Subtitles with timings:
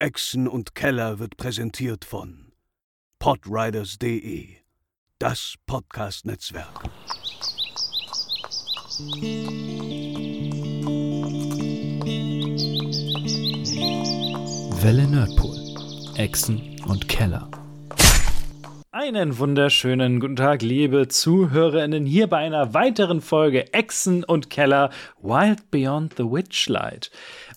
[0.00, 2.52] Echsen und Keller wird präsentiert von
[3.20, 4.48] podriders.de,
[5.20, 6.82] das Podcast-Netzwerk.
[14.82, 15.56] Welle Nerdpool,
[16.16, 17.48] Echsen und Keller.
[18.90, 24.90] Einen wunderschönen guten Tag, liebe ZuhörerInnen, hier bei einer weiteren Folge Echsen und Keller
[25.22, 27.12] Wild Beyond the Witchlight.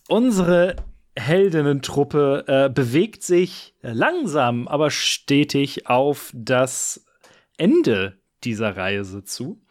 [0.07, 0.75] Unsere
[1.19, 7.05] Heldinnentruppe äh, bewegt sich langsam, aber stetig auf das
[7.57, 9.61] Ende dieser Reise zu.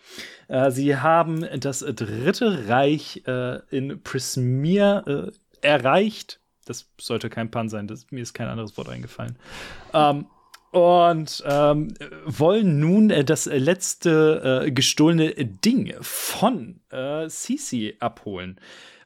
[0.49, 5.33] Äh, sie haben das Dritte Reich äh, in Prismir
[5.63, 6.41] äh, erreicht.
[6.65, 9.39] Das sollte kein Pan sein, das, mir ist kein anderes Wort eingefallen.
[9.95, 10.27] Ähm,
[10.73, 11.95] und ähm,
[12.27, 18.61] wollen nun äh, das letzte äh, gestohlene Ding von äh, Sisi abholen,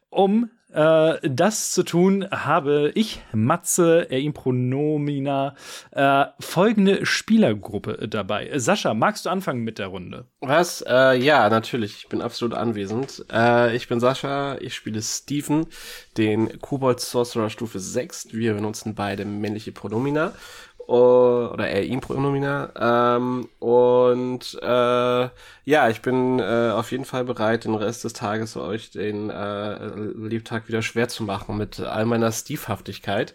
[0.08, 5.54] um äh, das zu tun, habe ich, Matze, er ihm Pronomina,
[5.92, 8.58] äh, folgende Spielergruppe dabei.
[8.58, 10.26] Sascha, magst du anfangen mit der Runde?
[10.40, 10.82] Was?
[10.86, 11.96] Äh, ja, natürlich.
[11.98, 13.24] Ich bin absolut anwesend.
[13.32, 15.66] Äh, ich bin Sascha, ich spiele Steven,
[16.16, 18.32] den Kobold Sorcerer Stufe 6.
[18.32, 20.32] Wir benutzen beide männliche Pronomina
[20.90, 23.16] oder er ihm Pronomina.
[23.16, 25.28] Ähm, und äh,
[25.64, 29.86] ja, ich bin äh, auf jeden Fall bereit, den Rest des Tages euch den äh,
[29.94, 33.34] Lebtag wieder schwer zu machen mit all meiner Stiefhaftigkeit.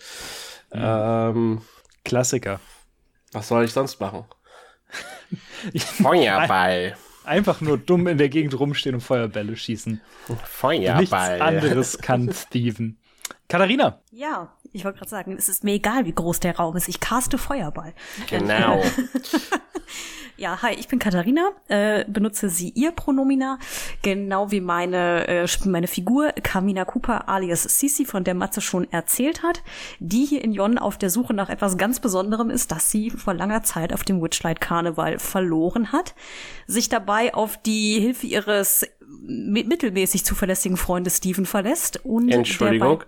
[0.73, 0.81] Mhm.
[0.83, 1.61] Ähm,
[2.03, 2.59] Klassiker.
[3.31, 4.25] Was soll ich sonst machen?
[5.77, 6.97] Feuerball.
[7.23, 10.01] Einfach nur dumm in der Gegend rumstehen und Feuerbälle schießen.
[10.43, 10.99] Feuerball.
[10.99, 12.97] Nichts anderes kann Steven.
[13.47, 14.01] Katharina.
[14.11, 16.89] Ja, ich wollte gerade sagen, es ist mir egal, wie groß der Raum ist.
[16.89, 17.93] Ich caste Feuerball.
[18.29, 18.83] Genau.
[20.37, 23.57] ja, hi, ich bin Katharina, äh, benutze sie ihr Pronomina,
[24.01, 29.43] genau wie meine, äh, meine Figur Kamina Cooper alias Sisi, von der Matze schon erzählt
[29.43, 29.63] hat,
[29.99, 33.33] die hier in Jon auf der Suche nach etwas ganz Besonderem ist, das sie vor
[33.33, 36.15] langer Zeit auf dem Witchlight Karneval verloren hat,
[36.67, 43.03] sich dabei auf die Hilfe ihres mittelmäßig zuverlässigen Freundes Steven verlässt und Entschuldigung.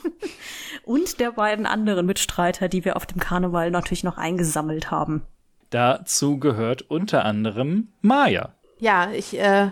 [0.84, 5.22] und der beiden anderen Mitstreiter, die wir auf dem Karneval natürlich noch eingesammelt haben.
[5.70, 8.54] Dazu gehört unter anderem Maya.
[8.78, 9.70] Ja, ich äh,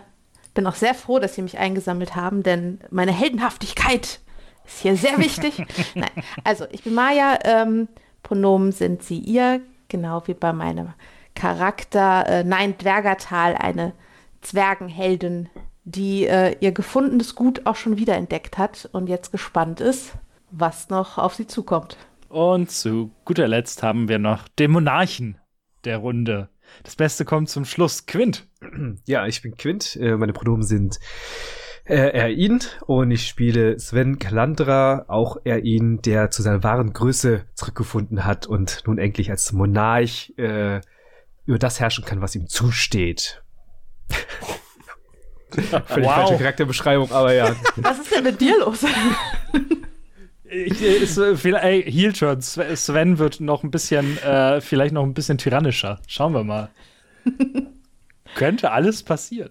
[0.54, 4.20] bin auch sehr froh, dass Sie mich eingesammelt haben, denn meine Heldenhaftigkeit
[4.66, 5.64] ist hier sehr wichtig.
[5.94, 6.10] Nein,
[6.42, 7.88] also ich bin Maya, ähm,
[8.22, 10.94] Pronomen sind sie ihr, genau wie bei meinem
[11.34, 13.92] Charakter äh, Nein Dwergertal, eine
[14.44, 15.48] Zwergenheldin,
[15.84, 20.12] die äh, ihr gefundenes Gut auch schon wieder entdeckt hat und jetzt gespannt ist,
[20.50, 21.96] was noch auf sie zukommt.
[22.28, 25.38] Und zu guter Letzt haben wir noch den Monarchen
[25.84, 26.48] der Runde.
[26.82, 28.06] Das Beste kommt zum Schluss.
[28.06, 28.46] Quint.
[29.06, 29.96] Ja, ich bin Quint.
[29.96, 30.98] Äh, meine Pronomen sind
[31.84, 36.92] äh, er ihn und ich spiele Sven Kalandra, auch er ihn, der zu seiner wahren
[36.92, 40.80] Größe zurückgefunden hat und nun endlich als Monarch äh,
[41.44, 43.43] über das herrschen kann, was ihm zusteht.
[45.50, 46.14] Völlig wow.
[46.14, 47.54] falsche Charakterbeschreibung, aber ja.
[47.76, 48.84] Was ist denn mit dir los?
[50.44, 52.40] Ich, ist, ey, hielt schon.
[52.40, 56.00] Sven wird noch ein bisschen, äh, vielleicht noch ein bisschen tyrannischer.
[56.06, 56.70] Schauen wir mal.
[58.36, 59.50] Könnte alles passieren.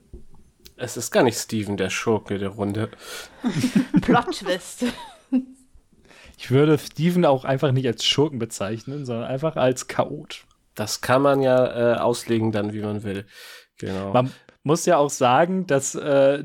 [0.75, 2.90] Es ist gar nicht Steven, der Schurke der Runde.
[4.02, 4.86] Plot-Twist.
[6.38, 10.46] Ich würde Steven auch einfach nicht als Schurken bezeichnen, sondern einfach als Chaot.
[10.75, 13.25] Das kann man ja äh, auslegen dann, wie man will.
[13.85, 14.13] Genau.
[14.13, 14.31] Man
[14.63, 16.44] muss ja auch sagen, dass äh,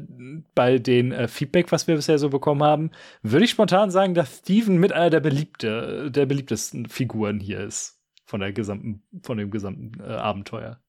[0.54, 2.90] bei den äh, Feedback, was wir bisher so bekommen haben,
[3.22, 8.00] würde ich spontan sagen, dass Steven mit einer der beliebte, der beliebtesten Figuren hier ist
[8.26, 10.80] von der gesamten, von dem gesamten äh, Abenteuer.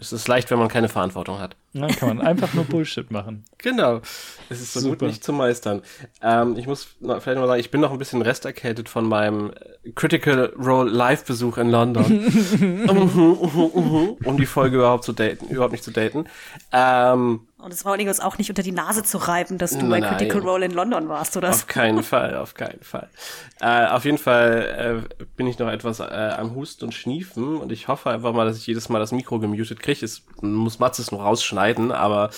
[0.00, 1.56] Es ist leicht, wenn man keine Verantwortung hat.
[1.74, 3.44] Dann kann man einfach nur Bullshit machen.
[3.58, 4.00] Genau.
[4.48, 4.96] Es ist so Super.
[4.96, 5.82] gut nicht zu meistern.
[6.22, 9.50] Ähm, ich muss noch, vielleicht noch sagen, ich bin noch ein bisschen resterkältet von meinem
[9.50, 12.04] äh, Critical Role Live-Besuch in London.
[14.24, 16.26] um die Folge überhaupt zu daten, überhaupt nicht zu daten.
[16.72, 20.02] Ähm, und es war übrigens auch nicht unter die Nase zu reiben, dass du bei
[20.02, 21.48] Critical Role in London warst, oder?
[21.48, 23.08] Auf keinen Fall, auf keinen Fall.
[23.58, 27.72] Äh, auf jeden Fall äh, bin ich noch etwas äh, am Husten und Schniefen und
[27.72, 30.04] ich hoffe einfach mal, dass ich jedes Mal das Mikro gemutet kriege.
[30.04, 31.24] Es muss Mats es noch
[31.64, 32.30] rausschneiden, aber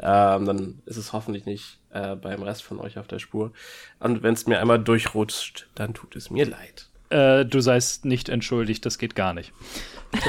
[0.00, 3.52] ähm, dann ist es hoffentlich nicht äh, beim Rest von euch auf der Spur.
[4.00, 6.88] Und wenn es mir einmal durchrutscht, dann tut es mir leid.
[7.10, 9.52] Äh, du seist nicht entschuldigt, das geht gar nicht.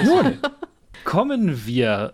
[0.03, 0.37] Nun
[1.03, 2.13] kommen wir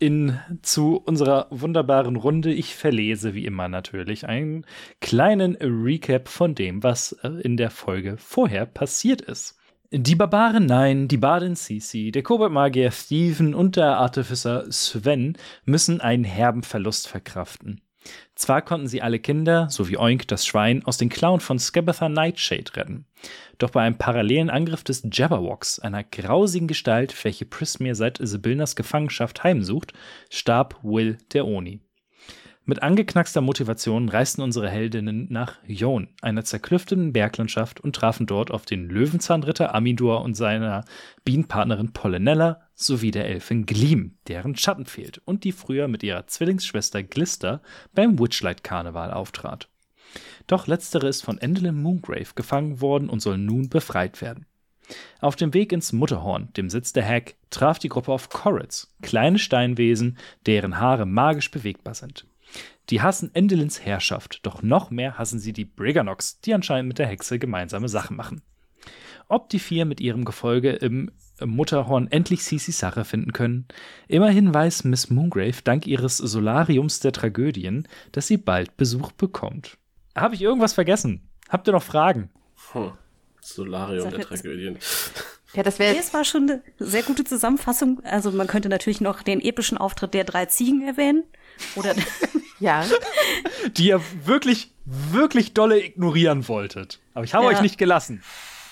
[0.00, 2.52] äh, in zu unserer wunderbaren Runde.
[2.52, 4.64] Ich verlese wie immer natürlich einen
[5.00, 9.57] kleinen Recap von dem, was äh, in der Folge vorher passiert ist.
[9.90, 16.24] Die Barbaren Nein, die Badin Sisi, der Koboldmagier Steven und der Artificer Sven müssen einen
[16.24, 17.80] herben Verlust verkraften.
[18.34, 22.76] Zwar konnten sie alle Kinder, sowie Oink, das Schwein, aus den Klauen von Scabatha Nightshade
[22.76, 23.06] retten.
[23.56, 29.42] Doch bei einem parallelen Angriff des Jabberwocks, einer grausigen Gestalt, welche Prismere seit Sibylnas Gefangenschaft
[29.42, 29.94] heimsucht,
[30.28, 31.80] starb Will der Oni.
[32.68, 38.66] Mit angeknackster Motivation reisten unsere Heldinnen nach Yon, einer zerklüfteten Berglandschaft, und trafen dort auf
[38.66, 40.84] den Löwenzahnritter Amidor und seiner
[41.24, 47.02] Bienenpartnerin Pollinella sowie der Elfin Gleam, deren Schatten fehlt und die früher mit ihrer Zwillingsschwester
[47.02, 47.62] Glister
[47.94, 49.70] beim Witchlight-Karneval auftrat.
[50.46, 54.44] Doch letztere ist von Endelin Moongrave gefangen worden und soll nun befreit werden.
[55.22, 59.38] Auf dem Weg ins Mutterhorn, dem Sitz der Hag, traf die Gruppe auf Corrits, kleine
[59.38, 62.26] Steinwesen, deren Haare magisch bewegbar sind.
[62.90, 67.06] Die hassen Endelins Herrschaft, doch noch mehr hassen sie die Brigganox, die anscheinend mit der
[67.06, 68.42] Hexe gemeinsame Sachen machen.
[69.28, 71.10] Ob die vier mit ihrem Gefolge im
[71.44, 73.68] Mutterhorn endlich Sisis Sache finden können?
[74.06, 79.76] Immerhin weiß Miss Moongrave dank ihres Solariums der Tragödien, dass sie bald Besuch bekommt.
[80.16, 81.28] Habe ich irgendwas vergessen?
[81.48, 82.30] Habt ihr noch Fragen?
[82.72, 82.92] Hm.
[83.40, 84.78] Solarium der Tragödien.
[85.54, 88.00] Ja, das wäre Es war schon eine sehr gute Zusammenfassung.
[88.04, 91.24] Also man könnte natürlich noch den epischen Auftritt der drei Ziegen erwähnen.
[91.76, 91.94] Oder
[92.60, 92.84] ja.
[93.76, 96.98] Die ihr wirklich, wirklich dolle ignorieren wolltet.
[97.14, 97.50] Aber ich habe Ja.
[97.50, 98.22] euch nicht gelassen.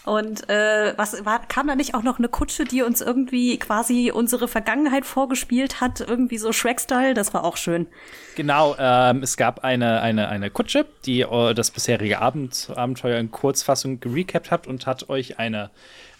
[0.04, 4.12] Und äh, was war, kam da nicht auch noch eine Kutsche, die uns irgendwie quasi
[4.14, 7.12] unsere Vergangenheit vorgespielt hat, irgendwie so Shrek-Style?
[7.12, 7.88] Das war auch schön.
[8.36, 13.32] Genau, ähm, es gab eine, eine, eine Kutsche, die äh, das bisherige Abend, Abenteuer in
[13.32, 15.70] Kurzfassung gerecapt hat und hat euch eine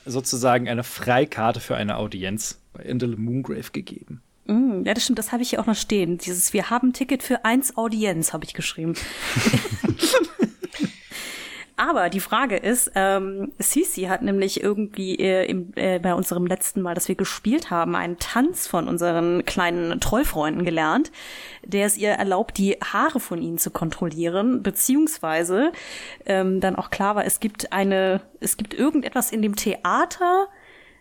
[0.05, 4.21] sozusagen eine Freikarte für eine Audienz bei Indel Moongrave gegeben.
[4.47, 6.19] Mm, ja, das stimmt, das habe ich hier auch noch stehen.
[6.19, 8.95] Dieses Wir haben ein Ticket für eins Audienz, habe ich geschrieben.
[11.79, 16.81] Aber die Frage ist, ähm, Sisi hat nämlich irgendwie äh, im, äh, bei unserem letzten
[16.81, 21.13] Mal, dass wir gespielt haben, einen Tanz von unseren kleinen Trollfreunden gelernt,
[21.65, 25.71] der es ihr erlaubt, die Haare von ihnen zu kontrollieren, beziehungsweise
[26.25, 30.49] ähm, dann auch klar war, es gibt eine, es gibt irgendetwas in dem Theater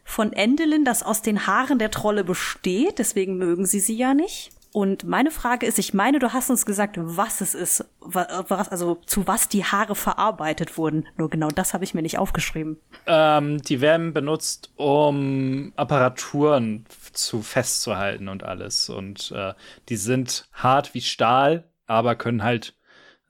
[0.08, 4.52] von Endelin, das aus den Haaren der Trolle besteht, deswegen mögen sie sie ja nicht.
[4.72, 8.68] Und meine Frage ist, ich meine, du hast uns gesagt, was es ist, wa- was,
[8.68, 11.08] also zu was die Haare verarbeitet wurden.
[11.16, 12.78] Nur genau das habe ich mir nicht aufgeschrieben.
[13.08, 18.90] Ähm, die werden benutzt, um Apparaturen zu festzuhalten und alles.
[18.90, 19.54] Und äh,
[19.88, 22.76] die sind hart wie Stahl, aber können halt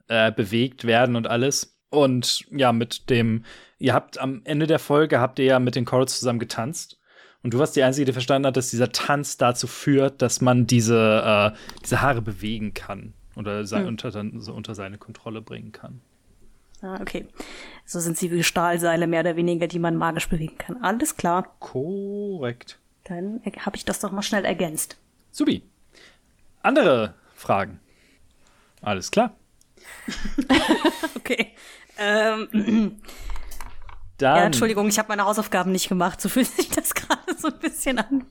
[0.08, 1.78] äh, bewegt werden und alles.
[1.90, 3.44] Und ja, mit dem,
[3.78, 6.98] ihr habt am Ende der Folge, habt ihr ja mit den Chords zusammen getanzt.
[7.42, 10.66] Und du warst die Einzige, die verstanden hat, dass dieser Tanz dazu führt, dass man
[10.66, 13.14] diese, äh, diese Haare bewegen kann.
[13.36, 16.00] Oder sei, unter, dann, so unter seine Kontrolle bringen kann.
[16.82, 17.26] Ah, okay.
[17.84, 20.82] So sind sie wie Stahlseile mehr oder weniger, die man magisch bewegen kann.
[20.82, 21.54] Alles klar.
[21.60, 22.78] Korrekt.
[23.04, 24.96] Dann habe ich das doch mal schnell ergänzt.
[25.30, 25.62] Subi.
[26.62, 27.80] Andere Fragen?
[28.80, 29.36] Alles klar.
[31.16, 31.54] Okay.
[31.98, 33.00] Ähm,
[34.18, 36.20] Dann, ja, Entschuldigung, ich habe meine Hausaufgaben nicht gemacht.
[36.20, 38.24] So fühlt sich das gerade so ein bisschen an.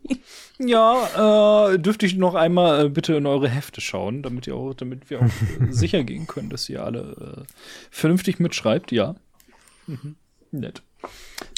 [0.58, 4.74] Ja, äh, dürfte ich noch einmal äh, bitte in eure Hefte schauen, damit ihr auch,
[4.74, 5.30] damit wir auch äh,
[5.72, 7.54] sicher gehen können, dass ihr alle äh,
[7.92, 8.92] vernünftig mitschreibt.
[8.92, 9.16] Ja.
[9.88, 10.16] Mhm.
[10.52, 10.82] Nett.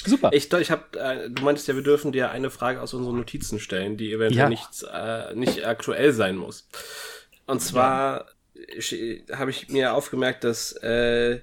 [0.04, 0.30] Super.
[0.32, 3.58] Ich, ich hab, äh, du meintest ja, wir dürfen dir eine Frage aus unseren Notizen
[3.60, 4.48] stellen, die eventuell Ja.
[4.48, 6.68] nicht, äh, nicht aktuell sein muss.
[7.46, 11.40] Und zwar äh, habe ich mir aufgemerkt, dass äh,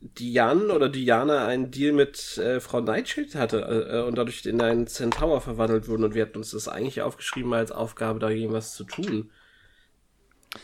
[0.00, 4.86] Diane oder Diana einen Deal mit äh, Frau Nightshade hatte äh, und dadurch in einen
[4.86, 8.84] Centaur verwandelt wurden und wir hatten uns das eigentlich aufgeschrieben als Aufgabe, dagegen was zu
[8.84, 9.30] tun.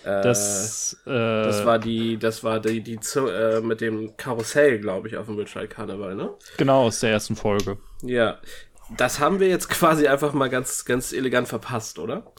[0.05, 4.79] Äh, das, äh, das war die, das war die, die Zo- äh, mit dem Karussell,
[4.79, 6.31] glaube ich, auf dem Wildschwein Karneval, ne?
[6.57, 7.79] genau aus der ersten Folge.
[8.03, 8.41] Ja,
[8.97, 12.33] das haben wir jetzt quasi einfach mal ganz, ganz elegant verpasst, oder?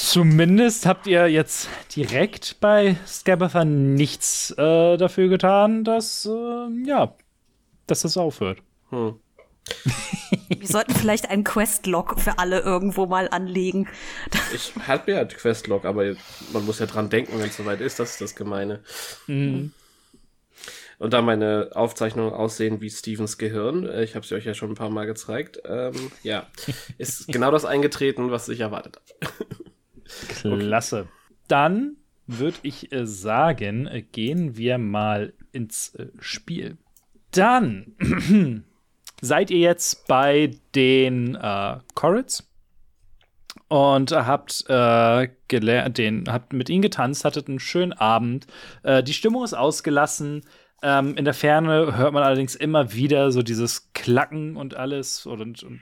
[0.00, 7.16] Zumindest habt ihr jetzt direkt bei Scabatha nichts äh, dafür getan, dass, äh, ja,
[7.88, 8.60] dass das aufhört.
[8.90, 9.18] Hm.
[10.48, 13.88] Wir sollten vielleicht einen Questlog für alle irgendwo mal anlegen.
[14.54, 16.14] Ich hatte ja Questlog, aber
[16.52, 18.84] man muss ja dran denken, wenn es soweit ist, das ist das Gemeine.
[19.26, 19.72] Mhm.
[21.00, 24.70] Und da meine Aufzeichnungen aussehen wie Stevens Gehirn, äh, ich habe sie euch ja schon
[24.70, 26.46] ein paar Mal gezeigt, ähm, ja,
[26.98, 29.32] ist genau das eingetreten, was ich erwartet habe.
[30.42, 31.08] Klasse.
[31.48, 31.96] Dann
[32.26, 36.76] würde ich äh, sagen, äh, gehen wir mal ins äh, Spiel.
[37.30, 37.94] Dann
[39.20, 42.48] seid ihr jetzt bei den äh, Corrits
[43.68, 48.46] und habt äh, gelernt, den habt mit ihnen getanzt, hattet einen schönen Abend.
[48.82, 50.42] Äh, die Stimmung ist ausgelassen.
[50.82, 55.62] Ähm, in der Ferne hört man allerdings immer wieder so dieses Klacken und alles und,
[55.62, 55.80] und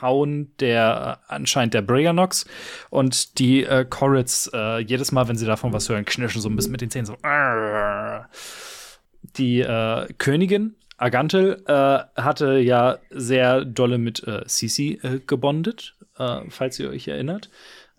[0.00, 2.46] hauen der äh, anscheinend der Briganox
[2.90, 6.56] und die äh, Corrids äh, jedes Mal, wenn sie davon was hören, knirschen so ein
[6.56, 7.16] bisschen mit den Zähnen so.
[9.36, 16.40] Die äh, Königin Agantel äh, hatte ja sehr dolle mit äh, Sisi äh, gebondet, äh,
[16.48, 17.50] falls ihr euch erinnert.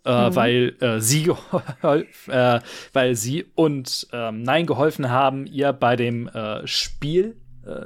[0.05, 1.29] Äh, weil sie
[2.27, 2.59] äh,
[2.93, 6.29] weil sie und ähm, Nein geholfen haben, ihr bei dem
[6.65, 7.35] Spiel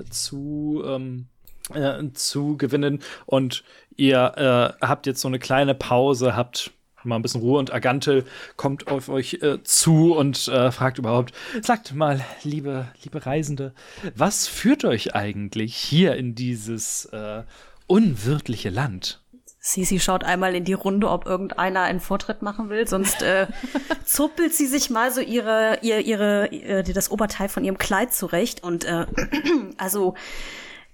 [0.09, 1.27] zu ähm,
[1.73, 3.63] äh, zu gewinnen und
[3.97, 6.71] ihr äh, habt jetzt so eine kleine Pause, habt
[7.05, 11.33] mal ein bisschen Ruhe und Agantel kommt auf euch äh, zu und äh, fragt überhaupt,
[11.61, 13.73] sagt mal, liebe, liebe Reisende,
[14.15, 17.43] was führt euch eigentlich hier in dieses äh,
[17.87, 19.19] unwirtliche Land?
[19.65, 23.47] Sisi schaut einmal in die Runde, ob irgendeiner einen Vortritt machen will, sonst äh,
[24.05, 28.61] zuppelt sie sich mal so ihre, ihr, ihre, äh, das Oberteil von ihrem Kleid zurecht
[28.61, 29.05] und äh,
[29.77, 30.15] also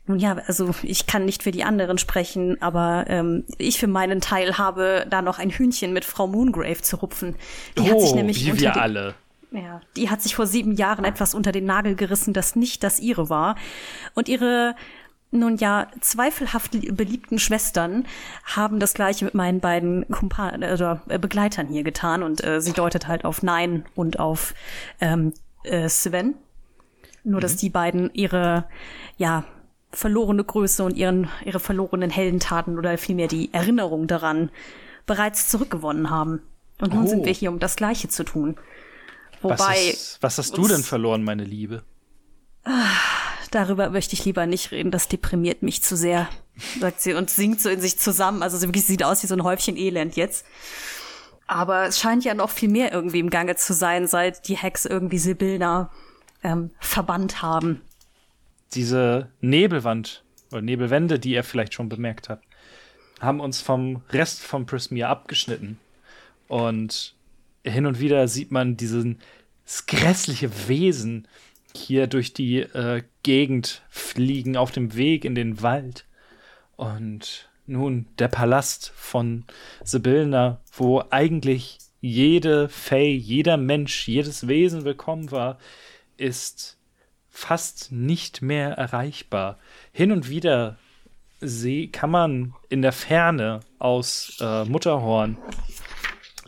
[0.09, 4.21] nun ja, also ich kann nicht für die anderen sprechen, aber ähm, ich für meinen
[4.21, 7.35] Teil habe da noch ein Hühnchen mit Frau Moongrave zu rupfen.
[7.77, 9.13] Die oh, hat sich nämlich wie wir alle.
[9.51, 12.99] Ja, die hat sich vor sieben Jahren etwas unter den Nagel gerissen, das nicht das
[12.99, 13.55] ihre war.
[14.15, 14.75] Und ihre,
[15.29, 18.07] nun ja, zweifelhaft li- beliebten Schwestern
[18.45, 22.23] haben das gleiche mit meinen beiden Kumpan oder äh, Begleitern hier getan.
[22.23, 24.55] Und äh, sie deutet halt auf Nein und auf
[25.01, 26.33] ähm, äh, Sven.
[27.23, 28.65] Nur, dass die beiden ihre,
[29.17, 29.43] ja,
[29.91, 34.51] verlorene Größe und ihren, ihre verlorenen Heldentaten oder vielmehr die Erinnerung daran
[35.05, 36.41] bereits zurückgewonnen haben.
[36.81, 37.07] Und nun Oh.
[37.07, 38.55] sind wir hier, um das Gleiche zu tun.
[39.41, 41.83] Was, Wobei, ist, was hast du denn verloren, meine Liebe?
[43.51, 46.29] darüber möchte ich lieber nicht reden, das deprimiert mich zu sehr,
[46.79, 48.43] sagt sie und sinkt so in sich zusammen.
[48.43, 50.45] Also sie wirklich sieht aus wie so ein Häufchen Elend jetzt.
[51.47, 54.85] Aber es scheint ja noch viel mehr irgendwie im Gange zu sein, seit die Hacks
[54.85, 55.89] irgendwie Sibylla
[56.43, 57.81] ähm, verbannt haben.
[58.73, 62.45] Diese Nebelwand oder Nebelwände, die ihr vielleicht schon bemerkt habt,
[63.19, 65.79] haben uns vom Rest von Prismia abgeschnitten.
[66.47, 67.15] Und
[67.63, 69.19] hin und wieder sieht man diesen
[69.87, 71.27] grässliche Wesen
[71.75, 76.05] hier durch die äh, Gegend fliegen auf dem Weg in den Wald.
[76.75, 79.45] Und nun der Palast von
[79.83, 85.59] Sibyllna, wo eigentlich jede Fey, jeder Mensch, jedes Wesen willkommen war,
[86.17, 86.78] ist
[87.39, 89.57] fast nicht mehr erreichbar.
[89.93, 90.77] Hin und wieder
[91.39, 95.37] seh, kann man in der Ferne aus äh, Mutterhorn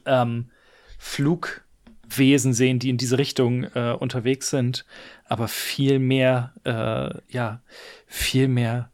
[0.05, 0.51] ähm,
[0.99, 4.85] Flugwesen sehen, die in diese Richtung äh, unterwegs sind,
[5.25, 7.61] aber viel mehr, äh, ja,
[8.05, 8.91] viel mehr.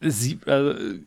[0.00, 1.00] Sie, äh,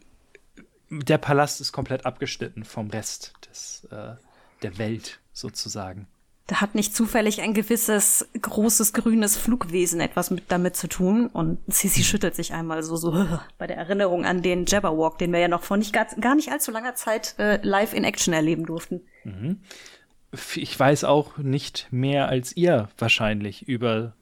[0.90, 4.16] der Palast ist komplett abgeschnitten vom Rest des, äh,
[4.64, 6.08] der Welt sozusagen.
[6.50, 11.28] Da hat nicht zufällig ein gewisses großes grünes Flugwesen etwas mit damit zu tun.
[11.28, 13.12] Und Sissy schüttelt sich einmal so, so
[13.60, 16.52] bei der Erinnerung an den Jabberwock, den wir ja noch vor nicht gar, gar nicht
[16.52, 19.02] allzu langer Zeit äh, live in Action erleben durften.
[20.56, 24.16] ich weiß auch nicht mehr als ihr wahrscheinlich über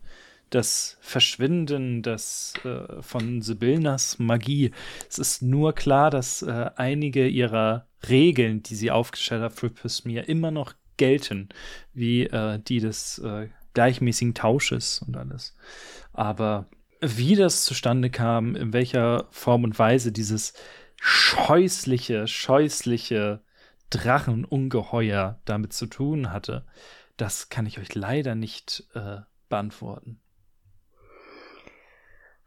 [0.49, 4.71] das Verschwinden des, äh, von Sibyllnas Magie.
[5.09, 10.27] Es ist nur klar, dass äh, einige ihrer Regeln, die sie aufgestellt hat für Pysmir,
[10.27, 11.49] immer noch gelten,
[11.93, 15.55] wie äh, die des äh, gleichmäßigen Tausches und alles.
[16.13, 16.67] Aber
[16.99, 20.53] wie das zustande kam, in welcher Form und Weise dieses
[20.99, 23.41] scheußliche, scheußliche
[23.89, 26.65] Drachenungeheuer damit zu tun hatte,
[27.17, 29.17] das kann ich euch leider nicht äh,
[29.49, 30.19] beantworten.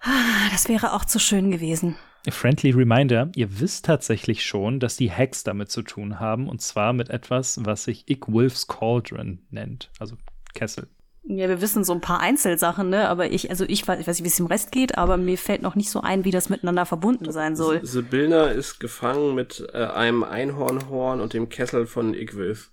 [0.00, 1.96] Ah, Das wäre auch zu schön gewesen.
[2.28, 6.92] Friendly reminder, ihr wisst tatsächlich schon, dass die Hacks damit zu tun haben, und zwar
[6.92, 10.16] mit etwas, was sich Ick Wolf's Cauldron nennt, also
[10.54, 10.88] Kessel.
[11.22, 13.08] Ja, wir wissen so ein paar Einzelsachen, ne?
[13.08, 15.38] Aber ich, also ich weiß, ich weiß nicht, wie es im Rest geht, aber mir
[15.38, 17.84] fällt noch nicht so ein, wie das miteinander verbunden sein soll.
[17.84, 22.70] Sibyllna ist gefangen mit äh, einem Einhornhorn und dem Kessel von Igwilf.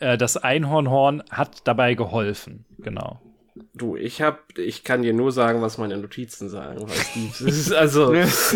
[0.00, 3.20] Äh, das Einhornhorn hat dabei geholfen, genau.
[3.74, 7.56] Du, ich hab, ich kann dir nur sagen, was meine Notizen sagen, weil Steve, das
[7.56, 8.52] ist also, Dass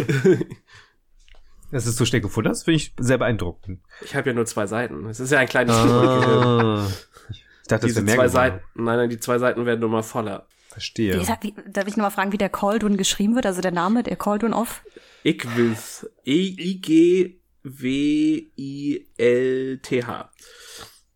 [1.85, 3.81] du es so schnell gefunden hast, finde ich sehr beeindruckend.
[4.05, 5.07] ich habe ja nur zwei Seiten.
[5.07, 5.75] Es ist ja ein kleines.
[5.75, 6.87] Ah.
[7.31, 8.29] Ich dachte, das Diese wäre mehr zwei.
[8.29, 10.47] Seiten, nein, nein, die zwei Seiten werden nur mal voller.
[10.69, 11.15] Verstehe.
[11.15, 13.47] Wie, wie, darf ich noch mal fragen, wie der Cauldron geschrieben wird?
[13.47, 14.83] Also der Name, der Cauldron of?
[15.23, 16.07] Igwilf.
[16.25, 17.41] E-I-G-W-I-L-T-H.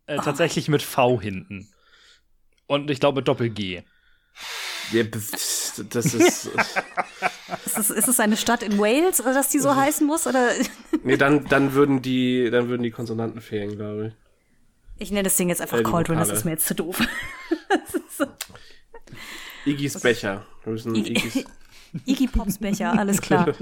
[0.07, 1.69] Äh, tatsächlich mit V hinten.
[2.69, 3.83] Und ich glaube Doppel-G.
[4.93, 6.51] Ja, Das ist,
[7.67, 10.27] Ist es, ist es eine Stadt in Wales, dass die so heißen muss?
[10.27, 10.51] Oder
[11.03, 15.03] nee, dann, dann würden die, dann würden die Konsonanten fehlen, glaube ich.
[15.03, 17.01] ich nenne das Ding jetzt einfach Äh, Cauldron, das ist mir jetzt zu doof.
[19.67, 20.47] Iggy's Becher.
[20.65, 21.45] Wir müssen Iggy's.
[22.05, 23.55] Iggy Pops Becher, alles klar.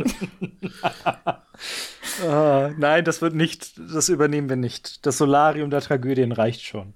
[2.25, 5.07] Ah, nein, das wird nicht, das übernehmen wir nicht.
[5.07, 6.95] Das Solarium der Tragödien reicht schon.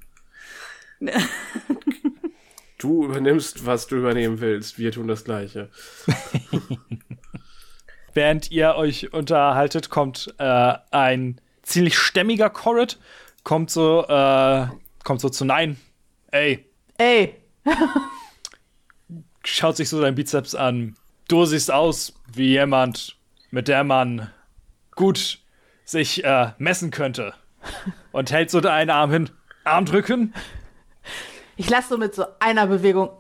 [2.81, 4.79] Du übernimmst, was du übernehmen willst.
[4.79, 5.69] Wir tun das Gleiche.
[8.15, 12.99] Während ihr euch unterhaltet, kommt äh, ein ziemlich stämmiger Corrid,
[13.45, 14.67] kommt so, äh,
[15.05, 15.77] kommt so zu Nein.
[16.33, 16.71] Ey,
[17.01, 17.35] Ey,
[19.43, 20.97] schaut sich so dein Bizeps an.
[21.29, 23.17] Du siehst aus wie jemand,
[23.51, 24.31] mit der man
[24.97, 25.39] gut
[25.87, 27.33] sich äh, messen könnte.
[28.13, 29.31] Und hält so deinen Arm hin.
[29.65, 30.35] Arm drücken.
[31.61, 33.11] Ich lasse so mit so einer Bewegung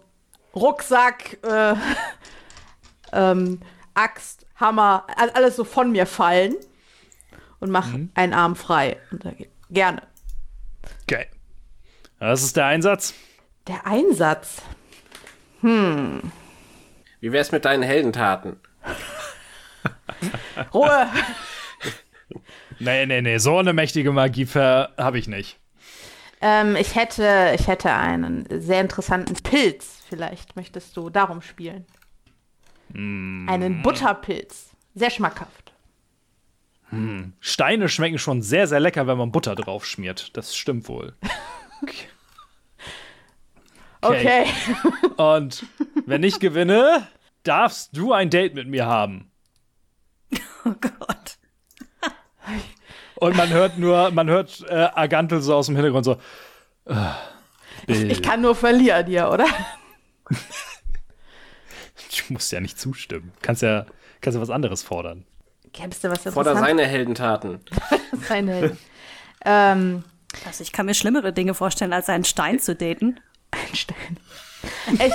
[0.54, 1.74] Rucksack, äh,
[3.12, 3.60] ähm,
[3.92, 6.56] Axt, Hammer, all- alles so von mir fallen
[7.60, 8.96] und mache einen Arm frei.
[9.10, 10.02] Und sage, gerne.
[11.02, 11.26] Okay.
[12.18, 13.12] Das ist der Einsatz.
[13.68, 14.62] Der Einsatz.
[15.60, 18.58] Wie wär's mit deinen Heldentaten?
[20.72, 21.08] Ruhe.
[22.82, 25.59] Nee, nee, nee, so eine mächtige Magie habe ich nicht.
[26.40, 30.02] Ähm, ich, hätte, ich hätte einen sehr interessanten Pilz.
[30.08, 31.86] Vielleicht möchtest du darum spielen.
[32.92, 34.70] Einen Butterpilz.
[34.94, 35.72] Sehr schmackhaft.
[37.38, 40.36] Steine schmecken schon sehr, sehr lecker, wenn man Butter drauf schmiert.
[40.36, 41.14] Das stimmt wohl.
[44.02, 44.46] Okay.
[45.18, 45.66] Und
[46.06, 47.06] wenn ich gewinne,
[47.42, 49.30] darfst du ein Date mit mir haben.
[50.64, 51.38] Oh Gott.
[53.20, 56.12] Und man hört nur, man hört äh, Agantel so aus dem Hintergrund so.
[56.86, 56.94] äh,
[57.86, 59.46] Bill, Ich kann nur verlieren hier, oder?
[60.28, 63.32] du musst ja nicht zustimmen.
[63.42, 63.86] Kannst ja,
[64.20, 65.24] kannst ja was anderes fordern.
[65.72, 66.60] Gäbst du was Fordere Interessantes?
[66.60, 67.60] seine Heldentaten.
[68.28, 68.76] Seine.
[69.44, 70.04] ähm,
[70.44, 73.20] Also ich kann mir schlimmere Dinge vorstellen, als einen Stein zu daten.
[73.52, 74.18] Einstein.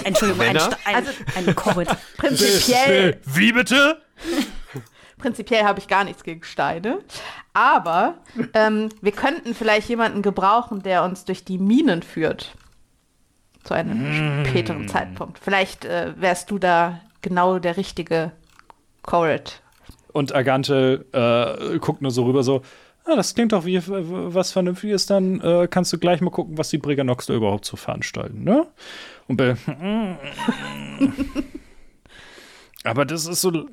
[0.04, 0.72] Entschuldigung, ein, Männer?
[0.82, 1.90] Stein, Also- ein Corrid.
[2.18, 4.02] Prinzipiell, wie bitte?
[5.26, 7.00] Prinzipiell habe ich gar nichts gegen Steine.
[7.54, 8.16] Aber
[8.54, 12.54] ähm, wir könnten vielleicht jemanden gebrauchen, der uns durch die Minen führt.
[13.64, 15.40] Zu einem späteren Zeitpunkt.
[15.40, 18.34] Vielleicht äh, wärst du da genau der richtige
[19.02, 19.62] Corrid.
[20.14, 22.62] Und Agantel äh, guckt nur so rüber, so.
[23.06, 26.70] Ah, das klingt doch wie was Vernünftiges, dann äh, kannst du gleich mal gucken, was
[26.70, 28.68] die Briganox da überhaupt zu veranstalten, ne?
[29.28, 29.58] Und Bill,
[32.86, 33.68] aber das ist so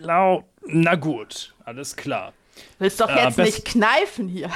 [0.00, 0.44] laut.
[0.66, 2.32] Na gut, alles klar.
[2.78, 4.50] Willst doch Ja, jetzt best- nicht kneifen hier.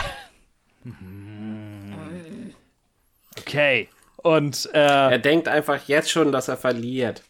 [3.39, 3.89] Okay.
[4.17, 4.79] Und äh,
[5.13, 7.23] Er denkt einfach jetzt schon, dass er verliert.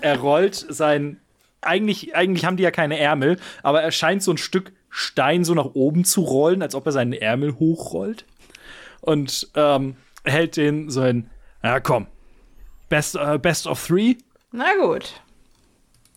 [0.00, 1.20] er rollt sein.
[1.62, 5.52] Eigentlich, eigentlich haben die ja keine Ärmel, aber er scheint so ein Stück Stein so
[5.54, 8.24] nach oben zu rollen, als ob er seinen Ärmel hochrollt.
[9.00, 11.28] Und ähm, hält den so hin.
[11.62, 12.06] Ja, komm.
[12.88, 14.16] Best, äh, best of three?
[14.52, 15.20] Na gut.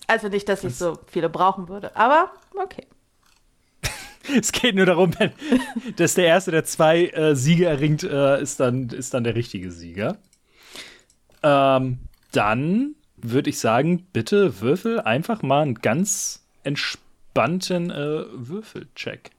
[0.10, 2.86] Also nicht, dass ich so viele brauchen würde, aber okay.
[4.38, 5.32] Es geht nur darum, wenn,
[5.96, 9.72] dass der Erste, der zwei äh, Siege erringt, äh, ist, dann, ist dann der richtige
[9.72, 10.18] Sieger.
[11.42, 12.00] Ähm,
[12.32, 19.32] dann würde ich sagen, bitte würfel einfach mal einen ganz entspannten äh, Würfelcheck.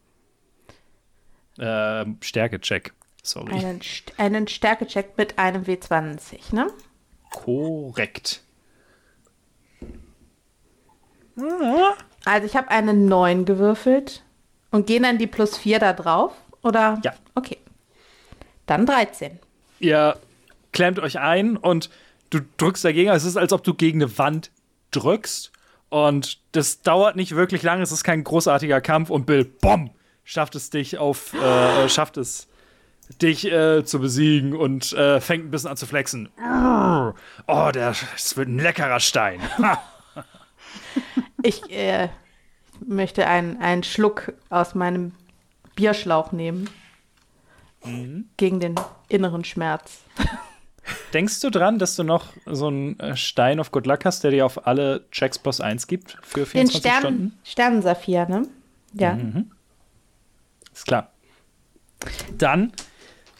[1.59, 2.93] Äh, Stärkecheck.
[3.23, 3.53] Sorry.
[3.53, 6.69] Einen, St- einen Stärkecheck mit einem W20, ne?
[7.31, 8.43] Korrekt.
[12.25, 14.23] Also ich habe einen 9 gewürfelt
[14.71, 16.33] und gehen dann die plus 4 da drauf?
[16.63, 17.01] Oder?
[17.05, 17.15] Ja.
[17.35, 17.59] Okay.
[18.67, 19.39] Dann 13.
[19.79, 20.17] Ihr
[20.73, 21.91] klemmt euch ein und
[22.31, 23.11] du drückst dagegen.
[23.11, 24.51] Es ist, als ob du gegen eine Wand
[24.91, 25.53] drückst.
[25.89, 27.83] Und das dauert nicht wirklich lange.
[27.83, 29.11] Es ist kein großartiger Kampf.
[29.11, 29.91] Und Bill, bom,
[30.25, 32.47] schafft es dich auf, äh, schafft es
[33.21, 36.29] dich äh, zu besiegen und äh, fängt ein bisschen an zu flexen.
[36.39, 39.41] Oh, der, das wird ein leckerer Stein.
[41.43, 42.09] Ich äh,
[42.87, 45.13] möchte einen, einen Schluck aus meinem
[45.75, 46.69] Bierschlauch nehmen.
[48.37, 48.75] Gegen den
[49.09, 50.01] inneren Schmerz.
[51.15, 54.33] Denkst du dran, dass du noch so einen äh, Stein auf Good Luck hast, der
[54.33, 57.39] dir auf alle Checks plus 1 gibt für Den 24 Stern, Stunden?
[57.43, 58.47] Sternensaphir, ne?
[58.93, 59.19] Ja.
[60.75, 61.11] Ist klar.
[62.37, 62.73] Dann,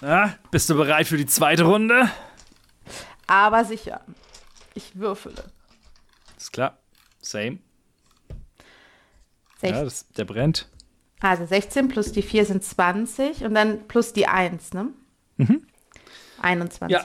[0.01, 2.11] ja, bist du bereit für die zweite Runde?
[3.27, 4.01] Aber sicher.
[4.75, 5.45] Ich würfele.
[6.37, 6.79] Ist klar.
[7.21, 7.59] Same.
[9.63, 10.69] Sech- Ja, das, der brennt.
[11.21, 14.89] Also 16 plus die 4 sind 20 und dann plus die 1, ne?
[16.43, 16.91] 21.
[16.91, 17.05] Ja.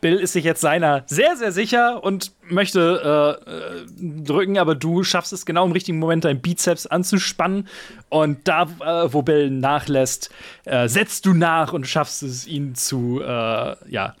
[0.00, 3.86] Bill ist sich jetzt seiner sehr, sehr sicher und möchte äh, äh,
[4.22, 7.68] drücken, aber du schaffst es genau im richtigen Moment, deinen Bizeps anzuspannen.
[8.10, 10.30] Und da, äh, wo Bill nachlässt,
[10.64, 14.14] äh, setzt du nach und schaffst es, ihn zu, äh, ja,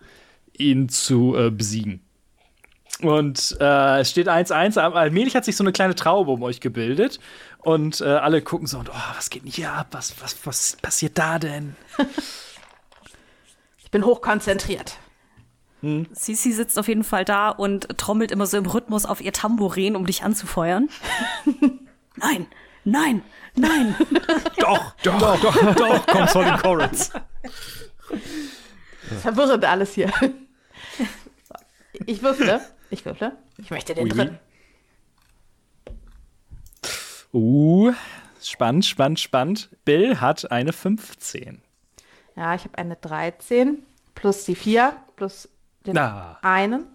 [0.56, 2.00] ihn zu äh, besiegen.
[3.02, 4.78] Und äh, es steht 1-1.
[4.78, 7.18] Allmählich hat sich so eine kleine Traube um euch gebildet.
[7.58, 9.88] Und äh, alle gucken so, und, oh, was geht denn hier ab?
[9.90, 11.76] Was, was, was passiert da denn?
[13.78, 14.98] Ich bin hochkonzentriert.
[16.12, 19.96] Sisi sitzt auf jeden Fall da und trommelt immer so im Rhythmus auf ihr Tambourin,
[19.96, 20.88] um dich anzufeuern.
[22.16, 22.46] nein,
[22.84, 23.22] nein,
[23.54, 23.94] nein.
[24.58, 27.10] doch, doch, doch, doch, doch, kommt von den Chorus.
[29.20, 30.10] Verwirrend alles hier.
[32.06, 32.62] Ich würfle.
[32.94, 33.32] Ich würfle.
[33.58, 34.10] Ich möchte den oui.
[34.10, 34.38] dritten.
[37.32, 37.92] Uh,
[38.40, 39.68] spannend, spannend, spannend.
[39.84, 41.60] Bill hat eine 15.
[42.36, 43.82] Ja, ich habe eine 13
[44.14, 45.48] plus die 4 plus
[45.84, 46.38] den Ah.
[46.42, 46.86] einen.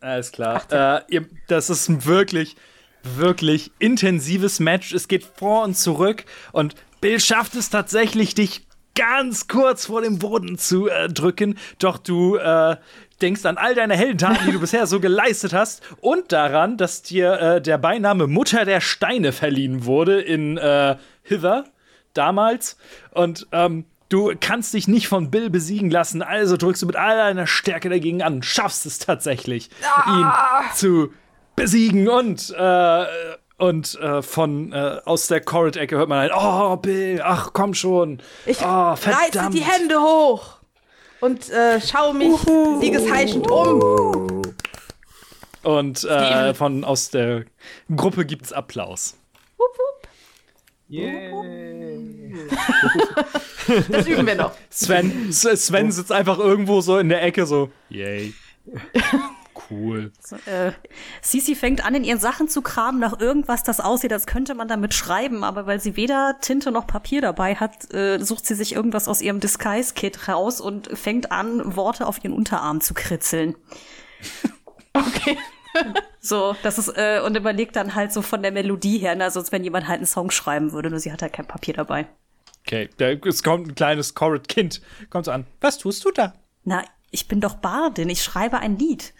[0.00, 0.62] Alles klar.
[0.70, 2.56] Äh, ihr, das ist ein wirklich,
[3.02, 4.94] wirklich intensives Match.
[4.94, 10.18] Es geht vor und zurück und Bill schafft es tatsächlich, dich ganz kurz vor dem
[10.18, 11.58] Boden zu äh, drücken.
[11.78, 12.78] Doch du äh,
[13.22, 17.32] denkst an all deine Heldentaten, die du bisher so geleistet hast und daran, dass dir
[17.40, 21.64] äh, der Beiname Mutter der Steine verliehen wurde in äh, Hither
[22.14, 22.76] damals.
[23.12, 27.16] Und ähm, du kannst dich nicht von Bill besiegen lassen, also drückst du mit all
[27.16, 29.70] deiner Stärke dagegen an, schaffst es tatsächlich,
[30.06, 30.26] ihn
[30.74, 31.12] zu
[31.56, 33.04] besiegen und äh,
[33.58, 38.22] und äh, von äh, aus der Corrid-Ecke hört man ein, oh Bill, ach komm schon,
[38.46, 39.54] Ich oh reiße verdammt.
[39.54, 40.59] die Hände hoch
[41.20, 42.38] und äh, schaue mich
[42.80, 44.42] siegesheischend um.
[45.62, 47.44] Und äh, von aus der
[47.94, 49.16] Gruppe gibt's Applaus.
[49.58, 50.08] Wupp, wupp.
[53.88, 54.52] Das üben wir noch.
[54.70, 58.34] Sven, Sven sitzt einfach irgendwo so in der Ecke so, yay.
[59.70, 60.10] Cool.
[60.46, 60.72] Äh,
[61.22, 64.66] Sisi fängt an, in ihren Sachen zu kramen nach irgendwas, das aussieht, als könnte man
[64.66, 68.74] damit schreiben, aber weil sie weder Tinte noch Papier dabei hat, äh, sucht sie sich
[68.74, 73.54] irgendwas aus ihrem Disguise-Kit raus und fängt an, Worte auf ihren Unterarm zu kritzeln.
[74.92, 75.38] Okay.
[76.20, 79.40] So, das ist, äh, und überlegt dann halt so von der Melodie her, ne, also
[79.40, 82.08] als wenn jemand halt einen Song schreiben würde, nur sie hat halt kein Papier dabei.
[82.66, 85.46] Okay, da, es kommt ein kleines Corrid-Kind, kommt so an.
[85.60, 86.34] Was tust du da?
[86.64, 89.14] Na, ich bin doch Bardin, ich schreibe ein Lied.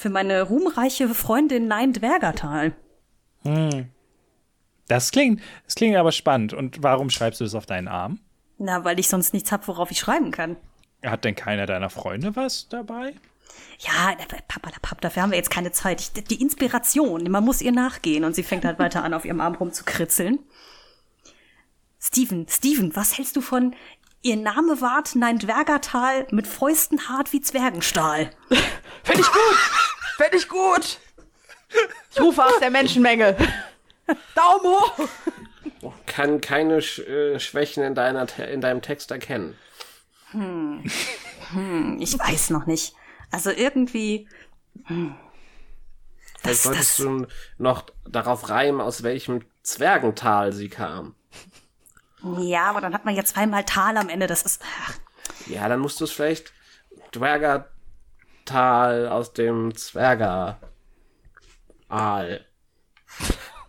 [0.00, 2.72] Für meine ruhmreiche Freundin Nein Dwergertal.
[4.88, 6.54] Das klingt, das klingt aber spannend.
[6.54, 8.18] Und warum schreibst du das auf deinen Arm?
[8.56, 10.56] Na, weil ich sonst nichts hab, worauf ich schreiben kann.
[11.04, 13.12] Hat denn keiner deiner Freunde was dabei?
[13.80, 14.16] Ja,
[14.48, 16.00] Papa, Papa, dafür haben wir jetzt keine Zeit.
[16.00, 18.24] Ich, die Inspiration, man muss ihr nachgehen.
[18.24, 20.38] Und sie fängt halt weiter an, auf ihrem Arm rumzukritzeln.
[22.00, 23.74] Steven, Steven, was hältst du von
[24.22, 28.30] Ihr Name ward Nein Dwergertal mit Fäusten hart wie Zwergenstahl?
[29.02, 29.58] Finde ich gut.
[30.18, 30.98] Finde ich gut.
[32.12, 33.36] Ich rufe aus der Menschenmenge.
[34.34, 35.08] Daumen hoch.
[36.06, 39.56] Kann keine Sch äh, Schwächen in, deiner, in deinem Text erkennen.
[41.98, 42.94] Ich weiß noch nicht.
[43.30, 44.28] Also irgendwie.
[44.84, 45.14] hm.
[46.40, 47.26] Vielleicht Das, solltest das, du
[47.58, 51.14] noch darauf reimen, aus welchem Zwergental sie kam.
[52.38, 54.26] Ja, aber dann hat man ja zweimal Tal am Ende.
[54.26, 54.62] Das ist.
[54.84, 54.94] Ach,
[55.46, 56.52] Ja, dann musst du es vielleicht
[57.12, 60.58] Dwergertal aus dem Zwerger
[61.88, 62.44] Aal.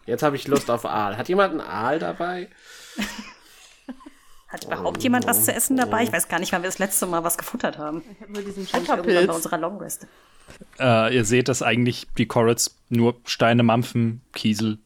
[0.06, 1.18] Jetzt habe ich Lust auf Aal.
[1.18, 2.50] Hat jemand einen Aal dabei?
[4.48, 6.04] hat überhaupt jemand was zu essen dabei?
[6.04, 8.04] Ich weiß gar nicht, wann wir das letzte Mal was gefuttert haben.
[8.28, 10.08] Nur diesen irgendwann bei unserer Longrest.
[10.80, 14.80] Äh, ihr seht, dass eigentlich die Corrids nur Steine, Mampfen, Kiesel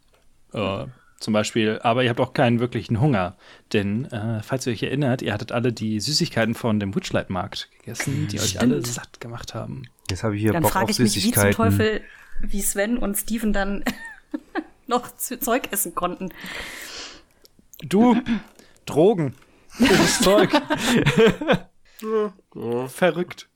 [0.53, 0.85] äh,
[1.19, 3.37] zum Beispiel, aber ihr habt auch keinen wirklichen Hunger.
[3.73, 8.27] Denn, äh, falls ihr euch erinnert, ihr hattet alle die Süßigkeiten von dem Witchlight-Markt gegessen,
[8.27, 8.87] die euch alle Stimmt.
[8.87, 9.83] satt gemacht haben.
[10.09, 11.51] Jetzt habe ich hier Dann Bock frage ich mich, wie zum.
[11.51, 12.01] Teufel,
[12.41, 13.83] wie Sven und Steven dann
[14.87, 16.29] noch zu Zeug essen konnten.
[17.81, 18.21] Du,
[18.85, 19.35] Drogen,
[19.79, 20.51] das Zeug.
[22.87, 23.49] Verrückt.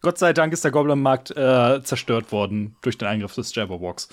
[0.00, 4.08] Gott sei Dank ist der Goblin-Markt äh, zerstört worden durch den Eingriff des Jabberwocks.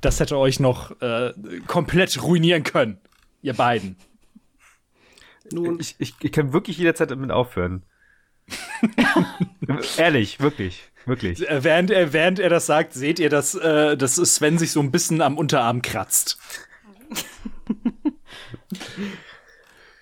[0.00, 1.32] Das hätte euch noch äh,
[1.66, 2.98] komplett ruinieren können.
[3.42, 3.96] Ihr beiden.
[5.52, 7.84] Nun, Ich, ich, ich kann wirklich jederzeit damit aufhören.
[9.96, 11.48] Ehrlich, wirklich, wirklich.
[11.48, 14.80] Äh, während, er, während er das sagt, seht ihr, dass, äh, dass Sven sich so
[14.80, 16.38] ein bisschen am Unterarm kratzt.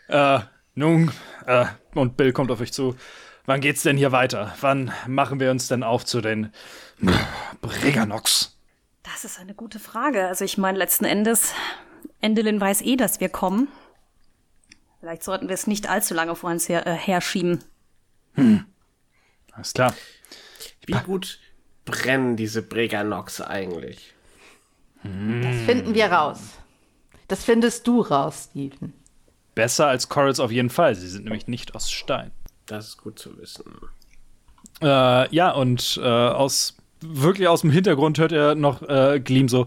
[0.09, 0.41] äh,
[0.75, 1.11] nun,
[1.47, 2.97] äh, und Bill kommt auf euch zu.
[3.47, 4.55] Wann geht's denn hier weiter?
[4.61, 6.53] Wann machen wir uns denn auf zu den
[7.61, 8.58] Briganox?
[9.13, 10.27] Das ist eine gute Frage.
[10.27, 11.53] Also ich meine, letzten Endes,
[12.21, 13.69] Endelin weiß eh, dass wir kommen.
[15.01, 17.65] Vielleicht sollten wir es nicht allzu lange vor uns her, äh, herschieben.
[19.53, 19.95] Alles klar.
[20.87, 21.39] wie gut
[21.85, 24.15] brennen diese Breganox eigentlich?
[25.03, 26.41] Das finden wir raus.
[27.29, 28.93] Das findest du raus, Steven.
[29.55, 30.95] Besser als Corals auf jeden Fall.
[30.95, 32.31] Sie sind nämlich nicht aus Stein.
[32.67, 33.65] Das ist gut zu wissen.
[34.83, 39.67] Äh, ja, und äh, aus wirklich aus dem Hintergrund hört er noch äh, Gleam so,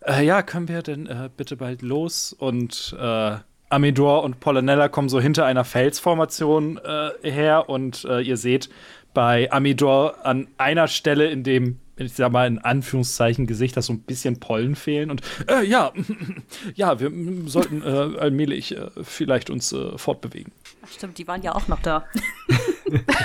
[0.00, 2.32] äh, ja, können wir denn äh, bitte bald los?
[2.32, 3.36] Und äh,
[3.70, 8.70] Amidor und Polonella kommen so hinter einer Felsformation äh, her und äh, ihr seht
[9.14, 13.92] bei Amidor an einer Stelle, in dem ich sag mal in Anführungszeichen Gesicht, dass so
[13.92, 15.92] ein bisschen Pollen fehlen und äh, ja,
[16.74, 17.10] ja, wir
[17.48, 20.52] sollten äh, allmählich äh, vielleicht uns äh, fortbewegen.
[20.84, 22.04] Ach, stimmt, die waren ja auch noch da.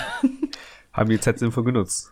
[0.93, 2.12] Haben die Z-Info genutzt.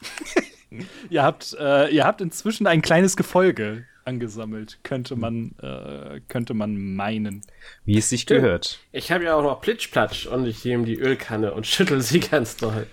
[1.08, 6.94] Ihr habt, äh, ihr habt inzwischen ein kleines Gefolge angesammelt, könnte man, äh, könnte man
[6.94, 7.42] meinen.
[7.84, 8.78] Wie es sich gehört.
[8.92, 12.56] Ich habe ja auch noch Plitschplatsch und ich nehme die Ölkanne und schüttel sie ganz
[12.56, 12.86] doll.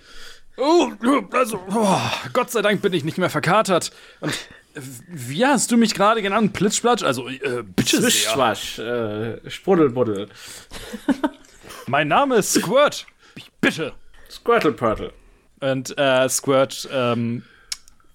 [0.56, 0.90] Oh,
[1.32, 2.00] also, oh,
[2.32, 3.92] Gott sei Dank bin ich nicht mehr verkatert.
[4.20, 4.32] Und
[5.08, 6.54] wie hast du mich gerade genannt?
[6.54, 7.02] Plitzplatsch?
[7.02, 8.10] Also, äh, bitte sehr.
[8.10, 10.28] Zwischwasch, äh, Spruddelbuddel,
[11.86, 13.06] Mein Name ist Squirt.
[13.34, 13.92] Ich bitte.
[14.30, 15.12] Squirtle-Purtle.
[15.72, 17.42] Und äh, Squirt ähm,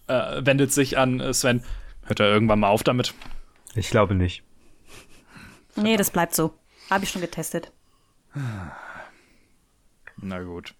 [0.07, 1.63] äh, wendet sich an äh, Sven.
[2.03, 3.13] Hört er irgendwann mal auf damit?
[3.75, 4.43] Ich glaube nicht.
[5.75, 6.53] Nee, das bleibt so.
[6.89, 7.71] Habe ich schon getestet.
[10.17, 10.75] Na gut.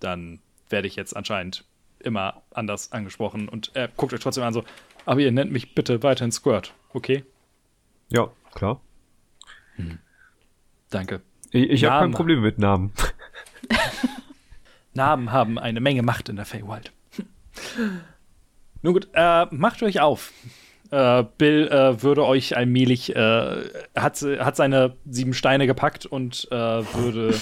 [0.00, 1.64] Dann werde ich jetzt anscheinend
[2.00, 3.48] immer anders angesprochen.
[3.48, 4.64] Und er guckt euch trotzdem an so,
[5.06, 7.24] aber ihr nennt mich bitte weiterhin Squirt, okay?
[8.08, 8.80] Ja, klar.
[10.90, 11.22] Danke.
[11.50, 12.12] Ich, ich habe kein.
[12.12, 12.92] Problem mit Namen.
[14.94, 16.92] Namen haben eine Menge Macht in der Feywild.
[18.82, 20.32] Nun gut, äh, macht euch auf.
[20.90, 23.64] Äh, Bill äh, würde euch allmählich, äh,
[23.96, 27.34] hat, hat seine sieben Steine gepackt und äh, würde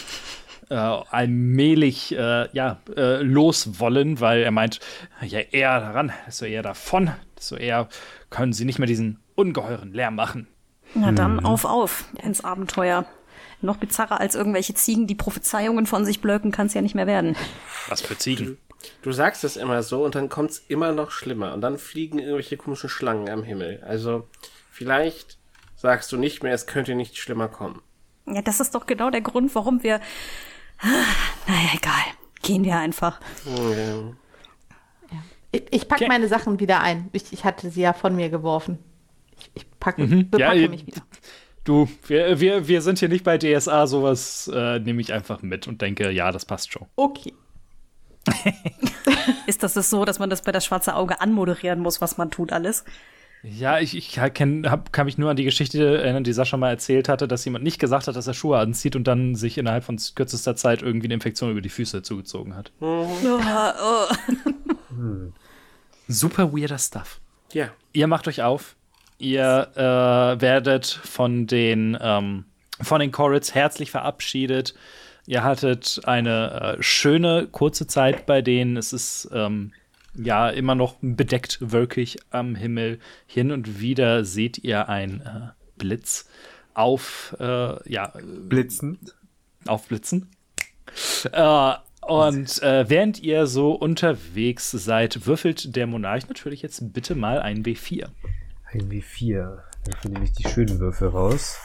[0.70, 4.80] äh, allmählich äh, ja, äh, loswollen, weil er meint,
[5.20, 7.88] je eher daran, desto eher davon, desto eher
[8.30, 10.46] können sie nicht mehr diesen ungeheuren Lärm machen.
[10.94, 13.04] Na dann auf, auf ins Abenteuer.
[13.62, 17.07] Noch bizarrer als irgendwelche Ziegen, die Prophezeiungen von sich blöken, kann es ja nicht mehr
[17.07, 17.37] werden.
[17.88, 18.59] Was für Ziegen.
[19.03, 22.57] Du sagst es immer so und dann kommt's immer noch schlimmer und dann fliegen irgendwelche
[22.57, 23.83] komischen Schlangen am Himmel.
[23.87, 24.27] Also
[24.70, 25.38] vielleicht
[25.77, 27.81] sagst du nicht mehr, es könnte nicht schlimmer kommen.
[28.27, 30.01] Ja, das ist doch genau der Grund, warum wir.
[30.83, 32.03] Naja, egal.
[32.42, 33.20] Gehen wir einfach.
[33.46, 34.12] Ja.
[35.53, 36.09] Ich, ich packe Okay.
[36.12, 37.09] meine Sachen wieder ein.
[37.12, 38.79] Ich, ich hatte sie ja von mir geworfen.
[39.38, 40.31] Ich, ich packe, Mhm.
[40.31, 41.03] bepacke Ja, mich wieder.
[41.64, 45.68] Du, wir, wir, wir sind hier nicht bei DSA, sowas äh, nehme ich einfach mit
[45.68, 46.87] und denke, ja, das passt schon.
[46.96, 47.33] Okay.
[49.46, 52.53] Ist das so, dass man das bei das schwarze Auge anmoderieren muss, was man tut
[52.53, 52.85] alles?
[53.44, 56.70] Ja, ich, ich kenn, hab, kann mich nur an die Geschichte erinnern, die Sascha mal
[56.70, 59.83] erzählt hatte, dass jemand nicht gesagt hat, dass er Schuhe anzieht und dann sich innerhalb
[59.83, 62.70] von kürzester Zeit irgendwie eine Infektion über die Füße zugezogen hat.
[62.81, 64.14] Oh, oh.
[66.09, 67.20] Super weirder Stuff.
[67.53, 67.70] ja.
[67.92, 68.77] Ihr macht euch auf.
[69.18, 72.44] Ihr äh, werdet von den, ähm,
[72.81, 74.75] von den Corits herzlich verabschiedet.
[75.27, 78.77] Ihr hattet eine äh, schöne kurze Zeit bei denen.
[78.77, 79.72] Es ist ähm,
[80.14, 82.98] ja immer noch bedeckt wolkig am Himmel.
[83.27, 86.29] Hin und wieder seht ihr ein äh, Blitz
[86.75, 88.12] auf, äh, ja,
[88.48, 89.14] Blitzend.
[89.66, 90.29] aufblitzen.
[91.31, 97.40] Äh, und äh, während ihr so unterwegs seid, würfelt der Monarch natürlich jetzt bitte mal
[97.40, 98.09] ein W4.
[98.74, 99.58] Ein W4.
[99.85, 101.58] Dafür nehme ich die schönen Würfel raus.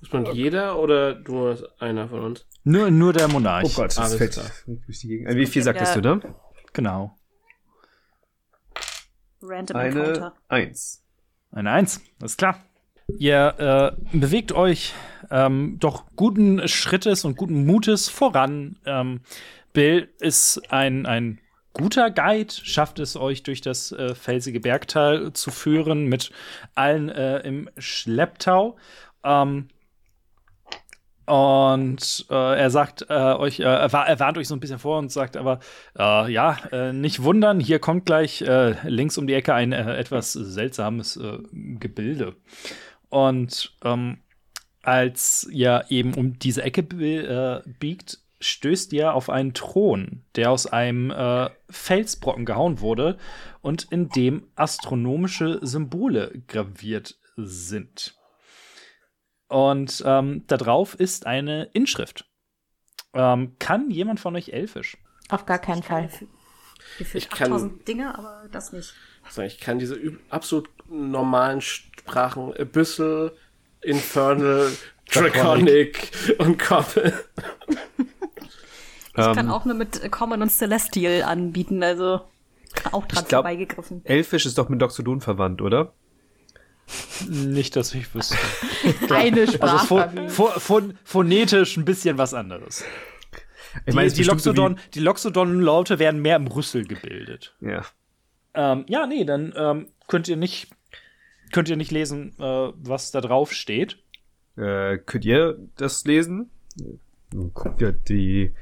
[0.00, 2.46] Ist man jeder oder nur einer von uns?
[2.64, 3.64] Nur, nur der Monarch.
[3.64, 5.28] Oh Gott, das fällt durch die Gegend.
[5.28, 6.34] Ein W4 sagtest du, ne?
[6.72, 7.16] Genau.
[9.40, 10.34] Random Eine Encounter.
[10.48, 11.04] Eins.
[11.52, 12.64] Eine Eins, ist klar.
[13.18, 14.94] Ihr äh, bewegt euch
[15.30, 18.78] ähm, doch guten Schrittes und guten Mutes voran.
[18.84, 19.20] Ähm,
[19.72, 21.40] Bill ist ein, ein
[21.72, 26.30] guter Guide, schafft es euch durch das äh, felsige Bergtal zu führen, mit
[26.74, 28.76] allen äh, im Schlepptau.
[29.24, 29.68] Ähm,
[31.24, 34.80] und äh, er sagt äh, euch, äh, er, wa- er warnt euch so ein bisschen
[34.80, 35.60] vor und sagt aber,
[35.98, 38.44] äh, ja, nicht wundern, hier kommt gleich
[38.82, 41.18] links um die Ecke ein etwas seltsames
[41.52, 42.34] Gebilde.
[43.08, 44.18] Und ähm,
[44.82, 51.10] als ihr eben um diese Ecke biegt, stößt ihr auf einen Thron, der aus einem
[51.10, 53.16] äh, Felsbrocken gehauen wurde
[53.60, 58.14] und in dem astronomische Symbole graviert sind.
[59.48, 62.24] Und ähm, da drauf ist eine Inschrift.
[63.14, 64.96] Ähm, kann jemand von euch Elfisch?
[65.28, 66.08] Auf gar keinen Fall.
[66.98, 68.94] Gefühlt Ich kann- 8000 Dinge, aber das nicht.
[69.24, 69.98] Also ich kann diese
[70.30, 73.32] absolut normalen Sprachen Abyssal,
[73.82, 74.72] Infernal,
[75.12, 77.12] Draconic und Common.
[79.14, 82.20] Ich kann Ähm, auch nur mit Common und Celestial anbieten, also
[82.92, 84.00] auch dran glaub- vorbeigegriffen.
[84.04, 85.92] Elfisch ist doch mit Doxodon verwandt, oder?
[87.28, 88.36] Nicht, dass ich wüsste.
[89.10, 89.86] Eine Also Sprache.
[89.86, 92.84] pho pho phon phonetisch ein bisschen was anderes.
[93.86, 97.54] Ich meine, die, die, so Loxodon, Loxodon-Laute werden mehr im Rüssel gebildet.
[97.60, 97.82] Ja.
[98.54, 100.68] Ähm, ja, nee, dann ähm, könnt ihr nicht
[101.52, 103.98] könnt ihr nicht lesen, äh, was da drauf steht.
[104.56, 106.50] Äh, könnt ihr das lesen?
[107.54, 108.54] Guckt ihr die,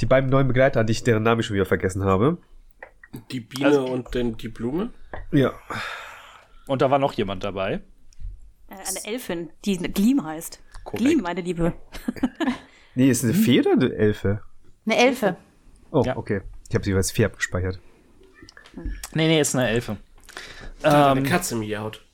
[0.00, 2.38] die beiden neuen Begleiter an, die ich deren Namen ich schon wieder vergessen habe.
[3.30, 4.90] Die Biene Also- und den, die Blume?
[5.30, 5.52] Ja.
[6.66, 7.82] Und da war noch jemand dabei.
[8.68, 10.60] Äh, eine Elfin, die Gleam heißt.
[10.84, 11.04] Korrekt.
[11.04, 11.72] Gleam, meine Liebe.
[12.94, 14.42] Nee, ist eine Fee oder eine Elfe?
[14.84, 15.36] Eine Elfe.
[15.92, 16.14] Oh, Ja.
[16.18, 16.42] okay.
[16.68, 17.78] Ich habe sie als Fee abgespeichert.
[19.14, 19.96] Nee, nee, ist eine Elfe.
[20.82, 22.04] Da hat Ähm, eine Katze miaut.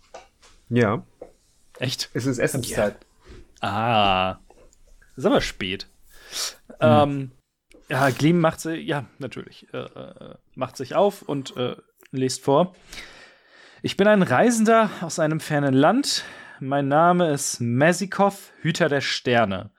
[0.69, 1.05] Ja.
[1.81, 2.11] echt?
[2.14, 2.97] Es ist Essenszeit.
[3.61, 4.38] Ah.
[5.18, 5.88] Ist aber spät.
[6.81, 7.33] Ähm,
[7.88, 11.74] ja, Gleam macht sie, ja, natürlich, äh, äh, macht sich auf und äh,
[12.12, 12.76] liest vor.
[13.83, 16.22] Ich bin ein Reisender aus einem fernen Land.
[16.61, 19.70] Mein Name ist Mesikov, Hüter der Sterne.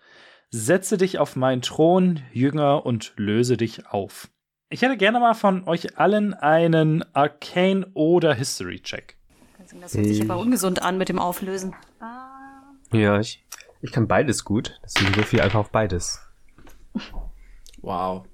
[0.50, 4.28] Setze dich auf meinen Thron, Jünger, und löse dich auf.
[4.70, 9.16] Ich hätte gerne mal von euch allen einen Arcane oder History Check.
[9.58, 11.76] Das hört sich Ich- aber ungesund an mit dem Auflösen.
[12.92, 13.46] Ja, ich,
[13.82, 14.80] ich kann beides gut.
[14.84, 16.20] Deswegen so viel einfach auf beides.
[17.82, 18.26] Wow.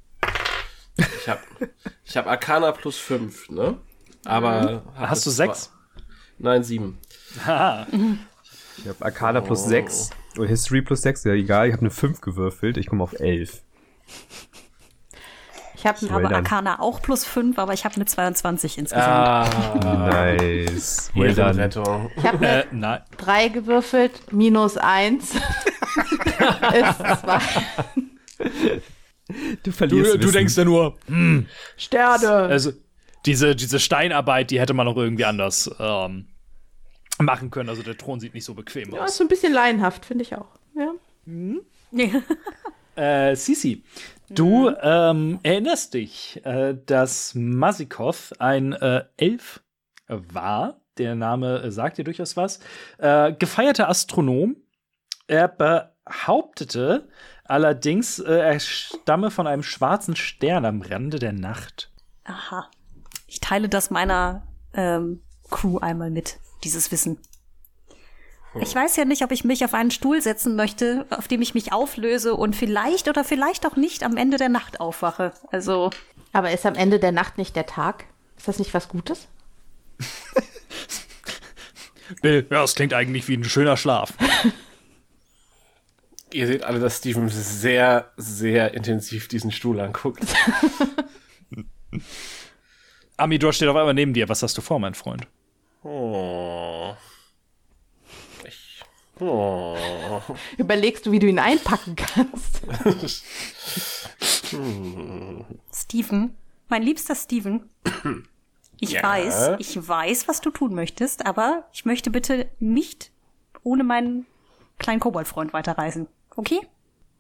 [1.22, 1.42] Ich hab,
[2.04, 3.78] ich hab Arcana plus 5, ne?
[4.24, 4.84] Aber.
[4.96, 5.64] hab Hast du jetzt sechs?
[5.66, 5.76] zwar-
[6.38, 6.98] Nein, sieben.
[7.46, 7.88] Haha.
[8.78, 9.70] Ich habe Arcana plus Oh.
[9.70, 11.68] 6 oder History plus 6, ja egal.
[11.68, 12.78] Ich habe eine 5 gewürfelt.
[12.78, 13.62] Ich komme auf 11.
[15.86, 16.36] Ich habe habe done.
[16.38, 19.06] Arcana auch plus 5, aber ich habe eine 22 insgesamt.
[19.08, 19.48] Ah,
[20.10, 21.12] Nice.
[21.14, 21.50] Well done.
[21.50, 22.10] Ehrenrettung.
[22.18, 23.02] ich hab eine äh, nein.
[23.18, 27.40] 3 gewürfelt, minus 1 ist 2
[29.62, 30.60] Du verlierst Wissen.
[30.60, 30.98] ja nur,
[31.78, 32.30] Sterne.
[32.30, 32.72] Also,
[33.28, 36.28] diese, diese Steinarbeit, die hätte man auch irgendwie anders ähm,
[37.20, 37.70] machen können.
[37.70, 39.12] Also, der Thron sieht nicht so bequem ja, aus.
[39.12, 40.48] ist so ein bisschen laienhaft, finde ich auch.
[40.76, 40.94] Ja.
[42.98, 43.84] Äh, Sisi,
[44.30, 49.62] du ähm, erinnerst dich, äh, dass Masikov ein äh, Elf
[50.08, 50.82] war.
[50.98, 52.60] Der Name äh, sagt dir durchaus was.
[52.98, 54.56] Äh, gefeierter Astronom.
[55.28, 57.08] Er behauptete
[57.44, 61.92] allerdings, äh, er stamme von einem schwarzen Stern am Rande der Nacht.
[62.24, 62.70] Aha.
[63.28, 67.20] Ich teile das meiner ähm, Crew einmal mit, dieses Wissen.
[68.62, 71.54] Ich weiß ja nicht, ob ich mich auf einen Stuhl setzen möchte, auf dem ich
[71.54, 75.34] mich auflöse und vielleicht oder vielleicht auch nicht am Ende der Nacht aufwache.
[75.52, 75.90] Also,
[76.32, 78.06] Aber ist am Ende der Nacht nicht der Tag?
[78.38, 79.28] Ist das nicht was Gutes?
[82.22, 84.14] Bill, ja, das klingt eigentlich wie ein schöner Schlaf.
[86.32, 90.22] Ihr seht alle, dass Steven sehr, sehr intensiv diesen Stuhl anguckt.
[93.18, 94.28] Amidor steht auf einmal neben dir.
[94.28, 95.28] Was hast du vor, mein Freund?
[95.84, 96.94] Oh.
[99.20, 99.78] Oh.
[100.58, 102.62] Überlegst du, wie du ihn einpacken kannst?
[105.74, 106.36] Steven,
[106.68, 107.70] mein liebster Steven,
[108.80, 109.04] ich Ja?
[109.04, 113.12] weiß, ich weiß, was du tun möchtest, aber ich möchte bitte nicht
[113.64, 114.26] ohne meinen
[114.80, 116.08] kleinen Koboldfreund weiterreisen.
[116.36, 116.60] Okay?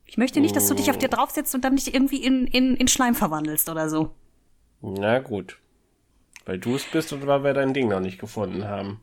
[0.05, 2.75] Ich möchte nicht, dass du dich auf dir draufsetzt und dann dich irgendwie in, in,
[2.75, 4.13] in Schleim verwandelst oder so.
[4.81, 5.57] Na gut.
[6.45, 8.99] Weil du es bist und weil wir dein Ding noch nicht gefunden haben.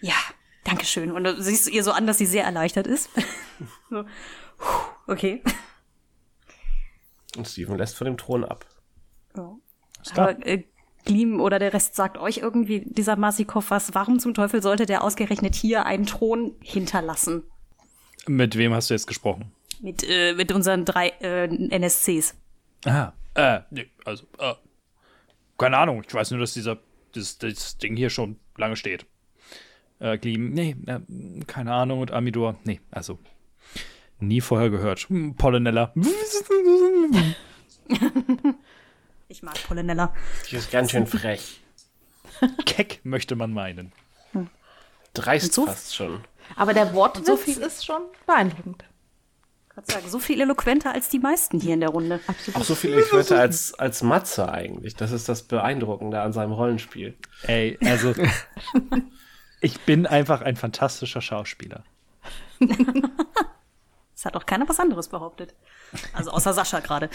[0.00, 0.14] Ja,
[0.64, 1.12] danke schön.
[1.12, 3.10] Und du siehst ihr so an, dass sie sehr erleichtert ist.
[3.90, 4.04] so.
[4.58, 5.42] puh, Okay.
[7.36, 8.66] Und Steven lässt von dem Thron ab.
[9.36, 9.56] Ja.
[10.14, 10.64] Aber äh,
[11.04, 13.94] Gleam oder der Rest sagt euch irgendwie dieser Masikov was.
[13.94, 17.44] Warum zum Teufel sollte der ausgerechnet hier einen Thron hinterlassen?
[18.26, 19.52] Mit wem hast du jetzt gesprochen?
[19.80, 22.34] Mit, äh, mit unseren drei äh, NSCs.
[22.84, 24.54] Ah, äh, nee, also, äh,
[25.58, 26.04] keine Ahnung.
[26.06, 26.78] Ich weiß nur, dass dieser,
[27.14, 29.06] dieses, dieses Ding hier schon lange steht.
[30.02, 30.98] Äh, Gleam, nee, äh,
[31.46, 32.00] keine Ahnung.
[32.00, 33.18] Und Amidor, nee, also,
[34.18, 35.00] nie vorher gehört.
[35.08, 35.92] Hm, Pollenella.
[39.28, 40.12] Ich mag Pollenella.
[40.50, 41.62] Die ist ganz schön frech.
[42.66, 43.92] Keck, möchte man meinen.
[45.14, 46.22] Dreist so- fast schon.
[46.56, 48.84] Aber der Wortwitz so viel- ist schon beeindruckend.
[49.68, 52.20] Ich kann sagen, so viel eloquenter als die meisten hier in der Runde.
[52.52, 54.96] Auch so viele Leute als, als Matze eigentlich.
[54.96, 57.14] Das ist das Beeindruckende an seinem Rollenspiel.
[57.44, 58.12] Ey, also,
[59.62, 61.84] ich bin einfach ein fantastischer Schauspieler.
[64.14, 65.52] Es hat auch keiner was anderes behauptet.
[66.12, 67.10] Also außer Sascha gerade.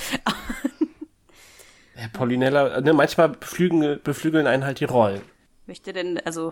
[1.93, 5.21] Herr Polinella, ne, manchmal beflügeln, beflügeln einen halt die Rollen.
[5.67, 6.51] Möchte denn, also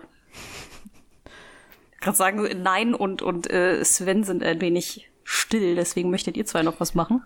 [2.00, 6.62] gerade sagen, nein und, und äh, Sven sind ein wenig still, deswegen möchtet ihr zwei
[6.62, 7.22] noch was machen.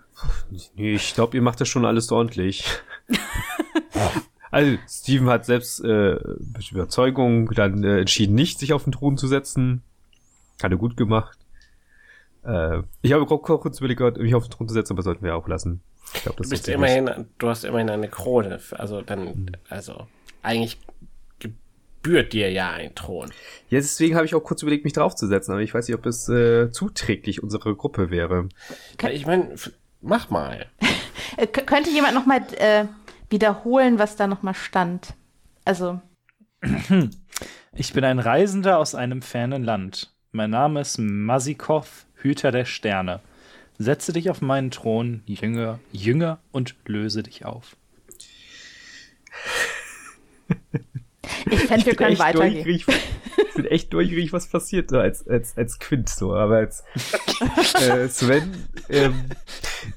[0.74, 2.64] Nee, ich glaube, ihr macht das schon alles ordentlich.
[4.50, 9.16] also, Steven hat selbst äh, mit Überzeugung dann äh, entschieden, nicht sich auf den Thron
[9.16, 9.82] zu setzen.
[10.62, 11.38] Hat er gut gemacht.
[12.44, 15.36] Äh, ich habe auch kurz überlegt, mich auf den Thron zu setzen, aber sollten wir
[15.36, 15.80] auch lassen.
[16.14, 18.58] Ich glaube, das Du bist ist immerhin, du hast immerhin eine Krone.
[18.72, 20.06] Also dann, also
[20.42, 20.78] eigentlich
[21.38, 23.30] gebührt dir ja ein Thron.
[23.68, 26.28] Ja, deswegen habe ich auch kurz überlegt, mich draufzusetzen, aber ich weiß nicht, ob es
[26.28, 28.48] äh, zuträglich unserer Gruppe wäre.
[29.12, 29.54] Ich meine,
[30.00, 30.66] mach mal.
[31.66, 32.86] Könnte jemand noch mal äh,
[33.30, 35.14] wiederholen, was da noch mal stand?
[35.64, 36.00] Also,
[37.72, 40.12] Ich bin ein Reisender aus einem fernen Land.
[40.32, 43.20] Mein Name ist Masikov, Hüter der Sterne.
[43.78, 47.76] Setze dich auf meinen Thron, Jünger, Jünger und löse dich auf.
[51.50, 52.68] ich fände, wir können weitergehen.
[52.68, 52.84] ich
[53.54, 56.84] bin echt neugierig, was passiert so als, als, als Quint so, aber als
[57.80, 59.30] äh, Sven ähm,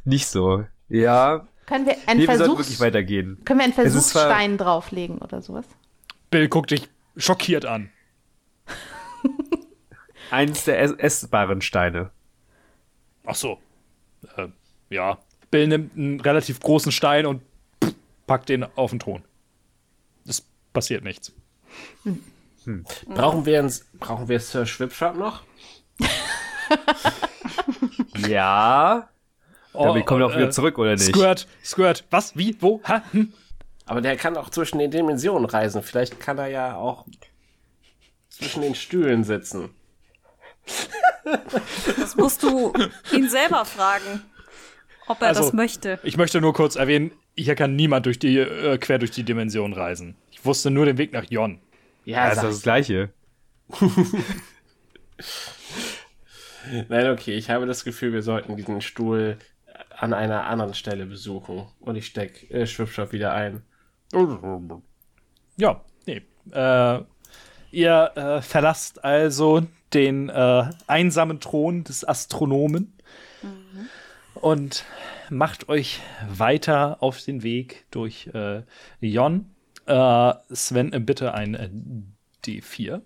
[0.05, 0.65] nicht so.
[0.87, 3.41] Ja, Können wir einen nee, wir Versuchs wirklich weitergehen.
[3.45, 5.65] können wir einen Versuchsstein drauflegen oder sowas?
[6.29, 7.89] Bill guckt dich schockiert an.
[10.29, 12.11] Eins der ess essbaren Steine.
[13.25, 13.57] Ach so.
[14.37, 14.49] Äh,
[14.91, 15.17] ja.
[15.49, 17.41] Bill nimmt einen relativ großen Stein und
[18.27, 19.23] packt den auf den Thron.
[20.27, 21.33] Es passiert nichts.
[23.07, 25.41] Brauchen wir, ein, brauchen wir Sir Schwipschwap noch?
[28.27, 29.09] Ja.
[29.73, 31.15] Oh, wir kommen auch wieder äh, zurück, oder nicht?
[31.15, 33.33] Squirt, Squirt, was, wie, wo, ha, hm?
[33.85, 35.83] Aber der kann auch zwischen den Dimensionen reisen.
[35.83, 37.05] Vielleicht kann er ja auch
[38.29, 39.69] zwischen den Stühlen sitzen.
[41.97, 42.73] Das musst du
[43.11, 44.21] ihn selber fragen,
[45.07, 45.99] ob er Also- das möchte.
[46.03, 49.73] Ich möchte nur kurz erwähnen, hier kann niemand durch die, äh, quer durch die Dimension
[49.73, 50.15] reisen.
[50.31, 51.59] Ich wusste nur den Weg nach Jon.
[52.05, 53.09] Ja, das ist das Gleiche.
[53.69, 53.79] ich.
[56.89, 59.37] Nein, okay, ich habe das Gefühl, wir sollten diesen Stuhl
[60.03, 61.65] an einer anderen Stelle besuchen.
[61.79, 63.63] Und ich steck äh, Schwipschwap wieder ein.
[65.55, 66.21] Ja, nee.
[66.51, 66.99] Äh,
[67.71, 72.93] ihr äh, verlasst also den äh, einsamen Thron des Astronomen
[74.35, 74.83] und
[75.29, 78.63] macht euch weiter auf den Weg durch äh,
[78.99, 79.51] Jon.
[79.85, 81.69] Äh, Sven, äh, bitte ein äh,
[82.45, 83.01] D4.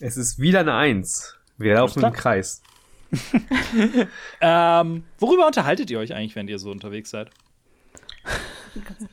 [0.00, 1.36] Es ist wieder eine Eins.
[1.58, 2.62] Wir laufen im Kreis.
[4.40, 7.30] Ähm, worüber unterhaltet ihr euch eigentlich, wenn ihr so unterwegs seid?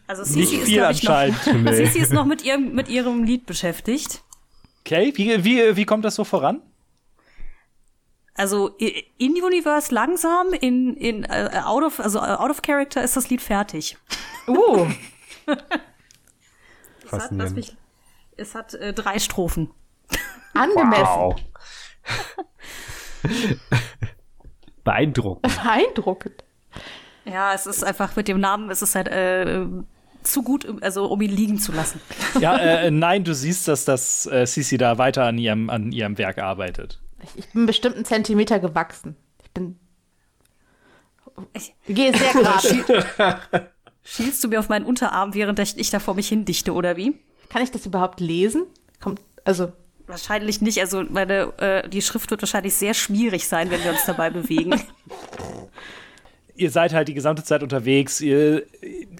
[0.05, 1.37] Also Sisi ist, ich, noch, anscheinend.
[1.73, 4.23] Sisi ist noch mit ihrem, mit ihrem Lied beschäftigt.
[4.81, 6.61] Okay, wie, wie, wie kommt das so voran?
[8.35, 13.17] Also in Universe langsam, in, in äh, out of, also äh, out of character ist
[13.17, 13.97] das Lied fertig.
[14.47, 14.87] Uh,
[17.11, 17.75] Es hat, mich,
[18.35, 19.71] es hat äh, drei Strophen.
[20.53, 21.35] angemessen.
[24.83, 25.55] Beeindruckend.
[25.63, 26.43] Beeindruckend.
[27.25, 29.65] Ja, es ist einfach mit dem Namen, es ist halt äh,
[30.23, 31.99] zu gut, also um ihn liegen zu lassen.
[32.39, 36.17] Ja, äh, nein, du siehst, dass das äh, Sisi da weiter an ihrem, an ihrem
[36.17, 36.99] Werk arbeitet.
[37.23, 39.15] Ich, ich bin bestimmt einen Zentimeter gewachsen.
[39.43, 39.79] Ich bin.
[41.53, 42.31] Ich- gehe sehr
[43.17, 43.69] gerade.
[44.03, 47.19] Schielst du mir auf meinen Unterarm, während ich, ich da vor mich hindichte, oder wie?
[47.49, 48.63] Kann ich das überhaupt lesen?
[49.01, 49.71] Kommt, also,
[50.07, 50.79] Wahrscheinlich nicht.
[50.79, 54.81] Also meine, äh, die Schrift wird wahrscheinlich sehr schwierig sein, wenn wir uns dabei bewegen.
[56.55, 58.19] Ihr seid halt die gesamte Zeit unterwegs.
[58.19, 58.65] Ihr,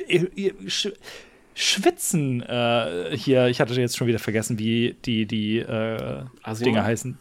[0.08, 0.88] ihr, ihr sch
[1.54, 3.48] schwitzen äh, hier.
[3.48, 6.66] Ich hatte jetzt schon wieder vergessen, wie die, die äh, Asima?
[6.66, 7.18] Dinge heißen.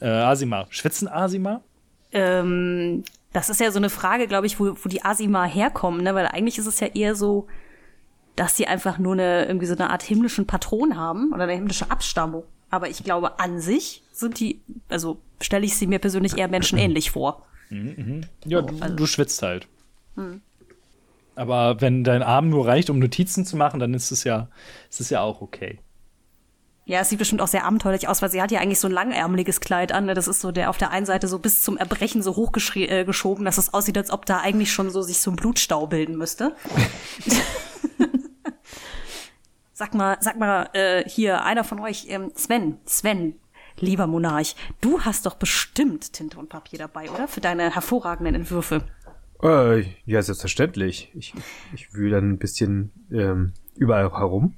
[0.00, 0.66] Äh, Asima.
[0.70, 1.62] Schwitzen Asima?
[2.12, 6.14] ähm, das ist ja so eine Frage, glaube ich, wo, wo die Asima herkommen, ne?
[6.14, 7.46] Weil eigentlich ist es ja eher so,
[8.36, 11.90] dass sie einfach nur eine, irgendwie so eine Art himmlischen Patron haben oder eine himmlische
[11.90, 12.44] Abstammung.
[12.72, 17.10] Aber ich glaube, an sich sind die, also stelle ich sie mir persönlich eher menschenähnlich
[17.10, 17.46] vor.
[18.46, 19.68] Ja, du, du schwitzt halt.
[21.34, 24.48] Aber wenn dein Arm nur reicht, um Notizen zu machen, dann ist es ja,
[24.88, 25.80] ist es ja auch okay.
[26.86, 28.92] Ja, es sieht bestimmt auch sehr abenteuerlich aus, weil sie hat ja eigentlich so ein
[28.92, 30.06] langärmeliges Kleid an.
[30.06, 30.14] Ne?
[30.14, 33.48] Das ist so der auf der einen Seite so bis zum Erbrechen so hochgeschoben, äh,
[33.48, 36.56] dass es aussieht, als ob da eigentlich schon so sich so ein Blutstau bilden müsste.
[39.82, 43.34] sag mal, sag mal, äh, hier, einer von euch, ähm, Sven, Sven,
[43.80, 47.26] lieber Monarch, du hast doch bestimmt Tinte und Papier dabei, oder?
[47.26, 48.84] Für deine hervorragenden Entwürfe.
[49.42, 51.10] Äh, ja, selbstverständlich.
[51.16, 51.34] Ich,
[51.74, 54.54] ich wühle dann ein bisschen ähm, überall herum.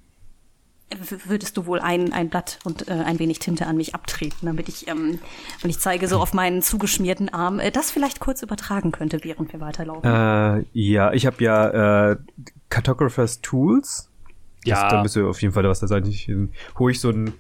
[0.90, 4.44] W- Würdest du wohl ein, ein Blatt und äh, ein wenig Tinte an mich abtreten,
[4.44, 5.20] damit ich, ähm,
[5.62, 9.54] und ich zeige so auf meinen zugeschmierten Arm, äh, das vielleicht kurz übertragen könnte, während
[9.54, 10.04] wir weiterlaufen.
[10.04, 12.16] Äh, ja, ich habe ja äh,
[12.68, 14.10] Cartographers Tools.
[14.64, 14.88] Das, Ja.
[14.88, 16.06] Da müsste auf jeden Fall was da sein.
[16.06, 17.32] Ich, ähm, hole ich so ein,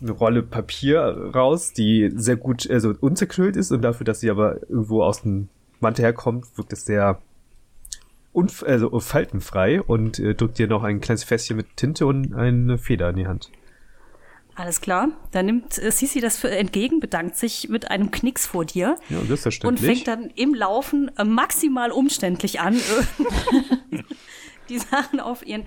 [0.00, 4.60] eine Rolle Papier raus, die sehr gut also unzerknüllt ist und dafür, dass sie aber
[4.68, 5.48] irgendwo aus dem
[5.80, 7.20] Mantel herkommt, wirkt es sehr
[8.32, 12.76] unf also faltenfrei und äh, drückt dir noch ein kleines Fässchen mit Tinte und eine
[12.76, 13.50] Feder in die Hand.
[14.54, 15.08] Alles klar.
[15.32, 19.18] Dann nimmt äh, Sisi das für entgegen, bedankt sich mit einem Knicks vor dir Ja,
[19.18, 20.04] und selbstverständlich.
[20.04, 22.76] fängt dann im Laufen maximal umständlich an.
[24.68, 25.64] die Sachen auf ihren,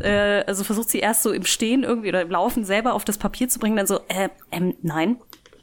[0.00, 3.18] äh, also versucht sie erst so im Stehen irgendwie oder im Laufen selber auf das
[3.18, 5.16] Papier zu bringen, dann so, äh, ähm, nein.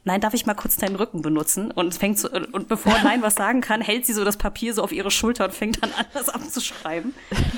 [0.04, 1.70] Nein, darf ich mal kurz deinen Rücken benutzen?
[1.70, 4.82] Und fängt so, und bevor Nein was sagen kann, hält sie so das Papier so
[4.82, 7.14] auf ihre Schulter und fängt dann an, das abzuschreiben.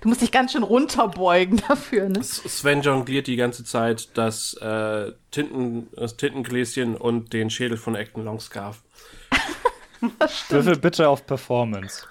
[0.00, 2.22] Du musst dich ganz schön runterbeugen dafür, ne?
[2.22, 8.24] Sven jongliert die ganze Zeit das, äh, Tinten, das Tintengläschen und den Schädel von Acton
[8.24, 8.82] Longscarf.
[10.48, 12.06] Würfel bitte auf Performance.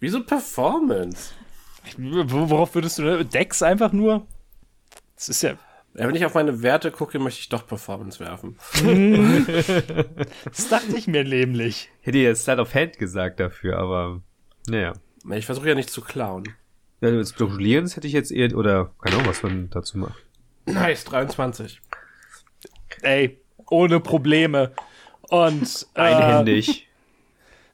[0.00, 1.32] Wieso Performance?
[1.96, 4.26] Worauf würdest du Dex einfach nur?
[5.16, 5.56] Das ist ja.
[5.94, 8.56] Ja, wenn ich auf meine Werte gucke, möchte ich doch Performance werfen.
[10.44, 11.90] Das dachte ich mir nämlich.
[12.02, 14.22] Hätte ich jetzt Slide of Hand gesagt dafür, aber
[14.68, 14.92] naja.
[15.32, 16.44] Ich versuche ja nicht zu klauen.
[17.00, 20.22] Ja, das Jonglieren das hätte ich jetzt eher, oder keine Ahnung, was man dazu macht.
[20.66, 21.80] Nice, 23.
[23.02, 24.72] Ey, ohne Probleme.
[25.22, 26.87] Und äh, Einhändig.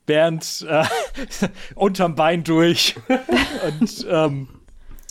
[0.06, 0.84] Während äh,
[1.74, 4.48] unterm Bein durch und ähm,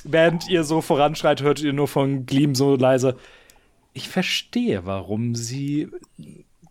[0.03, 3.17] während ihr so voranschreit, hört ihr nur von Gleam so leise.
[3.93, 5.89] Ich verstehe, warum sie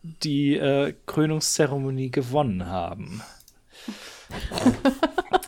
[0.02, 3.22] die äh, Krönungszeremonie gewonnen haben.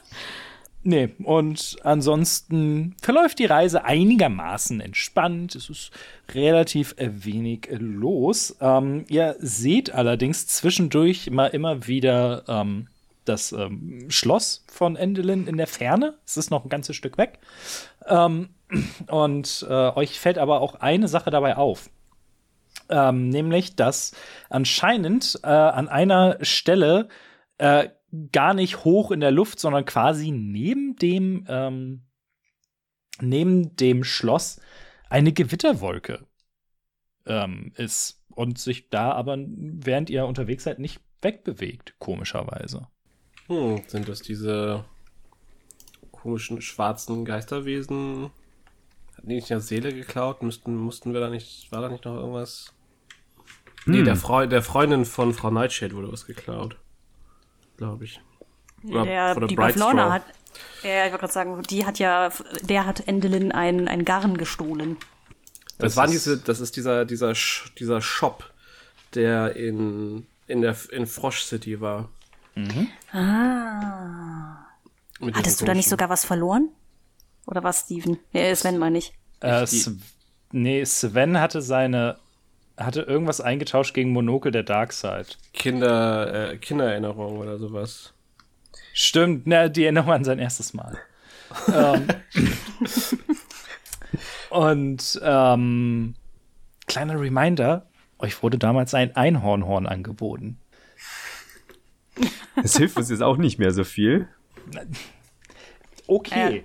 [0.87, 5.55] Nee, und ansonsten verläuft die Reise einigermaßen entspannt.
[5.55, 5.91] Es ist
[6.35, 8.55] relativ äh, wenig äh, los.
[8.61, 12.89] Ähm, ihr seht allerdings zwischendurch immer, immer wieder ähm,
[13.25, 16.19] das ähm, Schloss von Endelin in der Ferne.
[16.27, 17.39] Es ist noch ein ganzes Stück weg.
[18.07, 18.51] Ähm,
[19.07, 21.89] und äh, euch fällt aber auch eine Sache dabei auf.
[22.91, 24.13] Ähm, nämlich, dass
[24.51, 27.09] anscheinend äh, an einer Stelle
[27.57, 27.89] äh,
[28.33, 32.03] gar nicht hoch in der Luft, sondern quasi neben dem, ähm,
[33.21, 34.61] neben dem Schloss
[35.09, 36.27] eine Gewitterwolke
[37.27, 42.89] ähm, ist und sich da aber, während ihr unterwegs seid, nicht wegbewegt, komischerweise.
[43.47, 44.85] Hm, sind das diese
[46.11, 48.31] komischen schwarzen Geisterwesen?
[49.17, 50.43] Hatten die nicht eine Seele geklaut?
[50.43, 52.75] Müssten, mussten wir da nicht, war da nicht noch irgendwas?
[53.87, 56.79] Nee, der, Freu der Freundin von Frau Nightshade wurde was geklaut.
[57.77, 58.21] Glaube ich.
[58.85, 60.11] Oder der die Straw.
[60.11, 60.23] hat,
[60.83, 62.31] ja, ich wollte gerade sagen, die hat ja,
[62.63, 64.97] der hat Endelin ein, ein Garn gestohlen.
[65.79, 68.53] Das, Das waren ist- diese, das ist dieser, dieser, Sch- dieser Shop,
[69.15, 72.09] der in, in der, in Frosch City war.
[73.13, 74.67] Ah.
[75.21, 76.69] Mit Hattest du da nicht sogar was verloren?
[77.47, 78.19] Oder was, Steven?
[78.33, 79.13] Ja, Sven meine ich.
[79.41, 79.93] Äh, Sv
[80.53, 82.19] nee, Sven hatte seine,
[82.77, 85.39] hatte irgendwas eingetauscht gegen Monokel der Darkseid.
[85.53, 88.13] Kinder, äh, Kindererinnerung oder sowas.
[88.93, 90.99] Stimmt, na, die Erinnerung an sein erstes Mal.
[91.73, 92.07] ähm,
[94.51, 96.15] und ähm,
[96.87, 97.87] kleiner Reminder,
[98.19, 100.59] euch wurde damals ein Einhornhorn angeboten.
[102.57, 104.29] Das hilft uns jetzt auch nicht mehr so viel.
[106.07, 106.65] Okay.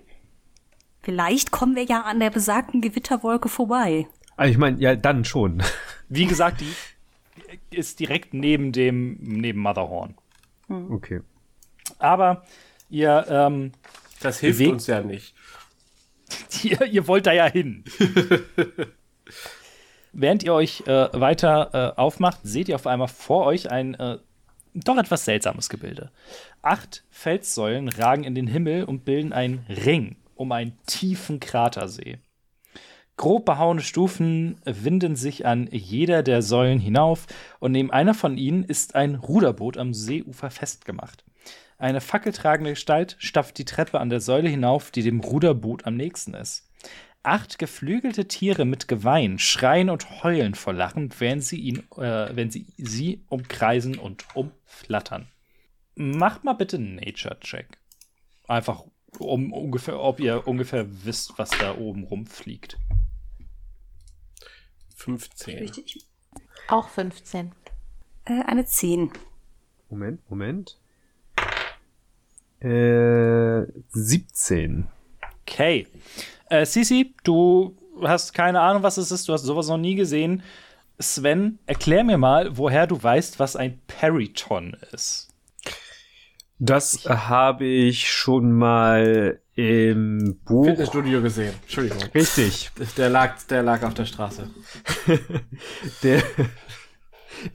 [1.01, 4.07] Vielleicht kommen wir ja an der besagten Gewitterwolke vorbei.
[4.39, 5.61] Also ich meine, ja, dann schon.
[6.09, 6.71] Wie gesagt, die
[7.75, 10.15] ist direkt neben dem, neben Motherhorn.
[10.69, 11.21] Okay.
[11.97, 12.43] Aber
[12.89, 13.71] ihr, ähm,
[14.21, 15.33] Das hilft Bewegt- uns ja nicht.
[16.63, 17.83] ihr, ihr wollt da ja hin.
[20.11, 24.17] Während ihr euch äh, weiter äh, aufmacht, seht ihr auf einmal vor euch ein äh,
[24.73, 26.11] doch etwas seltsames Gebilde.
[26.61, 32.19] Acht Felssäulen ragen in den Himmel und bilden einen Ring um einen tiefen Kratersee.
[33.19, 37.27] Grob behauene Stufen winden sich an jeder der Säulen hinauf
[37.59, 41.25] und neben einer von ihnen ist ein Ruderboot am Seeufer festgemacht.
[41.77, 46.33] Eine fackeltragende Gestalt stapft die Treppe an der Säule hinauf, die dem Ruderboot am nächsten
[46.33, 46.71] ist.
[47.21, 52.51] Acht geflügelte Tiere mit Geweih schreien und heulen vor Lachen, während sie ihn, äh, wenn
[52.51, 55.27] sie sie umkreisen und umflattern.
[55.95, 57.79] Macht mal bitte einen Nature-Check.
[58.47, 58.85] Einfach,
[59.17, 62.77] um ungefähr, ob ihr ungefähr wisst, was da oben rumfliegt.
[64.99, 65.71] 15.
[66.67, 67.53] Auch 15.
[68.25, 69.11] Äh, eine 10.
[69.89, 70.77] Moment, Moment.
[72.59, 74.87] Äh, 17.
[75.41, 75.87] Okay.
[76.49, 79.27] Äh, Sisi, du hast keine Ahnung, was es ist.
[79.29, 80.43] Du hast sowas noch nie gesehen.
[80.99, 85.29] Sven, erklär mir mal, woher du weißt, was ein Periton ist.
[86.57, 90.65] Das habe ich schon mal im Buch.
[90.65, 91.53] Fitnessstudio gesehen.
[91.63, 91.99] Entschuldigung.
[92.13, 92.71] Richtig.
[92.97, 94.49] Der lag, der lag auf der Straße.
[96.03, 96.21] Der,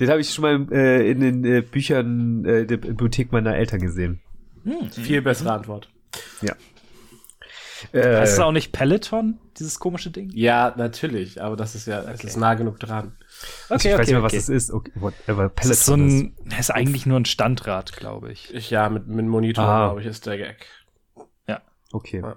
[0.01, 3.81] den habe ich schon mal äh, in den äh, Büchern äh, der Bibliothek meiner Eltern
[3.81, 4.21] gesehen.
[4.93, 5.89] Viel bessere Antwort.
[6.41, 6.55] Ja.
[7.93, 10.31] Äh, Heißt es auch nicht Peloton, dieses komische Ding?
[10.33, 13.13] Ja, natürlich, aber das ist ja, es ist nah genug dran.
[13.69, 14.71] also ich weiß nicht mehr, was es ist.
[14.73, 15.51] Okay, whatever.
[15.57, 18.55] Das ist so ein, ist eigentlich nur ein Standrad, glaube ich.
[18.55, 19.87] Ich, ja, mit, mit Monitor, Ah.
[19.89, 20.67] glaube ich, ist der Gag.
[21.95, 22.21] Okay.
[22.23, 22.37] Ja.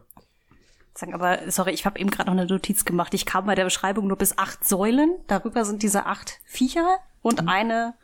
[0.93, 3.13] Sagen, aber sorry, ich habe eben gerade noch eine Notiz gemacht.
[3.15, 5.15] Ich kam bei der Beschreibung nur bis acht Säulen.
[5.27, 7.95] Darüber sind diese acht Viecher und eine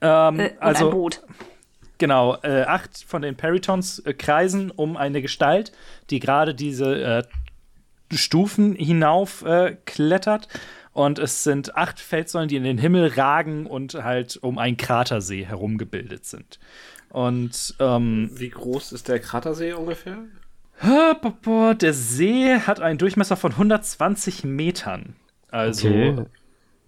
[0.00, 1.22] Ähm, äh, und also ein Boot.
[1.96, 5.72] Genau, äh, acht von den Peritons äh, kreisen um eine Gestalt,
[6.10, 7.22] die gerade diese äh,
[8.12, 10.48] Stufen hinauf äh, klettert.
[10.92, 15.44] Und es sind acht Felssäulen, die in den Himmel ragen und halt um einen Kratersee
[15.44, 16.58] herumgebildet sind.
[17.08, 20.24] Und ähm, Wie groß ist der Kratersee ungefähr?
[20.82, 25.16] Der See hat einen Durchmesser von 120 Metern.
[25.50, 26.24] Also, Okay.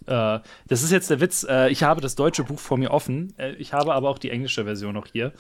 [0.07, 1.47] äh, das ist jetzt der Witz.
[1.49, 3.35] Äh, ich habe das deutsche Buch vor mir offen.
[3.39, 5.33] Äh, ich habe aber auch die englische Version noch hier.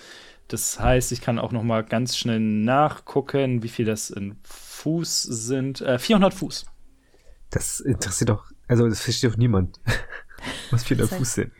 [0.48, 5.22] Das heißt, ich kann auch noch mal ganz schnell nachgucken, wie viel das in Fuß
[5.22, 5.80] sind.
[5.80, 6.66] Äh, 400 Fuß.
[7.50, 9.80] Das interessiert doch, also das versteht doch niemand.
[10.70, 11.52] Was für der Fuß sind.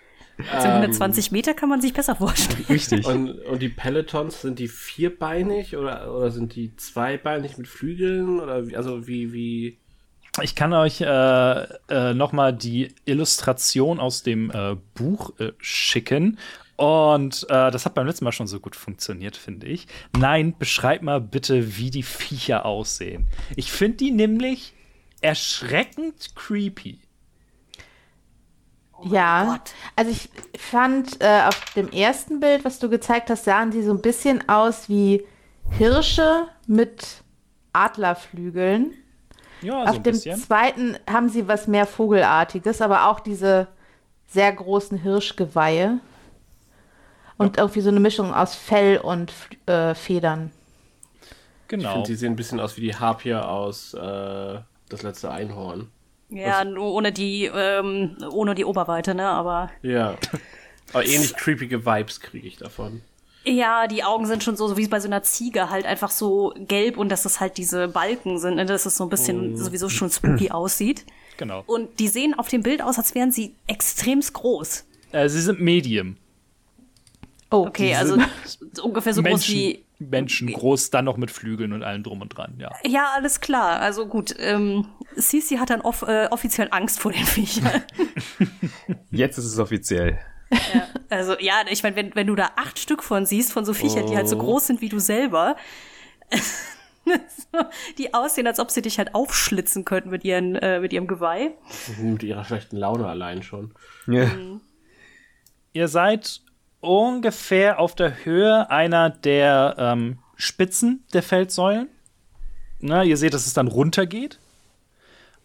[0.52, 2.64] Also 120 Meter kann man sich besser vorstellen.
[2.68, 3.06] Richtig.
[3.06, 8.40] Und, und die Pelotons, sind die vierbeinig oder, oder sind die zweibeinig mit Flügeln?
[8.40, 9.78] Oder wie, also wie, wie.
[10.42, 16.38] Ich kann euch äh, äh, noch mal die Illustration aus dem äh, Buch äh, schicken.
[16.76, 19.86] Und äh, das hat beim letzten Mal schon so gut funktioniert, finde ich.
[20.18, 23.26] Nein, beschreib mal bitte, wie die Viecher aussehen.
[23.56, 24.74] Ich finde die nämlich
[25.22, 26.98] erschreckend creepy.
[29.04, 29.72] Ja, Gott.
[29.94, 30.28] also ich
[30.58, 34.48] fand äh, auf dem ersten Bild, was du gezeigt hast, sahen die so ein bisschen
[34.48, 35.24] aus wie
[35.70, 37.22] Hirsche mit
[37.72, 38.94] Adlerflügeln.
[39.62, 43.68] Ja, auf dem zweiten haben sie was mehr Vogelartiges, aber auch diese
[44.26, 45.98] sehr großen Hirschgeweihe.
[47.38, 49.32] Und irgendwie so eine Mischung aus Fell und
[49.66, 50.50] äh, Federn.
[51.22, 51.92] Ich Genau.
[51.92, 55.90] finde, die sehen ein bisschen aus wie die Harpier aus äh, Das letzte Einhorn.
[56.28, 59.28] Ja, nur ohne die, ähm, ohne die Oberweite, ne?
[59.28, 60.16] Aber Ja.
[60.92, 63.02] Aber ähnlich creepige Vibes kriege ich davon.
[63.44, 66.54] ja, die Augen sind schon so, so wie bei so einer Ziege, halt einfach so
[66.58, 68.66] gelb und dass das halt diese Balken sind, ne?
[68.66, 71.04] dass es so ein bisschen sowieso schon spooky aussieht.
[71.38, 71.64] genau.
[71.66, 74.84] Und die sehen auf dem Bild aus, als wären sie extremst groß.
[75.12, 76.16] Äh, sie sind Medium.
[77.50, 78.16] Oh, Okay, also
[78.72, 79.84] so ungefähr so groß Menschen, wie.
[79.98, 82.70] Menschen groß, dann noch mit Flügeln und allem drum und dran, ja.
[82.84, 83.80] Ja, alles klar.
[83.80, 87.82] Also gut, ähm, Sisi hat dann off äh, offiziell Angst vor den Viechern.
[89.10, 90.18] Jetzt ist es offiziell.
[91.08, 94.06] Also ja, ich meine, wenn, wenn du da acht Stück von siehst, von so Viechern,
[94.06, 95.56] die halt so groß sind wie du selber,
[97.98, 101.52] die aussehen, als ob sie dich halt aufschlitzen könnten mit, ihren, äh, mit ihrem Geweih.
[102.00, 103.72] Mit ihrer schlechten Laune allein schon.
[104.06, 104.30] Ja.
[105.72, 106.42] Ihr seid
[106.86, 111.88] ungefähr auf der Höhe einer der ähm, Spitzen der Feldsäulen.
[112.80, 114.38] Na, ihr seht, dass es dann runtergeht.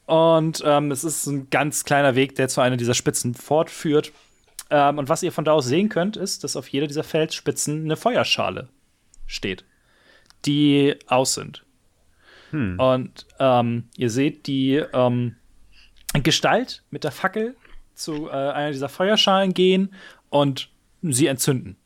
[0.05, 4.11] Und ähm, es ist ein ganz kleiner Weg, der zu einer dieser Spitzen fortführt.
[4.69, 7.85] Ähm, und was ihr von da aus sehen könnt, ist, dass auf jeder dieser Felsspitzen
[7.85, 8.69] eine Feuerschale
[9.25, 9.63] steht,
[10.45, 11.63] die aus sind.
[12.77, 15.37] Und ähm, ihr seht die ähm,
[16.21, 17.55] Gestalt mit der Fackel
[17.95, 19.93] zu äh, einer dieser Feuerschalen gehen
[20.29, 20.70] und
[21.01, 21.77] sie entzünden.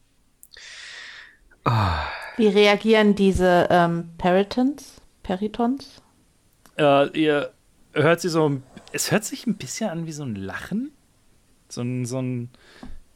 [2.37, 5.01] Wie reagieren diese ähm, Peritons?
[5.23, 6.01] Peritons?
[6.77, 7.53] Äh, ihr
[7.93, 8.61] hört sie so,
[8.91, 10.91] es hört sich ein bisschen an wie so ein Lachen.
[11.69, 12.49] So ein, so ein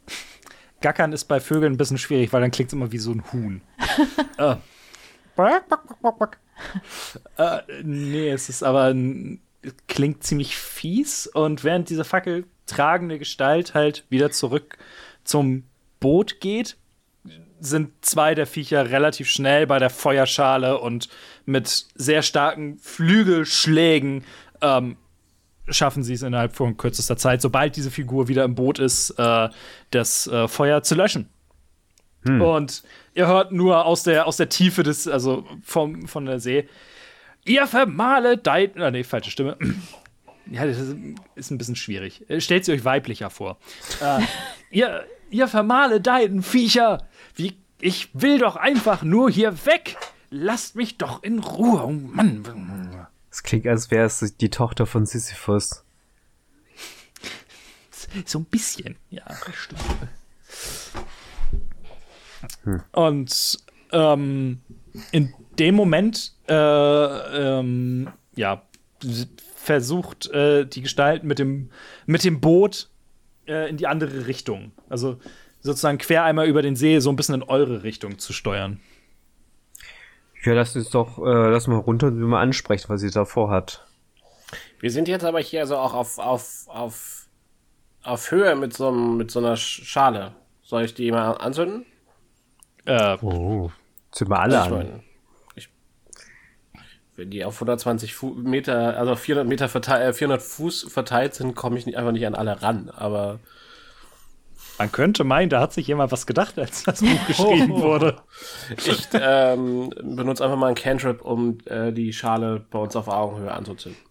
[0.82, 3.32] Gackern ist bei Vögeln ein bisschen schwierig, weil dann klingt es immer wie so ein
[3.32, 3.62] Huhn.
[4.38, 4.56] äh.
[7.38, 9.42] äh, nee, es ist aber ein,
[9.88, 14.78] klingt ziemlich fies und während diese Fackel tragende Gestalt halt wieder zurück
[15.24, 15.64] zum
[16.00, 16.78] Boot geht,
[17.60, 21.10] sind zwei der Viecher relativ schnell bei der Feuerschale und
[21.46, 24.24] mit sehr starken Flügelschlägen
[24.62, 24.96] ähm,
[25.68, 29.50] schaffen sie es innerhalb von kürzester Zeit, sobald diese Figur wieder im Boot ist, äh,
[29.92, 31.30] das äh, Feuer zu löschen.
[32.26, 32.84] Und
[33.14, 36.68] ihr hört nur aus der, aus der Tiefe des, also vom, von der See,
[37.46, 39.58] ihr vermaledeit, ah, nee, falsche Stimme.
[40.52, 40.96] Ja, das ist,
[41.36, 42.28] ist ein bisschen schwierig.
[42.28, 43.60] Äh, Stellt sie euch weiblicher vor.
[44.02, 44.20] äh,
[44.72, 47.08] ihr, ihr vermaledeiten Viecher!
[47.36, 49.98] Wie, ich will doch einfach nur hier weg!
[50.30, 51.84] Lasst mich doch in Ruhe!
[51.84, 53.08] Oh Mann!
[53.32, 55.84] Es klingt, als wäre es die Tochter von Sisyphus.
[58.26, 59.24] So ein bisschen, ja,
[59.54, 59.82] stimmt.
[62.92, 63.58] Und
[63.92, 64.62] ähm,
[65.12, 66.54] in dem Moment, äh,
[67.60, 68.64] ähm, ja,
[69.56, 71.70] versucht äh, die Gestalt mit dem,
[72.06, 72.90] mit dem Boot
[73.50, 74.72] äh, in die andere Richtung.
[74.90, 75.18] Also
[75.60, 78.80] sozusagen quer einmal über den See, so ein bisschen in eure Richtung zu steuern.
[80.44, 83.26] Ja, lass uns doch, äh, lass mal runter und wir mal ansprechen, was sie da
[83.26, 83.86] vorhat.
[84.80, 87.28] Wir sind jetzt aber hier also auch auf, auf, auf,
[88.04, 90.34] auf Höhe mit so, einem, mit so einer Schale.
[90.62, 91.86] Soll ich die mal anzünden?
[92.86, 93.72] Äh, Oh.
[94.14, 95.04] Sind wir alle Also an.
[97.20, 101.54] Wenn die auf 120 Fu Meter, also 400 Meter verteilt, äh, 400 Fuß verteilt sind,
[101.56, 102.90] komme ich nicht, einfach nicht an alle ran.
[102.96, 103.40] Aber
[104.80, 108.16] man könnte meinen, da hat sich jemand was gedacht, als das Buch geschrieben wurde.
[108.78, 113.52] ich ähm, benutze einfach mal einen Cantrip, um äh, die Schale bei uns auf Augenhöhe
[113.52, 114.02] anzuzünden.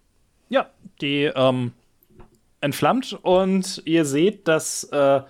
[0.51, 0.69] Ja,
[1.01, 1.73] die ähm,
[2.61, 5.23] entflammt und ihr seht, dass, äh,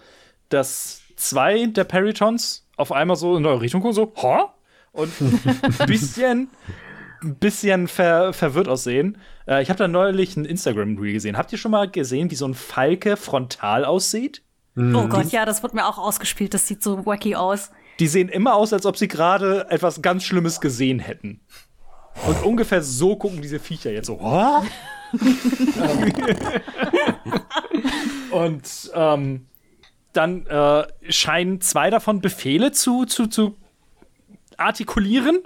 [0.48, 4.54] dass zwei der Peritons auf einmal so in eure Richtung gucken, so, ha?
[4.92, 5.12] Und
[5.78, 6.48] ein bisschen,
[7.22, 9.18] ein bisschen ver verwirrt aussehen.
[9.46, 11.36] Äh, ich habe da neulich ein Instagram-Reel gesehen.
[11.36, 14.42] Habt ihr schon mal gesehen, wie so ein Falke frontal aussieht?
[14.76, 16.54] Oh Gott, ja, das wird mir auch ausgespielt.
[16.54, 17.72] Das sieht so wacky aus.
[17.98, 21.40] Die sehen immer aus, als ob sie gerade etwas ganz Schlimmes gesehen hätten.
[22.26, 24.20] Und ungefähr so gucken diese Viecher jetzt so.
[24.20, 24.66] "Hä?"
[28.30, 29.46] Und ähm,
[30.12, 33.56] dann äh, scheinen zwei davon Befehle zu, zu, zu
[34.58, 35.38] artikulieren.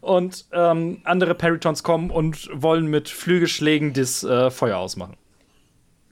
[0.00, 5.16] Und ähm, andere Peritons kommen und wollen mit Flügelschlägen das äh, Feuer ausmachen.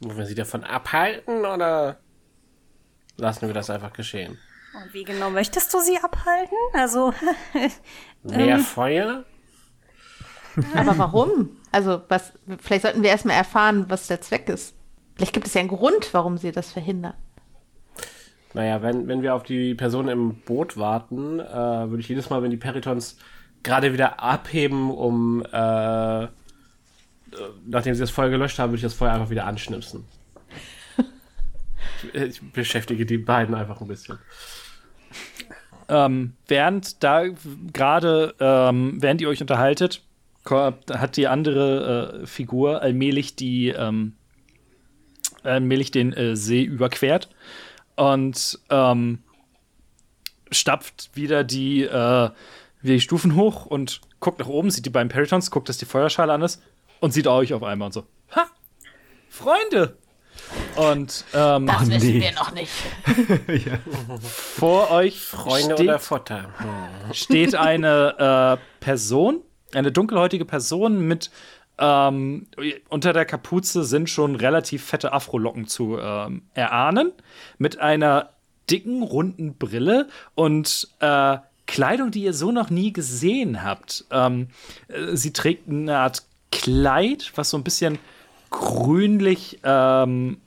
[0.01, 1.99] Wollen wir sie davon abhalten oder
[3.17, 4.39] lassen wir das einfach geschehen?
[4.75, 6.57] Und wie genau möchtest du sie abhalten?
[6.73, 7.13] Also,
[8.23, 9.25] Mehr Feuer?
[10.75, 11.51] Aber warum?
[11.73, 14.75] Also, was, vielleicht sollten wir erstmal erfahren, was der Zweck ist.
[15.17, 17.15] Vielleicht gibt es ja einen Grund, warum sie das verhindern.
[18.55, 22.43] Naja, wenn, wenn wir auf die Person im Boot warten, äh, würde ich jedes Mal,
[22.43, 23.19] wenn die Peritons
[23.63, 26.27] gerade wieder abheben, um äh,
[27.33, 27.37] äh,
[27.67, 30.05] nachdem sie das Feuer gelöscht haben, würde ich das Feuer einfach wieder anschnipsen.
[32.13, 34.19] ich, ich beschäftige die beiden einfach ein bisschen.
[35.89, 37.25] Ähm, während da
[37.73, 40.03] gerade, ähm, während ihr euch unterhaltet,
[40.47, 44.15] hat die andere äh, Figur allmählich die, ähm,
[45.43, 47.29] allmählich den äh, See überquert
[47.99, 49.19] und ähm,
[50.53, 52.31] stapft wieder die, äh,
[52.81, 55.85] wieder die Stufen hoch und guckt nach oben, sieht die beiden Peritons, guckt, dass die
[55.85, 56.63] Feuerschale an ist
[57.01, 58.47] und sieht euch auf einmal und so, ha,
[59.29, 59.99] Freunde!
[60.77, 62.21] Und ähm, Das wissen nee.
[62.23, 62.71] wir noch nicht.
[64.23, 66.45] vor euch Freunde steht, oder Futter?
[66.59, 67.15] Hm.
[67.15, 69.43] steht eine äh, Person,
[69.75, 71.33] eine dunkelhäutige Person mit
[71.79, 72.47] ähm,
[72.89, 77.13] unter der Kapuze sind schon relativ fette Afrolocken zu ähm, erahnen,
[77.59, 78.31] mit einer
[78.71, 84.05] dicken, runden Brille und äh, Kleidung, die ihr so noch nie gesehen habt.
[84.11, 84.49] Ähm,
[84.89, 87.99] äh, sie trägt eine Art Kleid, was so ein bisschen
[88.51, 90.39] grünlich, ähm,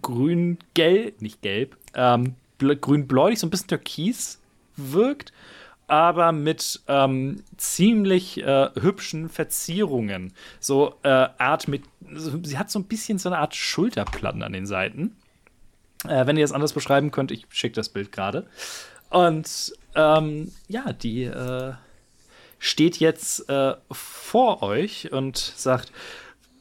[0.00, 4.40] grün-gelb, nicht gelb, ähm, bl- grün-bläulich, so ein bisschen türkis
[4.76, 5.32] wirkt,
[5.86, 10.32] aber mit ähm, ziemlich äh, hübschen Verzierungen.
[10.60, 11.82] So äh, Art mit,
[12.42, 15.16] sie hat so ein bisschen so eine Art Schulterplatten an den Seiten.
[16.06, 18.46] Äh, wenn ihr es anders beschreiben könnt, ich schicke das Bild gerade.
[19.10, 21.72] Und ähm, ja, die äh,
[22.58, 25.92] steht jetzt äh, vor euch und sagt,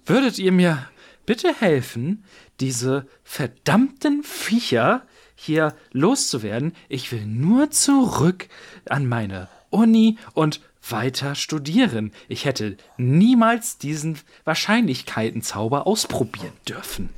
[0.05, 0.87] würdet ihr mir
[1.25, 2.23] bitte helfen,
[2.59, 5.03] diese verdammten Viecher
[5.43, 6.73] hier loszuwerden?
[6.89, 8.47] Ich will nur zurück
[8.87, 12.11] an meine Uni und weiter studieren.
[12.27, 17.09] Ich hätte niemals diesen Wahrscheinlichkeitenzauber ausprobieren dürfen.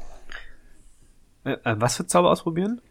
[1.44, 2.82] Äh, äh, was für Zauber ausprobieren?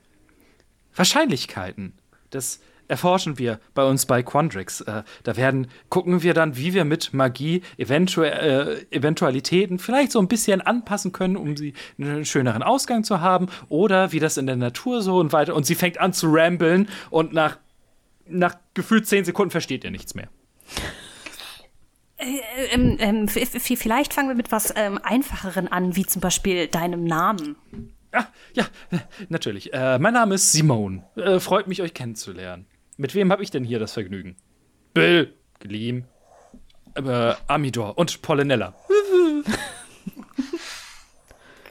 [0.94, 1.92] Wahrscheinlichkeiten.
[2.30, 4.80] Das erforschen wir bei uns bei Quandrix.
[4.82, 10.18] Äh, da werden, gucken wir dann, wie wir mit Magie eventu äh, Eventualitäten vielleicht so
[10.18, 13.46] ein bisschen anpassen können, um sie einen schöneren Ausgang zu haben.
[13.68, 15.54] Oder wie das in der Natur so und weiter.
[15.54, 17.58] Und sie fängt an zu ramblen und nach,
[18.26, 20.28] nach gefühlt zehn Sekunden versteht ihr nichts mehr.
[22.70, 27.04] ähm, ähm, f- vielleicht fangen wir mit was ähm, Einfacheren an, wie zum Beispiel deinem
[27.04, 27.56] Namen.
[28.12, 29.74] Ah, ja, äh, natürlich.
[29.74, 31.02] Äh, mein Name ist Simone.
[31.16, 32.66] Äh, freut mich, euch kennenzulernen.
[32.96, 34.36] Mit wem habe ich denn hier das Vergnügen?
[34.92, 36.04] Bill, Gleam,
[36.94, 38.74] äh, Amidor und Pollinella.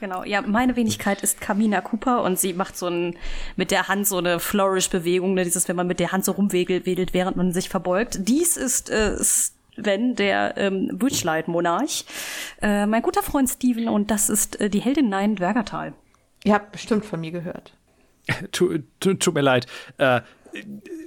[0.00, 3.16] Genau, ja, meine Wenigkeit ist Kamina Cooper und sie macht so ein,
[3.56, 6.84] mit der Hand so eine Flourish-Bewegung, ne, dieses, wenn man mit der Hand so rumwedelt,
[6.84, 8.18] wedelt, während man sich verbeugt.
[8.28, 12.04] Dies ist äh, Sven, der ähm, Witchlight-Monarch,
[12.60, 15.94] äh, mein guter Freund Steven und das ist äh, die Heldin Nein Dwergertal.
[16.42, 17.72] Ihr habt bestimmt von mir gehört.
[18.52, 19.66] Tu- tu- Tut mir leid,
[19.98, 20.20] äh,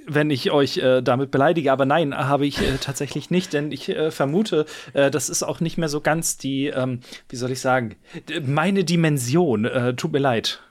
[0.06, 3.88] wenn ich euch äh, damit beleidige, aber nein, habe ich äh, tatsächlich nicht, denn ich
[3.88, 7.60] äh, vermute, äh, das ist auch nicht mehr so ganz die, ähm, wie soll ich
[7.60, 7.96] sagen,
[8.42, 9.64] meine Dimension.
[9.64, 10.62] Äh, tut mir leid.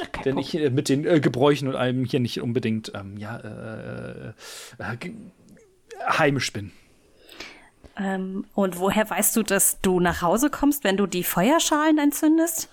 [0.00, 4.34] Okay, Denn ich äh, mit den Gebräuchen und allem hier nicht unbedingt ähm, ja,
[6.08, 6.72] heimisch bin.
[7.98, 12.68] Ähm, und woher weißt du, dass du nach Hause kommst, wenn du die Feuerschalen entzündest?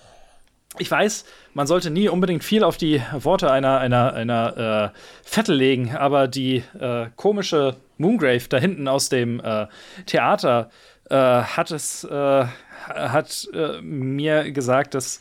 [0.78, 5.54] Ich weiß, man sollte nie unbedingt viel auf die Worte einer, einer, einer äh, Vettel
[5.54, 9.68] legen, aber die äh, komische Moongrave da hinten aus dem äh,
[10.06, 10.70] Theater
[11.08, 12.46] äh, hat es äh,
[12.88, 15.20] hat äh, mir gesagt, dass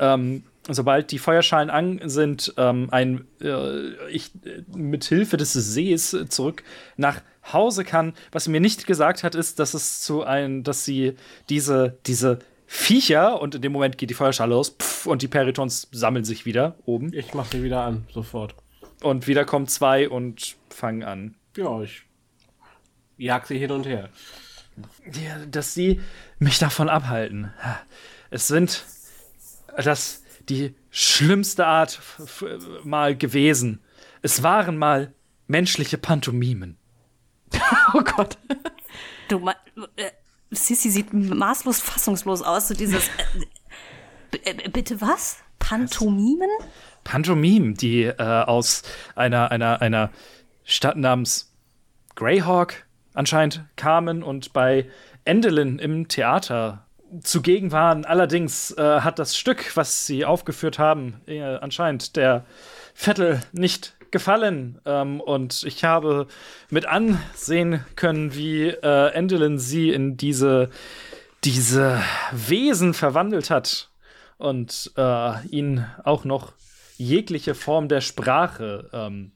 [0.00, 3.26] ähm, sobald die Feuerschalen an sind, ähm, ein,
[4.10, 4.32] ich
[4.74, 6.62] mit Hilfe des Sees zurück
[6.98, 7.22] nach
[7.52, 8.12] Hause kann.
[8.32, 11.14] Was sie mir nicht gesagt hat, ist, dass es zu ein, dass sie
[11.48, 12.40] diese, diese
[12.70, 16.44] Viecher und in dem Moment geht die Feuerschale los pff, und die Peritons sammeln sich
[16.44, 17.14] wieder oben.
[17.14, 18.54] Ich mach sie wieder an, sofort.
[19.02, 21.34] Und wieder kommen zwei und fangen an.
[21.56, 22.02] Ja, ich
[23.16, 24.10] jag sie hin und her.
[25.12, 26.02] Ja, dass sie
[26.38, 27.52] mich davon abhalten.
[28.28, 28.84] Es sind
[29.76, 32.00] das die schlimmste Art
[32.84, 33.80] mal gewesen.
[34.20, 35.14] Es waren mal
[35.46, 36.76] menschliche Pantomimen.
[37.94, 38.36] oh Gott.
[39.28, 40.10] Du, äh,
[40.50, 42.68] Sissy sieht maßlos fassungslos aus.
[42.68, 43.08] So dieses.
[44.44, 45.38] Äh, äh, bitte was?
[45.58, 46.50] Pantomimen?
[47.04, 48.82] Pantomimen, die äh, aus
[49.14, 50.10] einer, einer, einer
[50.64, 51.52] Stadt namens
[52.14, 54.88] Greyhawk anscheinend kamen und bei
[55.24, 56.86] Endelin im Theater
[57.22, 58.04] zugegen waren.
[58.04, 62.44] Allerdings äh, hat das Stück, was sie aufgeführt haben, äh, anscheinend der
[62.94, 64.80] Vettel nicht gefallen.
[64.84, 66.26] Ähm, und ich habe
[66.70, 70.70] mit ansehen können, wie äh, Endelin sie in diese,
[71.44, 72.00] diese
[72.32, 73.90] Wesen verwandelt hat
[74.38, 76.52] und äh, ihnen auch noch
[76.96, 79.32] jegliche Form der Sprache ähm,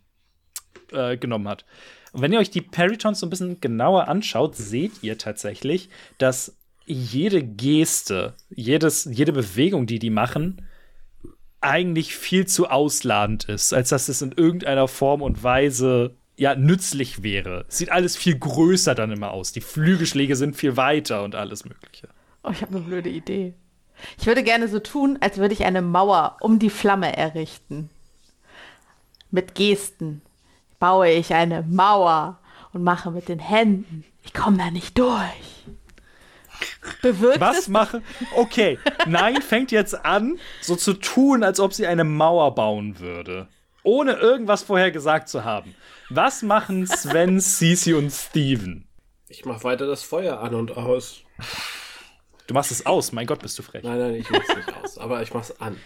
[0.92, 1.64] äh, genommen hat.
[2.12, 6.56] Und wenn ihr euch die Peritons so ein bisschen genauer anschaut, seht ihr tatsächlich, dass
[6.84, 10.66] jede Geste, jedes, jede Bewegung, die die machen,
[11.62, 17.22] eigentlich viel zu ausladend ist, als dass es in irgendeiner Form und Weise ja nützlich
[17.22, 17.64] wäre.
[17.68, 19.52] Sieht alles viel größer dann immer aus.
[19.52, 22.08] Die Flügelschläge sind viel weiter und alles Mögliche.
[22.42, 23.54] Oh, ich habe eine blöde Idee.
[24.18, 27.90] Ich würde gerne so tun, als würde ich eine Mauer um die Flamme errichten.
[29.30, 30.22] Mit Gesten
[30.78, 32.40] baue ich eine Mauer
[32.72, 34.04] und mache mit den Händen.
[34.24, 35.51] Ich komme da nicht durch.
[37.02, 38.02] Bewirkt Was mache?
[38.34, 43.48] Okay, nein, fängt jetzt an, so zu tun, als ob sie eine Mauer bauen würde.
[43.82, 45.74] Ohne irgendwas vorher gesagt zu haben.
[46.08, 48.86] Was machen Sven, Sisi und Steven?
[49.28, 51.22] Ich mach weiter das Feuer an und aus.
[52.46, 53.82] Du machst es aus, mein Gott, bist du frech.
[53.82, 55.76] Nein, nein, ich mach's nicht aus, aber ich mach's an.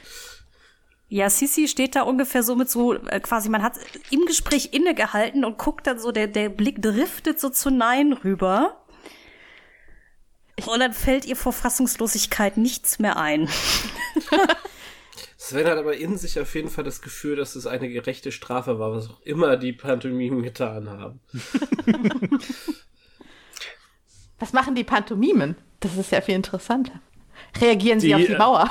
[1.08, 3.74] Ja, Sisi steht da ungefähr so mit so, äh, quasi, man hat
[4.10, 8.84] im Gespräch innegehalten und guckt dann so, der, der Blick driftet so zu Nein rüber.
[10.66, 13.48] Und dann fällt ihr vor Fassungslosigkeit nichts mehr ein.
[15.36, 18.78] Sven hat aber in sich auf jeden Fall das Gefühl, dass es eine gerechte Strafe
[18.78, 21.20] war, was auch immer die Pantomimen getan haben.
[24.38, 25.56] was machen die Pantomimen?
[25.80, 27.00] Das ist ja viel interessanter.
[27.60, 28.70] Reagieren die, sie auf die Mauer?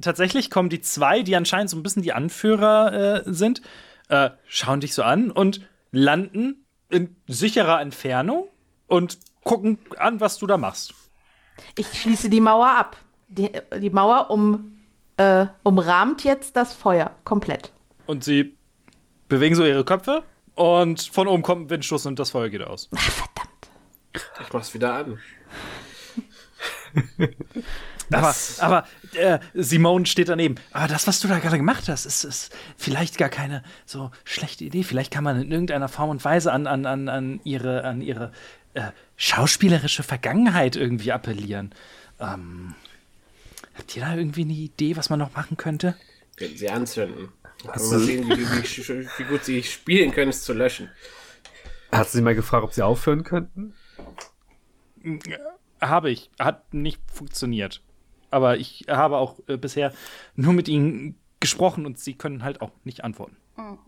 [0.00, 3.60] tatsächlich kommen die zwei, die anscheinend so ein bisschen die Anführer äh, sind,
[4.08, 8.48] äh, schauen dich so an und landen in sicherer Entfernung
[8.86, 10.94] und gucken an, was du da machst.
[11.76, 12.96] Ich schließe die Mauer ab.
[13.28, 14.78] Die, die Mauer um,
[15.16, 17.72] äh, umrahmt jetzt das Feuer komplett.
[18.06, 18.56] Und sie
[19.28, 20.24] bewegen so ihre Köpfe
[20.54, 22.88] und von oben kommt ein Windstoß und das Feuer geht aus.
[22.94, 23.70] Ach, verdammt.
[24.40, 25.18] Ich mach's wieder an.
[28.12, 28.84] aber aber
[29.14, 30.56] äh, Simone steht daneben.
[30.72, 34.64] Aber das, was du da gerade gemacht hast, ist, ist vielleicht gar keine so schlechte
[34.64, 34.82] Idee.
[34.82, 38.32] Vielleicht kann man in irgendeiner Form und Weise an, an, an, an ihre, an ihre
[38.74, 41.74] äh, schauspielerische Vergangenheit irgendwie appellieren.
[42.18, 42.74] Ähm,
[43.74, 45.96] habt ihr da irgendwie eine Idee, was man noch machen könnte?
[46.36, 47.28] Können sie anzünden.
[47.68, 50.88] Hast mal sehen, wie, wie, wie, gut sie spielen können, es zu löschen.
[51.92, 53.74] Hat sie mal gefragt, ob sie aufhören könnten?
[55.80, 56.30] Habe ich.
[56.38, 57.82] Hat nicht funktioniert.
[58.30, 59.92] Aber ich habe auch äh, bisher
[60.36, 63.36] nur mit ihnen gesprochen und sie können halt auch nicht antworten.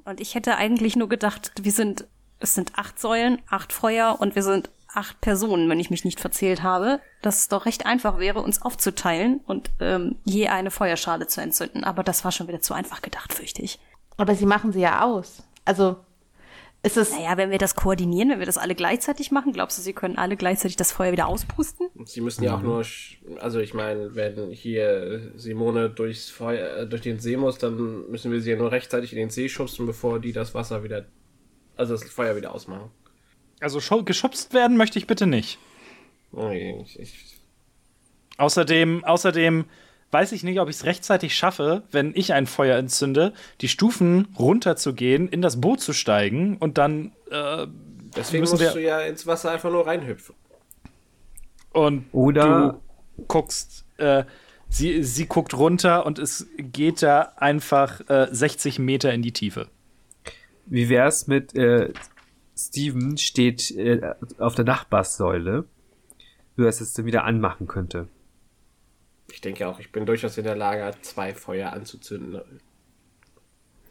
[0.05, 2.07] Und ich hätte eigentlich nur gedacht, wir sind
[2.43, 6.21] es sind acht Säulen, acht Feuer und wir sind acht Personen, wenn ich mich nicht
[6.21, 11.27] verzählt habe, dass es doch recht einfach wäre, uns aufzuteilen und ähm, je eine Feuerschale
[11.27, 11.85] zu entzünden.
[11.85, 13.79] Aber das war schon wieder zu einfach gedacht, fürchte ich.
[14.19, 15.43] Aber sie machen sie ja aus.
[15.65, 15.97] Also
[16.85, 17.13] ist es.
[17.13, 20.19] Naja, wenn wir das koordinieren, wenn wir das alle gleichzeitig machen, glaubst du, sie können
[20.19, 21.89] alle gleichzeitig das Feuer wieder auspusten?
[22.05, 22.85] Sie müssen ja auch nur,
[23.39, 28.33] also ich meine, wenn hier Simone durchs Feuer, äh, durch den See muss, dann müssen
[28.33, 31.07] wir sie ja nur rechtzeitig in den See schubsen, bevor die das Wasser wieder
[31.77, 32.91] also das Feuer wieder ausmachen.
[33.61, 35.59] Also geschubst werden möchte ich bitte nicht.
[36.33, 37.37] Okay, ich, ich
[38.39, 39.65] außerdem, außerdem
[40.11, 44.29] weiß ich nicht, ob ich es rechtzeitig schaffe, wenn ich ein Feuer entzünde, die Stufen
[44.39, 47.67] runterzugehen, in das Boot zu steigen und dann äh,
[48.17, 50.35] Deswegen musst wir- du ja ins Wasser einfach nur reinhüpfen.
[51.73, 52.81] und Oder
[53.17, 54.25] du guckst, äh,
[54.69, 59.69] sie, sie guckt runter und es geht da einfach äh, 60 Meter in die Tiefe.
[60.67, 61.93] Wie wär's mit äh,
[62.57, 65.65] Steven steht äh, auf der Nachbarsäule,
[66.57, 68.09] so dass es dann wieder anmachen könnte.
[69.31, 72.61] Ich denke auch, ich bin durchaus in der Lage, zwei Feuer anzuzünden.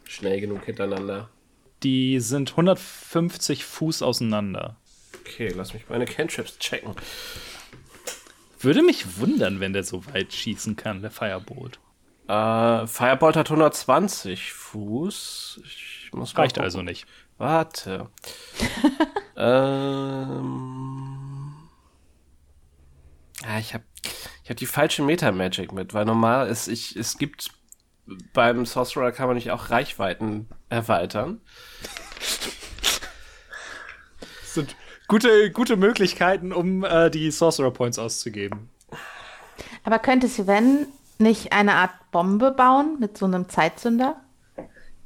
[0.04, 1.30] Schnell genug hintereinander.
[1.82, 4.76] Die sind 150 Fuß auseinander.
[5.20, 6.94] Okay, lass mich meine Cantrips checken.
[8.60, 11.80] Würde mich wundern, wenn der so weit schießen kann, der Firebolt.
[12.28, 15.60] Äh, Firebolt hat 120 Fuß.
[15.64, 16.64] Ich muss mal Reicht gucken.
[16.64, 17.06] also nicht.
[17.38, 18.08] Warte.
[19.36, 20.92] ähm.
[23.44, 23.84] Ah, ich habe
[24.44, 27.50] ich hab die falsche Meta-Magic mit, weil normal ist, ich, es gibt
[28.32, 31.40] beim Sorcerer kann man nicht auch Reichweiten erweitern.
[34.40, 34.76] Das sind
[35.08, 38.70] gute, gute Möglichkeiten, um äh, die Sorcerer Points auszugeben.
[39.84, 40.86] Aber könnte Sven
[41.18, 44.20] nicht eine Art Bombe bauen mit so einem Zeitzünder?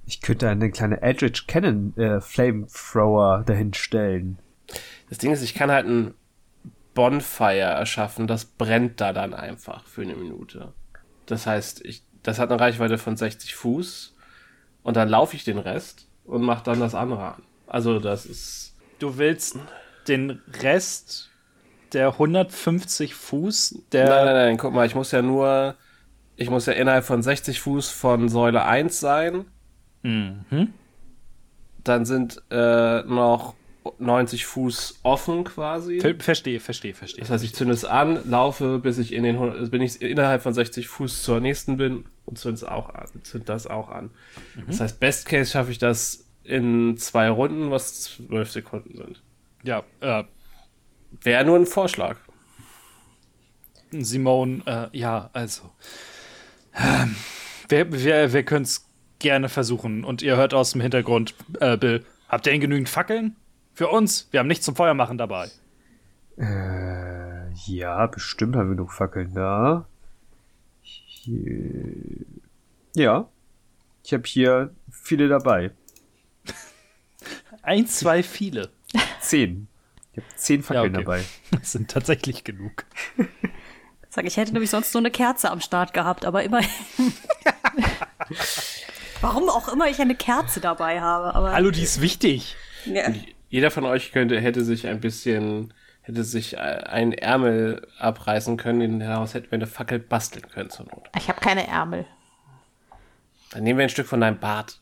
[0.06, 4.38] Ich könnte eine kleine Eldritch Cannon äh, Flamethrower dahin stellen.
[5.08, 6.14] Das Ding ist, ich kann halt ein
[6.94, 10.72] Bonfire erschaffen, das brennt da dann einfach für eine Minute.
[11.26, 14.16] Das heißt, ich, das hat eine Reichweite von 60 Fuß
[14.82, 17.42] und dann laufe ich den Rest und mache dann das andere an.
[17.66, 19.58] Also das ist Du willst
[20.08, 21.30] den Rest
[21.92, 24.08] der 150 Fuß der.
[24.08, 25.74] Nein, nein, nein, guck mal, ich muss ja nur,
[26.36, 29.44] ich muss ja innerhalb von 60 Fuß von Säule 1 sein.
[30.06, 30.72] Mhm.
[31.82, 33.54] Dann sind äh, noch
[33.98, 36.00] 90 Fuß offen quasi.
[36.00, 37.20] Ver verstehe, verstehe, verstehe.
[37.20, 40.54] Das heißt, ich zünde es an, laufe, bis ich in den, bin ich innerhalb von
[40.54, 44.10] 60 Fuß zur nächsten bin und zünde es auch an, zünd das auch an.
[44.66, 49.22] Das heißt, Best Case schaffe ich das in zwei Runden, was zwölf Sekunden sind.
[49.62, 50.24] ja, äh,
[51.22, 52.18] Wäre nur ein Vorschlag.
[53.92, 55.70] Simone, äh, ja, also.
[56.76, 57.16] Ähm,
[57.68, 58.85] wir wir, wir können es
[59.18, 60.04] gerne versuchen.
[60.04, 63.36] Und ihr hört aus dem Hintergrund, äh, Bill, habt ihr denn genügend Fackeln?
[63.74, 64.28] Für uns?
[64.30, 65.50] Wir haben nichts zum Feuermachen dabei.
[66.38, 69.86] Äh, ja, bestimmt haben wir genug Fackeln da.
[70.82, 71.92] Hier,
[72.94, 73.28] ja,
[74.04, 75.72] ich habe hier viele dabei.
[77.62, 78.70] Eins, zwei, viele.
[79.20, 79.68] Zehn.
[80.12, 81.04] Ich habe zehn Fackeln okay.
[81.04, 81.24] dabei.
[81.50, 82.84] Das sind tatsächlich genug.
[84.08, 86.70] Sag, ich hätte nämlich sonst nur eine Kerze am Start gehabt, aber immerhin.
[89.26, 91.52] Warum auch immer ich eine Kerze dabei habe, aber.
[91.52, 92.54] Hallo, die ist wichtig.
[92.84, 93.12] Ja.
[93.48, 98.80] Jeder von euch könnte, hätte sich ein bisschen, hätte sich äh, einen Ärmel abreißen können,
[98.80, 101.10] in daraus hätten wir eine Fackel basteln können zur Not.
[101.16, 102.06] Ich habe keine Ärmel.
[103.50, 104.80] Dann nehmen wir ein Stück von deinem Bart.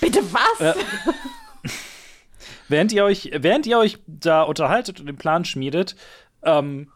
[0.00, 0.74] Bitte was?
[2.68, 5.94] Während ihr euch, während ihr euch da unterhaltet und den Plan schmiedet,
[6.42, 6.90] ähm,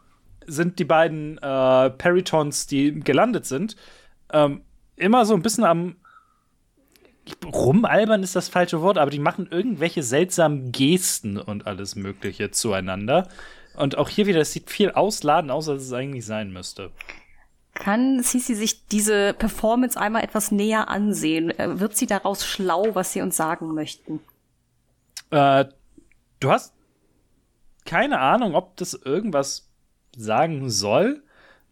[0.45, 3.77] sind die beiden äh, Peritons, die gelandet sind,
[4.33, 4.65] ähm,
[4.97, 5.95] immer so ein bisschen am
[7.45, 13.27] rumalbern ist das falsche Wort, aber die machen irgendwelche seltsamen Gesten und alles Mögliche zueinander.
[13.75, 16.91] Und auch hier wieder, es sieht viel ausladend aus, als es eigentlich sein müsste.
[17.73, 21.51] Kann Sisi sich diese Performance einmal etwas näher ansehen?
[21.57, 24.19] Äh, Wird sie daraus schlau, was sie uns sagen möchten?
[25.29, 25.65] Äh,
[26.39, 26.73] du hast
[27.85, 29.69] keine Ahnung, ob das irgendwas
[30.15, 31.23] sagen soll,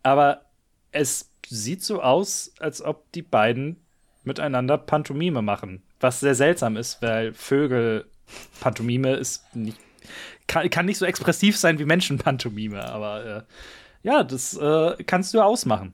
[0.02, 0.46] aber
[0.92, 3.78] es sieht so aus, als ob die beiden
[4.30, 5.84] miteinander Pantomime machen.
[6.00, 8.06] Was sehr seltsam ist, weil Vögel
[8.62, 9.78] Pantomime ist nicht
[10.50, 13.42] kann, kann nicht so expressiv sein wie Menschenpantomime, aber äh,
[14.04, 15.94] ja, das äh, kannst du ausmachen.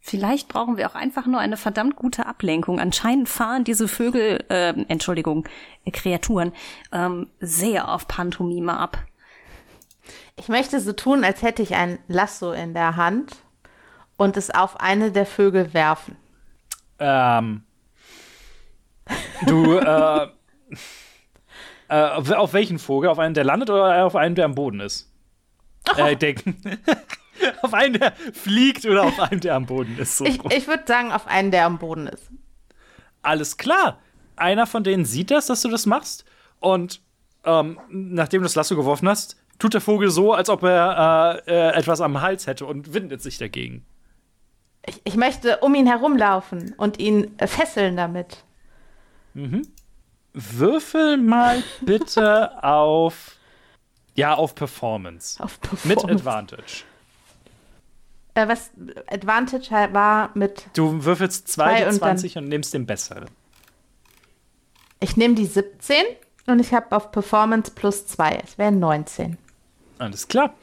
[0.00, 2.80] Vielleicht brauchen wir auch einfach nur eine verdammt gute Ablenkung.
[2.80, 5.48] Anscheinend fahren diese Vögel, äh, Entschuldigung,
[5.92, 6.52] Kreaturen,
[6.92, 8.98] ähm, sehr auf Pantomime ab.
[10.36, 13.36] Ich möchte so tun, als hätte ich ein Lasso in der Hand
[14.16, 16.16] und es auf eine der Vögel werfen.
[16.98, 17.62] Ähm,
[19.46, 20.28] du, äh,
[21.88, 23.10] äh, auf welchen Vogel?
[23.10, 25.12] Auf einen, der landet oder auf einen, der am Boden ist?
[25.96, 26.34] Äh, der,
[27.62, 30.16] auf einen, der fliegt oder auf einen, der am Boden ist.
[30.16, 32.30] So Ich, ich würde sagen, auf einen, der am Boden ist.
[33.22, 33.98] Alles klar.
[34.36, 36.24] Einer von denen sieht das, dass du das machst.
[36.60, 37.00] Und
[37.44, 41.50] ähm, nachdem du das Lasso geworfen hast, tut der Vogel so, als ob er äh,
[41.50, 43.84] äh, etwas am Hals hätte und windet sich dagegen.
[44.86, 48.44] Ich, ich möchte um ihn herumlaufen und ihn äh, fesseln damit.
[50.32, 53.36] Würfel mal bitte auf.
[54.14, 55.42] Ja, auf Performance.
[55.42, 56.12] Auf Mit Performance.
[56.14, 56.84] Advantage.
[58.34, 58.70] Äh, was
[59.08, 60.66] Advantage halt war mit.
[60.74, 63.26] Du würfelst Zwei 2 und 20 und, nimmst den besseren.
[65.00, 65.96] Ich nehme die 17
[66.46, 68.40] und ich habe auf Performance plus 2.
[68.44, 69.36] Es wären 19.
[69.98, 70.54] Alles klar.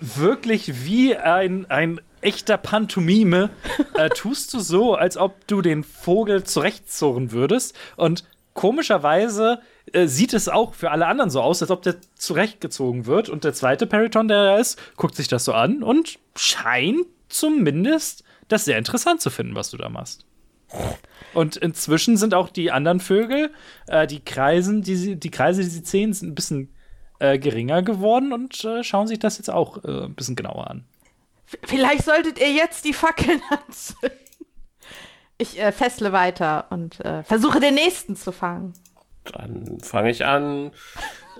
[0.00, 3.50] Wirklich wie ein, ein echter Pantomime
[3.94, 7.76] äh, tust du so, als ob du den Vogel zurechtzurren würdest.
[7.96, 9.60] Und komischerweise
[9.92, 13.28] äh, sieht es auch für alle anderen so aus, als ob der zurechtgezogen wird.
[13.28, 18.24] Und der zweite Periton, der da ist, guckt sich das so an und scheint zumindest
[18.48, 20.24] das sehr interessant zu finden, was du da machst.
[21.34, 23.50] Und inzwischen sind auch die anderen Vögel,
[23.86, 26.74] äh, die Kreisen, die, sie, die Kreise, die sie sehen, sind ein bisschen
[27.18, 30.84] äh, geringer geworden und äh, schauen sich das jetzt auch äh, ein bisschen genauer an.
[31.64, 34.18] Vielleicht solltet ihr jetzt die Fackeln anzünden.
[35.38, 38.74] Ich äh, fessle weiter und äh, versuche den nächsten zu fangen.
[39.24, 40.72] Dann fange ich an,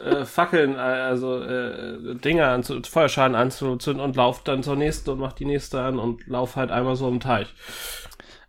[0.02, 5.18] äh, Fackeln, äh, also äh, Dinger anzu Feuerschalen anzuzünden und lauf dann zur nächsten und
[5.18, 7.54] mach die nächste an und lauf halt einmal so im Teich.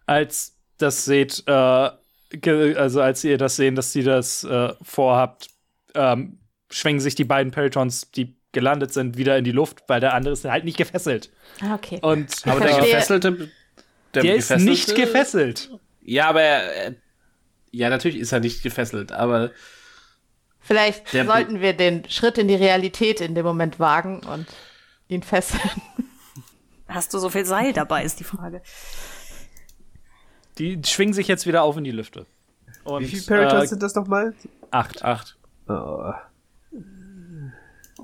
[0.06, 1.90] Als das seht, äh,
[2.76, 5.50] also als ihr das sehen, dass sie das äh, vorhabt,
[5.94, 6.40] ähm,
[6.70, 10.34] schwenken sich die beiden Peritons, die gelandet sind, wieder in die Luft, weil der andere
[10.34, 11.32] ist halt nicht gefesselt.
[11.62, 12.00] Ah, okay.
[12.02, 13.50] Und Aber der gefesselte,
[14.14, 15.70] der ist Gefesselte- nicht gefesselt.
[16.04, 16.96] Ja, aber er, er-
[17.72, 19.52] ja, natürlich ist er nicht gefesselt, aber
[20.64, 24.46] Vielleicht Der- sollten wir den Schritt in die Realität in dem Moment wagen und
[25.08, 25.82] ihn fesseln.
[26.88, 28.62] Hast du so viel Seil dabei, ist die Frage.
[30.58, 32.26] Die schwingen sich jetzt wieder auf in die Lüfte.
[32.84, 34.36] Und, Wie viele Peritons äh, sind das nochmal?
[34.70, 35.04] Acht.
[35.04, 35.38] acht.
[35.68, 36.12] Oh.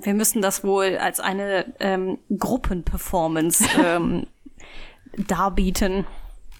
[0.02, 4.28] Wir müssen das wohl als eine ähm, Gruppenperformance ähm,
[5.28, 6.06] darbieten.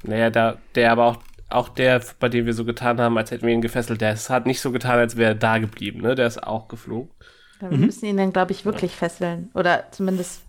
[0.04, 1.18] Naja, da, der aber auch,
[1.50, 4.30] auch der, bei dem wir so getan haben, als hätten wir ihn gefesselt, der ist,
[4.30, 6.16] hat nicht so getan, als wäre er da geblieben, ne?
[6.16, 7.10] Der ist auch geflogen.
[7.62, 9.50] Ja, Wir müssen ihn dann, glaube ich, wirklich fesseln.
[9.54, 10.42] Oder zumindest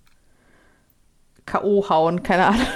[1.46, 1.88] K.O.
[1.88, 2.66] hauen, keine Ahnung.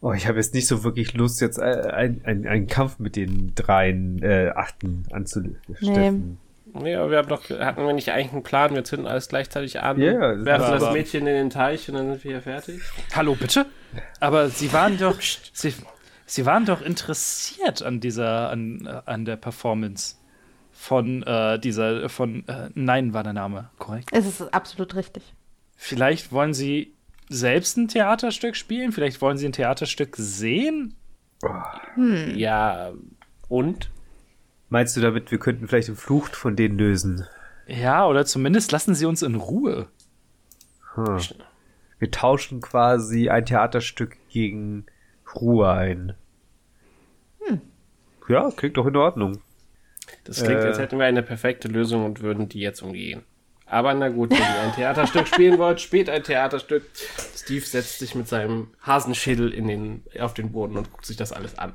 [0.00, 1.62] Oh, ich habe jetzt nicht so wirklich Lust, jetzt äh,
[1.92, 5.58] ein- ein- einen Kampf mit den dreien äh, Achten anzustiften.
[5.80, 6.12] Nee,
[6.74, 10.00] aber wir haben doch, hatten wir nicht eigentlich einen Plan, wir zünden alles gleichzeitig an,
[10.00, 12.80] Ja, das werfen das Mädchen in den Teich und dann sind wir hier fertig.
[13.14, 13.66] Hallo, bitte?
[14.20, 15.20] Aber sie waren doch,
[15.52, 15.74] sie,
[16.26, 20.16] sie waren doch interessiert an dieser, an, äh, an der Performance
[20.72, 24.08] von äh, dieser, von, äh, nein war der Name, korrekt?
[24.12, 25.22] Es ist absolut richtig.
[25.76, 26.94] Vielleicht wollen sie
[27.28, 28.92] selbst ein Theaterstück spielen?
[28.92, 30.94] Vielleicht wollen sie ein Theaterstück sehen?
[32.34, 32.92] Ja,
[33.48, 33.90] und?
[34.72, 37.26] Meinst du damit, wir könnten vielleicht den Fluch von denen lösen?
[37.66, 39.88] Ja, oder zumindest lassen sie uns in Ruhe.
[40.94, 41.18] Hm.
[41.98, 44.86] Wir tauschen quasi ein Theaterstück gegen
[45.34, 46.14] Ruhe ein.
[48.30, 49.42] Ja, klingt doch in Ordnung.
[50.24, 50.68] Das klingt, Äh.
[50.68, 53.24] als hätten wir eine perfekte Lösung und würden die jetzt umgehen.
[53.66, 56.84] Aber na gut, wenn ihr ein Theaterstück spielen wollt, spielt ein Theaterstück.
[57.36, 61.30] Steve setzt sich mit seinem Hasenschädel in den, auf den Boden und guckt sich das
[61.30, 61.74] alles an.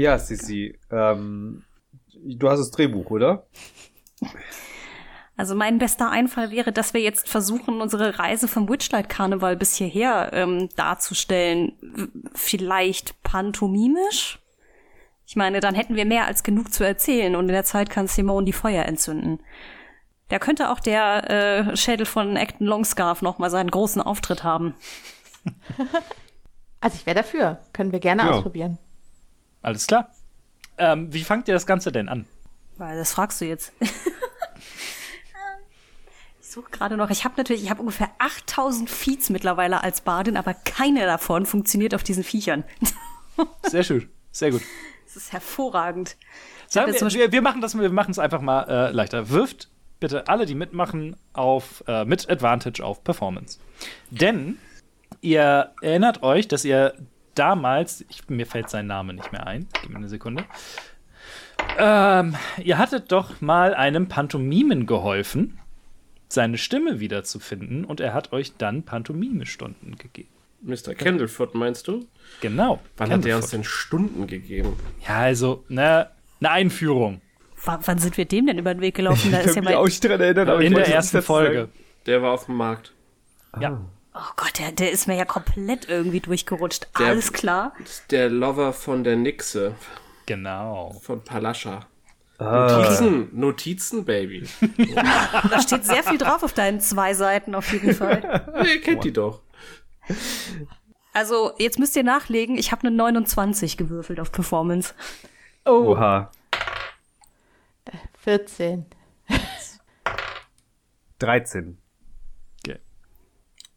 [0.00, 1.62] Ja, Sissi, ähm,
[2.14, 3.46] du hast das Drehbuch, oder?
[5.36, 9.76] Also mein bester Einfall wäre, dass wir jetzt versuchen, unsere Reise vom Witchlight Karneval bis
[9.76, 11.72] hierher ähm, darzustellen.
[12.34, 14.38] Vielleicht pantomimisch?
[15.26, 18.06] Ich meine, dann hätten wir mehr als genug zu erzählen und in der Zeit kann
[18.06, 19.40] Simone die Feuer entzünden.
[20.30, 21.28] Da könnte auch der
[21.72, 24.74] äh, Schädel von Acton Longscarf noch mal seinen großen Auftritt haben.
[26.82, 27.58] Also ich wäre dafür.
[27.74, 28.30] Können wir gerne Ja.
[28.30, 28.78] ausprobieren.
[29.62, 30.10] Alles klar.
[30.78, 32.26] Ähm, wie fangt ihr das Ganze denn an?
[32.78, 33.72] Weil das fragst du jetzt.
[36.40, 37.10] ich suche gerade noch.
[37.10, 41.94] Ich habe natürlich, ich habe ungefähr 8000 Feeds mittlerweile als Bardin, aber keine davon funktioniert
[41.94, 42.64] auf diesen Viechern.
[43.64, 44.08] Sehr schön.
[44.32, 44.62] Sehr gut.
[45.04, 46.16] Das ist hervorragend.
[46.68, 49.28] Sagen wir, wir, wir machen das, wir machen es einfach mal äh, leichter.
[49.28, 49.68] Wirft
[49.98, 53.58] bitte alle, die mitmachen, auf äh, mit Advantage auf Performance.
[54.10, 54.58] Denn
[55.20, 56.94] ihr erinnert euch, dass ihr
[57.40, 60.44] damals, ich, mir fällt sein Name nicht mehr ein, gib mir eine Sekunde.
[61.78, 65.58] Ähm, ihr hattet doch mal einem Pantomimen geholfen,
[66.28, 70.28] seine Stimme wiederzufinden, und er hat euch dann Pantomime-Stunden gegeben.
[70.62, 70.94] Mr.
[70.94, 72.06] Candlefoot, meinst du?
[72.42, 72.80] Genau.
[72.98, 73.42] Wann hat der Candlefoot.
[73.42, 74.76] uns denn Stunden gegeben?
[75.08, 76.10] Ja, also, ne,
[76.40, 77.22] eine Einführung.
[77.64, 79.30] W wann sind wir dem denn über den Weg gelaufen?
[79.32, 80.88] Da ich ist ja kann mich mal, auch nicht dran erinnern, aber ich In der
[80.88, 81.60] ersten Folge.
[81.60, 81.72] sagen.
[82.06, 82.92] Der war auf dem Markt.
[83.60, 83.80] Ja.
[84.14, 86.88] Oh Gott, der, der ist mir ja komplett irgendwie durchgerutscht.
[86.98, 87.72] Der- Alles klar.
[88.10, 89.74] Der Lover von der Nixe,
[90.26, 90.92] Genau.
[91.02, 91.86] von Palascha.
[92.38, 94.48] Ah, Notizen, Notizen, Baby.
[95.50, 98.22] Da steht sehr viel drauf auf deinen zwei Seiten auf jeden Fall.
[98.54, 99.42] Ja, ihr kennt die doch.
[101.12, 102.56] Also, jetzt müsst ihr nachlegen.
[102.56, 104.94] Ich habe eine 29 gewürfelt auf Performance.
[105.66, 106.30] oha.
[108.22, 108.86] 14.
[111.18, 111.76] 13.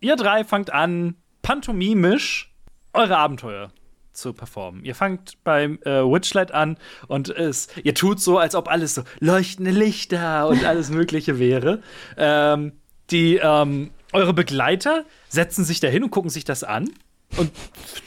[0.04, 2.54] ihr drei fangt an, pantomimisch
[2.94, 3.72] eure Abenteuer
[4.12, 4.86] zu performen.
[4.86, 6.78] Ihr fangt beim äh, Witchlight an
[7.08, 11.82] und es, ihr tut so, als ob alles so leuchtende Lichter und alles Mögliche wäre.
[12.18, 12.74] Ähm,
[13.10, 16.90] die, ähm, eure Begleiter setzen sich dahin und gucken sich das an.
[17.38, 17.52] Und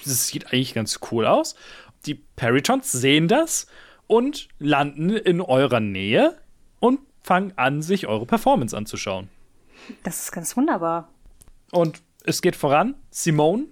[0.04, 1.56] das sieht eigentlich ganz cool aus.
[2.06, 3.66] Die Peritons sehen das
[4.06, 6.38] und landen in eurer Nähe
[6.78, 9.28] und fangen an, sich eure Performance anzuschauen.
[10.04, 11.08] Das ist ganz wunderbar.
[11.70, 12.94] Und es geht voran.
[13.10, 13.66] Simone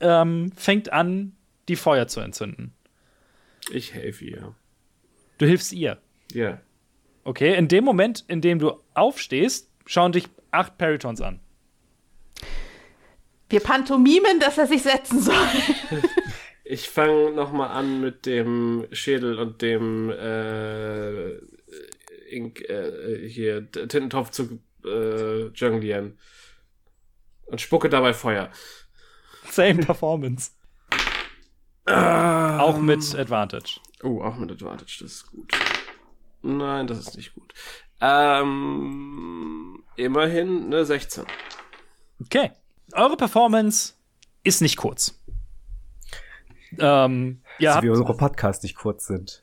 [0.00, 1.36] ähm, fängt an,
[1.68, 2.74] die Feuer zu entzünden.
[3.70, 4.54] Ich helfe ihr.
[5.38, 5.98] Du hilfst ihr.
[6.32, 6.60] Ja.
[7.24, 11.40] Okay, in dem Moment, in dem du aufstehst, schauen dich acht Peritons an.
[13.48, 15.34] Wir pantomimen, dass er sich setzen soll.
[16.64, 21.32] Ich fange nochmal an mit dem Schädel und dem äh,
[22.30, 26.18] Ink, äh, hier Tintentopf zu äh, jonglieren.
[27.52, 28.48] Und spucke dabei Feuer.
[29.50, 30.52] Same Performance.
[31.84, 33.78] Auch mit Advantage.
[34.02, 35.52] Oh, auch mit Advantage, das ist gut.
[36.40, 37.52] Nein, das ist nicht gut.
[38.00, 41.24] Ähm, immerhin eine 16.
[42.24, 42.52] Okay.
[42.94, 43.94] Eure Performance
[44.44, 45.20] ist nicht kurz.
[46.78, 49.42] Ähm, ihr, Also habt, wie unsere Podcasts nicht kurz sind.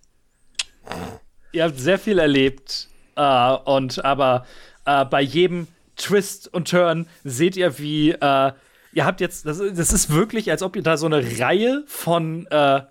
[1.51, 2.87] ihr habt sehr viel erlebt.
[3.15, 4.47] Äh, und aber
[4.85, 5.67] äh, bei jedem
[5.99, 8.51] Twist und Turn seht ihr, wie äh,
[8.93, 12.47] ihr habt jetzt, das, das ist wirklich, als ob ihr da so eine Reihe von,
[12.47, 12.81] äh,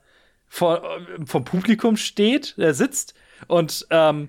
[0.48, 0.78] von
[1.26, 3.14] vom Publikum steht, äh, sitzt
[3.48, 4.28] und ähm,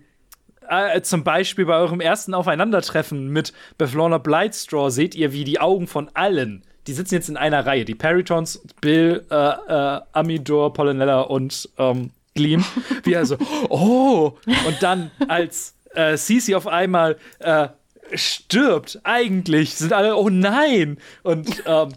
[0.68, 5.88] äh, zum Beispiel bei eurem ersten Aufeinandertreffen mit Beflorna Blightstraw seht ihr, wie die Augen
[5.88, 11.22] von allen, die sitzen jetzt in einer Reihe, die Peritons, Bill, äh, äh, Amidor, Pollinella
[11.22, 12.64] und ähm, Gleam,
[13.04, 13.38] wie also,
[13.70, 14.34] oh,
[14.68, 17.70] und dann als äh, Cece auf einmal äh,
[18.14, 21.90] stirbt, eigentlich sind alle, oh nein, und ähm,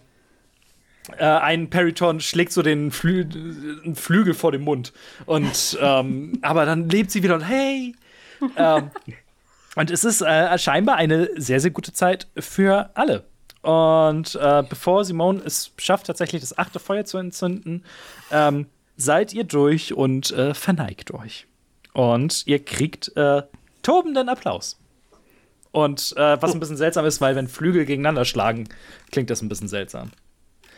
[1.19, 3.27] äh, ein Periton schlägt so den Flü
[3.95, 4.93] Flügel vor dem Mund.
[5.27, 7.95] Und ähm, aber dann lebt sie wieder und hey.
[8.57, 8.91] ähm,
[9.75, 13.25] und es ist äh, scheinbar eine sehr, sehr gute Zeit für alle.
[13.63, 17.85] Und äh, bevor Simone es schafft, tatsächlich das achte Feuer zu entzünden,
[18.31, 18.67] ähm,
[18.97, 21.47] seid ihr durch und äh, verneigt euch.
[21.95, 23.43] Und ihr kriegt äh,
[23.83, 24.79] tobenden Applaus.
[25.73, 28.69] Und äh, was ein bisschen seltsam ist, weil wenn Flügel gegeneinander schlagen,
[29.11, 30.11] klingt das ein bisschen seltsam.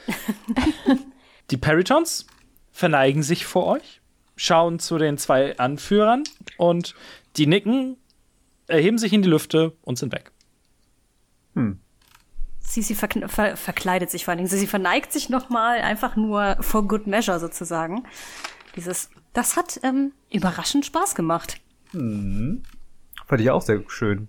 [1.51, 2.27] Die Peritons
[2.73, 4.01] verneigen sich vor euch,
[4.37, 6.25] schauen zu den zwei Anführern
[6.57, 6.95] und
[7.37, 7.97] die nicken,
[8.67, 10.31] erheben sich in die Lüfte und sind weg.
[12.61, 14.49] Sisi verkn- ver verkleidet sich vor allen Dingen.
[14.49, 18.05] Sie verneigt sich noch mal einfach nur for good measure sozusagen.
[18.75, 21.61] Dieses, das hat ähm, überraschend Spaß gemacht.
[21.93, 24.29] Fand ich auch sehr schön.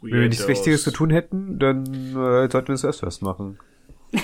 [0.00, 0.58] Wenn wir nichts Weirdos.
[0.58, 3.58] Wichtiges zu tun hätten, dann äh, sollten wir es erst was machen.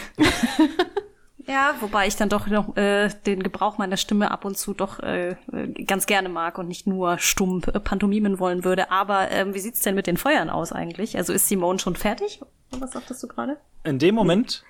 [1.46, 5.00] Ja, wobei ich dann doch noch äh, den Gebrauch meiner Stimme ab und zu doch
[5.00, 8.90] äh, äh, ganz gerne mag und nicht nur stumpf äh, pantomimen wollen würde.
[8.90, 11.16] Aber ähm, wie sieht's denn mit den Feuern aus eigentlich?
[11.18, 12.40] Also ist Simone schon fertig?
[12.70, 13.58] Was sagtest du gerade?
[13.84, 14.64] In dem Moment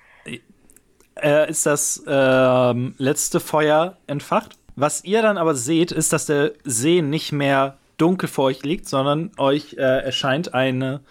[1.15, 4.57] äh, ist das ähm, letzte Feuer entfacht.
[4.75, 8.87] Was ihr dann aber seht, ist, dass der See nicht mehr dunkel vor euch liegt,
[8.87, 11.01] sondern euch äh, erscheint eine,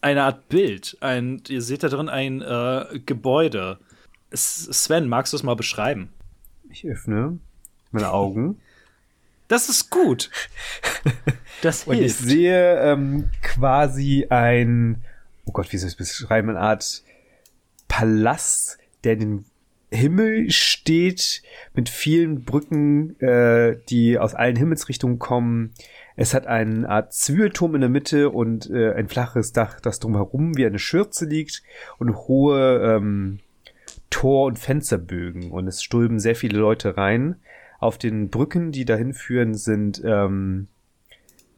[0.00, 0.96] eine Art Bild.
[1.00, 3.78] Ein, ihr seht da drin ein äh, Gebäude.
[4.30, 6.10] S Sven, magst du es mal beschreiben?
[6.70, 7.38] Ich öffne
[7.90, 8.60] meine Augen
[9.50, 10.30] Das ist gut.
[11.60, 15.02] Das und ich sehe ähm, quasi ein,
[15.44, 17.02] oh Gott, wie soll ich es beschreiben, eine Art
[17.88, 19.44] Palast, der in den
[19.90, 21.42] Himmel steht,
[21.74, 25.72] mit vielen Brücken, äh, die aus allen Himmelsrichtungen kommen.
[26.16, 30.56] Es hat eine Art Zwiebelturm in der Mitte und äh, ein flaches Dach, das drumherum
[30.56, 31.62] wie eine Schürze liegt
[31.98, 33.38] und hohe ähm,
[34.10, 35.50] Tor- und Fensterbögen.
[35.50, 37.36] Und es stülpen sehr viele Leute rein.
[37.78, 40.68] Auf den Brücken, die dahin führen, sind ähm,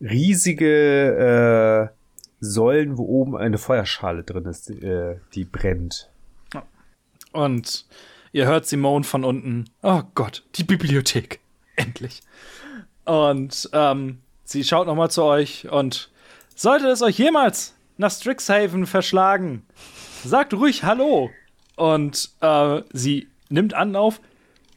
[0.00, 1.96] riesige äh,
[2.40, 6.10] Säulen, wo oben eine Feuerschale drin ist, äh, die brennt.
[7.32, 7.86] Und
[8.32, 9.64] ihr hört Simone von unten.
[9.82, 11.40] Oh Gott, die Bibliothek.
[11.76, 12.22] Endlich.
[13.04, 16.10] Und ähm, sie schaut noch mal zu euch und
[16.54, 19.64] sollte es euch jemals nach Strixhaven verschlagen,
[20.24, 21.30] sagt ruhig Hallo.
[21.76, 24.20] Und äh, sie nimmt Anlauf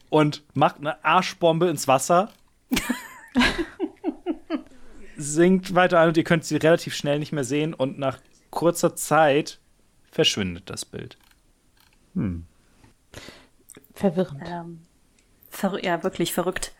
[0.08, 2.32] und macht eine Arschbombe ins Wasser.
[5.16, 8.18] Sinkt weiter an und ihr könnt sie relativ schnell nicht mehr sehen und nach
[8.50, 9.58] kurzer Zeit
[10.10, 11.16] verschwindet das Bild.
[13.94, 14.42] Verwirrend.
[14.46, 14.80] Ähm,
[15.50, 16.72] verrü ja, wirklich verrückt.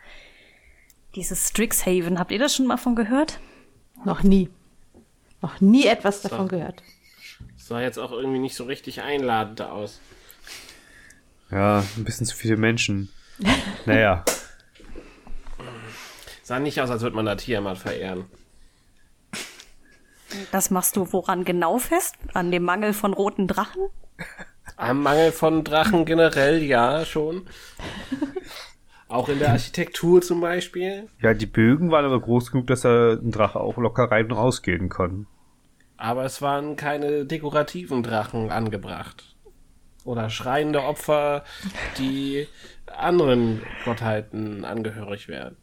[1.16, 3.40] Dieses Strixhaven, habt ihr das schon mal von gehört?
[4.04, 4.50] Noch nie.
[5.40, 6.82] Noch nie etwas davon gehört.
[7.56, 9.98] Sah jetzt auch irgendwie nicht so richtig einladend aus.
[11.50, 13.08] Ja, ein bisschen zu viele Menschen.
[13.86, 14.26] naja.
[16.42, 18.26] Sah nicht aus, als würde man da Tiamat verehren.
[20.52, 22.16] Das machst du woran genau fest?
[22.34, 23.88] An dem Mangel von roten Drachen?
[24.76, 27.46] Am Mangel von Drachen generell, ja, schon.
[29.08, 31.08] Auch in der Architektur zum Beispiel.
[31.20, 34.32] Ja, die Bögen waren aber groß genug, dass er ein Drache auch locker rein und
[34.32, 35.26] rausgehen kann.
[35.96, 39.36] Aber es waren keine dekorativen Drachen angebracht.
[40.04, 41.44] Oder schreiende Opfer,
[41.98, 42.46] die
[42.96, 45.56] anderen Gottheiten angehörig werden.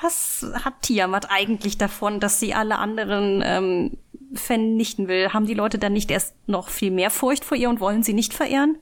[0.00, 3.98] Was hat Tiamat eigentlich davon, dass sie alle anderen ähm,
[4.34, 5.32] vernichten will?
[5.32, 8.14] Haben die Leute dann nicht erst noch viel mehr Furcht vor ihr und wollen sie
[8.14, 8.78] nicht verehren?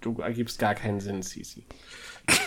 [0.00, 1.64] Du ergibst gar keinen Sinn, Sisi.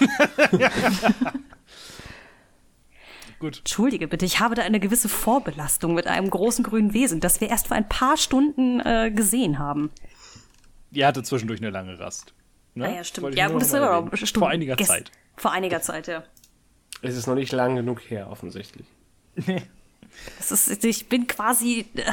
[3.39, 3.57] Gut.
[3.59, 7.49] Entschuldige bitte, ich habe da eine gewisse Vorbelastung mit einem großen grünen Wesen, das wir
[7.49, 9.89] erst vor ein paar Stunden äh, gesehen haben.
[10.91, 12.35] Ihr hattet zwischendurch eine lange Rast.
[12.75, 12.87] Ne?
[12.87, 13.35] Ah ja, stimmt.
[13.35, 14.15] Ja, gut, das ist aber.
[14.15, 14.39] Stunden.
[14.39, 15.11] Vor einiger Gest- Zeit.
[15.37, 16.23] Vor einiger Zeit, ja.
[17.01, 18.85] Es ist noch nicht lang genug her, offensichtlich.
[20.37, 22.11] Das ist, ich bin quasi, äh,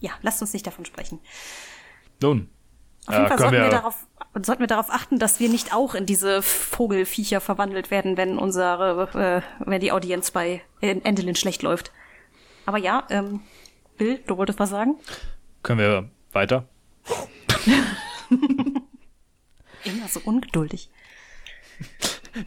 [0.00, 1.20] ja, lasst uns nicht davon sprechen.
[2.22, 2.48] Nun.
[3.06, 4.06] Auf jeden äh, Fall sollten wir, wir, darauf,
[4.40, 9.08] sollten wir darauf achten, dass wir nicht auch in diese Vogelviecher verwandelt werden, wenn unsere,
[9.14, 11.92] äh, wenn die Audienz bei Endelin schlecht läuft.
[12.64, 13.40] Aber ja, ähm,
[13.98, 14.96] Bill, du wolltest was sagen?
[15.62, 16.68] können wir weiter?
[19.84, 20.90] Immer so ungeduldig.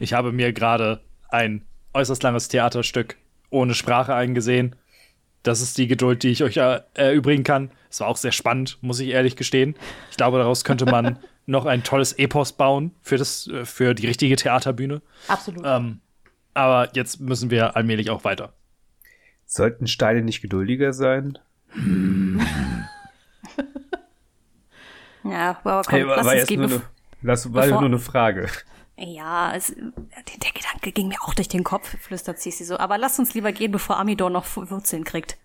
[0.00, 1.64] Ich habe mir gerade ein
[1.94, 3.16] äußerst langes Theaterstück
[3.50, 4.76] ohne Sprache eingesehen.
[5.46, 7.70] Das ist die Geduld, die ich euch äh, erübrigen kann.
[7.88, 9.76] Es war auch sehr spannend, muss ich ehrlich gestehen.
[10.10, 14.08] Ich glaube, daraus könnte man noch ein tolles Epos bauen für, das, äh, für die
[14.08, 15.02] richtige Theaterbühne.
[15.28, 15.62] Absolut.
[15.64, 16.00] Ähm,
[16.52, 18.54] aber jetzt müssen wir allmählich auch weiter.
[19.44, 21.38] Sollten Steine nicht geduldiger sein?
[25.28, 26.60] Ja, aber komm, Hey, war, lass war uns jetzt gehen.
[26.60, 26.82] nur eine,
[27.22, 28.48] das war nur eine Frage.
[28.98, 32.78] Ja, es, der, der Gedanke ging mir auch durch den Kopf, flüstert Cici so.
[32.78, 35.36] Aber lasst uns lieber gehen, bevor Amidor noch Wurzeln kriegt.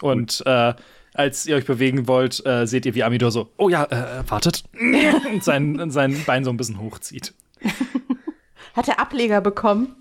[0.00, 0.74] Und äh,
[1.12, 4.64] als ihr euch bewegen wollt, äh, seht ihr, wie Amidor so, oh ja, äh, wartet,
[5.32, 7.34] und sein, sein Bein so ein bisschen hochzieht.
[8.74, 9.94] Hat er Ableger bekommen?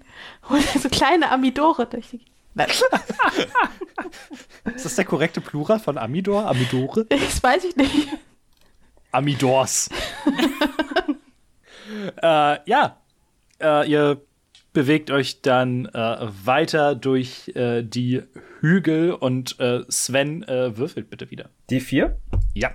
[0.49, 2.22] Und so kleine Amidore durch die.
[4.76, 6.48] Ist das der korrekte Plural von Amidor?
[6.48, 7.06] Amidore?
[7.06, 8.10] das weiß ich nicht.
[9.11, 9.90] Amidors.
[12.22, 13.02] Äh, ja,
[13.61, 14.22] äh, ihr
[14.74, 18.24] bewegt euch dann äh, weiter durch äh, die
[18.61, 21.49] Hügel und äh, Sven äh, würfelt bitte wieder.
[21.70, 22.20] Die vier?
[22.53, 22.72] Ja,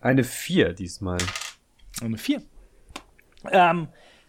[0.00, 1.18] Eine vier diesmal.
[2.00, 2.42] eine 4.
[3.50, 3.88] Ähm,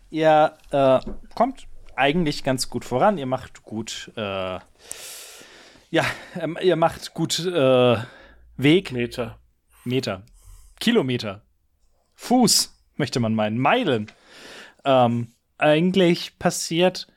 [0.09, 0.99] ihr äh,
[1.33, 3.17] kommt eigentlich ganz gut voran.
[3.17, 4.59] Ihr macht gut, äh,
[5.91, 6.05] ja,
[6.39, 7.97] ähm, ihr macht gut äh,
[8.57, 8.91] Weg.
[8.91, 9.39] Meter.
[9.85, 10.23] Meter.
[10.79, 11.41] Kilometer.
[12.31, 13.57] Fuß, möchte man meinen.
[13.57, 14.11] Meilen.
[14.85, 17.07] Ähm, eigentlich passiert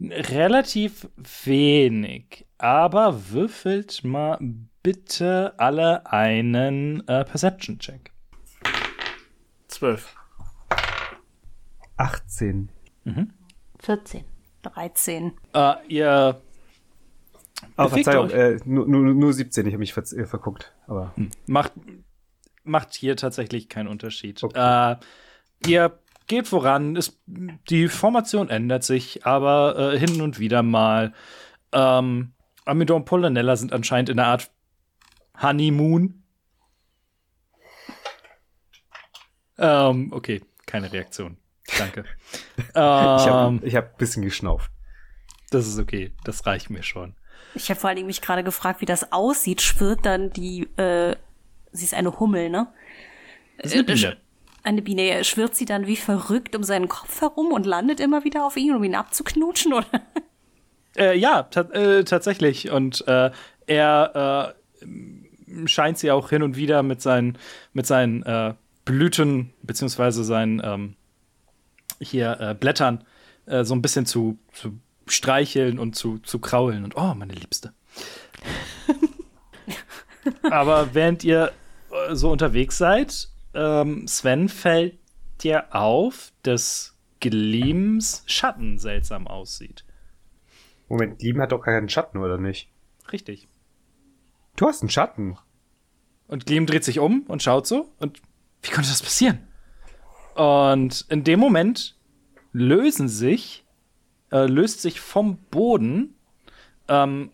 [0.00, 1.08] relativ
[1.44, 2.46] wenig.
[2.58, 4.38] Aber würfelt mal
[4.84, 8.12] bitte alle einen äh, Perception-Check.
[9.66, 10.14] Zwölf.
[11.96, 12.68] 18.
[13.80, 14.24] 14.
[14.62, 15.32] 13.
[15.54, 16.40] Äh, ihr
[17.76, 18.32] Oh, Verzeihung, euch.
[18.32, 20.72] äh, nur, nur, nur 17, ich habe mich verz- äh, verguckt.
[20.86, 21.14] Aber
[21.46, 21.72] macht,
[22.64, 24.42] macht hier tatsächlich keinen Unterschied.
[24.42, 24.92] Okay.
[24.92, 24.96] Äh,
[25.66, 31.12] ihr geht voran, es, die Formation ändert sich, aber äh, hin und wieder mal.
[31.72, 32.32] Ähm,
[32.64, 34.50] Amidor und Polonella sind anscheinend in einer Art
[35.40, 36.22] Honeymoon.
[39.58, 41.36] Ähm, okay, keine Reaktion.
[41.78, 42.04] Danke.
[42.68, 44.70] ich habe ähm, ich hab ein bisschen geschnauft.
[45.50, 47.14] das ist okay, das reicht mir schon.
[47.54, 49.60] Ich habe vor allen Dingen mich gerade gefragt, wie das aussieht.
[49.60, 51.16] Schwirrt dann die, äh,
[51.72, 52.68] sie ist eine Hummel, ne?
[53.58, 54.16] Das ist eine Äh, Biene.
[54.62, 55.08] Eine Biene.
[55.08, 58.56] Ja, Schwirrt sie dann wie verrückt um seinen Kopf herum und landet immer wieder auf
[58.56, 59.86] ihn, um ihn abzuknutschen, oder?
[60.96, 62.70] Äh, ja, ta äh, tatsächlich.
[62.70, 63.30] Und äh,
[63.66, 64.54] er
[64.84, 67.38] äh, scheint sie auch hin und wieder mit seinen,
[67.72, 68.54] mit seinen äh,
[68.84, 70.96] Blüten, beziehungsweise seinen ähm,
[72.00, 73.04] hier äh, Blättern
[73.46, 76.84] äh, so ein bisschen zu, zu streicheln und zu, zu kraulen.
[76.84, 77.72] Und oh, meine Liebste.
[80.50, 81.52] Aber während ihr
[82.12, 84.98] so unterwegs seid, ähm, Sven fällt
[85.42, 89.84] dir auf, dass Gleams Schatten seltsam aussieht.
[90.88, 92.68] Moment, Lieben hat doch keinen Schatten, oder nicht?
[93.12, 93.48] Richtig.
[94.56, 95.38] Du hast einen Schatten.
[96.26, 97.92] Und Gleam dreht sich um und schaut so.
[97.98, 98.20] Und
[98.62, 99.46] wie konnte das passieren?
[100.34, 101.96] Und in dem Moment
[102.52, 103.64] lösen sich,
[104.30, 106.14] äh, löst sich vom Boden
[106.88, 107.30] ähm,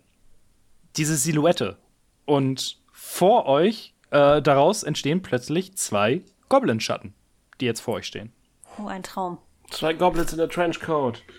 [0.95, 1.77] diese Silhouette.
[2.25, 7.13] Und vor euch, äh, daraus entstehen plötzlich zwei Goblin-Schatten,
[7.59, 8.31] die jetzt vor euch stehen.
[8.77, 9.37] Oh, ein Traum.
[9.69, 11.23] Zwei Goblins in der Trenchcoat.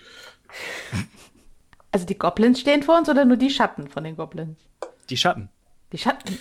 [1.93, 4.57] Also die Goblins stehen vor uns oder nur die Schatten von den Goblins?
[5.09, 5.49] Die Schatten.
[5.91, 6.39] Die Schatten.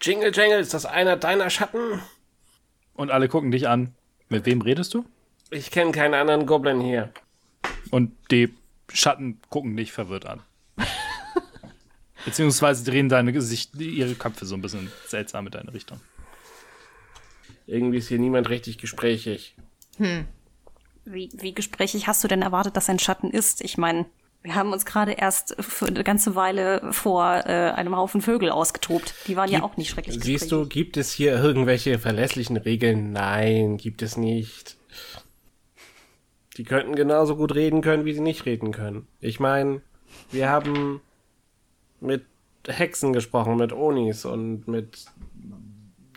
[0.00, 2.00] Jingle Jangle, ist das einer deiner Schatten?
[2.94, 3.94] Und alle gucken dich an.
[4.28, 5.04] Mit wem redest du?
[5.50, 7.12] Ich kenne keinen anderen Goblin hier.
[7.90, 8.54] Und die
[8.92, 10.42] Schatten gucken dich verwirrt an.
[12.24, 16.00] Beziehungsweise drehen deine Gesicht, ihre Köpfe so ein bisschen seltsam in deine Richtung.
[17.66, 19.56] Irgendwie ist hier niemand richtig gesprächig.
[21.04, 23.62] Wie, wie gesprächig hast du denn erwartet, dass ein Schatten ist?
[23.62, 24.06] Ich meine,
[24.42, 29.14] wir haben uns gerade erst für eine ganze Weile vor äh, einem Haufen Vögel ausgetobt.
[29.26, 33.12] Die waren ja auch nicht schrecklich Siehst du, gibt es hier irgendwelche verlässlichen Regeln?
[33.12, 34.76] Nein, gibt es nicht.
[36.58, 39.06] Die könnten genauso gut reden können, wie sie nicht reden können.
[39.20, 39.80] Ich meine,
[40.30, 41.00] wir haben
[42.04, 42.24] mit
[42.66, 45.04] Hexen gesprochen, mit Onis und mit.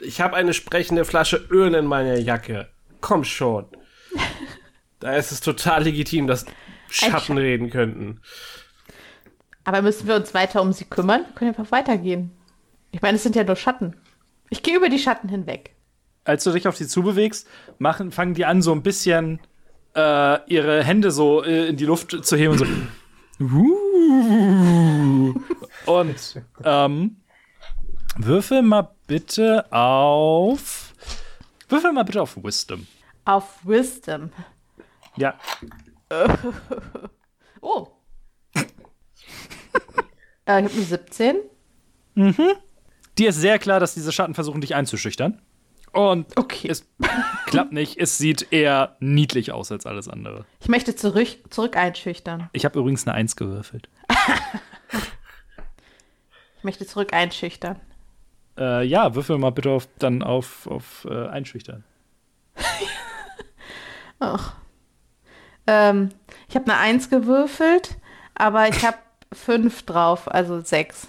[0.02, 2.68] Ich habe eine sprechende Flasche Öl in meiner Jacke.
[3.02, 3.66] Komm schon.
[5.00, 6.44] Da ist es total legitim, dass
[6.90, 8.20] Schatten Sch- reden könnten.
[9.64, 11.22] Aber müssen wir uns weiter um sie kümmern?
[11.28, 12.32] Wir können einfach weitergehen.
[12.92, 13.96] Ich meine, es sind ja nur Schatten.
[14.50, 15.76] Ich gehe über die Schatten hinweg.
[16.24, 17.48] Als du dich auf sie zubewegst,
[17.78, 19.40] machen, fangen die an, so ein bisschen
[19.96, 22.66] äh, ihre Hände so äh, in die Luft zu heben und so.
[25.88, 27.18] Und ähm,
[28.18, 30.94] würfel mal bitte auf.
[31.70, 32.86] Würfel mal bitte auf Wisdom.
[33.26, 34.32] Auf Wisdom.
[35.18, 35.36] Ja.
[37.60, 37.88] Oh.
[38.54, 41.38] äh, ich habe eine 17.
[43.18, 45.42] Dir ist sehr klar, dass diese Schatten versuchen, dich einzuschüchtern.
[45.92, 46.70] Und Okay.
[46.70, 46.88] es
[47.48, 47.98] klappt nicht.
[47.98, 50.46] Es sieht eher niedlich aus als alles andere.
[50.62, 52.50] Ich möchte zurück, zurück einschüchtern.
[52.54, 53.90] Ich habe übrigens eine Eins gewürfelt.
[56.58, 57.80] Ich möchte zurück einschüchtern.
[58.58, 61.84] Äh, ja, würfel mal bitte auf, dann auf, auf äh, Einschüchtern.
[64.20, 64.56] Ach.
[65.68, 66.10] Ähm,
[66.50, 67.98] ich habe eine 1 gewürfelt,
[68.34, 68.98] aber ich habe
[69.34, 71.08] 5 drauf, also 6.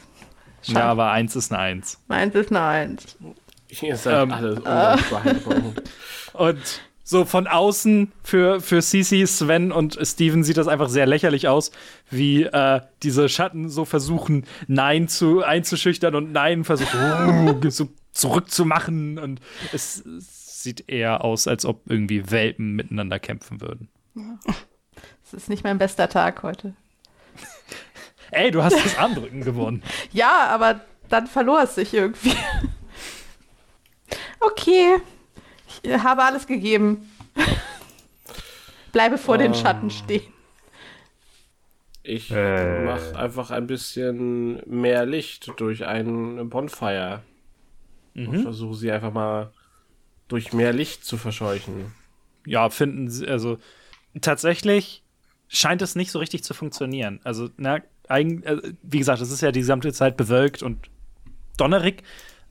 [0.65, 2.01] Ja, aber eins ist eine Eins.
[2.09, 3.17] Meins ist eine 1.
[3.81, 5.83] Ihr seid Ähm, alle beeindruckend.
[6.33, 11.49] Und so von außen für, für Sisi, Sven und Steven sieht das einfach sehr lächerlich
[11.49, 11.71] aus,
[12.11, 19.19] wie äh, diese Schatten so versuchen, Nein zu, einzuschüchtern und Nein versuchen, uh, so zurückzumachen.
[19.19, 19.41] Und
[19.73, 23.89] es, es sieht eher aus, als ob irgendwie Welpen miteinander kämpfen würden.
[25.25, 26.75] Es ist nicht mein bester Tag heute.
[28.33, 29.83] Ey, du hast das Armdrücken gewonnen.
[30.13, 32.37] Ja, aber dann verlor es sich irgendwie.
[34.41, 34.97] Okay.
[35.83, 37.11] Ich habe alles gegeben.
[38.93, 40.23] Bleibe vor den Schatten stehen.
[42.03, 42.85] Ich Äh.
[42.85, 47.23] mach einfach ein bisschen mehr Licht durch ein Bonfire.
[48.17, 49.53] Und versuche sie einfach mal
[50.27, 51.93] durch mehr Licht zu verscheuchen.
[52.45, 53.59] ja, finden sie, also
[54.21, 55.03] tatsächlich
[55.49, 57.21] scheint es nicht so richtig zu funktionieren.
[57.25, 60.89] Also, na, eigen, äh, wie gesagt, es ist ja die gesamte Zeit bewölkt und
[61.59, 62.03] donnerig,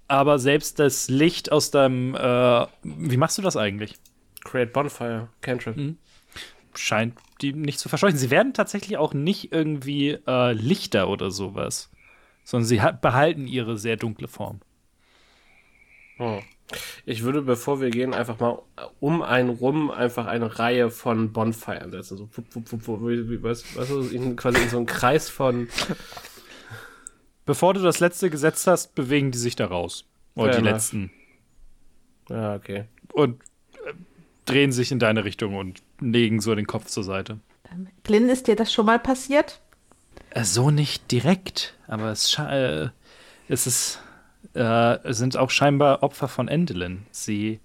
[0.07, 3.95] aber selbst das Licht aus deinem, äh, wie machst du das eigentlich?
[4.43, 5.75] Create Bonfire, Cantrip.
[6.75, 8.17] Scheint die nicht zu verscheuchen.
[8.17, 11.89] Sie werden tatsächlich auch nicht irgendwie äh, Lichter oder sowas,
[12.43, 14.61] sondern sie ha- behalten ihre sehr dunkle Form.
[16.17, 16.39] Hm.
[17.05, 18.61] Ich würde, bevor wir gehen, einfach mal
[18.99, 22.17] um einen rum einfach eine Reihe von Bonfire setzen.
[22.17, 23.63] So, wupp, wupp, wupp, was,
[24.11, 25.69] in, quasi in so einen Kreis von.
[27.47, 30.05] Bevor du das letzte gesetzt hast, bewegen die sich da raus.
[30.35, 30.73] Oder Fair die enough.
[30.73, 31.11] letzten.
[32.29, 32.83] Ja, okay.
[33.13, 33.41] und
[33.85, 33.93] äh,
[34.45, 37.39] drehen sich in deine Richtung und legen so den Kopf zur Seite.
[38.03, 39.61] Glyn, ist dir das schon mal passiert?
[40.31, 42.49] Äh, so nicht direkt, aber es, sche-
[42.85, 42.89] äh,
[43.47, 44.01] es ist,
[44.53, 47.05] äh, sind auch scheinbar Opfer von Endelin.
[47.11, 47.61] Sie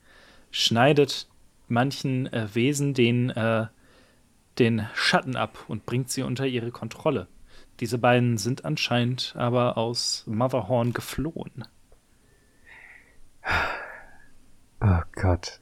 [0.53, 1.27] schneidet
[1.69, 3.67] manchen äh, Wesen den, äh,
[4.61, 7.27] den Schatten ab und bringt sie unter ihre Kontrolle.
[7.83, 11.65] Diese beiden sind anscheinend aber aus Motherhorn geflohen.
[14.81, 15.59] Oh Gott.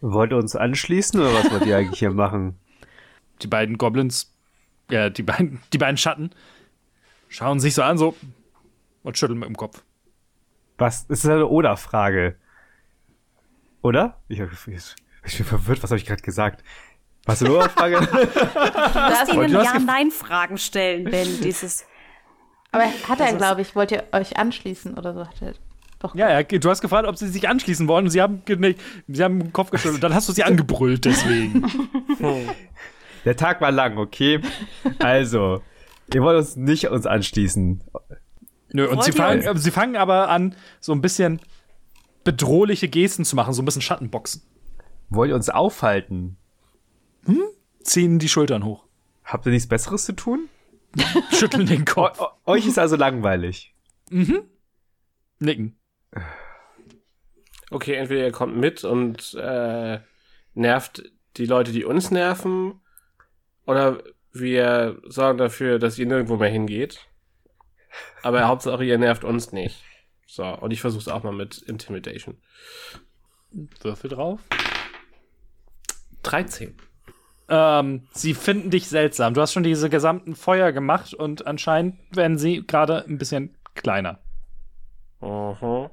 [0.00, 2.58] Wollt ihr uns anschließen oder was wollt ihr eigentlich hier machen?
[3.42, 4.34] Die beiden Goblins,
[4.90, 6.30] ja, die beiden, die beiden Schatten,
[7.28, 8.16] schauen sich so an, so
[9.04, 9.84] und schütteln mit dem Kopf.
[10.76, 11.06] Was?
[11.06, 12.34] Das ist eine Oder-Frage.
[13.82, 14.20] Oder?
[14.26, 16.64] Ich, ich, ich bin verwirrt, was habe ich gerade gesagt?
[17.28, 18.08] Was eine Oder-Frage?
[18.94, 21.28] Lass Und ihnen du Ja-Nein-Fragen stellen, Ben.
[21.42, 21.84] Dieses.
[22.72, 25.26] Aber hat er, glaube ich, wollt ihr euch anschließen oder so?
[25.26, 25.52] Hat er
[25.98, 26.14] doch.
[26.14, 29.22] Ja, ja, du hast gefragt, ob sie sich anschließen wollen und sie haben, genickt, sie
[29.22, 31.66] haben den Kopf geschüttelt und dann hast du sie angebrüllt deswegen.
[33.26, 34.40] Der Tag war lang, okay?
[35.00, 35.60] Also,
[36.14, 37.82] ihr wollt uns nicht uns anschließen.
[38.72, 41.40] Nö, und Wollt sie fangen, sie fangen aber an, so ein bisschen
[42.24, 44.42] bedrohliche Gesten zu machen, so ein bisschen Schattenboxen.
[45.10, 46.38] Wollt ihr uns aufhalten?
[47.82, 48.84] Ziehen die Schultern hoch,
[49.24, 50.48] Habt ihr nichts Besseres zu tun?
[51.32, 53.74] schütteln den Kopf, eu- euch ist also langweilig.
[55.38, 55.78] nicken.
[57.70, 60.00] Okay, entweder ihr kommt mit und äh,
[60.54, 61.02] nervt
[61.36, 62.80] die Leute, die uns nerven,
[63.66, 64.02] oder
[64.32, 67.06] wir sorgen dafür, dass ihr nirgendwo mehr hingeht.
[68.22, 69.82] Aber Hauptsache, ihr nervt uns nicht.
[70.26, 72.38] So, und ich versuch's auch mal mit Intimidation.
[73.80, 74.40] Würfel drauf.
[76.22, 76.74] 13.
[77.48, 79.34] Ähm, sie finden dich seltsam.
[79.34, 84.18] Du hast schon diese gesamten Feuer gemacht und anscheinend werden sie gerade ein bisschen kleiner.
[85.20, 85.88] Mhm.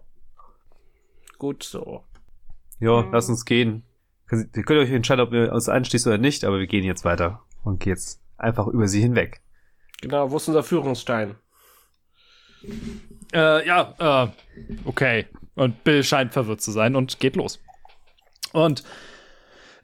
[1.37, 2.03] Gut so.
[2.79, 3.83] Jo, lass uns gehen.
[4.31, 7.41] Ihr könnt euch entscheiden, ob ihr uns einschließt oder nicht, aber wir gehen jetzt weiter
[7.63, 9.41] und gehen jetzt einfach über sie hinweg.
[10.01, 11.35] Genau, wo ist unser Führungsstein?
[13.33, 13.93] Äh, ja,
[14.25, 14.27] äh,
[14.85, 15.27] okay.
[15.55, 17.61] Und Bill scheint verwirrt zu sein und geht los.
[18.51, 18.83] Und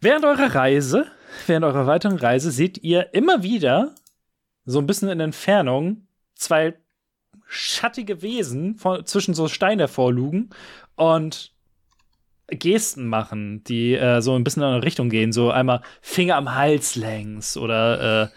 [0.01, 1.07] während eurer Reise,
[1.47, 3.95] während eurer weiteren Reise, seht ihr immer wieder
[4.65, 6.75] so ein bisschen in Entfernung zwei
[7.47, 10.49] schattige Wesen von, zwischen so Steinen hervorlugen
[10.95, 11.53] und
[12.47, 15.31] Gesten machen, die äh, so ein bisschen in eine Richtung gehen.
[15.31, 18.27] So einmal Finger am Hals längs oder äh,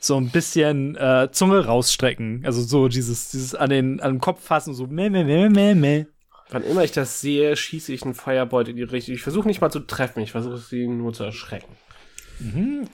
[0.00, 2.42] so ein bisschen äh, Zunge rausstrecken.
[2.44, 5.74] Also so dieses, dieses an den, an den Kopf fassen, so meh, meh, meh, meh,
[5.74, 6.06] meh.
[6.50, 9.14] Wann immer ich das sehe, schieße ich einen Feuerbeut in die Richtung.
[9.14, 11.76] Ich versuche nicht mal zu treffen, ich versuche sie nur zu erschrecken.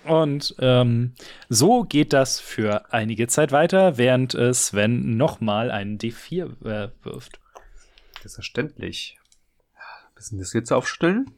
[0.04, 1.14] Und ähm,
[1.48, 7.40] so geht das für einige Zeit weiter, während äh, Sven nochmal einen D4 äh, wirft.
[8.20, 9.18] Selbstverständlich.
[9.74, 11.30] Ein bisschen das jetzt aufstellen.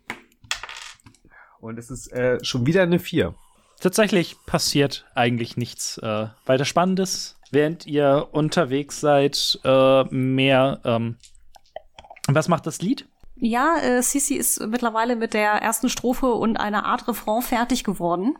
[1.61, 3.35] Und es ist äh, schon wieder eine 4.
[3.81, 9.61] Tatsächlich passiert eigentlich nichts äh, weiter Spannendes, während ihr unterwegs seid.
[9.65, 10.81] Äh, mehr.
[10.85, 11.17] Ähm,
[12.27, 13.07] was macht das Lied?
[13.40, 18.36] Ja, äh, Sisi ist mittlerweile mit der ersten Strophe und einer Art Refrain fertig geworden.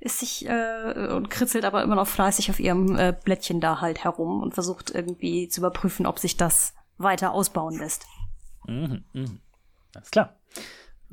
[0.00, 4.02] Ist sich äh, und kritzelt aber immer noch fleißig auf ihrem äh, Blättchen da halt
[4.02, 8.06] herum und versucht irgendwie zu überprüfen, ob sich das weiter ausbauen lässt.
[8.66, 9.40] Mhm, mhm.
[9.94, 10.36] Alles klar.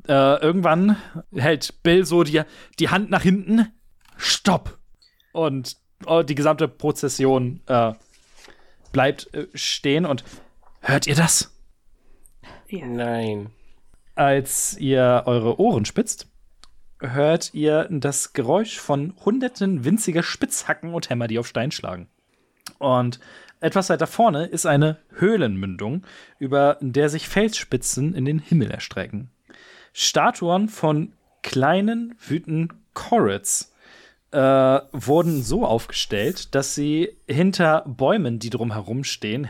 [0.06, 0.96] Äh, irgendwann
[1.34, 2.42] hält Bill so die,
[2.78, 3.72] die Hand nach hinten.
[4.16, 4.78] Stopp!
[5.32, 5.76] Und
[6.06, 7.92] äh, die gesamte Prozession äh,
[8.92, 10.24] bleibt äh, stehen und
[10.80, 11.57] hört ihr das?
[12.70, 13.50] Nein.
[14.14, 16.28] Als ihr eure Ohren spitzt,
[17.00, 22.08] hört ihr das Geräusch von hunderten winziger Spitzhacken und Hämmer, die auf Stein schlagen.
[22.78, 23.20] Und
[23.60, 26.04] etwas weiter vorne ist eine Höhlenmündung,
[26.38, 29.30] über der sich Felsspitzen in den Himmel erstrecken.
[29.92, 31.12] Statuen von
[31.42, 33.72] kleinen, wütenden Corets
[34.30, 34.38] äh,
[34.92, 39.44] wurden so aufgestellt, dass sie hinter Bäumen, die drumherum stehen,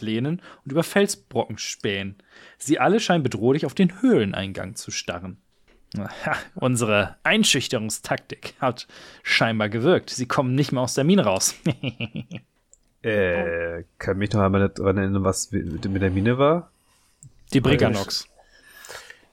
[0.00, 2.16] hervorlehnen und über Felsbrocken spähen.
[2.58, 5.38] Sie alle scheinen bedrohlich auf den Höhleneingang zu starren.
[5.98, 8.86] Aha, unsere Einschüchterungstaktik hat
[9.22, 10.10] scheinbar gewirkt.
[10.10, 11.54] Sie kommen nicht mehr aus der Mine raus.
[13.02, 16.70] Äh, kann mich noch einmal daran erinnern, was mit der Mine war?
[17.54, 18.28] Die Briganox.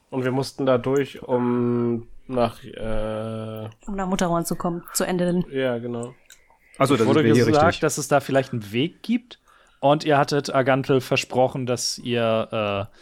[0.08, 5.44] Und wir mussten da durch, um nach, äh, Um nach Mutterhorn zu kommen, zu Ende.
[5.50, 6.14] ja, genau.
[6.78, 7.80] Achso, da wurde gesagt, richtig.
[7.80, 9.38] dass es da vielleicht einen Weg gibt.
[9.80, 12.96] Und ihr hattet Agantel versprochen, dass ihr, äh,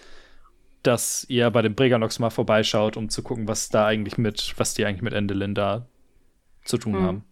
[0.83, 4.75] dass ihr bei dem Briganox mal vorbeischaut, um zu gucken, was da eigentlich mit, was
[4.75, 5.87] die eigentlich mit Endelin da
[6.65, 7.25] zu tun haben.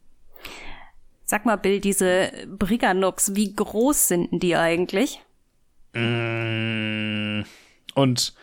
[1.25, 5.21] Sag mal, Bill, diese Briganox, wie groß sind denn die eigentlich?
[5.95, 7.43] Mm.
[7.95, 8.35] Und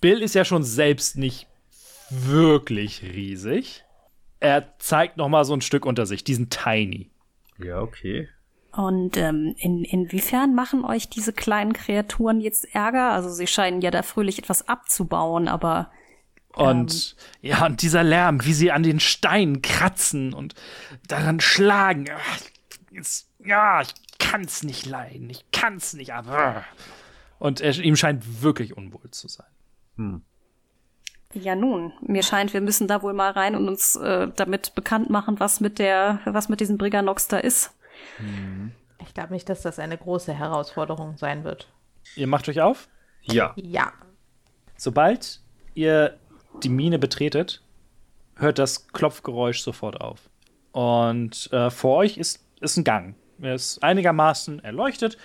[0.00, 1.46] Bill ist ja schon selbst nicht
[2.10, 3.84] wirklich riesig.
[4.40, 7.10] Er zeigt noch mal so ein Stück unter sich, diesen Tiny.
[7.58, 8.28] Ja, okay.
[8.72, 13.10] Und ähm, in, inwiefern machen euch diese kleinen Kreaturen jetzt Ärger?
[13.12, 15.90] Also sie scheinen ja da fröhlich etwas abzubauen, aber
[16.54, 20.54] Und ja, und dieser Lärm, wie sie an den Steinen kratzen und
[21.06, 22.06] daran schlagen.
[22.14, 22.40] ach,
[22.92, 25.28] ist, ja, ich kann's nicht leiden.
[25.30, 26.64] Ich kann's nicht, aber.
[27.38, 29.46] Und er, ihm scheint wirklich unwohl zu sein.
[31.34, 35.10] ja nun, mir scheint, wir müssen da wohl mal rein und uns äh, damit bekannt
[35.10, 37.72] machen, was mit der, was mit diesem Briganox da ist.
[39.00, 41.68] Ich glaube nicht, dass das eine große Herausforderung sein wird.
[42.16, 42.88] Ihr macht euch auf.
[43.22, 43.52] Ja.
[43.56, 43.92] Ja.
[44.76, 45.40] Sobald
[45.74, 46.18] ihr
[46.62, 47.62] die Mine betretet,
[48.36, 50.28] hört das Klopfgeräusch sofort auf.
[50.72, 53.14] Und äh, vor euch ist, ist ein Gang.
[53.40, 55.18] Er ist einigermaßen erleuchtet.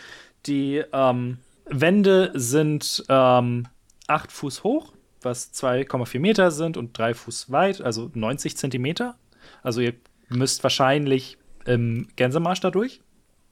[0.45, 3.67] Die ähm, Wände sind ähm,
[4.07, 9.17] 8 Fuß hoch, was 2,4 Meter sind und 3 Fuß weit, also 90 Zentimeter.
[9.63, 9.93] Also ihr
[10.29, 11.37] müsst wahrscheinlich
[11.67, 13.01] im Gänsemarsch dadurch.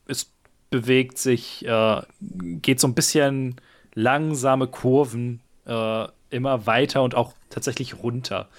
[0.07, 0.31] Ist
[0.69, 3.55] bewegt sich, äh, geht so ein bisschen
[3.93, 8.49] langsame Kurven äh, immer weiter und auch tatsächlich runter.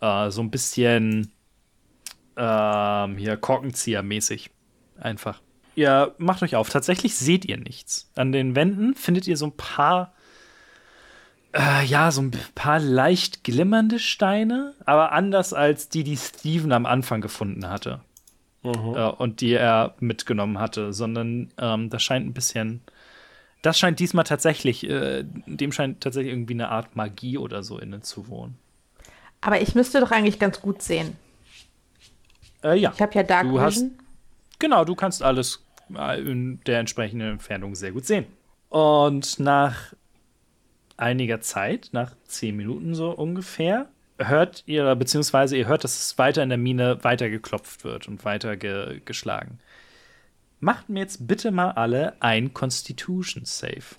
[0.00, 1.32] Äh, so ein bisschen
[2.36, 4.50] ähm, hier Korkenzieher-mäßig.
[4.98, 5.40] Einfach.
[5.74, 6.70] Ihr macht euch auf.
[6.70, 8.10] Tatsächlich seht ihr nichts.
[8.16, 10.14] An den Wänden findet ihr so ein paar,
[11.52, 16.86] äh, ja, so ein paar leicht glimmernde Steine, aber anders als die, die Steven am
[16.86, 18.00] Anfang gefunden hatte.
[18.72, 22.80] Äh, und die er mitgenommen hatte, sondern ähm, das scheint ein bisschen.
[23.62, 28.00] Das scheint diesmal tatsächlich, äh, dem scheint tatsächlich irgendwie eine Art Magie oder so inne
[28.00, 28.56] zu wohnen.
[29.40, 31.16] Aber ich müsste doch eigentlich ganz gut sehen.
[32.62, 32.92] Äh, ja.
[32.94, 33.86] Ich habe ja Dark Du hast-.
[34.58, 35.64] Genau, du kannst alles
[35.96, 38.26] äh, in der entsprechenden Entfernung sehr gut sehen.
[38.68, 39.94] Und nach
[40.96, 43.88] einiger Zeit, nach zehn Minuten so ungefähr,
[44.18, 48.24] hört ihr, beziehungsweise ihr hört, dass es weiter in der Mine weiter geklopft wird und
[48.24, 49.58] weiter ge geschlagen.
[50.60, 53.96] Macht mir jetzt bitte mal alle ein Constitution Save.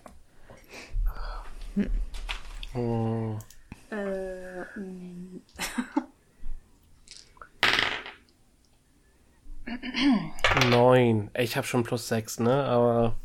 [10.70, 11.30] Neun.
[11.34, 12.64] Ey, Ich habe schon plus sechs, ne?
[12.66, 13.16] Aber.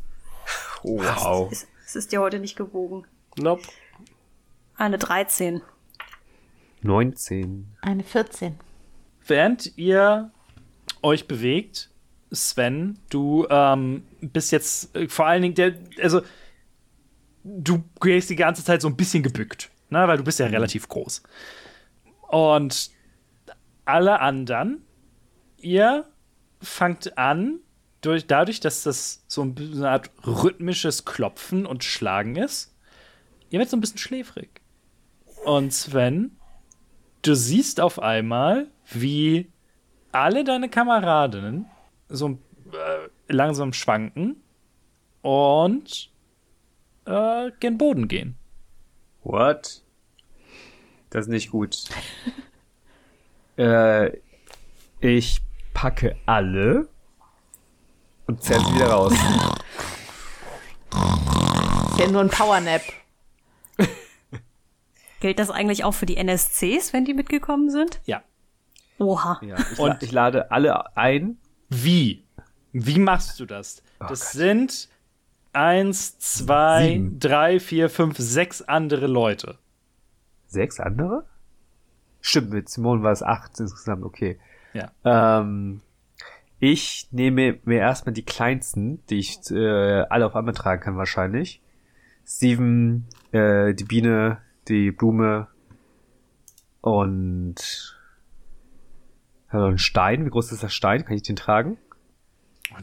[0.83, 1.51] Wow.
[1.51, 3.05] Es, es ist dir heute nicht gewogen.
[3.37, 3.63] Nope.
[4.77, 5.61] Eine 13.
[6.85, 7.75] 19.
[7.81, 8.55] Eine 14.
[9.27, 10.31] Während ihr
[11.01, 11.89] euch bewegt,
[12.31, 16.21] Sven, du ähm, bist jetzt äh, vor allen Dingen der, also
[17.43, 20.87] du gehst die ganze Zeit so ein bisschen gebückt, ne, weil du bist ja relativ
[20.87, 21.23] groß.
[22.27, 22.91] Und
[23.85, 24.81] alle anderen,
[25.57, 26.05] ihr
[26.61, 27.59] fangt an,
[28.01, 32.75] durch, dadurch, dass das so eine Art rhythmisches Klopfen und Schlagen ist,
[33.49, 34.61] ihr werdet so ein bisschen schläfrig.
[35.45, 36.37] Und Sven,
[37.25, 39.51] du siehst auf einmal, wie
[40.11, 41.65] alle deine Kameradinnen
[42.07, 42.37] so
[42.71, 44.37] äh, langsam schwanken
[45.21, 46.11] und
[47.05, 48.37] äh, gen Boden gehen.
[49.23, 49.81] What?
[51.09, 51.85] Das ist nicht gut.
[53.57, 54.11] äh,
[54.99, 55.41] ich
[55.73, 56.87] packe alle
[58.27, 59.13] und zerre sie wieder raus.
[61.91, 62.81] Ist ja nur ein Powernap.
[65.19, 68.01] Gilt das eigentlich auch für die NSCs, wenn die mitgekommen sind?
[68.05, 68.23] Ja.
[68.97, 69.39] Oha.
[69.41, 71.37] Ja, ich, la ich lade alle ein.
[71.69, 72.23] Wie?
[72.71, 73.81] Wie machst du das?
[73.99, 74.89] das sind
[75.53, 77.19] eins, zwei, Sieben.
[77.19, 79.57] drei, vier, fünf, sechs andere Leute.
[80.47, 81.25] Sechs andere?
[82.21, 84.39] Stimmt, mit Simone war es acht insgesamt, okay.
[84.73, 84.91] Ja.
[85.05, 85.81] Ähm,
[86.59, 91.61] ich nehme mir erstmal die kleinsten, die ich äh, alle auf einmal tragen kann wahrscheinlich.
[92.25, 95.47] Steven, äh, die Biene, die Blume
[96.81, 97.55] und
[99.49, 100.25] also ein Stein.
[100.25, 101.05] Wie groß ist der Stein?
[101.05, 101.77] Kann ich den tragen?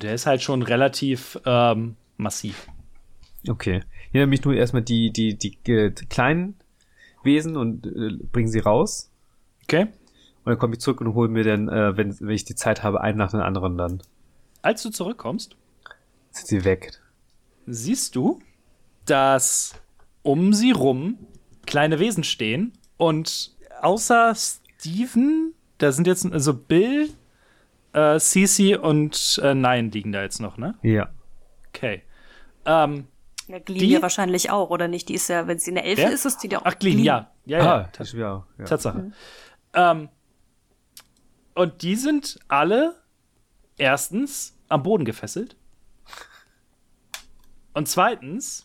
[0.01, 2.67] Der ist halt schon relativ ähm, massiv.
[3.49, 3.83] Okay.
[4.09, 6.57] Ich nehme mich nur erstmal die, die, die, äh, die kleinen
[7.25, 9.11] Wesen und äh, bringe sie raus.
[9.65, 9.83] Okay?
[10.45, 12.83] Und dann komme ich zurück und hole mir dann, äh, wenn, wenn ich die Zeit
[12.83, 14.03] habe, einen nach dem anderen dann.
[14.63, 15.57] Als du zurückkommst,
[16.31, 17.01] Sind sie weg.
[17.67, 18.41] siehst du,
[19.05, 19.75] dass
[20.23, 21.19] um sie rum
[21.67, 27.11] kleine Wesen stehen und außer Steven, da sind jetzt also Bill,
[27.93, 30.75] äh, Cece und äh, Nein liegen da jetzt noch, ne?
[30.83, 31.11] Ja.
[31.69, 32.03] Okay.
[32.65, 33.07] Ähm,
[33.49, 35.09] Ja, Die- ja wahrscheinlich auch, oder nicht?
[35.09, 36.65] Die ist ja, wenn sie eine Elfe ist, ist die ja auch.
[36.65, 37.31] ach, Glean, ja.
[37.45, 37.75] Ja, ja.
[37.77, 38.65] ah, ja, ja.
[38.65, 39.13] Tatsache.
[39.75, 40.09] Ähm,
[41.55, 42.95] und die sind alle
[43.77, 45.57] erstens am Boden gefesselt.
[47.75, 48.65] Und zweitens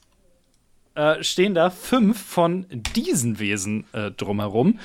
[0.98, 2.66] äh, stehen da fünf von
[2.96, 4.80] diesen Wesen äh, drumherum,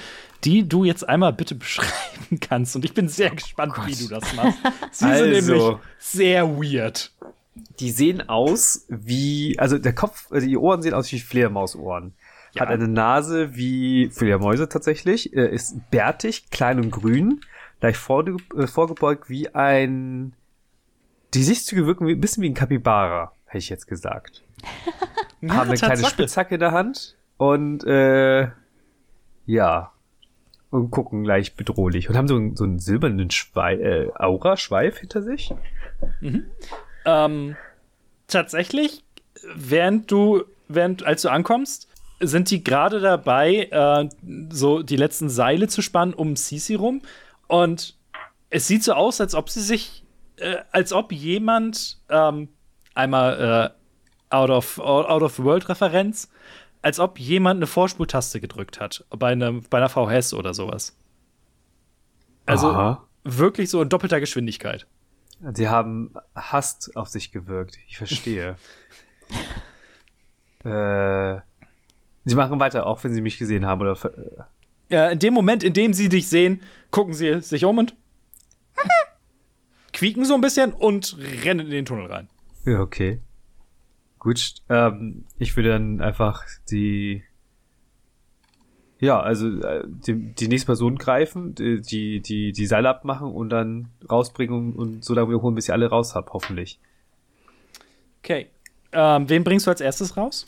[0.45, 2.77] die du jetzt einmal bitte beschreiben kannst.
[2.77, 4.59] Und ich bin sehr gespannt, wie du das machst.
[4.93, 5.51] Sie sind Also.
[5.53, 7.13] nämlich sehr weird.
[7.81, 12.15] Die sehen aus wie, also der Kopf, also die Ohren sehen aus wie Fledermausohren.
[12.55, 12.63] Ja.
[12.63, 17.41] Hat eine Nase wie Fledermäuse tatsächlich, äh, ist bärtig, klein und grün,
[17.81, 20.35] leicht vorge äh, vorgebeugt wie ein,
[21.33, 24.43] die Gesichtszüge wirken wie, ein bisschen wie ein Kapibara, hätte ich jetzt gesagt.
[25.51, 26.05] Haben eine kleine.
[26.07, 28.49] Spitzhacke in der Hand und, äh,
[29.47, 29.93] ja,
[30.71, 35.23] und gucken leicht bedrohlich und haben so, einen- so einen silbernen Schwei äh, Aura-Schweif hinter
[35.23, 35.53] sich.
[37.05, 37.57] Ähm,
[38.29, 39.05] tatsächlich,
[39.55, 41.89] während du, während, als du ankommst,
[42.21, 44.09] sind die gerade dabei, äh,
[44.51, 47.03] so die letzten Seile zu spannen um Sisi rum.
[47.49, 47.97] Und
[48.51, 50.05] es sieht so aus, als ob sie sich,
[50.37, 52.49] äh, als ob jemand ähm,
[52.95, 53.82] einmal äh,
[54.33, 56.31] out of out of world Referenz,
[56.83, 60.97] als ob jemand eine Vorspultaste gedrückt hat bei einer bei einer VHS oder sowas.
[62.47, 63.07] Also Aha.
[63.25, 64.87] wirklich so in doppelter Geschwindigkeit.
[65.55, 67.79] Sie haben Hass auf sich gewirkt.
[67.89, 68.57] Ich verstehe.
[70.65, 71.41] äh,
[72.25, 73.81] Sie machen weiter, auch wenn Sie mich gesehen haben.
[73.81, 74.47] Oder ver-
[74.89, 77.97] Ja, in dem Moment, in dem sie dich sehen, gucken sie sich um und
[79.93, 82.29] quieken so ein bisschen und rennen in den Tunnel rein.
[82.65, 83.21] ja, okay.
[84.23, 87.25] Gut, ähm, ich würde dann einfach die.
[89.01, 91.81] Ja, also äh, die, die nächste Person greifen, die,
[92.21, 95.89] die, die, Seile abmachen und dann rausbringen und, und so lange holen, bis ich alle
[95.89, 96.79] raus hab, hoffentlich.
[98.23, 98.47] Okay.
[98.93, 100.47] Ähm, wen bringst du als erstes raus?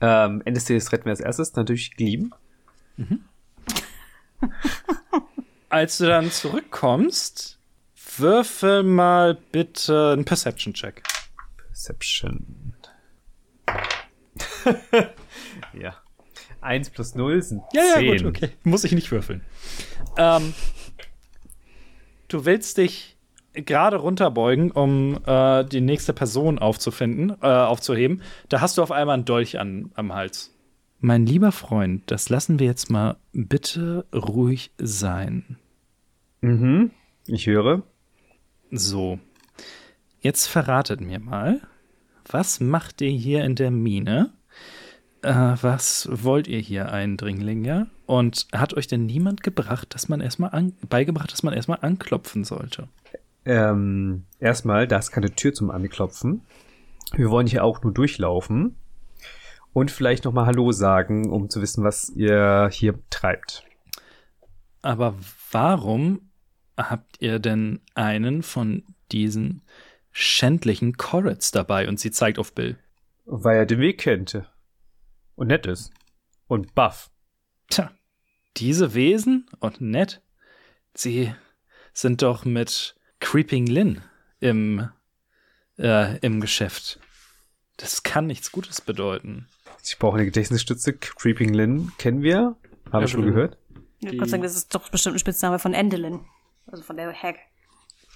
[0.00, 2.30] Ähm, Tages retten wir als erstes, natürlich Glieben.
[5.68, 7.58] Als du dann zurückkommst,
[8.16, 11.02] würfel mal bitte einen Perception-Check.
[11.80, 12.74] Perception.
[15.72, 15.94] ja.
[16.60, 18.18] Eins plus null sind Ja, ja, zehn.
[18.18, 18.50] gut, okay.
[18.64, 19.42] Muss ich nicht würfeln.
[20.18, 20.52] Ähm,
[22.28, 23.16] du willst dich
[23.54, 28.20] gerade runterbeugen, um äh, die nächste Person aufzufinden, äh, aufzuheben.
[28.50, 30.54] Da hast du auf einmal einen Dolch an, am Hals.
[30.98, 35.56] Mein lieber Freund, das lassen wir jetzt mal bitte ruhig sein.
[36.42, 36.90] Mhm.
[37.26, 37.82] Ich höre.
[38.70, 39.18] So.
[40.20, 41.62] Jetzt verratet mir mal,
[42.32, 44.32] was macht ihr hier in der Mine?
[45.22, 47.88] Äh, was wollt ihr hier, Eindringlinge?
[48.06, 52.44] Und hat euch denn niemand gebracht, dass man erstmal an, beigebracht, dass man erstmal anklopfen
[52.44, 52.88] sollte?
[53.44, 56.42] Ähm, erstmal, da ist keine Tür zum Anklopfen.
[57.14, 58.76] Wir wollen hier auch nur durchlaufen.
[59.72, 63.64] Und vielleicht nochmal Hallo sagen, um zu wissen, was ihr hier treibt.
[64.82, 65.14] Aber
[65.52, 66.30] warum
[66.76, 68.82] habt ihr denn einen von
[69.12, 69.62] diesen
[70.12, 71.88] schändlichen Corets dabei?
[71.88, 72.78] Und sie zeigt auf Bill.
[73.26, 74.42] Weil er den Weg kennt.
[75.36, 75.92] Und nett ist.
[76.46, 77.10] Und buff.
[77.68, 77.92] Tja,
[78.56, 80.20] diese Wesen und nett,
[80.94, 81.32] sie
[81.92, 84.02] sind doch mit Creeping Lin
[84.40, 84.88] im,
[85.78, 86.98] äh, im Geschäft.
[87.76, 89.48] Das kann nichts Gutes bedeuten.
[89.84, 90.92] Ich brauche eine Gedächtnisstütze.
[90.92, 92.56] Creeping Lynn kennen wir.
[92.92, 93.56] Haben wir schon gehört.
[94.00, 96.20] Ich würde sagen, das ist doch bestimmt ein Spitzname von Endelin.
[96.66, 97.36] Also von der Hack.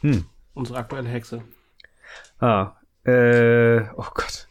[0.00, 0.26] Hm.
[0.52, 1.42] Unsere aktuelle Hexe.
[2.38, 2.76] Ah.
[3.04, 4.48] Äh, oh Gott.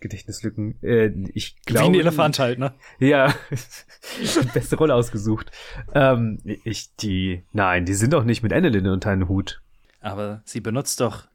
[0.00, 0.82] Gedächtnislücken.
[0.82, 1.92] Äh, ich glaube.
[1.92, 2.74] Wie ein Elefant halt, ne?
[2.98, 3.34] Ja,
[4.54, 5.50] beste Rolle ausgesucht.
[5.94, 9.62] Ähm, ich, die, nein, die sind doch nicht mit Annelin unter einem Hut.
[10.00, 11.26] Aber sie benutzt doch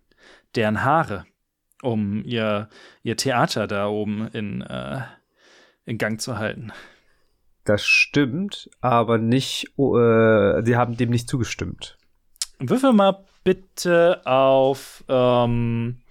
[0.55, 1.25] deren Haare,
[1.81, 2.69] um ihr,
[3.03, 5.01] ihr Theater da oben in, äh,
[5.85, 6.71] in Gang zu halten.
[7.63, 11.97] Das stimmt, aber nicht, oh, äh, sie haben dem nicht zugestimmt.
[12.59, 16.01] Würfel mal bitte auf, ähm,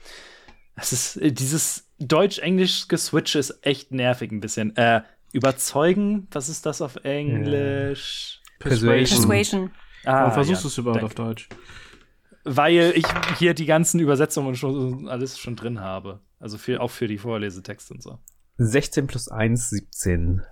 [0.77, 4.77] es ist, dieses Deutsch-Englisch-Geswitch ist echt nervig ein bisschen.
[4.77, 5.02] Äh,
[5.32, 8.40] überzeugen, was ist das auf Englisch?
[8.59, 9.19] Persuasion.
[9.20, 9.70] Persuasion.
[10.05, 11.07] Ah, Warum versuchst ja, du es überhaupt danke.
[11.07, 11.48] auf Deutsch?
[12.44, 13.05] Weil ich
[13.39, 16.20] hier die ganzen Übersetzungen und schon alles schon drin habe.
[16.39, 18.19] Also für, auch für die Vorlesetexte und so.
[18.57, 20.43] 16 plus 1, 17.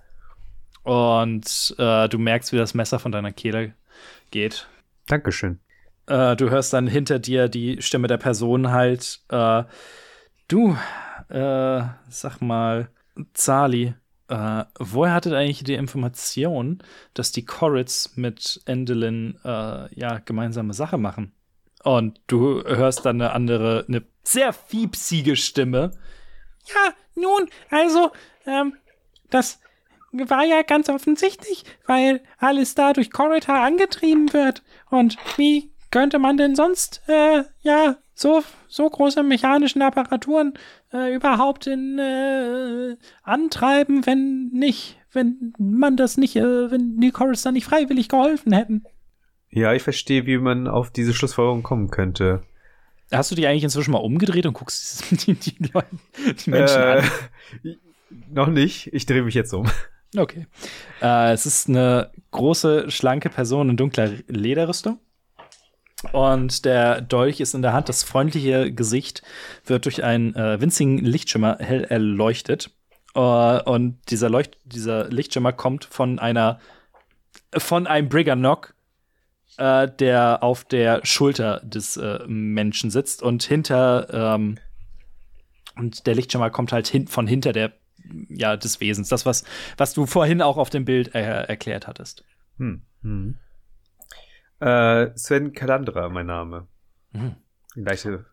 [0.82, 3.74] Und äh, du merkst, wie das Messer von deiner Kehle
[4.30, 4.68] geht.
[5.06, 5.60] Dankeschön.
[6.08, 9.64] Äh, du hörst dann hinter dir die Stimme der Person halt, äh,
[10.48, 10.76] du,
[11.28, 12.88] äh, sag mal,
[13.34, 13.94] Zali,
[14.28, 16.78] äh, woher hattet eigentlich die Information,
[17.12, 21.32] dass die Corits mit Endelin, äh, ja, gemeinsame Sache machen?
[21.84, 25.90] Und du hörst dann eine andere, eine sehr fiepsige Stimme.
[26.66, 28.12] Ja, nun, also,
[28.46, 28.74] ähm,
[29.30, 29.60] das
[30.12, 34.62] war ja ganz offensichtlich, weil alles da durch Corridor angetrieben wird.
[34.90, 40.54] Und wie könnte man denn sonst, äh, ja, so, so große mechanischen Apparaturen
[40.92, 47.42] äh, überhaupt in, äh, antreiben, wenn nicht, wenn man das nicht, äh, wenn die Corridors
[47.42, 48.84] da nicht freiwillig geholfen hätten?
[49.50, 52.42] Ja, ich verstehe, wie man auf diese Schlussfolgerung kommen könnte.
[53.10, 55.86] Hast du dich eigentlich inzwischen mal umgedreht und guckst die, die, die, Leute,
[56.44, 57.10] die Menschen äh, an?
[58.30, 58.92] Noch nicht.
[58.92, 59.66] Ich drehe mich jetzt um.
[60.16, 60.46] Okay.
[61.02, 64.98] Äh, es ist eine große, schlanke Person in dunkler Lederrüstung.
[66.12, 67.88] Und der Dolch ist in der Hand.
[67.88, 69.22] Das freundliche Gesicht
[69.64, 72.70] wird durch einen äh, winzigen Lichtschimmer hell erleuchtet.
[73.14, 76.60] Äh, und dieser, Leucht dieser Lichtschimmer kommt von einer
[77.56, 78.74] von einem Briganock,
[79.56, 84.58] äh, der auf der Schulter des äh, Menschen sitzt und hinter ähm,
[85.76, 87.72] und der Lichtschimmer kommt halt hin, von hinter der
[88.28, 89.44] ja des Wesens, das was
[89.76, 92.24] was du vorhin auch auf dem Bild äh, erklärt hattest.
[92.58, 92.82] Hm.
[93.02, 93.38] Hm.
[94.60, 96.66] Äh, Sven Kalandra, mein Name.
[97.12, 97.36] Mhm.
[97.74, 98.26] Leichte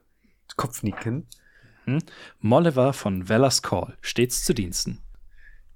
[0.55, 1.27] Kopfnicken.
[2.39, 5.01] Molliver von Velas Call, stets zu Diensten.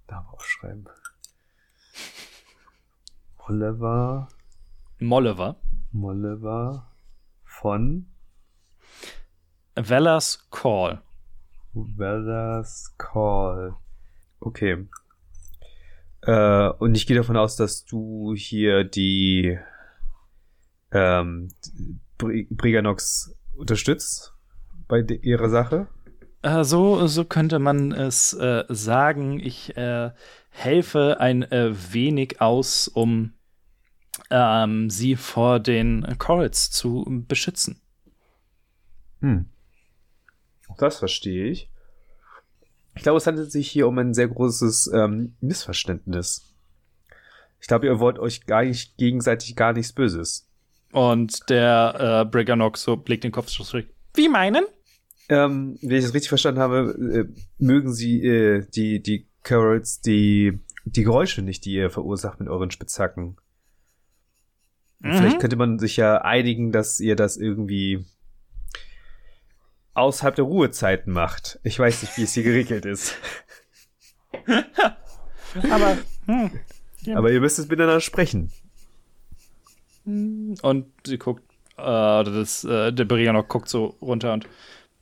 [0.07, 0.88] Namen aufschreiben.
[3.38, 4.27] Oliver,
[4.99, 5.55] Molliver
[5.91, 6.91] Molliver
[7.43, 8.07] von
[9.76, 11.01] Velas Call.
[11.73, 13.76] Velas Call.
[14.39, 14.88] Okay.
[16.21, 19.57] Äh, und ich gehe davon aus, dass du hier die
[20.91, 21.49] ähm,
[22.18, 24.34] Bri Briganox unterstützt
[24.88, 25.88] bei ihrer Sache.
[26.41, 29.40] Äh, so, so könnte man es äh, sagen.
[29.40, 30.11] Ich äh,
[30.49, 33.34] helfe ein äh, wenig aus, um
[34.30, 37.82] ähm, sie vor den Corals zu beschützen.
[39.22, 39.45] Hm.
[40.78, 41.70] Das verstehe ich.
[42.95, 46.53] Ich glaube, es handelt sich hier um ein sehr großes ähm, Missverständnis.
[47.61, 50.48] Ich glaube, ihr wollt euch gar nicht gegenseitig gar nichts Böses.
[50.91, 53.88] Und der äh, Briganox so blickt den Kopf zurück.
[54.16, 54.66] Wie meinen?
[55.30, 60.60] Ähm, wenn ich das richtig verstanden habe, äh, mögen sie äh, die, die Carrots die,
[60.86, 63.38] die Geräusche nicht, die ihr verursacht mit euren Spitzhacken.
[64.99, 65.14] Mhm.
[65.14, 68.06] Vielleicht könnte man sich ja einigen, dass ihr das irgendwie
[69.94, 71.60] außerhalb der Ruhezeiten macht.
[71.64, 73.16] Ich weiß nicht, wie es hier geregelt ist.
[75.70, 76.52] Aber, hm.
[77.16, 78.52] Aber ihr müsst es miteinander sprechen.
[80.61, 81.44] Und sie guckt,
[81.77, 84.48] äh, oder das, äh, der Briganox guckt so runter und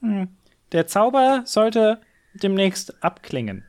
[0.02, 0.28] hm,
[0.72, 2.00] der Zauber sollte
[2.34, 3.64] demnächst abklingen.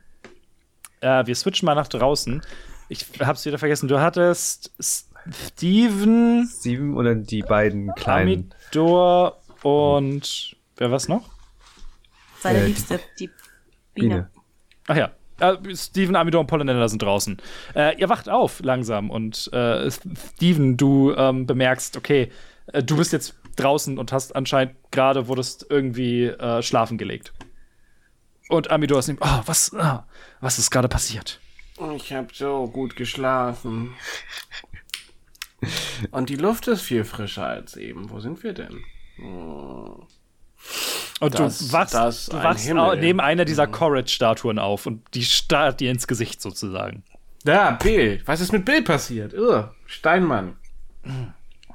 [1.01, 2.41] Äh, wir switchen mal nach draußen.
[2.89, 3.87] Ich hab's wieder vergessen.
[3.87, 8.51] Du hattest Steven, Steven oder die beiden kleinen.
[8.67, 11.29] Amidor und wer war's noch?
[12.39, 13.29] Seine Äh, Liebste, die
[13.93, 14.29] Biene.
[14.87, 15.11] Ach ja.
[15.39, 17.37] Äh, Steven, Amidor und Pollenella sind draußen.
[17.75, 22.31] Äh, ihr wacht auf langsam und äh, Steven, du ähm, bemerkst, okay,
[22.67, 27.33] äh, du bist jetzt draußen und hast anscheinend gerade wurdest irgendwie äh, schlafen gelegt.
[28.49, 30.07] Und Amidor ist nicht, oh, was, ah,
[30.41, 31.39] was ist gerade passiert?
[31.95, 33.93] Ich habe so gut geschlafen.
[36.11, 38.09] Und die Luft ist viel frischer als eben.
[38.09, 38.83] Wo sind wir denn?
[39.15, 40.07] Hm.
[41.19, 41.93] Und Das- du wachst,
[42.31, 46.41] du ein wachst au- neben einer dieser Courage-Statuen auf und die starrt dir ins Gesicht
[46.41, 47.03] sozusagen.
[47.43, 48.21] Da, Bill.
[48.25, 49.33] Was ist mit Bill passiert?
[49.33, 50.57] Ugh, Steinmann.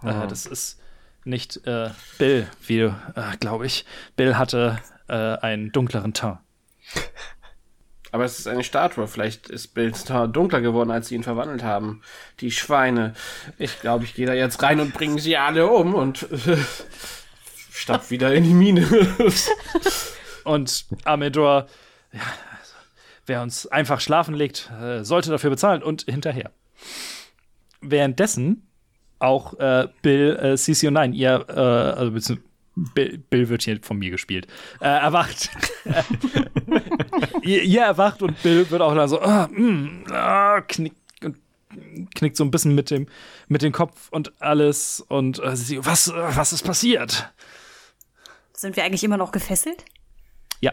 [0.02, 0.80] Äh, das ist
[1.24, 2.86] nicht äh, Bill, wie du,
[3.16, 3.84] äh, glaube ich.
[4.16, 4.78] Bill hatte
[5.08, 6.38] äh, einen dunkleren Teint.
[8.12, 9.08] Aber es ist eine Statue.
[9.08, 12.02] Vielleicht ist Bills Tar dunkler geworden, als sie ihn verwandelt haben.
[12.40, 13.14] Die Schweine.
[13.58, 16.28] Ich glaube, ich gehe da jetzt rein und bringe sie alle um und
[17.74, 18.86] stapp wieder in die Mine.
[20.44, 21.66] Und Amedor,
[22.12, 22.74] ja, also,
[23.26, 26.50] wer uns einfach schlafen legt, äh, sollte dafür bezahlen und hinterher.
[27.80, 28.68] Währenddessen
[29.18, 33.78] auch äh, Bill, äh, CC und Nein, ihr, äh, also beziehungsweise Bill, Bill wird hier
[33.82, 34.46] von mir gespielt,
[34.80, 35.50] äh, erwacht.
[37.42, 40.96] ihr, ihr erwacht und Bill wird auch dann so, ah, mm, ah, knickt,
[42.14, 43.06] knickt so ein bisschen mit dem,
[43.48, 47.32] mit dem Kopf und alles und äh, sie, was, äh, was ist passiert?
[48.56, 49.84] Sind wir eigentlich immer noch gefesselt?
[50.60, 50.72] Ja,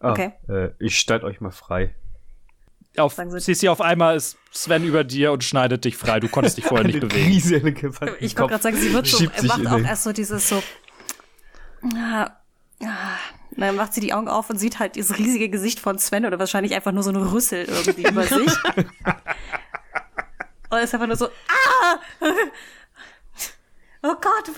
[0.00, 0.32] Ah, Okay.
[0.48, 1.94] Äh, ich stelle euch mal frei.
[2.96, 6.18] Auf, Sissi, auf einmal ist Sven über dir und schneidet dich frei.
[6.20, 7.26] Du konntest dich vorher nicht bewegen.
[7.28, 7.68] Riesige
[8.20, 10.62] Ich wollte gerade sagen, sie wird so, macht auch erst so dieses so.
[11.94, 12.30] Ah,
[12.82, 13.16] ah.
[13.50, 16.26] Und dann macht sie die Augen auf und sieht halt dieses riesige Gesicht von Sven
[16.26, 18.52] oder wahrscheinlich einfach nur so eine Rüssel irgendwie über sich.
[20.70, 21.98] Und ist einfach nur so, ah!
[24.02, 24.50] Oh Gott!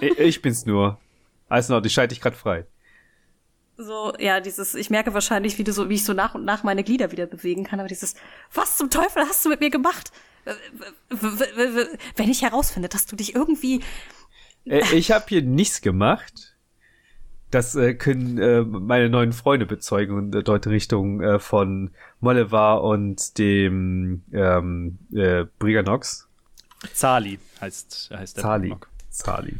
[0.00, 0.98] Ich, ich bin's nur.
[1.48, 2.66] Alles Ordnung, ich schalte dich gerade frei.
[3.76, 6.62] So, ja, dieses, ich merke wahrscheinlich, wie du so, wie ich so nach und nach
[6.62, 8.14] meine Glieder wieder bewegen kann, aber dieses,
[8.52, 10.12] was zum Teufel hast du mit mir gemacht?
[12.16, 13.82] Wenn ich herausfinde, dass du dich irgendwie
[14.66, 16.56] Äh, ich habe hier nichts gemacht.
[17.50, 21.90] Das äh, können äh, meine neuen Freunde bezeugen und äh, deute Richtung äh, von
[22.20, 26.28] Mollevar und dem ähm, äh, Briganox.
[26.92, 28.68] Zali heißt, heißt der Zali.
[28.68, 28.88] Block.
[29.10, 29.56] Zali.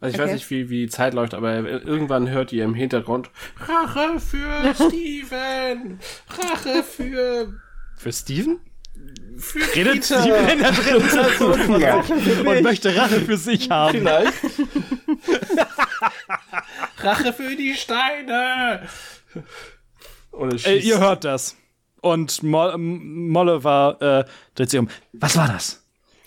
[0.00, 0.28] Also ich Okay.
[0.28, 4.74] weiß nicht, wie, wie die Zeit läuft, aber irgendwann hört ihr im Hintergrund Rache für
[4.88, 5.98] Steven!
[6.28, 7.60] Rache für,
[7.96, 8.58] Für Steven?
[9.38, 10.20] für Redet Peter!
[10.22, 13.98] Steven in der dritten Person sich und möchte Rache für sich haben.
[13.98, 14.32] Vielleicht.
[16.98, 18.88] Rache für die Steine!
[20.64, 21.56] Äh, ihr hört das.
[22.02, 24.24] Und Mo Molle war, äh,
[24.54, 24.88] dreht sich um.
[25.12, 25.79] Was war das?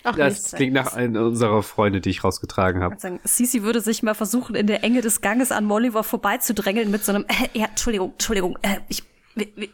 [0.04, 2.96] Ach, Das klingt nach einer unserer Freunde, die ich rausgetragen habe.
[3.24, 7.12] Sisi würde sich mal versuchen, in der Enge des Ganges an Molliver vorbeizudrängeln mit so
[7.12, 9.02] einem, äh, ja, Entschuldigung, Entschuldigung, äh, ich,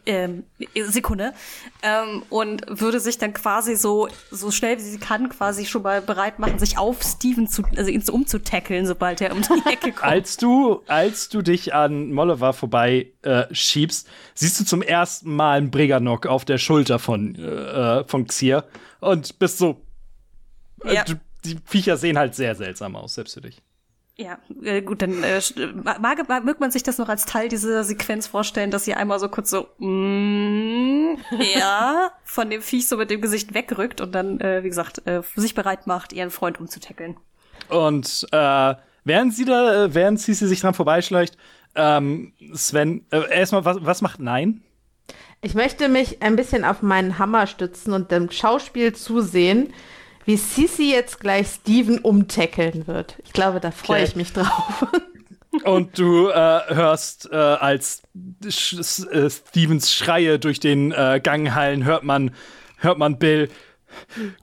[0.06, 0.44] ähm,
[0.86, 1.34] Sekunde,
[1.82, 6.00] ähm, und würde sich dann quasi so, so schnell wie sie kann, quasi schon mal
[6.00, 9.92] bereit machen, sich auf Steven zu, also ihn zu umzutackeln, sobald er um die Ecke
[9.92, 10.02] kommt.
[10.10, 15.58] Als du, als du dich an Mollevar vorbei äh, schiebst, siehst du zum ersten Mal
[15.58, 18.64] einen Briganok auf der Schulter von, äh, von Xier
[19.00, 19.82] und bist so.
[20.84, 21.04] Äh, Ja.
[21.44, 23.62] Die Viecher sehen halt sehr seltsam aus, selbst für dich.
[24.16, 25.40] Ja, äh, gut, dann äh,
[25.82, 29.18] mag, mag, mag man sich das noch als Teil dieser Sequenz vorstellen, dass sie einmal
[29.18, 31.16] so kurz so, mm,
[31.58, 35.22] ja, von dem Viech so mit dem Gesicht wegrückt und dann, äh, wie gesagt, äh,
[35.36, 37.16] sich bereit macht, ihren Freund umzutackeln.
[37.70, 38.74] Und äh,
[39.04, 41.38] während sie da, äh, während sie sich dran vorbeischleicht,
[41.74, 44.62] ähm, Sven, äh, erstmal, was, was macht Nein?
[45.40, 49.72] Ich möchte mich ein bisschen auf meinen Hammer stützen und dem Schauspiel zusehen,
[50.24, 53.16] wie Sissy jetzt gleich Steven umtackeln wird.
[53.24, 54.08] Ich glaube, da freue Okay.
[54.08, 54.86] ich mich drauf.
[55.64, 58.02] Und du äh, hörst, äh, als
[58.48, 58.74] Sch
[59.10, 62.30] äh, Stevens Schreie durch den äh, Gang hallen, hört man,
[62.78, 63.50] hört man Bill.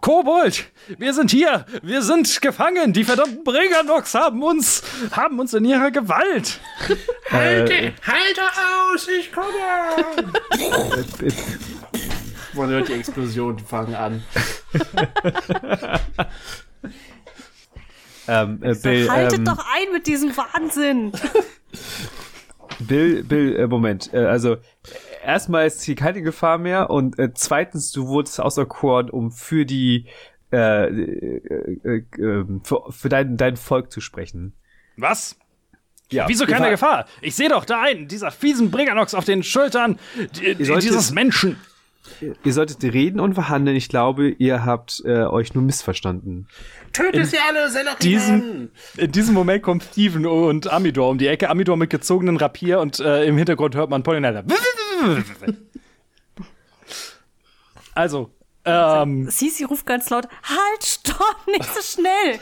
[0.01, 0.65] Kobold,
[0.97, 2.91] wir sind hier, wir sind gefangen.
[2.91, 6.59] Die verdammten Briganox haben uns, haben uns in ihrer Gewalt.
[7.31, 8.41] Halte, halte
[8.91, 9.47] aus, ich komme!
[12.57, 14.23] Man hört die Explosion, die fangen an.
[18.27, 21.11] ähm, äh, Bill, Haltet ähm, doch ein mit diesem Wahnsinn!
[22.79, 24.11] Bill, Bill, äh, Moment.
[24.13, 24.57] Äh, also,
[25.23, 30.07] erstmal ist hier keine Gefahr mehr und äh, zweitens, du wurdest auserkoren, um für die,
[30.51, 31.41] äh, äh,
[31.83, 34.53] äh, äh, für, für dein, dein Volk zu sprechen.
[34.95, 35.37] Was?
[36.11, 36.27] Ja.
[36.27, 37.05] Wieso keine Gefahr?
[37.21, 39.99] Ich sehe doch da einen, dieser fiesen Briganox auf den Schultern
[40.39, 41.57] die, dieses Menschen.
[42.43, 43.75] Ihr solltet reden und verhandeln.
[43.77, 46.47] Ich glaube, ihr habt äh, euch nur missverstanden.
[46.93, 47.99] Tötet sie alle, Selleriemen!
[48.01, 51.49] Diesen, in diesem Moment kommt Steven und Amidor um die Ecke.
[51.49, 54.43] Amidor mit gezogenen Rapier und äh, im Hintergrund hört man Pollinator.
[57.93, 58.31] Also,
[58.63, 62.39] ähm, Sisi ruft ganz laut, halt, stopp, nicht so schnell!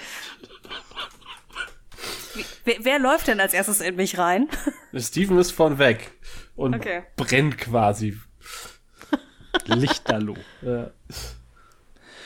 [2.65, 4.49] Wer, wer läuft denn als erstes in mich rein?
[4.93, 6.11] Steven ist von weg
[6.55, 7.03] und Okay.
[7.15, 8.17] brennt quasi.
[9.65, 10.37] Lichterloh.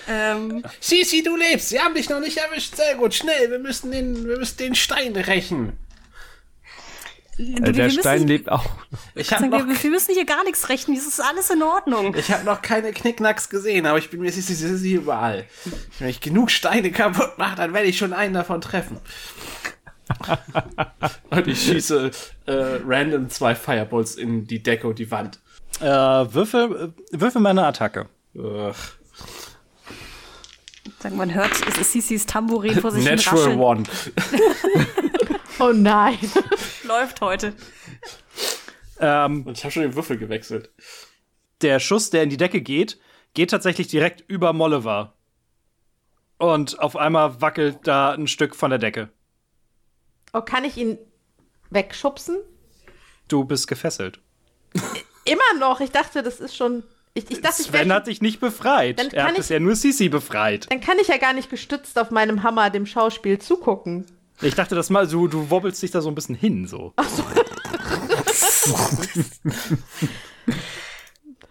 [0.07, 1.69] Ähm, Sisi, du lebst!
[1.69, 2.76] Sie haben dich noch nicht erwischt.
[2.76, 5.77] Sehr gut, schnell, wir müssen den, wir müssen den Stein rächen.
[7.38, 8.65] Äh, der müssen- Stein lebt auch.
[9.15, 11.61] Ich habe Sagen noch, wir, wir müssen hier gar nichts rechnen, das ist alles in
[11.64, 12.15] Ordnung.
[12.15, 15.45] ich hab noch keine Knickknacks gesehen, aber ich bin mir sicher, sie sind überall.
[15.99, 18.99] Wenn ich genug Steine kaputt mache, dann werde ich schon einen davon treffen.
[21.30, 22.10] und ich schieße
[22.47, 22.51] äh,
[22.85, 25.39] random zwei Fireballs in die Decke und die Wand.
[25.80, 28.08] Äh, würfel, äh, würfel mal eine Attacke.
[28.36, 28.74] Ugh.
[31.02, 33.60] Sagen, man hört, es ist Sisis Tambourin vor sich hin Natural rascheln.
[33.60, 33.84] One.
[35.62, 36.18] Oh nein.
[36.86, 37.54] Läuft heute.
[39.02, 40.70] Ähm, Und ich habe schon den Würfel gewechselt.
[41.62, 42.98] der Schuss, der in die Decke geht,
[43.34, 45.16] geht tatsächlich direkt über Molliver.
[46.38, 49.10] Und auf einmal wackelt da ein Stück von der Decke.
[50.32, 50.98] Oh, kann ich ihn
[51.72, 52.38] wegschubsen?
[53.28, 54.22] Du bist gefesselt.
[55.26, 55.80] Immer noch.
[55.82, 56.84] Ich dachte, das ist schon.
[57.14, 59.00] Ich, ich dachte, ich Sven wär, hat dich nicht befreit.
[59.00, 60.72] Dann Er hat ich- bisher nur Sisi befreit.
[60.72, 64.06] dann kann ich ja gar nicht gestützt auf meinem Hammer dem Schauspiel zugucken.
[64.41, 66.94] Ich dachte, das mal, du, du wobbelst dich da so ein bisschen hin, so.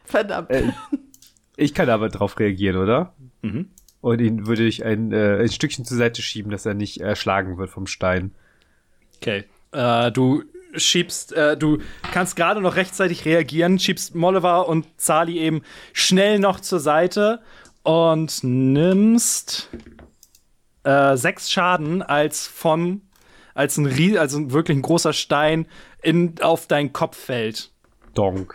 [0.04, 0.50] Verdammt.
[0.50, 0.72] Äh,
[1.56, 3.14] ich kann aber drauf reagieren, oder?
[3.42, 3.68] Mhm.
[4.00, 7.58] Und ihn würde ich ein, äh, ein Stückchen zur Seite schieben, dass er nicht erschlagen
[7.58, 8.32] wird vom Stein.
[9.16, 9.44] Okay.
[9.72, 10.44] Äh, du
[10.78, 11.78] schiebst, äh, du
[12.12, 17.40] kannst gerade noch rechtzeitig reagieren, schiebst Molliver und Zali eben schnell noch zur Seite
[17.82, 19.70] und nimmst
[20.84, 23.02] äh, sechs Schaden, als von,
[23.54, 25.66] als ein, Rie also wirklich ein großer Stein
[26.02, 27.70] in, auf deinen Kopf fällt.
[28.14, 28.54] Donk.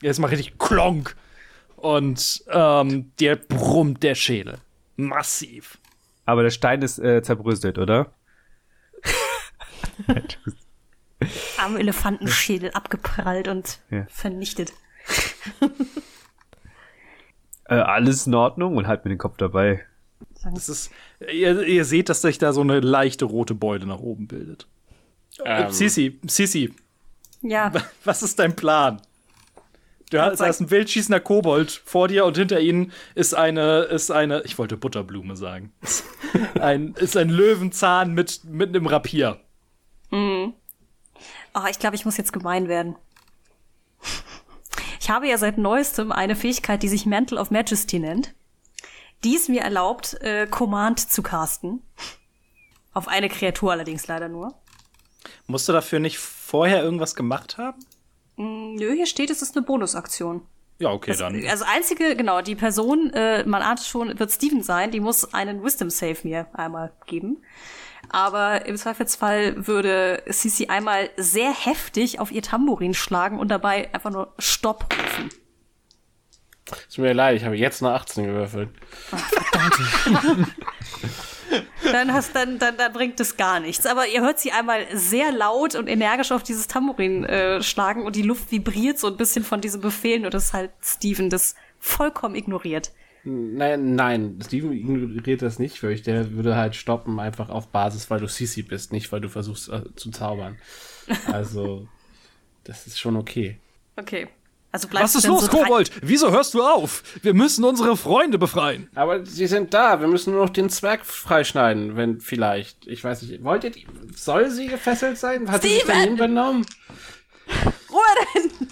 [0.00, 1.16] Jetzt mal richtig klonk.
[1.76, 4.58] Und ähm, dir brummt der Schädel.
[4.96, 5.78] Massiv.
[6.24, 8.12] Aber der Stein ist äh, zerbröselt, oder?
[11.58, 14.06] Am Elefantenschädel abgeprallt und Ja.
[14.08, 14.72] vernichtet.
[17.64, 19.84] Äh, alles in Ordnung und halt mir den Kopf dabei.
[20.42, 20.90] Das ist,
[21.20, 24.66] ihr, ihr seht, dass sich da so eine leichte rote Beule nach oben bildet.
[25.44, 26.74] Ähm, Sisi, Sisi,
[27.40, 27.72] Ja,
[28.04, 29.00] was ist dein Plan?
[30.10, 34.10] Du hast, da ist ein wildschießender Kobold vor dir und hinter ihnen ist eine, ist
[34.10, 35.72] eine, ich wollte Butterblume sagen.
[36.60, 39.40] ein, ist ein Löwenzahn mit, mit einem Rapier.
[41.54, 42.96] Oh, ich glaube, ich muss jetzt gemein werden.
[45.00, 48.34] Ich habe ja seit neuestem eine Fähigkeit, die sich Mantle of Majesty nennt.
[49.24, 51.82] Die es mir erlaubt, äh, Command zu casten.
[52.92, 54.54] Auf eine Kreatur allerdings leider nur.
[55.46, 57.84] Musst du dafür nicht vorher irgendwas gemacht haben?
[58.36, 60.42] Mm, Nö, hier steht, es ist eine Bonusaktion.
[60.78, 61.44] Ja, okay, dann.
[61.46, 65.62] Also einzige, genau, die Person, äh, man ahnt schon, wird Steven sein, die muss einen
[65.62, 67.42] Wisdom Save mir einmal geben.
[68.12, 74.10] Aber im Zweifelsfall würde Sisi einmal sehr heftig auf ihr Tambourin schlagen und dabei einfach
[74.10, 75.30] nur Stopp rufen.
[76.94, 78.70] Tut mir leid, ich habe jetzt eine 18 gewürfelt.
[81.84, 83.86] dann, hast, dann, dann, dann bringt es gar nichts.
[83.86, 88.16] Aber ihr hört sie einmal sehr laut und energisch auf dieses Tambourin äh, schlagen und
[88.16, 91.54] die Luft vibriert so ein bisschen von diesen Befehlen und das ist halt Steven das
[91.78, 92.92] vollkommen ignoriert.
[93.24, 98.10] Nein, nein, Steven ignoriert das nicht, weil ich der würde halt stoppen, einfach auf Basis,
[98.10, 100.58] weil du Sisi bist, nicht weil du versuchst äh, zu zaubern.
[101.26, 101.86] Also,
[102.64, 103.58] das ist schon okay.
[103.96, 104.28] Okay.
[104.72, 105.90] Also bleibst Was ist du denn los, so Kobold?
[106.02, 107.02] Wieso hörst du auf?
[107.20, 108.88] Wir müssen unsere Freunde befreien.
[108.94, 112.86] Aber sie sind da, wir müssen nur noch den Zwerg freischneiden, wenn vielleicht.
[112.86, 113.86] Ich weiß nicht, wollt ihr die,
[114.16, 115.48] soll sie gefesselt sein?
[115.50, 115.94] Hat sie sich Steven!
[115.94, 116.66] daneben benommen?
[117.90, 118.00] Ruhe
[118.34, 118.68] denn!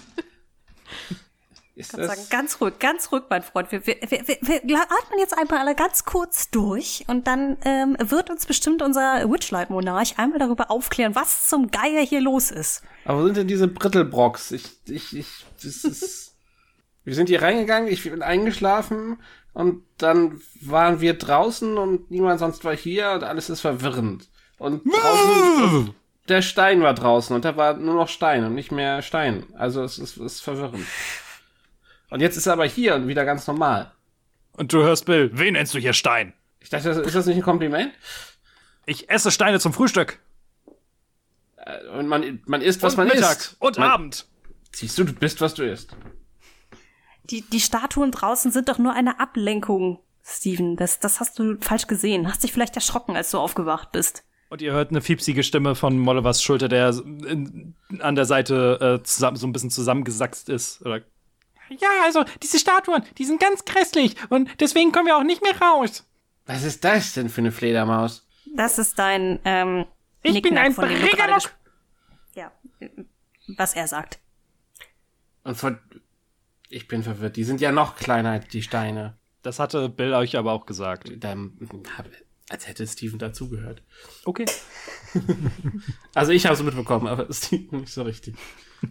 [1.81, 3.71] Ist Ich kann das, sagen, ganz ruhig, ganz ruhig, mein Freund.
[3.71, 8.29] Wir, wir, wir, wir, atmen jetzt einmal alle ganz kurz durch und dann ähm, wird
[8.29, 12.83] uns bestimmt unser Witchlight-Monarch einmal darüber aufklären, was zum Geier hier los ist.
[13.05, 14.51] aber wo sind denn diese Brittelbrocks?
[14.51, 16.35] Ich, ich, ich, das ist,
[17.03, 19.17] wir sind hier reingegangen, ich bin eingeschlafen
[19.53, 24.29] und dann waren wir draußen und niemand sonst war hier und alles ist verwirrend.
[24.57, 25.95] Und draußen,
[26.29, 29.43] der Stein war draußen und da war nur noch Stein und nicht mehr Stein.
[29.55, 30.85] Also es ist, es ist verwirrend.
[32.11, 33.91] Und jetzt ist er aber hier und wieder ganz normal.
[34.53, 35.31] Und du hörst Bill.
[35.33, 36.33] Wen nennst du hier Stein?
[36.59, 37.91] Ich dachte, ist das nicht ein Kompliment?
[38.85, 40.19] Ich esse Steine zum Frühstück.
[41.57, 43.55] Äh, Und man, man isst, was und man Mittag isst.
[43.59, 44.27] und man, Abend.
[44.73, 45.95] Siehst du, du bist, was du isst.
[47.25, 50.75] Die, die Statuen draußen sind doch nur eine Ablenkung, Steven.
[50.75, 52.27] Das, das hast du falsch gesehen.
[52.27, 54.23] Hast dich vielleicht erschrocken, als du aufgewacht bist.
[54.49, 59.03] Und ihr hört eine fiepsige Stimme von Mollivers Schulter, der in, an der Seite äh,
[59.03, 60.81] zusammen, so ein bisschen zusammengesackt ist.
[60.81, 61.01] Oder
[61.79, 65.57] ja, also diese Statuen, die sind ganz grässlich und deswegen kommen wir auch nicht mehr
[65.59, 66.07] raus.
[66.45, 68.27] Was ist das denn für eine Fledermaus?
[68.55, 69.85] Das ist dein ähm,
[70.23, 71.49] Ich bin ein ges-
[72.35, 72.51] Ja,
[73.57, 74.19] was er sagt.
[75.43, 75.79] Und von,
[76.69, 77.35] ich bin verwirrt.
[77.35, 79.17] Die sind ja noch kleiner, die Steine.
[79.43, 81.11] Das hatte Bill euch aber auch gesagt.
[81.17, 81.57] Dann,
[82.49, 83.81] als hätte Steven dazugehört.
[84.25, 84.45] Okay.
[86.13, 88.35] Also ich habe es mitbekommen, aber Steven nicht so richtig.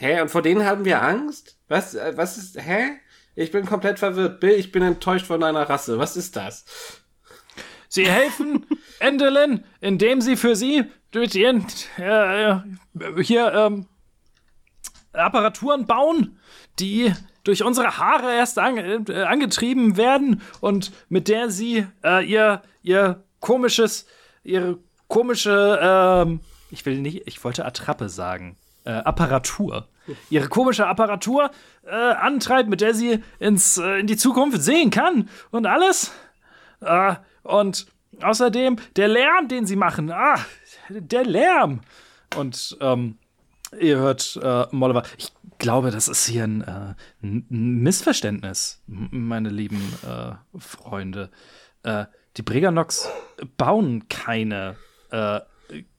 [0.00, 1.58] hä, und vor denen haben wir Angst?
[1.68, 2.98] Was, äh, was ist, hä?
[3.36, 4.40] Ich bin komplett verwirrt.
[4.40, 5.98] Bill, ich bin enttäuscht von deiner Rasse.
[5.98, 6.64] Was ist das?
[7.88, 8.66] Sie helfen
[8.98, 11.66] Endelin, indem sie für sie durch ihren
[11.98, 12.62] äh, äh,
[13.22, 13.86] hier ähm,
[15.12, 16.38] Apparaturen bauen,
[16.78, 17.12] die
[17.44, 23.24] durch unsere Haare erst an, äh, angetrieben werden und mit der sie äh, ihr ihr
[23.40, 24.06] komisches
[24.44, 24.78] ihre
[25.08, 26.40] komische ähm,
[26.70, 29.88] ich will nicht ich wollte Attrappe sagen äh, Apparatur
[30.28, 31.50] ihre komische Apparatur
[31.86, 36.12] äh, antreibt, mit der sie ins äh, in die Zukunft sehen kann und alles
[36.80, 37.86] äh, und
[38.22, 40.10] außerdem der Lärm, den sie machen.
[40.10, 40.38] Ah,
[40.88, 41.80] der Lärm.
[42.36, 43.18] Und ähm,
[43.78, 45.02] ihr hört äh, Molliver.
[45.18, 51.30] Ich glaube, das ist hier ein, äh, ein Missverständnis, meine lieben äh, Freunde.
[51.82, 53.08] Äh, die Briganox
[53.56, 54.76] bauen keine,
[55.10, 55.40] äh,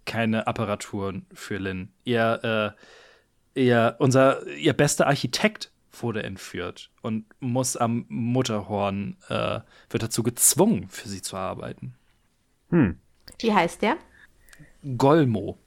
[0.05, 1.89] keine Apparaturen für Lin.
[2.03, 2.75] Ihr,
[3.55, 9.59] äh, ihr, unser, ihr bester Architekt wurde entführt und muss am Mutterhorn, äh,
[9.89, 11.95] wird dazu gezwungen, für sie zu arbeiten.
[13.39, 13.97] Wie heißt der?
[14.97, 15.57] Golmo.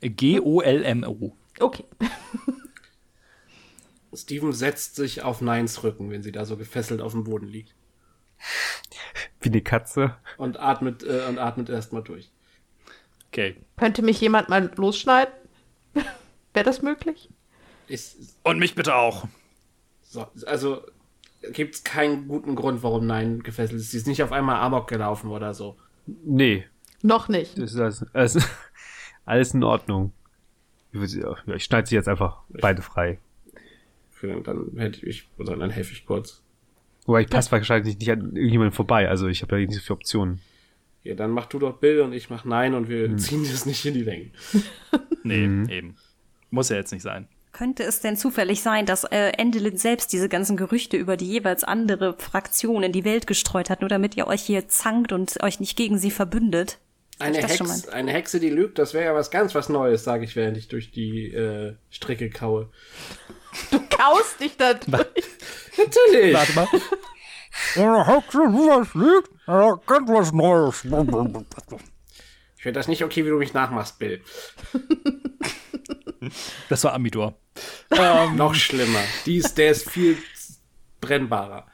[0.00, 1.36] G-O-L-M-O.
[1.58, 1.84] Okay.
[4.12, 7.74] Steven setzt sich auf Neins Rücken, wenn sie da so gefesselt auf dem Boden liegt.
[9.40, 10.16] Wie eine Katze.
[10.36, 12.30] Und atmet, äh, und atmet erstmal durch.
[13.32, 13.56] Okay.
[13.76, 15.32] Könnte mich jemand mal losschneiden?
[16.54, 17.28] Wäre das möglich?
[17.88, 19.26] Ist, Und mich bitte auch.
[20.02, 20.82] so, also,
[21.52, 23.90] gibt es keinen guten Grund, warum Nein gefesselt ist.
[23.92, 25.76] Sie ist nicht auf einmal Amok gelaufen oder so.
[26.06, 26.64] Nee,
[27.02, 27.56] Noch nicht.
[27.58, 28.48] das ist alles, alles,
[29.24, 30.12] alles in Ordnung.
[30.92, 31.16] Ich,
[31.46, 33.18] ich schneide sie jetzt einfach beide frei.
[34.10, 36.42] Für- Dann hätte ich, oder dann helfe ich kurz.
[37.06, 39.94] Wobei ich passe wahrscheinlich nicht an irgendjemanden vorbei, also ich habe ja nicht so viele
[39.96, 40.40] Optionen.
[41.02, 43.84] Ja, dann mach du doch Bill und ich mach Nein und wir ziehen das nicht
[43.86, 44.30] in die Länge.
[45.22, 45.96] Nee, eben.
[46.48, 47.28] Muss ja jetzt nicht sein.
[47.52, 51.62] Könnte es denn zufällig sein, dass äh, Endelin selbst diese ganzen Gerüchte über die jeweils
[51.62, 55.60] andere Fraktion in die Welt gestreut hat, nur damit ihr euch hier zankt und euch
[55.60, 56.78] nicht gegen sie verbündet?
[57.18, 60.36] Eine, Hex, eine Hexe, die lügt, das wäre ja was ganz was Neues, sage ich,
[60.36, 62.70] während ich durch die äh, Stricke kaue.
[63.70, 64.88] Du kaust dich da durch.
[65.76, 66.34] Natürlich!
[66.34, 66.68] Warte mal.
[67.76, 70.84] Eine Hexe, die was liegt, er kennt was Neues.
[72.56, 74.22] Ich finde das nicht okay, wie du mich nachmachst, Bill.
[76.68, 77.34] Das war Amidor.
[78.36, 79.00] Noch schlimmer.
[79.26, 80.18] Die ist, der ist viel
[81.00, 81.66] brennbarer.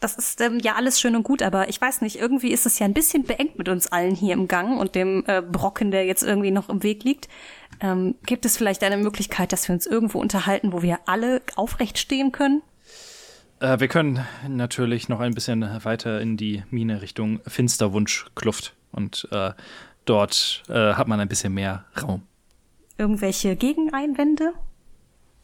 [0.00, 2.78] Das ist ähm, ja alles schön und gut, aber ich weiß nicht, irgendwie ist es
[2.78, 6.06] ja ein bisschen beengt mit uns allen hier im Gang und dem äh, Brocken, der
[6.06, 7.28] jetzt irgendwie noch im Weg liegt.
[7.80, 11.98] Ähm, gibt es vielleicht eine Möglichkeit, dass wir uns irgendwo unterhalten, wo wir alle aufrecht
[11.98, 12.62] stehen können?
[13.60, 19.52] Äh, wir können natürlich noch ein bisschen weiter in die Mine Richtung Finsterwunschkluft und äh,
[20.04, 22.22] dort äh, hat man ein bisschen mehr Raum.
[22.98, 24.52] Irgendwelche Gegeneinwände?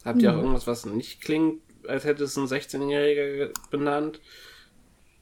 [0.05, 4.21] Habt ihr auch irgendwas, was nicht klingt, als hätte es ein 16-Jähriger benannt?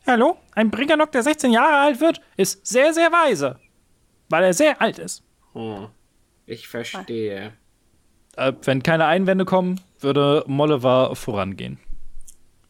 [0.07, 0.37] Hallo?
[0.53, 3.59] Ein Brinkernock, der 16 Jahre alt wird, ist sehr, sehr weise.
[4.29, 5.23] Weil er sehr alt ist.
[5.55, 5.89] Hm.
[6.47, 7.53] Ich verstehe.
[8.37, 11.79] Äh, wenn keine Einwände kommen, würde Molliver vorangehen.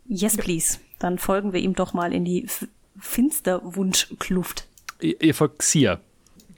[0.07, 0.79] Yes, please.
[0.99, 2.67] Dann folgen wir ihm doch mal in die F
[2.99, 4.69] Finsterwunschkluft.
[5.01, 5.99] Ihr, ihr folgt Xia.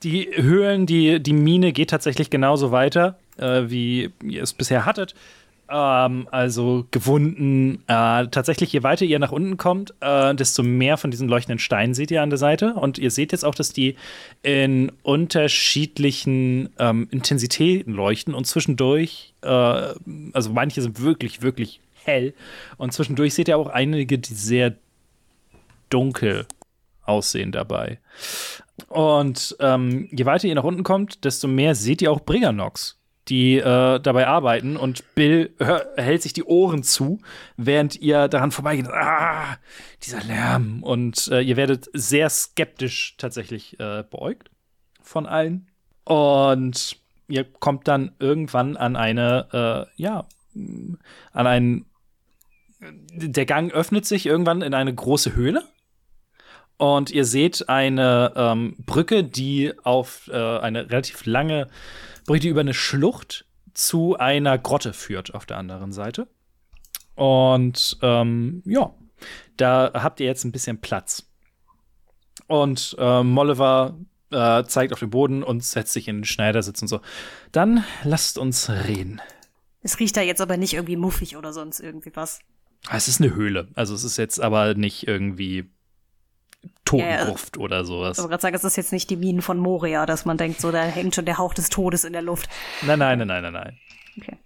[0.03, 5.15] Die Höhlen, die, die Mine geht tatsächlich genauso weiter, äh, wie ihr es bisher hattet.
[5.69, 7.83] Ähm, also gewunden.
[7.89, 11.95] Äh, tatsächlich, je weiter ihr nach unten kommt, äh, desto mehr von diesen leuchtenden Steinen
[11.95, 12.75] seht ihr an der Seite.
[12.75, 13.97] Und ihr seht jetzt auch, dass die
[14.43, 22.35] in unterschiedlichen ähm, Intensitäten leuchten und zwischendurch, äh, also manche sind wirklich, wirklich hell.
[22.77, 24.77] Und zwischendurch seht ihr auch einige, die sehr
[25.91, 26.47] dunkel
[27.05, 27.99] aussehen dabei.
[28.89, 32.96] Und ähm, je weiter ihr nach unten kommt, desto mehr seht ihr auch Briganox,
[33.29, 34.77] die äh, dabei arbeiten.
[34.77, 37.21] Und Bill hör, hält sich die Ohren zu,
[37.57, 38.89] während ihr daran vorbeigeht.
[38.89, 39.57] Ah,
[40.03, 40.83] dieser Lärm.
[40.83, 44.51] Und äh, ihr werdet sehr skeptisch tatsächlich äh, beäugt
[45.03, 45.69] von allen.
[46.05, 46.99] Und
[47.29, 51.87] ihr kommt dann irgendwann an eine, äh, ja, an einen.
[52.81, 55.65] Der Gang öffnet sich irgendwann in eine große Höhle.
[56.79, 61.69] Und ihr seht eine ähm, Brücke, die auf äh, eine relativ lange
[62.27, 66.29] Brücke, die über eine Schlucht zu einer Grotte führt auf der anderen Seite.
[67.15, 68.95] Und ähm, ja,
[69.57, 71.27] da habt ihr jetzt ein bisschen Platz.
[72.47, 73.97] Und äh, Molliver
[74.31, 77.01] äh, zeigt auf den Boden und setzt sich in den Schneidersitz und so.
[77.53, 79.21] Dann lasst uns reden.
[79.83, 82.41] Es riecht da jetzt aber nicht irgendwie muffig oder sonst irgendwie was.
[82.91, 83.69] Es ist eine Höhle.
[83.75, 85.71] Also es ist jetzt aber nicht irgendwie
[86.85, 88.19] Totengruft Ja, oder sowas.
[88.19, 90.61] Ich wollte gerade sagen, es ist jetzt nicht die Minen von Moria, dass man denkt,
[90.61, 92.49] so, da hängt schon der Hauch des Todes in der Luft.
[92.83, 93.79] Nein, nein, nein, nein, nein, nein.
[94.19, 94.37] Okay.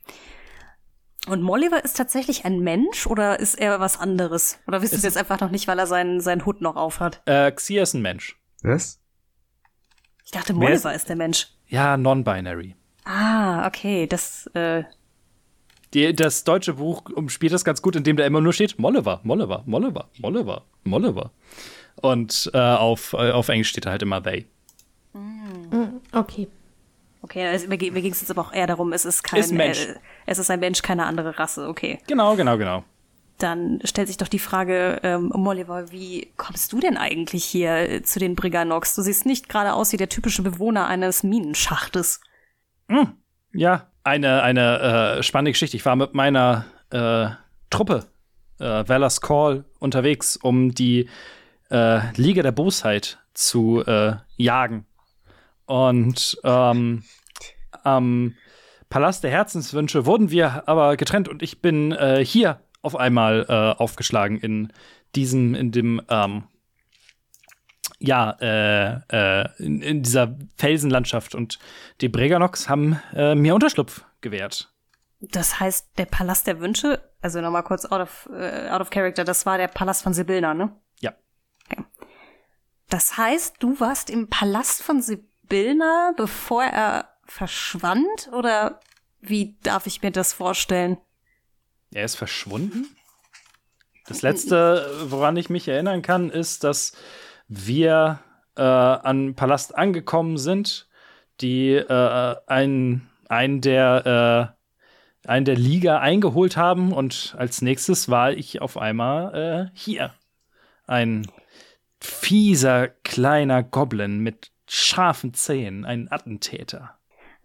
[1.26, 4.58] Und Molliver ist tatsächlich ein Mensch oder ist er was anderes?
[4.66, 7.20] Oder wisst ihr es jetzt einfach noch nicht, weil er seinen, seinen Hut noch aufhat?
[7.26, 8.36] Äh, Xia ist ein Mensch.
[8.62, 9.00] Was?
[10.24, 11.48] Ich dachte, Molliver ist der Mensch.
[11.66, 12.74] Ja, non-binary.
[13.04, 14.84] Ah, okay, das, äh,
[15.92, 19.62] Die, das deutsche Buch umspielt das ganz gut, indem da immer nur steht Molliver, Molliver,
[19.66, 21.32] Molliver, Molliver, Molliver.
[21.96, 24.46] Und äh, auf, äh, auf Englisch steht da halt immer they.
[26.12, 26.48] Okay.
[27.22, 29.50] okay, also, mir, mir ging es jetzt aber auch eher darum, es ist kein, Ist
[29.50, 29.86] ein Mensch.
[29.86, 29.94] Äh,
[30.26, 31.98] es ist ein Mensch, keine andere Rasse, okay.
[32.06, 32.84] Genau, genau, genau.
[33.38, 38.02] Dann stellt sich doch die Frage, ähm, Molliver, wie kommst du denn eigentlich hier äh,
[38.02, 38.94] zu den Briganox?
[38.94, 42.20] Du siehst nicht gerade aus wie der typische Bewohner eines Minenschachtes.
[43.52, 45.76] Ja, eine, eine äh, spannende Geschichte.
[45.76, 47.30] Ich war mit meiner äh,
[47.70, 48.06] Truppe,
[48.58, 51.08] äh, Valor's Call, unterwegs, um die
[51.70, 54.86] äh, Liga der Bosheit zu äh, jagen.
[55.66, 57.04] Und ähm,
[57.84, 58.34] am
[58.88, 63.80] Palast der Herzenswünsche wurden wir aber getrennt und ich bin äh, hier auf einmal äh,
[63.80, 64.72] aufgeschlagen in
[65.14, 66.44] diesem, in dem, ähm,
[67.98, 71.58] ja, äh, äh, in, in dieser Felsenlandschaft und
[72.00, 74.72] die Breganox haben mir Unterschlupf gewährt.
[75.20, 79.22] Das heißt, der Palast der Wünsche, also nochmal kurz out of, äh, out of character,
[79.22, 80.72] das war der Palast von Sibylla, ne?
[82.90, 88.30] Das heißt, du warst im Palast von Sibylla, bevor er verschwand?
[88.32, 88.80] Oder
[89.20, 90.98] wie darf ich mir das vorstellen?
[91.92, 92.88] Er ist verschwunden?
[94.06, 96.92] Das letzte, woran ich mich erinnern kann, ist, dass
[97.46, 98.18] wir
[98.56, 100.88] äh, an Palast angekommen sind,
[101.40, 104.60] die äh, einen, einen der äh,
[105.28, 110.14] einen der Liga eingeholt haben und als nächstes war ich auf einmal äh, hier.
[110.86, 111.26] Ein
[112.00, 116.98] fieser kleiner Goblin mit scharfen Zähnen, ein Attentäter.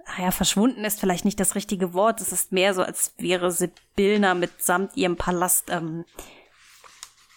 [0.06, 2.22] Naja, verschwunden ist vielleicht nicht das richtige Wort.
[2.22, 6.06] Es ist mehr so, als wäre Sibylla mitsamt ihrem Palast ähm,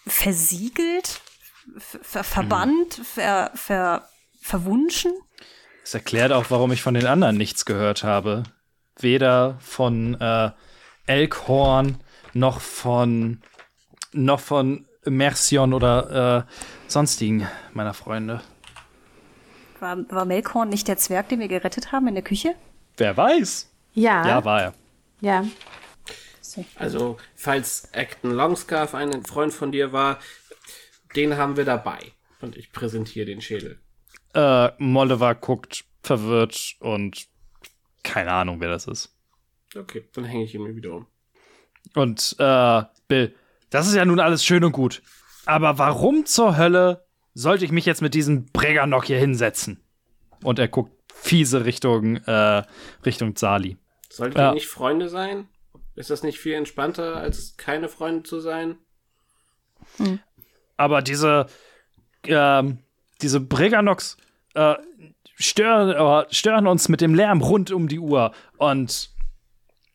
[0.05, 1.21] versiegelt,
[1.77, 4.07] ver verbannt, ver ver
[4.41, 5.13] verwunschen.
[5.81, 8.43] Das erklärt auch, warum ich von den anderen nichts gehört habe.
[8.99, 10.51] Weder von äh,
[11.07, 11.97] Elkhorn
[12.33, 13.41] noch von
[14.11, 16.51] noch von Mercion oder äh,
[16.87, 18.41] sonstigen meiner Freunde.
[19.79, 22.55] War, war Melkorn nicht der Zwerg, den wir gerettet haben in der Küche?
[22.97, 23.71] Wer weiß?
[23.93, 24.27] Ja.
[24.27, 24.73] Ja, war er.
[25.21, 25.45] Ja.
[26.75, 30.19] Also, falls Acton Longscarf ein Freund von dir war,
[31.15, 31.99] den haben wir dabei.
[32.41, 33.79] Und ich präsentiere den Schädel.
[34.33, 37.27] Äh, Molliver guckt verwirrt und
[38.03, 39.15] keine Ahnung, wer das ist.
[39.75, 41.07] Okay, dann hänge ich ihn mir wieder um.
[41.95, 43.35] Und äh, Bill,
[43.69, 45.01] das ist ja nun alles schön und gut.
[45.45, 49.81] Aber warum zur Hölle sollte ich mich jetzt mit diesem Breganok hier hinsetzen?
[50.43, 52.63] Und er guckt fiese Richtung, äh,
[53.05, 53.77] Richtung Sali.
[54.09, 54.49] Solltet ja.
[54.49, 55.47] ihr nicht Freunde sein?
[55.95, 58.77] Ist das nicht viel entspannter, als keine Freunde zu sein?
[59.97, 60.19] Hm.
[60.77, 61.47] Aber diese,
[62.23, 62.79] ähm,
[63.21, 64.17] diese Breganox
[64.53, 64.75] äh,
[65.35, 69.11] stören, äh, stören uns mit dem Lärm rund um die Uhr und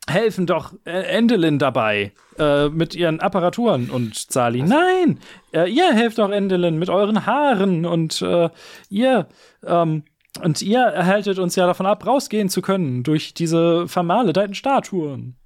[0.08, 4.62] helfen doch äh, Endelin dabei äh, mit ihren Apparaturen und Sali.
[4.62, 5.18] Nein,
[5.52, 8.50] äh, ihr helft doch Endelin mit euren Haaren und äh,
[8.88, 9.28] ihr
[9.64, 10.04] ähm,
[10.42, 15.36] und ihr erhaltet uns ja davon ab, rausgehen zu können durch diese vermaledeiten Statuen.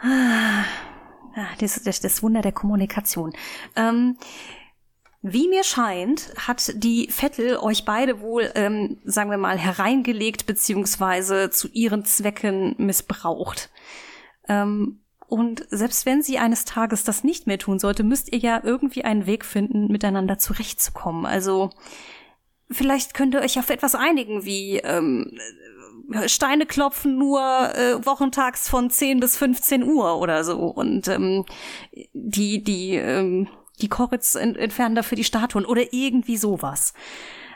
[0.00, 0.62] Ah,
[1.58, 3.32] das, das, das Wunder der Kommunikation.
[3.74, 4.16] Ähm,
[5.26, 11.48] wie mir scheint, hat die Vettel euch beide wohl, ähm, sagen wir mal, hereingelegt beziehungsweise
[11.48, 13.70] zu ihren Zwecken missbraucht.
[14.48, 18.60] Ähm, und selbst wenn sie eines Tages das nicht mehr tun sollte, müsst ihr ja
[18.62, 21.24] irgendwie einen Weg finden, miteinander zurechtzukommen.
[21.24, 21.70] Also
[22.70, 25.38] vielleicht könnt ihr euch auf etwas einigen, wie ähm,
[26.26, 30.58] Steine klopfen nur äh, wochentags von 10 bis 15 Uhr oder so.
[30.58, 31.46] Und ähm,
[32.12, 33.48] die, die, ähm,
[33.80, 36.94] die Koritz ent entfernen dafür die Statuen oder irgendwie sowas.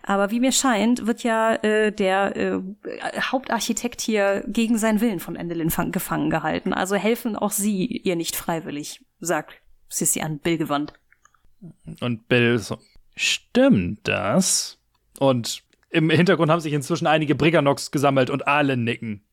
[0.02, 2.60] Aber wie mir scheint, wird ja äh, der äh,
[3.20, 6.72] Hauptarchitekt hier gegen seinen Willen von Endelin gefangen gehalten.
[6.72, 10.94] Also helfen auch sie ihr nicht freiwillig, sagt Sissy an Bill gewandt.
[12.00, 12.78] Und Bill so,
[13.16, 14.78] stimmt das?
[15.18, 19.24] Und im Hintergrund haben sich inzwischen einige Briganox gesammelt und alle nicken.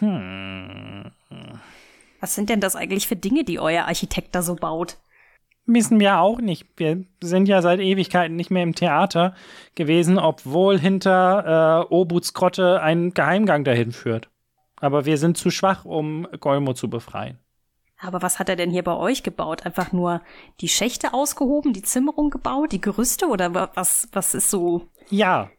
[0.00, 1.12] Hm.
[2.20, 4.96] Was sind denn das eigentlich für Dinge, die euer Architekt da so baut?
[5.66, 6.66] Wissen wir auch nicht.
[6.76, 9.34] Wir sind ja seit Ewigkeiten nicht mehr im Theater
[9.74, 14.30] gewesen, obwohl hinter äh, Obuts Grotte ein Geheimgang dahin führt.
[14.76, 17.40] Aber wir sind zu schwach, um Golmo zu befreien.
[17.98, 19.66] Aber was hat er denn hier bei euch gebaut?
[19.66, 20.22] Einfach nur
[20.60, 24.88] die Schächte ausgehoben, die Zimmerung gebaut, die Gerüste oder was, was ist so?
[25.08, 25.50] Ja.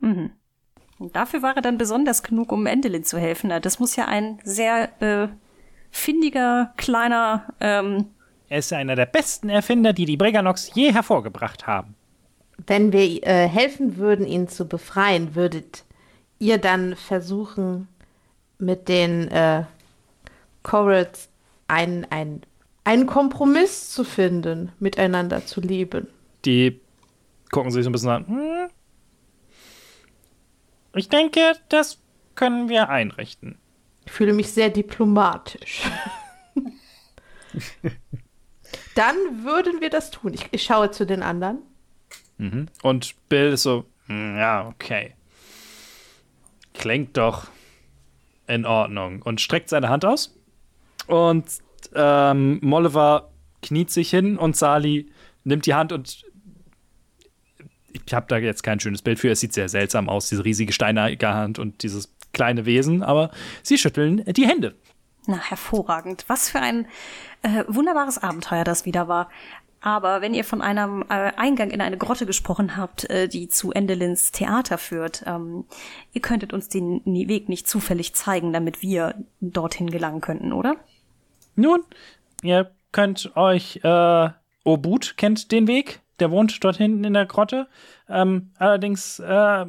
[0.00, 0.32] Mhm.
[0.98, 3.50] Und dafür war er dann besonders genug, um Endelin zu helfen.
[3.62, 5.28] Das muss ja ein sehr äh,
[5.90, 7.54] findiger, kleiner.
[7.60, 8.10] Ähm
[8.48, 11.94] er ist einer der besten Erfinder, die die Briganox je hervorgebracht haben.
[12.66, 15.84] Wenn wir äh, helfen würden, ihn zu befreien, würdet
[16.38, 17.88] ihr dann versuchen,
[18.58, 19.64] mit den äh,
[20.62, 21.28] Corals
[21.68, 22.42] ein, ein,
[22.84, 26.08] einen Kompromiss zu finden, miteinander zu leben.
[26.44, 26.80] Die
[27.50, 28.26] gucken sich so ein bisschen an.
[28.26, 28.70] Hm.
[30.94, 31.98] Ich denke, das
[32.34, 33.58] können wir einrichten.
[34.06, 35.82] Ich fühle mich sehr diplomatisch.
[38.98, 40.34] Dann würden wir das tun.
[40.34, 41.58] Ich, ich schaue zu den anderen.
[42.38, 42.66] Mhm.
[42.82, 45.14] Und Bill ist so, hm, ja, okay.
[46.74, 47.46] Klingt doch
[48.48, 49.22] in Ordnung.
[49.22, 50.36] Und streckt seine Hand aus.
[51.06, 51.46] Und
[51.94, 53.30] ähm, Molliver
[53.62, 55.08] kniet sich hin und Sali
[55.44, 56.24] nimmt die Hand und
[57.92, 59.30] ich habe da jetzt kein schönes Bild für.
[59.30, 63.30] Es sieht sehr seltsam aus, diese riesige steinige Hand und dieses kleine Wesen, aber
[63.62, 64.74] sie schütteln die Hände.
[65.30, 66.24] Na, hervorragend.
[66.28, 66.86] Was für ein
[67.42, 69.28] äh, wunderbares Abenteuer das wieder war.
[69.82, 73.70] Aber wenn ihr von einem äh, Eingang in eine Grotte gesprochen habt, äh, die zu
[73.70, 75.66] Endelins Theater führt, ähm,
[76.14, 80.76] ihr könntet uns den Weg nicht zufällig zeigen, damit wir dorthin gelangen könnten, oder?
[81.56, 81.84] Nun,
[82.42, 84.30] ihr könnt euch, äh,
[84.64, 87.68] Obut kennt den Weg, der wohnt dort hinten in der Grotte.
[88.08, 89.66] Ähm, allerdings äh,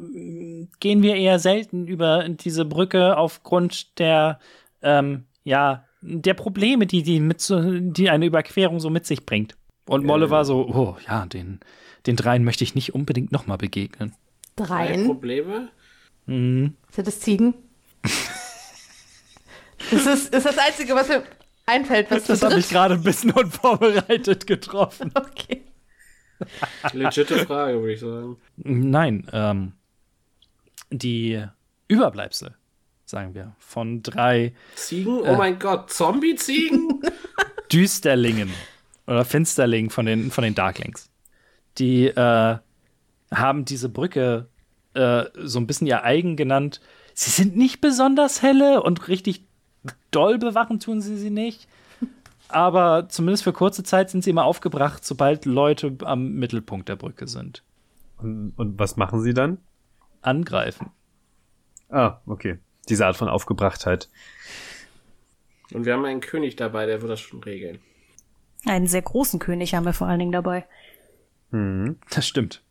[0.80, 4.40] gehen wir eher selten über diese Brücke aufgrund der,
[4.80, 9.56] ähm, ja, der Probleme, die, die, mit so, die eine Überquerung so mit sich bringt.
[9.86, 10.30] Und Molle äh.
[10.30, 11.60] war so, oh ja, den,
[12.06, 14.14] den dreien möchte ich nicht unbedingt nochmal begegnen.
[14.56, 15.06] Dreien?
[15.06, 15.68] Probleme?
[16.26, 16.74] Mhm.
[16.90, 17.54] Sind das Ziegen?
[19.90, 21.24] das ist, ist das Einzige, was wir
[21.66, 25.12] einfällt, was Das habe ich gerade ein bisschen unvorbereitet getroffen.
[25.20, 25.62] Okay.
[26.94, 28.38] Legite Frage, würde ich sagen.
[28.56, 29.72] Nein, ähm,
[30.90, 31.44] die
[31.86, 32.56] Überbleibsel,
[33.10, 35.20] sagen wir, von drei Ziegen?
[35.20, 37.02] Oh äh, mein Gott, Zombie-Ziegen?
[37.72, 38.50] Düsterlingen
[39.06, 41.10] oder Finsterlingen von den, von den Darklings.
[41.78, 42.58] Die äh,
[43.30, 44.48] haben diese Brücke
[44.94, 46.80] äh, so ein bisschen ihr eigen genannt.
[47.14, 49.44] Sie sind nicht besonders helle und richtig
[50.10, 51.68] doll bewachen tun sie sie nicht.
[52.48, 57.28] Aber zumindest für kurze Zeit sind sie immer aufgebracht, sobald Leute am Mittelpunkt der Brücke
[57.28, 57.62] sind.
[58.18, 59.58] Und, und was machen sie dann?
[60.22, 60.90] Angreifen.
[61.88, 62.58] Ah, okay.
[62.88, 64.08] Diese Art von Aufgebrachtheit.
[65.72, 67.78] Und wir haben einen König dabei, der wird das schon regeln.
[68.66, 70.66] Einen sehr großen König haben wir vor allen Dingen dabei.
[71.50, 71.96] Mhm.
[72.10, 72.62] Das stimmt.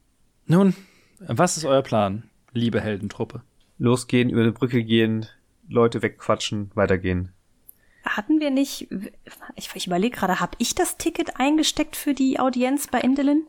[0.45, 0.75] Nun,
[1.19, 3.41] was ist euer Plan, liebe Heldentruppe?
[3.77, 5.27] Losgehen, über eine Brücke gehen,
[5.69, 7.31] Leute wegquatschen, weitergehen.
[8.03, 8.89] hatten wir nicht,
[9.55, 13.47] ich, ich überlege gerade, habe ich das Ticket eingesteckt für die Audienz bei Indelin?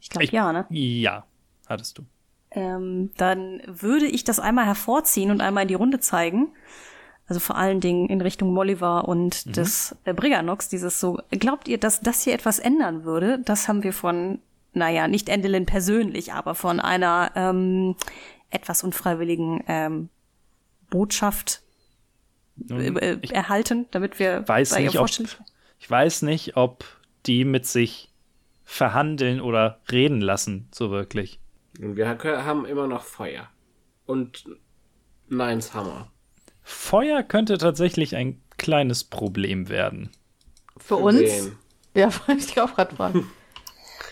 [0.00, 0.66] Ich glaube ja, ne?
[0.70, 1.26] Ja,
[1.66, 2.04] hattest du.
[2.54, 6.52] Ähm, dann würde ich das einmal hervorziehen und einmal in die Runde zeigen.
[7.26, 9.52] Also vor allen Dingen in Richtung Molliver und mhm.
[9.52, 13.38] des äh, Briganox, dieses so, glaubt ihr, dass das hier etwas ändern würde?
[13.44, 14.40] Das haben wir von,
[14.74, 17.96] naja, nicht Endelin persönlich, aber von einer ähm,
[18.50, 20.08] etwas unfreiwilligen ähm,
[20.90, 21.62] Botschaft
[22.68, 25.08] äh, äh, erhalten, damit wir weiß nicht, ob,
[25.78, 26.84] Ich weiß nicht, ob
[27.24, 28.10] die mit sich
[28.64, 31.40] verhandeln oder reden lassen, so wirklich.
[31.82, 33.48] Und wir haben immer noch Feuer.
[34.06, 34.44] Und
[35.28, 36.10] Nines Hammer.
[36.62, 40.10] Feuer könnte tatsächlich ein kleines Problem werden.
[40.76, 41.20] Für, Für uns?
[41.20, 41.56] Wen?
[41.94, 43.30] Ja, wollte ich auch gerade fragen.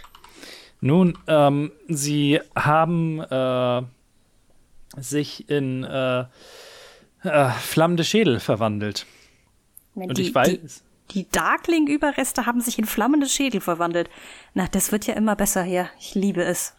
[0.80, 3.82] Nun, ähm, sie haben äh,
[4.96, 6.24] sich in äh,
[7.22, 9.06] äh, flammende Schädel verwandelt.
[9.94, 10.48] Und die, ich weiß.
[10.48, 14.08] Die, die Darkling-Überreste haben sich in flammende Schädel verwandelt.
[14.54, 15.88] Na, das wird ja immer besser hier.
[15.98, 16.74] Ich liebe es.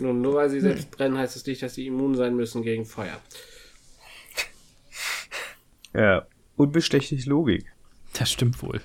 [0.00, 0.90] Nun, nur weil sie selbst hm.
[0.90, 3.20] brennen, heißt es nicht, dass sie immun sein müssen gegen Feuer.
[5.94, 6.26] Ja,
[6.56, 7.72] unbestechlich Logik.
[8.12, 8.80] Das stimmt wohl.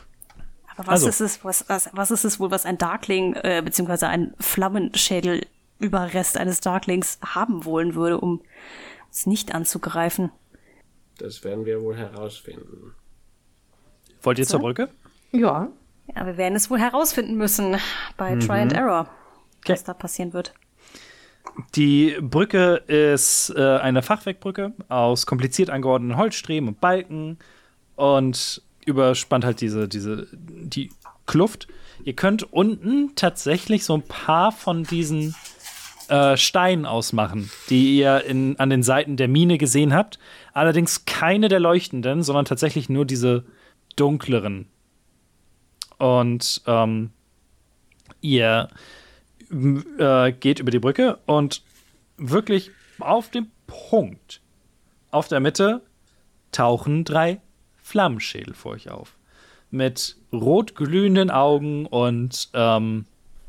[0.76, 1.10] Aber was also.
[1.10, 6.38] ist es, was, was, was ist es wohl, was ein Darkling, äh, beziehungsweise ein Flammenschädel-Überrest
[6.38, 8.42] eines Darklings haben wollen würde, um
[9.12, 10.32] es nicht anzugreifen.
[11.20, 12.96] Das werden wir wohl herausfinden.
[14.24, 14.52] Wollt ihr so?
[14.52, 14.90] zur Brücke?
[15.32, 15.70] Ja.
[16.16, 17.78] Ja, wir werden es wohl herausfinden müssen
[18.18, 18.40] bei mhm.
[18.40, 19.10] Try and Error,
[19.60, 19.74] okay.
[19.74, 20.54] was da passieren wird.
[21.76, 27.38] Die Brücke ist äh, eine Fachwerkbrücke aus kompliziert angeordneten Holzstreben und Balken
[27.96, 30.90] und überspannt halt diese, diese, die
[31.26, 31.68] Kluft.
[32.04, 35.36] Ihr könnt unten tatsächlich so ein paar von diesen
[36.10, 40.20] äh, Steinen ausmachen, die ihr in, an den Seiten der Mine gesehen habt.
[40.54, 43.46] Allerdings keine der leuchtenden, sondern tatsächlich nur diese
[43.96, 44.68] dunkleren.
[45.98, 47.12] Und ähm,
[48.22, 48.68] ihr
[49.54, 51.62] äh, geht über die Brücke und
[52.18, 54.42] wirklich auf dem Punkt,
[55.12, 55.82] auf der Mitte,
[56.52, 57.40] tauchen drei
[57.82, 59.16] Flammenschädel vor euch auf.
[59.72, 63.06] Mit rot glühenden Augen und ähm,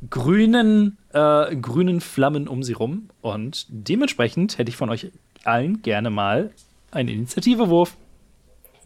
[0.09, 3.09] grünen, äh, grünen Flammen um sie rum.
[3.21, 5.11] Und dementsprechend hätte ich von euch
[5.45, 6.51] allen gerne mal
[6.91, 7.97] einen Initiativewurf.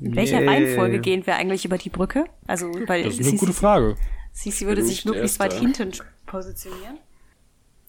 [0.01, 0.49] In welcher nee.
[0.49, 2.25] Reihenfolge gehen wir eigentlich über die Brücke?
[2.47, 3.97] Also, weil das ist eine gute Frage.
[4.33, 5.93] Sie, sie würde sich möglichst weit hinten
[6.27, 6.99] positionieren.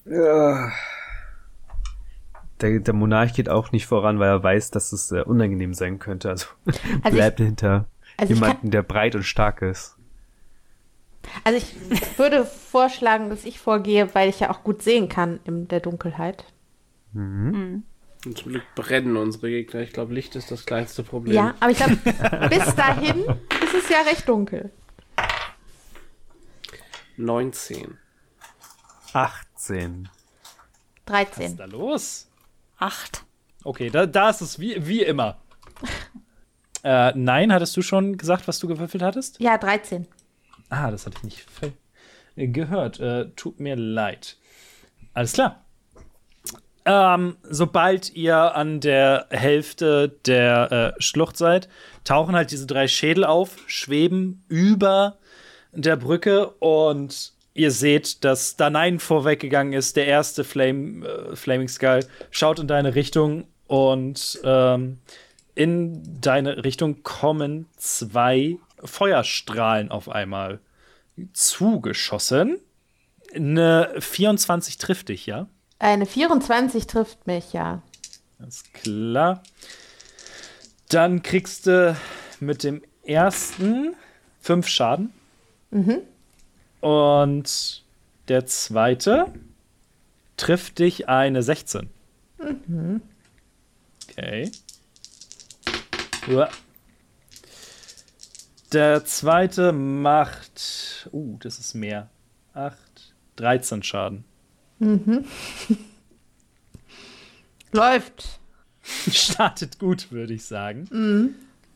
[0.09, 0.71] Ja.
[2.61, 5.99] Der, der, Monarch geht auch nicht voran, weil er weiß, dass es äh, unangenehm sein
[5.99, 6.29] könnte.
[6.29, 6.47] Also,
[7.03, 7.87] also bleibt ich, hinter
[8.17, 9.95] also jemanden, der breit und stark ist.
[11.43, 15.67] Also ich würde vorschlagen, dass ich vorgehe, weil ich ja auch gut sehen kann in
[15.67, 16.45] der Dunkelheit.
[17.13, 17.51] Mhm.
[17.51, 17.83] mhm.
[18.25, 19.79] Und zum Glück brennen unsere Gegner.
[19.79, 21.35] Ich glaube, Licht ist das kleinste Problem.
[21.35, 21.95] Ja, aber ich glaube,
[22.49, 24.71] bis dahin ist es ja recht dunkel.
[27.15, 27.97] 19.
[29.13, 30.09] 18.
[31.05, 31.43] 13.
[31.43, 32.27] Was ist da los?
[32.77, 33.23] 8.
[33.63, 35.37] Okay, da, da ist es wie, wie immer.
[36.83, 39.39] äh, nein, hattest du schon gesagt, was du gewürfelt hattest?
[39.39, 40.07] Ja, 13.
[40.69, 41.45] Ah, das hatte ich nicht
[42.35, 42.99] gehört.
[42.99, 44.37] Äh, tut mir leid.
[45.13, 45.65] Alles klar.
[46.85, 51.67] Ähm, sobald ihr an der Hälfte der äh, Schlucht seid,
[52.03, 55.17] tauchen halt diese drei Schädel auf, schweben über
[55.71, 62.05] der Brücke und ihr seht, dass Danein vorweggegangen ist, der erste Flame, äh, Flaming Skull,
[62.31, 64.99] schaut in deine Richtung und ähm,
[65.55, 70.59] in deine Richtung kommen zwei Feuerstrahlen auf einmal
[71.33, 72.59] zugeschossen.
[73.35, 75.47] Eine 24 trifft dich, ja?
[75.77, 77.81] Eine 24 trifft mich, ja.
[78.39, 79.43] Alles klar.
[80.87, 81.95] Dann kriegst du
[82.39, 83.95] mit dem ersten
[84.39, 85.13] fünf Schaden.
[85.71, 85.99] Mhm.
[86.81, 87.83] Und
[88.27, 89.33] der zweite
[90.37, 91.89] trifft dich eine 16.
[92.37, 93.01] Mhm.
[94.09, 94.51] Okay.
[96.29, 96.49] Uah.
[98.71, 101.09] Der zweite macht.
[101.11, 102.09] Uh, das ist mehr.
[102.53, 102.77] 8,
[103.37, 104.23] 13 Schaden.
[104.79, 105.25] Mhm.
[107.71, 108.39] Läuft.
[109.11, 110.87] Startet gut, würde ich sagen.
[110.91, 111.35] Mhm.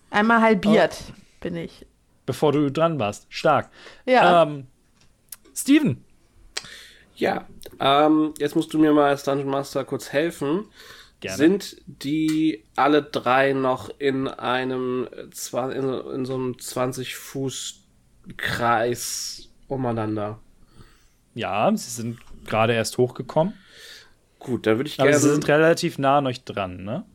[0.09, 1.13] Einmal halbiert oh.
[1.41, 1.85] bin ich.
[2.25, 3.25] Bevor du dran warst.
[3.29, 3.69] Stark.
[4.05, 4.43] Ja.
[4.43, 4.67] Ähm,
[5.53, 6.03] Steven.
[7.15, 7.47] Ja,
[7.79, 10.65] ähm, jetzt musst du mir mal als Dungeon Master kurz helfen.
[11.19, 11.37] Gerne.
[11.37, 17.79] Sind die alle drei noch in einem in, so einem 20 Fuß
[18.35, 20.39] Kreis umeinander?
[21.33, 23.53] Ja, sie sind gerade erst hochgekommen.
[24.39, 25.11] Gut, da würde ich gerne.
[25.11, 27.05] Aber sie sind relativ nah an euch dran, ne?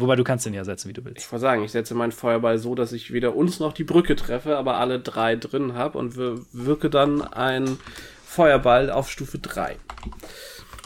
[0.00, 1.24] Wobei du kannst den ja setzen, wie du willst.
[1.24, 4.16] Ich wollte sagen, ich setze meinen Feuerball so, dass ich weder uns noch die Brücke
[4.16, 7.78] treffe, aber alle drei drin habe und wirke dann ein
[8.24, 9.76] Feuerball auf Stufe 3.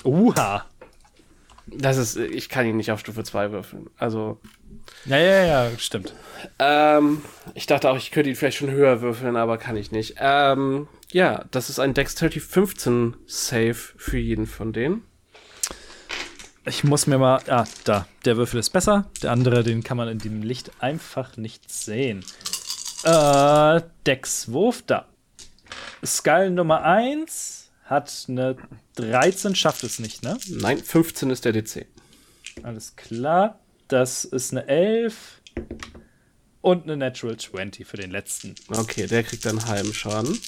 [0.05, 0.65] Uha.
[1.67, 3.91] Das ist, ich kann ihn nicht auf Stufe 2 würfeln.
[3.97, 4.39] Also.
[5.05, 6.15] Ja, ja, ja, stimmt.
[6.59, 7.23] Ähm,
[7.55, 10.17] ich dachte auch, ich könnte ihn vielleicht schon höher würfeln, aber kann ich nicht.
[10.19, 15.03] Ähm, ja, das ist ein Dexterity 15 Save für jeden von denen.
[16.67, 17.41] Ich muss mir mal.
[17.49, 18.07] Ah, da.
[18.25, 19.11] Der Würfel ist besser.
[19.23, 22.25] Der andere, den kann man in dem Licht einfach nicht sehen.
[23.05, 25.07] Äh, Dexwurf da.
[26.05, 28.57] Skull Nummer 1 hat eine
[28.97, 30.39] 13, schafft es nicht, ne?
[30.49, 31.87] Nein, 15 ist der DC.
[32.63, 33.59] Alles klar.
[33.89, 35.41] Das ist eine 11
[36.61, 38.55] und eine Natural 20 für den letzten.
[38.69, 40.39] Okay, der kriegt dann halben Schaden.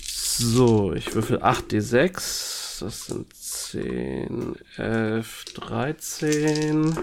[0.00, 2.61] So, ich würfel 8d6.
[2.80, 6.96] Das sind 10, 11, 13.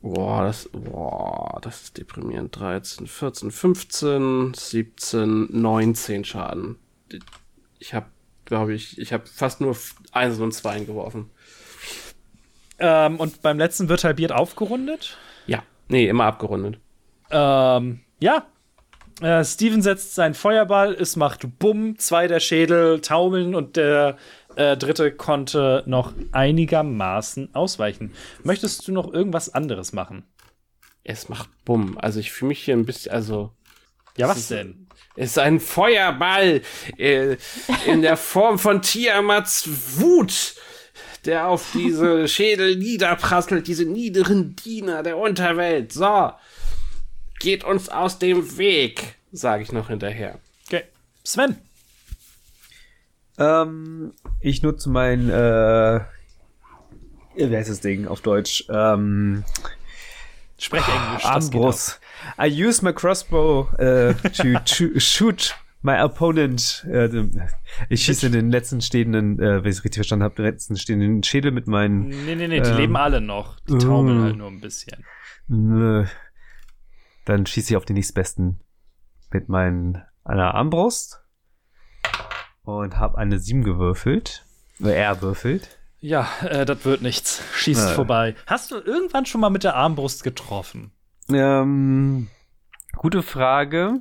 [0.00, 2.58] Boah, das, boah, das ist deprimierend.
[2.58, 6.76] 13, 14, 15, 17, 19 Schaden.
[7.78, 8.06] Ich habe,
[8.44, 9.76] glaube ich, ich habe fast nur
[10.12, 11.30] Eins und Zwei geworfen.
[12.78, 15.16] Ähm, und beim letzten wird halbiert aufgerundet?
[15.46, 16.78] Ja, nee, immer abgerundet.
[17.30, 18.46] Ähm, ja.
[19.20, 24.16] Äh, Steven setzt seinen Feuerball, es macht Bumm, zwei der Schädel taumeln und der
[24.56, 28.12] äh, dritte konnte noch einigermaßen ausweichen.
[28.42, 30.24] Möchtest du noch irgendwas anderes machen?
[31.04, 31.98] Es macht Bumm.
[31.98, 33.52] Also ich fühle mich hier ein bisschen, also.
[34.16, 34.86] Ja, was denn?
[35.16, 36.62] Es ist ein Feuerball
[36.98, 37.36] äh,
[37.86, 39.68] in der Form von Tiamats
[39.98, 40.54] Wut,
[41.24, 45.92] der auf diese Schädel niederprasselt, diese niederen Diener der Unterwelt.
[45.92, 46.32] So,
[47.44, 50.40] geht uns aus dem Weg, sage ich noch hinterher.
[50.66, 50.84] Okay.
[51.22, 51.56] Sven.
[53.36, 56.00] Ähm, ich nutze mein, äh,
[57.36, 58.64] wie heißt das Ding auf Deutsch?
[58.70, 59.44] Ähm,
[60.58, 61.24] Sprech Englisch.
[61.26, 62.00] Armbrust.
[62.38, 66.86] I use my crossbow uh, to, to shoot my opponent.
[66.88, 67.28] Uh,
[67.90, 71.22] ich schieße den letzten stehenden, äh, wenn ich es richtig verstanden habe, den letzten stehenden
[71.22, 72.08] Schädel mit meinen.
[72.08, 73.60] Nee, nee, nee, die ähm, leben alle noch.
[73.68, 75.04] Die taumeln uh, halt nur ein bisschen.
[75.48, 76.06] Nö.
[77.24, 78.60] Dann schieße ich auf den nächstbesten
[79.30, 81.22] mit meinen einer Armbrust
[82.62, 84.44] und habe eine 7 gewürfelt.
[84.80, 85.78] Er würfelt.
[86.00, 87.42] Ja, äh, das wird nichts.
[87.54, 87.94] Schießt äh.
[87.94, 88.34] vorbei.
[88.46, 90.92] Hast du irgendwann schon mal mit der Armbrust getroffen?
[91.30, 92.28] Ähm,
[92.96, 94.00] gute Frage.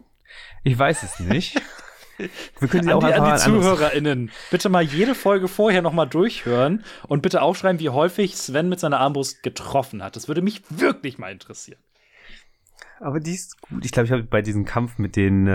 [0.64, 1.62] Ich weiß es nicht.
[2.60, 4.32] Wir können sie an auch die, an die ZuhörerInnen.
[4.52, 8.80] Bitte mal jede Folge vorher noch mal durchhören und bitte aufschreiben, wie häufig Sven mit
[8.80, 10.16] seiner Armbrust getroffen hat.
[10.16, 11.80] Das würde mich wirklich mal interessieren.
[13.04, 13.86] Aber die ist gut.
[13.86, 15.52] Ich glaube, ich habe bei diesem Kampf mit den äh,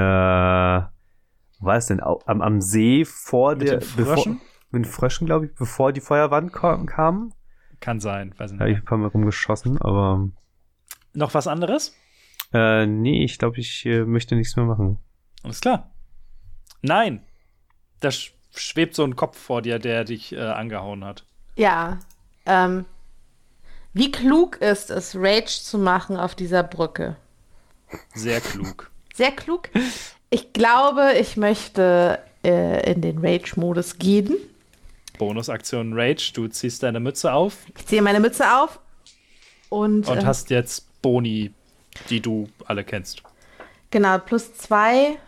[1.61, 4.05] war es denn am, am See vor mit der Fröschen?
[4.05, 4.33] Bevor,
[4.71, 7.33] mit den Fröschen, glaube ich, bevor die Feuerwand kam?
[7.81, 8.61] Kann sein, weiß nicht.
[8.61, 10.29] Da habe ich ein paar Mal rumgeschossen, aber.
[11.15, 11.95] Noch was anderes?
[12.53, 14.99] Äh, nee, ich glaube, ich äh, möchte nichts mehr machen.
[15.43, 15.91] Alles klar.
[16.83, 17.23] Nein.
[18.01, 21.25] Da schwebt so ein Kopf vor dir, der dich äh, angehauen hat.
[21.57, 21.99] Ja.
[22.47, 22.85] Ähm,
[23.93, 27.17] wie klug ist es, Rage zu machen auf dieser Brücke?
[28.15, 28.91] Sehr klug.
[29.15, 29.69] Sehr klug?
[30.31, 34.37] Ich glaube, ich möchte äh, in den Rage-Modus gehen.
[35.19, 37.57] Bonusaktion Rage, du ziehst deine Mütze auf.
[37.77, 38.79] Ich ziehe meine Mütze auf
[39.69, 40.09] und.
[40.09, 41.53] Und äh, hast jetzt Boni,
[42.09, 43.23] die du alle kennst.
[43.91, 45.19] Genau, plus zwei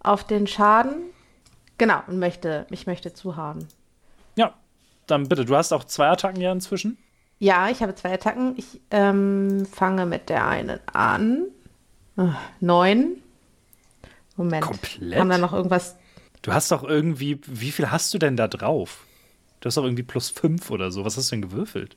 [0.00, 0.96] auf den Schaden.
[1.78, 3.66] Genau, und möchte, ich möchte zuhauen.
[4.36, 4.54] Ja,
[5.06, 5.44] dann bitte.
[5.44, 6.98] Du hast auch zwei Attacken ja inzwischen.
[7.38, 8.54] Ja, ich habe zwei Attacken.
[8.56, 11.46] Ich ähm, fange mit der einen an.
[12.60, 13.22] Neun.
[14.36, 14.64] Moment.
[14.64, 15.18] Komplett?
[15.18, 15.96] Haben wir noch irgendwas?
[16.42, 19.06] Du hast doch irgendwie, wie viel hast du denn da drauf?
[19.60, 21.04] Du hast doch irgendwie plus fünf oder so.
[21.04, 21.96] Was hast du denn gewürfelt?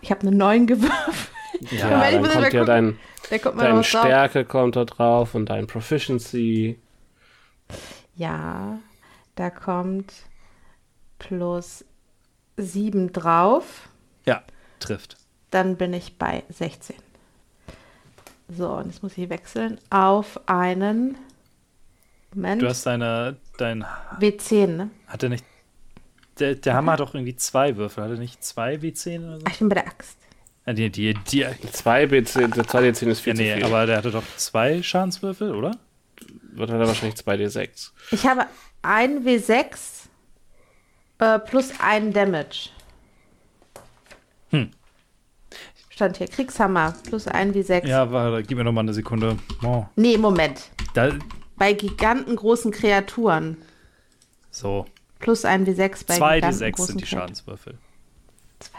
[0.00, 1.30] Ich habe eine neun gewürfelt.
[1.70, 2.66] Ja, dann kommt ja gucken.
[2.66, 2.98] dein,
[3.58, 4.48] deine Stärke drauf.
[4.48, 6.78] kommt da drauf und dein Proficiency.
[8.16, 8.78] Ja,
[9.34, 10.12] da kommt
[11.18, 11.84] plus
[12.56, 13.88] sieben drauf.
[14.26, 14.42] Ja,
[14.78, 15.16] trifft.
[15.50, 16.96] Dann bin ich bei 16.
[18.56, 21.16] So, und jetzt muss ich wechseln auf einen.
[22.34, 22.62] Moment.
[22.62, 23.36] Du hast deine.
[23.58, 23.84] Dein
[24.18, 24.90] W10, ne?
[25.06, 25.44] Hat er nicht.
[26.38, 28.04] Der, der Hammer hat doch irgendwie zwei Würfel.
[28.04, 29.44] Hat er nicht zwei W10 oder so?
[29.46, 30.18] Ach, ich bin bei der Axt.
[30.66, 33.64] Ja, die, die, die, zwei B10, der 2 D10 ist viel ja, nee, viel.
[33.64, 35.76] aber der hatte doch zwei Schadenswürfel, oder?
[36.52, 37.90] Wird er wahrscheinlich 2 D6.
[38.10, 38.46] Ich habe
[38.82, 40.06] ein W6
[41.18, 42.70] äh, plus ein Damage.
[44.50, 44.70] Hm
[46.00, 46.28] stand hier.
[46.28, 47.86] Kriegshammer plus 1 wie 6.
[47.86, 49.36] Ja, warte, gib mir noch mal eine Sekunde.
[49.62, 49.84] Oh.
[49.96, 50.70] Nee, Moment.
[50.94, 51.12] Da,
[51.56, 53.58] bei gigantengroßen Kreaturen.
[54.50, 54.86] So.
[55.18, 57.76] Plus 1 wie 6 bei 2 wie 6 sind die Schadenswürfel.
[58.60, 58.78] 2.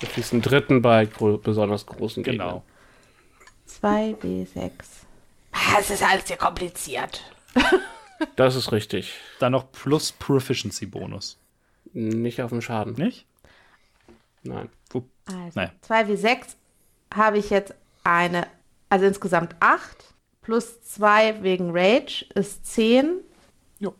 [0.00, 2.22] Du kriegst einen dritten bei besonders großen.
[2.22, 2.62] Genau.
[3.68, 4.70] 2W6.
[5.74, 7.22] Das ist alles hier kompliziert.
[8.36, 9.14] Das ist richtig.
[9.40, 11.38] Dann noch plus Proficiency-Bonus.
[11.92, 12.94] Nicht auf dem Schaden.
[12.94, 13.26] Nicht?
[14.42, 14.68] Nein.
[14.90, 15.04] Wo?
[15.26, 15.70] Also, Nein.
[15.86, 16.56] 2W6
[17.14, 17.74] habe ich jetzt
[18.04, 18.46] eine,
[18.88, 23.20] also insgesamt 8 plus 2 wegen Rage ist 10.
[23.78, 23.94] Jo.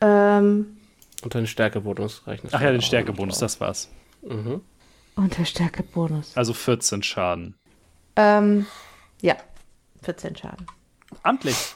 [0.00, 0.78] Ähm,
[1.22, 3.88] und den Stärkebonus rechnest Ach ja, den Stärkebonus, das war's.
[4.22, 4.62] Mhm.
[5.14, 6.36] Und der Stärkebonus.
[6.36, 7.54] Also 14 Schaden.
[8.16, 8.66] Ähm,
[9.20, 9.36] ja,
[10.02, 10.66] 14 Schaden.
[11.22, 11.74] Amtlich.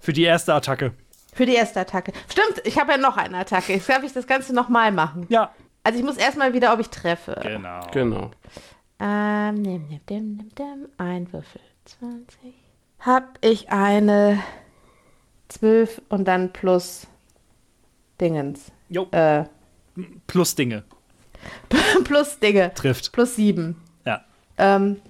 [0.00, 0.92] Für die erste Attacke.
[1.32, 2.12] Für die erste Attacke.
[2.28, 3.72] Stimmt, ich habe ja noch eine Attacke.
[3.72, 5.26] Jetzt darf ich das Ganze nochmal machen.
[5.30, 5.54] Ja.
[5.84, 7.38] Also ich muss erstmal wieder, ob ich treffe.
[7.42, 7.80] Genau.
[7.92, 8.30] Genau.
[9.00, 10.88] Ähm, nimm, nimm, nimm, nimm, nimm.
[10.98, 11.60] Ein Würfel.
[11.84, 12.54] 20.
[13.00, 14.40] Hab ich eine
[15.48, 17.08] 12 und dann plus
[18.20, 18.70] Dingens.
[18.88, 19.08] Jo.
[19.10, 19.44] Äh,
[20.28, 20.84] plus Dinge.
[22.04, 22.72] plus Dinge.
[22.74, 23.12] Trifft.
[23.12, 23.76] Plus 7.
[24.04, 24.24] Ja.
[24.58, 25.00] Ähm,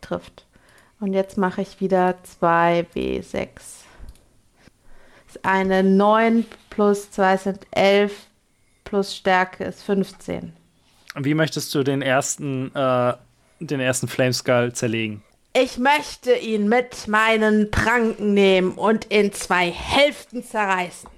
[0.00, 0.46] trifft.
[1.00, 3.48] Und jetzt mache ich wieder 2W6.
[5.42, 8.26] Eine 9 plus 2 sind 11
[8.84, 10.52] plus Stärke ist 15.
[11.16, 13.14] Wie möchtest du den ersten, äh,
[13.60, 15.22] den ersten Flameskull zerlegen?
[15.56, 21.08] Ich möchte ihn mit meinen Pranken nehmen und in zwei Hälften zerreißen.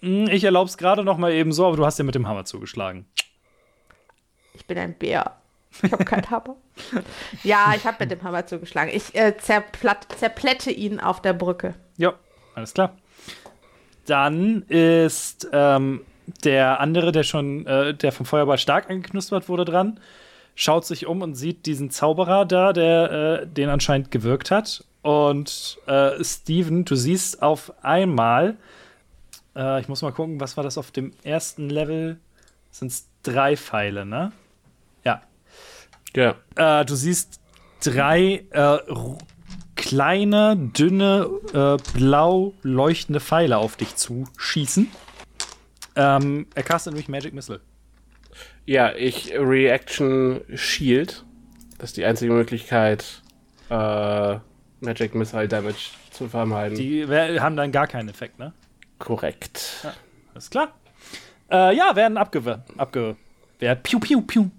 [0.00, 2.28] Hm, ich erlaube es gerade noch mal eben so, aber du hast ja mit dem
[2.28, 3.06] Hammer zugeschlagen.
[4.52, 5.36] Ich bin ein Bär.
[5.82, 6.56] Ich habe keinen Hammer.
[7.42, 8.92] ja, ich habe mit dem Hammer zugeschlagen.
[8.94, 11.74] Ich äh, zerplätte ihn auf der Brücke.
[11.96, 12.14] Ja,
[12.54, 12.96] alles klar.
[14.06, 16.02] Dann ist ähm,
[16.44, 20.00] der andere, der schon, äh, der vom Feuerball stark angeknuspert wurde, dran,
[20.54, 24.84] schaut sich um und sieht diesen Zauberer da, der äh, den anscheinend gewirkt hat.
[25.02, 28.56] Und äh, Steven, du siehst auf einmal,
[29.54, 32.18] äh, ich muss mal gucken, was war das auf dem ersten Level?
[32.70, 34.32] Sind es drei Pfeile, ne?
[35.04, 35.22] Ja.
[36.16, 36.34] Ja.
[36.56, 37.40] Äh, du siehst
[37.84, 38.78] drei äh,
[39.76, 44.90] kleine, dünne, äh, blau leuchtende Pfeile auf dich zuschießen.
[45.96, 47.60] Ähm, er castet nämlich Magic Missile.
[48.66, 51.24] Ja, ich Reaction Shield.
[51.78, 53.22] Das ist die einzige Möglichkeit,
[53.68, 54.38] äh,
[54.80, 56.76] Magic Missile Damage zu vermeiden.
[56.76, 58.52] Die haben dann gar keinen Effekt, ne?
[58.98, 59.80] Korrekt.
[59.82, 59.92] Ja,
[60.32, 60.74] alles klar.
[61.50, 62.62] Äh, ja, werden abgewehrt.
[62.76, 63.82] Abgewehrt.
[63.82, 64.50] Piu, piu, piu.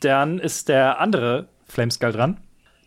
[0.00, 2.38] Dann ist der andere Flameskull dran.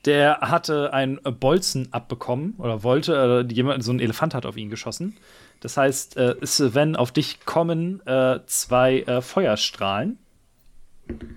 [0.06, 4.70] Der hatte einen Bolzen abbekommen oder wollte, äh, jemand, so ein Elefant hat auf ihn
[4.70, 5.18] geschossen.
[5.60, 10.20] Das heißt, äh, Sven, auf dich kommen äh, zwei äh, Feuerstrahlen.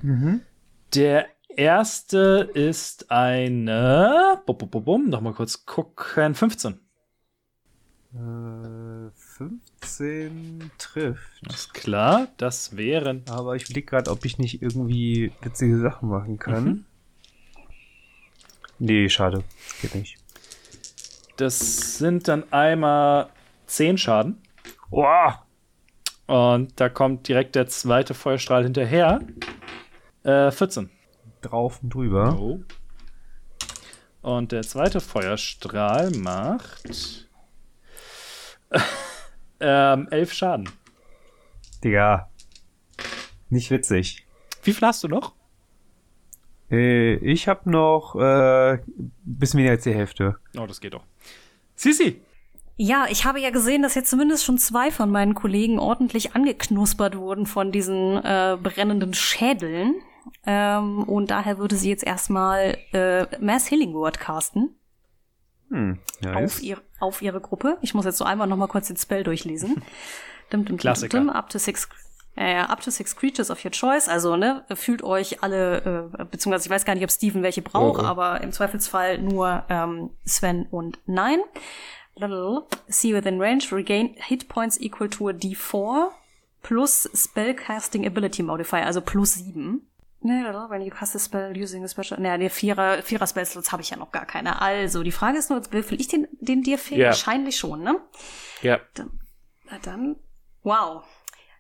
[0.02, 0.40] Mhm.
[0.94, 4.40] Der erste ist eine.
[4.46, 6.34] Bum, bum, bum, bum, noch mal kurz gucken.
[6.34, 6.78] 15.
[8.14, 11.46] Äh, 15 trifft.
[11.46, 13.22] Ist klar, das wären.
[13.28, 16.64] Aber ich überlege gerade, ob ich nicht irgendwie witzige Sachen machen kann.
[16.64, 16.84] Mhm.
[18.78, 19.42] Nee, schade.
[19.82, 20.16] Geht nicht.
[21.36, 23.28] Das sind dann einmal
[23.68, 24.42] 10 Schaden.
[24.90, 25.44] Boah.
[26.26, 29.20] Und da kommt direkt der zweite Feuerstrahl hinterher.
[30.24, 30.90] Äh, 14.
[31.40, 32.36] Drauf und drüber.
[32.38, 32.60] Oh.
[34.20, 37.26] Und der zweite Feuerstrahl macht
[39.60, 40.68] ähm, 11 Schaden.
[41.82, 42.28] Digga.
[43.48, 44.26] Nicht witzig.
[44.62, 45.34] Wie viel hast du noch?
[46.70, 48.78] Äh, ich habe noch äh,
[49.22, 50.36] bisschen weniger als die Hälfte.
[50.58, 51.04] Oh, das geht doch.
[51.74, 52.20] Sisi!
[52.80, 57.16] Ja, ich habe ja gesehen, dass jetzt zumindest schon zwei von meinen Kollegen ordentlich angeknuspert
[57.16, 59.96] wurden von diesen äh, brennenden Schädeln.
[60.46, 64.76] Ähm, und daher würde sie jetzt erstmal äh, Mass Healing Word casten.
[65.70, 66.36] Hm, nice.
[66.36, 67.78] auf, ihr, auf ihre Gruppe.
[67.82, 69.82] Ich muss jetzt so einmal noch mal kurz den Spell durchlesen.
[70.52, 71.18] dim, dim, Klassiker.
[71.18, 71.88] Dim, up to six
[72.36, 74.08] äh, up to six creatures of your choice.
[74.08, 77.98] Also, ne, fühlt euch alle, äh, beziehungsweise ich weiß gar nicht, ob Steven welche braucht,
[77.98, 78.06] oh, oh.
[78.06, 81.40] aber im Zweifelsfall nur ähm, Sven und Nein.
[82.88, 86.10] See within range, regain hit points equal to a D4
[86.62, 89.82] plus Spellcasting Ability Modifier, also plus 7.
[90.20, 92.20] When you cast a spell using a special.
[92.20, 94.60] Naja, der Vierer, Vierer Spellslots habe ich ja noch gar keine.
[94.60, 97.00] Also, die Frage ist nur, will ich den, den dir fehlen?
[97.00, 97.10] Yeah.
[97.10, 98.00] Wahrscheinlich schon, ne?
[98.62, 98.80] Ja.
[98.94, 99.20] Dann,
[99.70, 100.16] na dann,
[100.64, 101.04] wow.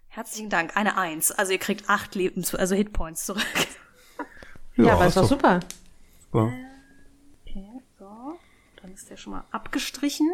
[0.08, 0.76] Herzlichen Dank.
[0.76, 1.30] Eine Eins.
[1.30, 3.44] Also ihr kriegt acht Lebens, also Hitpoints zurück.
[4.74, 5.60] Ja, ja aber ist doch super.
[6.32, 6.52] Super.
[8.98, 10.28] Ist der schon mal abgestrichen.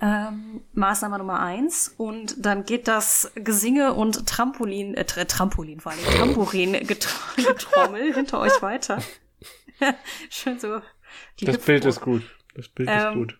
[0.00, 1.94] Ähm, Maßnahme Nummer eins.
[1.98, 9.02] Und dann geht das Gesinge und Trampolin, äh, Trampolin vor allem, Tambourin-Getrommel hinter euch weiter.
[10.30, 10.80] Schön so.
[11.40, 11.58] das.
[11.58, 12.22] Bild ist gut.
[12.54, 13.38] Das Bild ähm, ist gut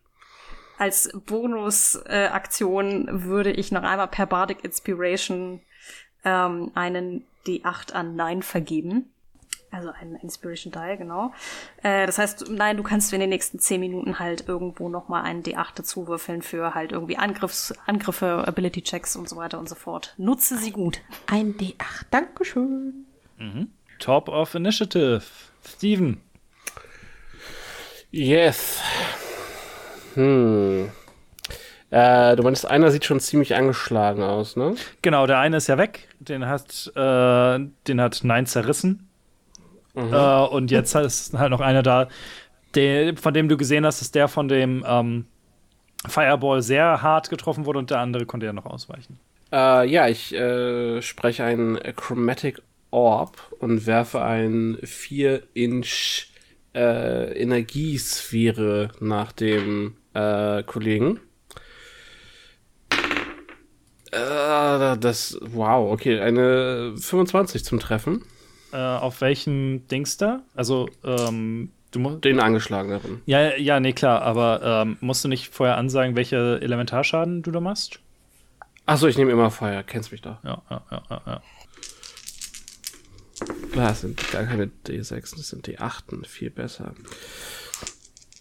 [0.76, 5.62] als Bonusaktion äh, würde ich noch einmal per Bardic Inspiration
[6.24, 9.13] ähm, einen D8 an Nein vergeben.
[9.74, 11.32] Also ein Inspiration Die, genau.
[11.82, 15.42] Äh, das heißt, nein, du kannst in den nächsten zehn Minuten halt irgendwo nochmal einen
[15.42, 20.14] D8 dazu würfeln für halt irgendwie Angriffs, Angriffe, Ability-Checks und so weiter und so fort.
[20.16, 21.00] Nutze sie gut.
[21.26, 23.06] Ein D8, Dankeschön.
[23.38, 23.70] Mhm.
[23.98, 25.22] Top of Initiative.
[25.66, 26.20] Steven.
[28.12, 28.80] Yes.
[30.14, 30.90] Hm.
[31.90, 34.74] Äh, du meinst, einer sieht schon ziemlich angeschlagen aus, ne?
[35.02, 36.08] Genau, der eine ist ja weg.
[36.20, 39.08] Den hat, äh, den hat Nein zerrissen.
[39.94, 40.12] Mhm.
[40.12, 42.08] Äh, und jetzt ist halt noch einer da,
[42.74, 45.26] der, von dem du gesehen hast, dass der von dem ähm,
[46.06, 49.18] Fireball sehr hart getroffen wurde und der andere konnte ja noch ausweichen.
[49.52, 56.28] Äh, ja, ich äh, spreche einen Chromatic Orb und werfe ein 4-Inch
[56.74, 61.20] äh, Energiesphäre nach dem äh, Kollegen.
[64.10, 68.22] Äh, das, wow, okay, eine 25 zum Treffen.
[68.74, 70.42] Äh, auf welchem Dings da?
[70.56, 72.24] Also, ähm, du musst.
[72.24, 73.22] Den angeschlageneren.
[73.24, 77.60] Ja, ja, nee, klar, aber ähm, musst du nicht vorher ansagen, welche Elementarschaden du da
[77.60, 78.00] machst?
[78.84, 80.42] Achso, ich nehme immer Feuer, kennst mich doch.
[80.42, 81.22] Ja, ja, ja, ja.
[81.24, 81.42] ja.
[83.76, 86.94] Das sind gar keine D6, das sind D8, viel besser.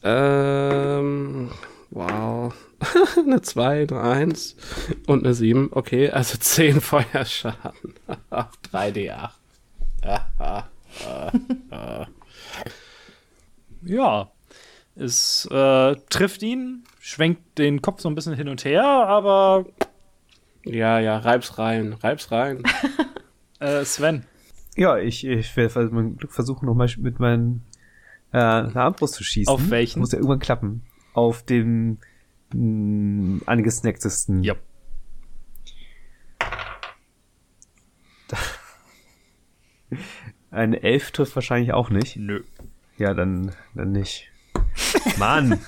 [0.02, 1.52] Ähm,
[1.92, 2.56] wow.
[3.18, 4.56] eine 2, eine 1
[5.06, 5.70] und eine 7.
[5.72, 7.94] Okay, also 10 Feuerschaden.
[8.32, 9.43] 3D8.
[13.84, 14.32] ja,
[14.96, 19.66] es äh, trifft ihn, schwenkt den Kopf so ein bisschen hin und her, aber.
[20.66, 22.64] Ja, ja, reib's rein, reib's rein.
[23.60, 24.26] äh, Sven.
[24.76, 27.64] Ja, ich, ich werde mein Glück versuchen, nochmal mit meinen
[28.32, 29.54] äh, Armbrust zu schießen.
[29.54, 30.00] Auf welchen?
[30.00, 30.84] Muss ja irgendwann klappen.
[31.14, 32.00] Auf dem
[32.54, 34.44] mh, mm, angesnacktesten.
[34.44, 34.56] Ja.
[40.52, 42.16] Eine Elf trifft wahrscheinlich auch nicht.
[42.18, 42.44] Nö.
[42.98, 44.30] Ja, dann, dann nicht.
[45.18, 45.60] Mann!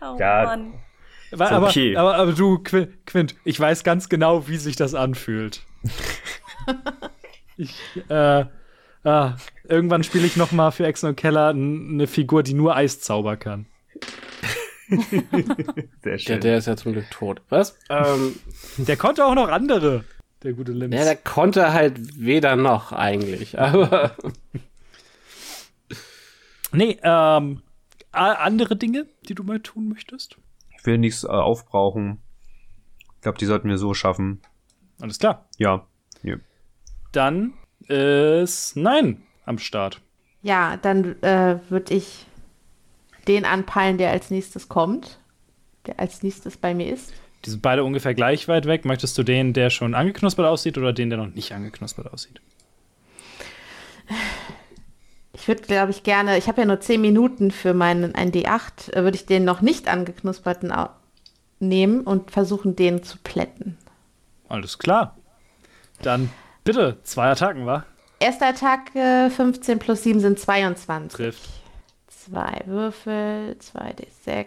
[0.00, 0.74] oh ja, Mann.
[1.32, 1.96] Aber, okay.
[1.96, 5.62] aber, aber, aber, du, Quint, ich weiß ganz genau, wie sich das anfühlt.
[7.56, 7.74] ich,
[8.08, 8.46] äh,
[9.04, 13.66] ah, irgendwann spiele ich noch mal für Exxon Keller eine Figur, die nur Eiszauber kann.
[16.02, 16.34] Sehr schön.
[16.34, 17.42] Ja, der ist ja zum Glück tot.
[17.50, 17.78] Was?
[17.90, 18.36] Ähm,
[18.78, 20.04] der konnte auch noch andere,
[20.42, 20.96] der gute Limbs.
[20.96, 24.16] Ja, der konnte halt weder noch eigentlich, aber.
[26.72, 27.62] nee, ähm,
[28.12, 30.36] andere Dinge, die du mal tun möchtest?
[30.76, 32.18] Ich will nichts äh, aufbrauchen.
[33.16, 34.40] Ich glaube, die sollten wir so schaffen.
[35.00, 35.48] Alles klar.
[35.58, 35.86] Ja.
[36.22, 36.36] ja.
[37.12, 37.54] Dann
[37.88, 40.00] ist Nein am Start.
[40.42, 42.26] Ja, dann äh, würde ich
[43.26, 45.18] den anpeilen, der als nächstes kommt.
[45.86, 47.12] Der als nächstes bei mir ist.
[47.44, 48.84] Die sind beide ungefähr gleich weit weg.
[48.84, 52.40] Möchtest du den, der schon angeknuspert aussieht, oder den, der noch nicht angeknuspert aussieht?
[55.32, 58.92] Ich würde, glaube ich, gerne, ich habe ja nur 10 Minuten für meinen ein D8,
[58.92, 60.72] äh, würde ich den noch nicht angeknusperten
[61.60, 63.76] nehmen und versuchen, den zu plätten.
[64.48, 65.16] Alles klar.
[66.02, 66.30] Dann
[66.64, 67.84] bitte, zwei Attacken, wa?
[68.20, 71.16] Erste Attacke, 15 plus 7 sind 22.
[71.16, 71.48] Trifft.
[72.08, 74.46] Zwei Würfel, 2d6.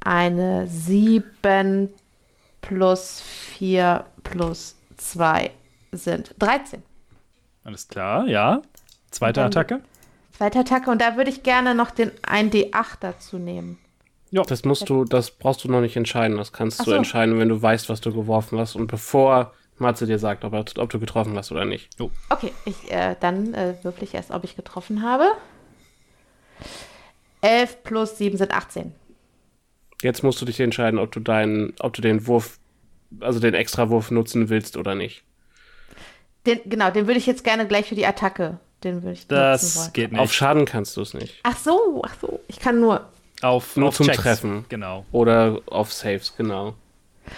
[0.00, 1.90] Eine 7
[2.60, 5.50] plus 4 plus 2
[5.92, 6.82] sind 13.
[7.64, 8.62] Alles klar, ja.
[9.10, 9.80] Zweite Attacke?
[10.32, 13.78] Zweite Attacke und da würde ich gerne noch den 1D8 dazu nehmen.
[14.30, 14.42] Ja.
[14.42, 16.36] Das musst du, das brauchst du noch nicht entscheiden.
[16.36, 16.96] Das kannst Ach du so.
[16.96, 20.90] entscheiden, wenn du weißt, was du geworfen hast und bevor Matze dir sagt, ob, ob
[20.90, 21.88] du getroffen hast oder nicht.
[22.00, 22.10] Oh.
[22.30, 25.26] Okay, ich, äh, dann äh, würfel ich erst, ob ich getroffen habe.
[27.40, 28.92] 11 plus 7 sind 18.
[30.02, 32.58] Jetzt musst du dich entscheiden, ob du deinen, ob du den Wurf,
[33.20, 35.24] also den Extrawurf nutzen willst oder nicht.
[36.46, 39.92] Den, genau, den würde ich jetzt gerne gleich für die Attacke den würde ich Das
[39.92, 40.20] geht nicht.
[40.20, 41.40] Auf Schaden kannst du es nicht.
[41.42, 42.40] Ach so, ach so.
[42.48, 43.08] Ich kann nur.
[43.42, 44.18] Auf, nur auf zum Checks.
[44.18, 44.64] Treffen.
[44.68, 45.04] Genau.
[45.12, 46.74] Oder auf Saves, genau.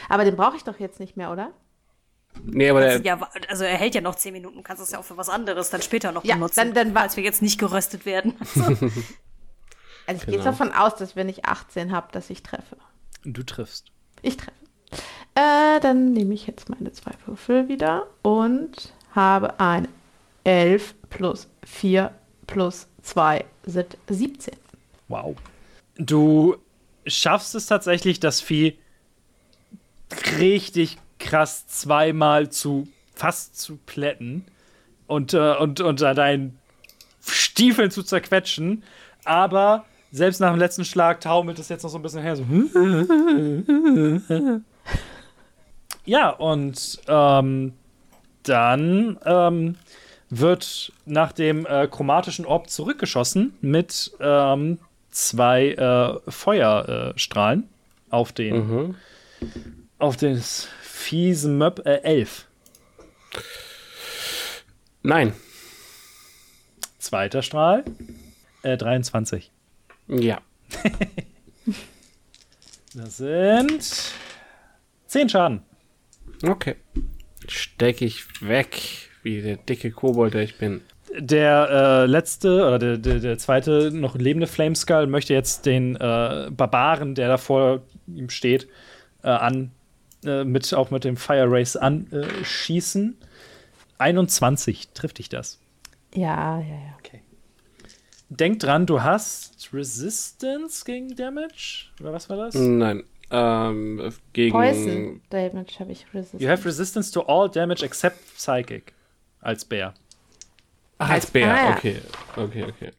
[0.09, 1.51] Aber den brauche ich doch jetzt nicht mehr, oder?
[2.45, 5.05] Nee, aber der, ja, also er hält ja noch 10 Minuten, kannst es ja auch
[5.05, 8.07] für was anderes dann später noch ja, benutzen, dann, dann falls wir jetzt nicht geröstet
[8.07, 8.35] werden.
[8.39, 8.77] also
[10.17, 10.37] ich genau.
[10.37, 12.77] gehe davon aus, dass wenn ich 18 habe, dass ich treffe.
[13.25, 13.93] Du triffst.
[14.23, 14.53] Ich treffe.
[15.35, 19.89] Äh, dann nehme ich jetzt meine zwei Würfel wieder und habe eine
[20.45, 22.13] 11 plus 4
[22.47, 24.55] plus 2 sind 17.
[25.09, 25.37] Wow.
[25.97, 26.57] Du
[27.07, 28.79] schaffst es tatsächlich, das Vieh
[30.39, 34.45] richtig krass zweimal zu fast zu plätten
[35.07, 36.59] und, äh, und unter deinen
[37.21, 38.85] Stiefeln zu zerquetschen.
[39.25, 42.37] Aber selbst nach dem letzten Schlag taumelt es jetzt noch so ein bisschen her.
[42.37, 42.45] So.
[46.05, 47.75] Ja, und ähm,
[48.45, 49.75] dann ähm,
[50.31, 54.79] wird nach dem äh, chromatischen Orb zurückgeschossen mit ähm,
[55.11, 57.69] zwei äh, Feuerstrahlen
[58.09, 58.95] auf den Mhm.
[59.99, 62.47] auf das fiese Möb äh, 11.
[65.03, 65.35] Nein.
[66.99, 67.85] Zweiter Strahl
[68.63, 69.51] äh, 23.
[70.09, 70.41] Ja.
[72.95, 74.13] Das sind
[75.07, 75.61] 10 Schaden.
[76.43, 76.77] Okay.
[77.47, 80.81] Steck ich weg, wie der dicke Kobold, der ich bin.
[81.17, 86.49] Der äh, letzte oder der, der, der zweite noch lebende Flameskull möchte jetzt den äh,
[86.51, 88.69] Barbaren, der da vor ihm steht,
[89.23, 89.71] äh, an
[90.25, 93.17] äh, mit auch mit dem Fire Race anschießen.
[93.99, 95.61] 21 trifft dich das.
[96.15, 96.98] Ja, ja, ja.
[98.31, 101.87] Denk dran, du hast Resistance gegen Damage?
[102.01, 102.55] Oder was war das?
[102.55, 103.05] Nein.
[103.31, 104.53] Ähm, gegen.
[104.53, 106.41] Poison Damage habe ich resisted.
[106.41, 108.93] You have resistance to all damage except Psychic.
[109.41, 109.95] Als Bär.
[110.99, 111.53] Ach, als Bär.
[111.53, 111.77] Ah, ja.
[111.77, 112.01] Okay.
[112.37, 112.91] Okay, okay.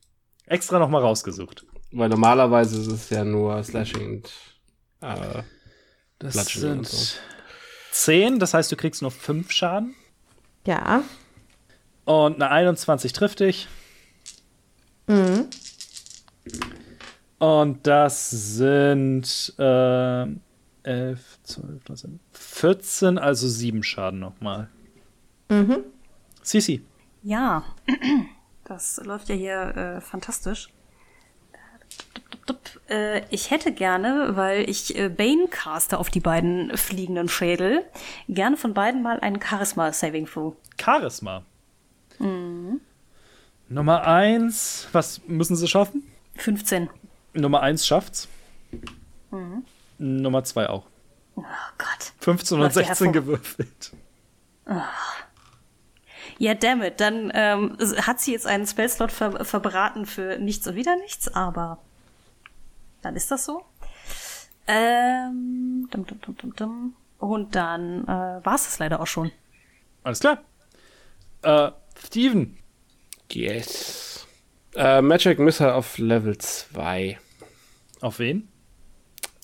[0.45, 1.65] Extra nochmal rausgesucht.
[1.91, 4.31] Weil normalerweise ist es ja nur Slashing und.
[5.01, 5.43] Äh,
[6.19, 7.17] Das und sind so.
[7.91, 9.95] 10, das heißt, du kriegst nur 5 Schaden.
[10.65, 11.03] Ja.
[12.05, 13.67] Und eine 21 trifft dich.
[15.09, 15.47] Mhm.
[17.39, 20.21] Und das sind äh,
[20.83, 24.69] 11, 12, 13, 14, also 7 Schaden nochmal.
[25.49, 25.83] Mhm.
[26.43, 26.85] Sisi.
[27.23, 27.63] Ja,
[28.65, 30.69] das läuft ja hier äh, fantastisch.
[32.87, 37.83] Äh, ich hätte gerne, weil ich äh, Bane caste auf die beiden fliegenden Schädel,
[38.27, 40.55] gerne von beiden mal einen Charisma Saving Throw.
[40.79, 41.43] Charisma.
[43.69, 46.03] Nummer 1, was müssen sie schaffen?
[46.35, 46.89] 15.
[47.33, 48.27] Nummer 1 schafft's.
[49.97, 50.85] Nummer 2 auch.
[51.35, 51.43] Oh
[51.77, 52.13] Gott.
[52.19, 53.91] 15 und Läuft ja 16 hervor- gewürfelt.
[56.37, 60.95] Ja, dammit, dann ähm, hat sie jetzt einen Spellslot ver verbraten für nichts und wieder
[60.97, 61.79] nichts, aber
[63.01, 63.63] dann ist das so.
[64.67, 66.95] Ähm, dum, dum, dum, dum, dum.
[67.17, 68.07] Und dann äh,
[68.45, 69.31] war es das leider auch schon.
[70.03, 70.39] Alles klar.
[71.41, 71.71] Äh,
[72.05, 72.57] Steven.
[73.33, 74.27] Yes.
[74.75, 77.17] Äh, Magic Missile auf Level 2.
[78.01, 78.47] Auf wen?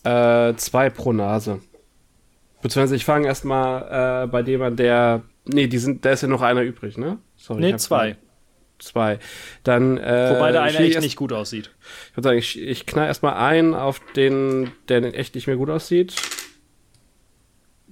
[0.04, 1.62] Äh, zwei pro Nase.
[2.62, 5.24] Beziehungsweise ich fange erstmal äh, bei dem an, der.
[5.46, 7.20] Nee, die sind, da ist ja noch einer übrig, ne?
[7.36, 8.18] Sorry, Nee, zwei.
[8.80, 9.20] Zwei.
[9.64, 9.98] Dann.
[9.98, 11.72] Äh, Wobei der eine echt erst- nicht gut aussieht.
[12.12, 15.70] Ich würde sagen, ich, ich knall erstmal einen auf den, der echt nicht mehr gut
[15.70, 16.16] aussieht.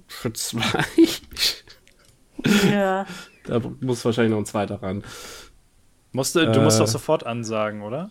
[0.06, 0.84] Für zwei.
[2.70, 3.06] Ja.
[3.44, 5.04] da muss wahrscheinlich noch ein zweiter ran.
[6.14, 6.84] Musste, du musst Äh.
[6.84, 8.10] doch sofort ansagen, oder?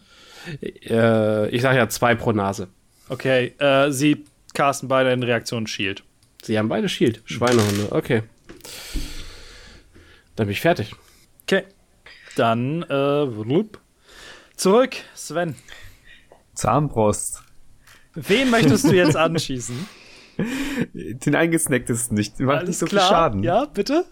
[0.61, 2.67] Äh, ich sage ja zwei pro Nase.
[3.07, 6.03] Okay, äh, sie casten beide in Reaktion Shield.
[6.43, 7.21] Sie haben beide Shield.
[7.23, 7.87] Schweinehunde.
[7.91, 8.23] Okay.
[10.35, 10.93] Dann bin ich fertig.
[11.43, 11.63] Okay.
[12.35, 13.65] Dann, äh,
[14.57, 15.55] zurück, Sven.
[16.55, 17.41] Zahnbrust.
[18.15, 19.87] Wen möchtest du jetzt anschießen?
[20.93, 22.37] Den eingesnacktesten nicht.
[22.41, 23.43] Macht nicht so viel Schaden.
[23.43, 24.03] Ja, bitte?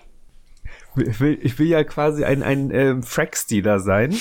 [0.96, 4.12] Ich will, ich will ja quasi ein, ein ähm, Frack-Stealer sein.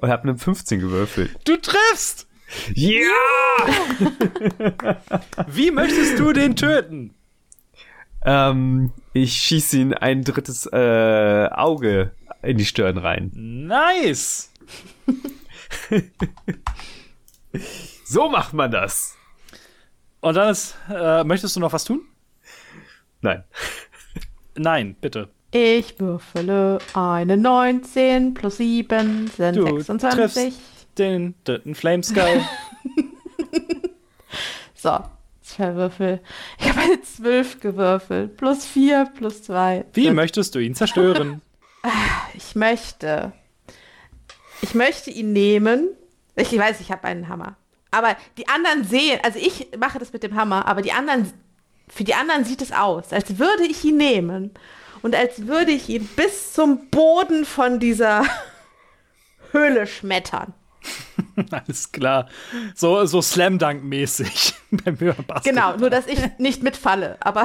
[0.00, 1.36] Und hab einen 15 gewürfelt.
[1.44, 2.26] Du triffst!
[2.74, 2.96] Ja!
[5.46, 7.14] Wie möchtest du den töten?
[8.24, 13.30] Ähm, ich schieße ihn ein drittes äh, Auge in die Stirn rein.
[13.34, 14.50] Nice!
[18.04, 19.16] So macht man das.
[20.20, 22.02] Und dann ist, äh, möchtest du noch was tun?
[23.20, 23.44] Nein.
[24.62, 25.30] Nein, bitte.
[25.52, 30.34] Ich würfele eine 19 plus 7 sind Du 26.
[30.44, 30.60] triffst
[30.98, 32.42] den dritten Flameskull.
[34.74, 34.98] So,
[35.42, 36.20] zwei Würfel.
[36.58, 38.38] Ich habe eine 12 gewürfelt.
[38.38, 39.84] Plus 4 plus 2.
[39.92, 41.42] Wie möchtest du ihn zerstören?
[42.34, 43.32] Ich möchte.
[44.60, 45.88] Ich möchte ihn nehmen.
[46.36, 47.56] Ich weiß, ich habe einen Hammer.
[47.90, 51.30] Aber die anderen sehen, also ich mache das mit dem Hammer, aber die anderen,
[51.92, 54.52] für die anderen sieht es aus, als würde ich ihn nehmen
[55.02, 58.24] und als würde ich ihn bis zum Boden von dieser
[59.52, 60.54] Höhle schmettern.
[61.50, 62.28] Alles klar.
[62.74, 64.96] So, so Slam Dunk-mäßig beim.
[65.44, 67.44] Genau, nur dass ich nicht mitfalle, aber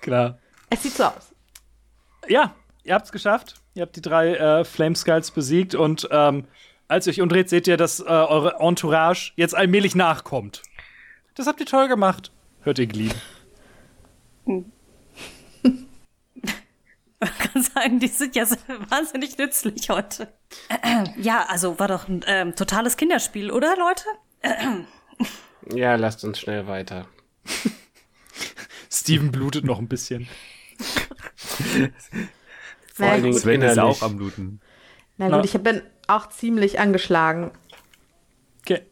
[0.00, 0.38] Klar.
[0.70, 1.34] es sieht so aus.
[2.28, 2.54] Ja,
[2.84, 3.54] ihr habt's geschafft.
[3.74, 6.46] Ihr habt die drei äh, Flameskulls besiegt und ähm,
[6.88, 10.62] als ihr euch umdreht, seht ihr, dass äh, eure Entourage jetzt allmählich nachkommt.
[11.34, 12.32] Das habt ihr toll gemacht.
[12.62, 13.14] Hört ihr Glied.
[17.20, 18.56] Man kann sagen, die sind ja so
[18.88, 20.32] wahnsinnig nützlich heute.
[21.16, 24.04] Ja, also war doch ein ähm, totales Kinderspiel, oder Leute?
[25.74, 27.06] Ja, lasst uns schnell weiter.
[28.90, 30.26] Steven blutet noch ein bisschen.
[32.94, 34.60] Vor allen Dingen Sven ist auch am Bluten.
[35.18, 35.36] Na Na.
[35.36, 37.50] gut, ich bin auch ziemlich angeschlagen.
[38.60, 38.82] Okay.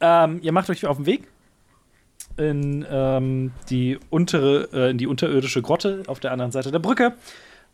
[0.00, 1.31] Ähm, ihr macht euch auf den Weg
[2.36, 7.14] in ähm, die untere, äh, in die unterirdische Grotte auf der anderen Seite der Brücke.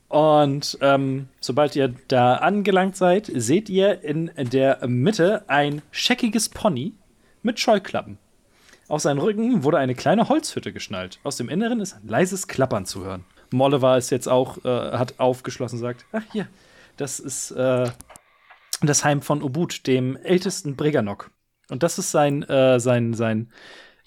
[0.08, 6.94] Und ähm, sobald ihr da angelangt seid, seht ihr in der Mitte ein scheckiges Pony
[7.42, 8.18] mit Scheuklappen.
[8.88, 11.18] Auf seinen Rücken wurde eine kleine Holzhütte geschnallt.
[11.24, 13.24] Aus dem Inneren ist ein leises Klappern zu hören.
[13.50, 16.48] Molliver ist jetzt auch, äh, hat aufgeschlossen und sagt, ach hier,
[16.96, 17.90] das ist äh,
[18.80, 21.30] das Heim von Obut, dem ältesten Breganok.
[21.68, 23.50] Und das ist sein, äh, sein, sein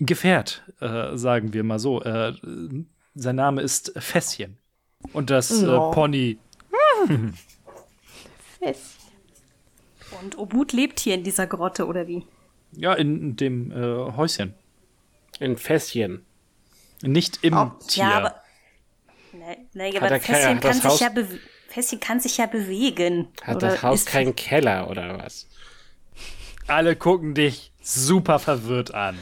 [0.04, 2.02] Gefährt, äh, sagen wir mal so.
[2.04, 2.34] Äh,
[3.14, 4.58] sein Name ist Fässchen.
[5.14, 5.92] Und das Oh.
[5.92, 6.38] äh, Pony.
[8.60, 8.98] Fest.
[10.22, 12.26] Und Obut lebt hier in dieser Grotte, oder wie?
[12.74, 14.54] Ja, in dem äh, Häuschen.
[15.40, 16.26] In Fässchen.
[17.02, 18.04] Nicht im Oh, Tier.
[18.04, 18.36] Ja, aber.
[19.34, 21.10] Ne, ne, Hat aber Fässchen kann, das sich Haus- ja
[21.70, 23.30] Fässchen kann sich ja bewegen.
[23.44, 25.48] Hat Oder das Haus ist- keinen Keller oder was?
[26.68, 29.18] Alle gucken dich super verwirrt an.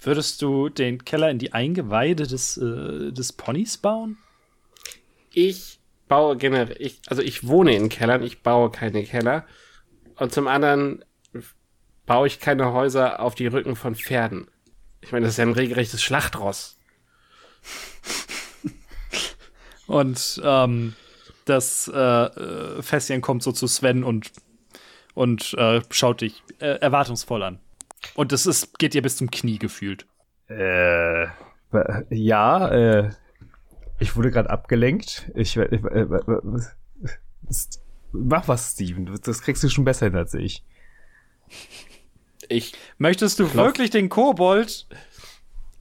[0.00, 4.18] Würdest du den Keller in die Eingeweide des, äh, des Ponys bauen?
[5.32, 5.78] Ich
[6.08, 9.44] baue generell, ich, also ich wohne in Kellern, ich baue keine Keller.
[10.16, 11.04] Und zum anderen
[12.06, 14.48] baue ich keine Häuser auf die Rücken von Pferden.
[15.00, 16.78] Ich meine, das ist ja ein regelrechtes Schlachtross.
[19.86, 20.94] Und ähm,
[21.44, 24.30] das äh, äh, Fässchen kommt so zu Sven und,
[25.14, 27.58] und äh, schaut dich äh, erwartungsvoll an.
[28.14, 30.06] Und das ist, geht dir bis zum Knie gefühlt.
[30.48, 31.26] Äh,
[32.10, 33.10] ja, äh,
[33.98, 35.30] ich wurde gerade abgelenkt.
[35.34, 36.76] Ich, äh, äh, äh, was-
[37.42, 37.68] was-
[38.12, 39.18] mach was, Steven.
[39.22, 40.62] Das kriegst du schon besser hin als ich.
[42.48, 44.86] Ich, Möchtest du wirklich den Kobold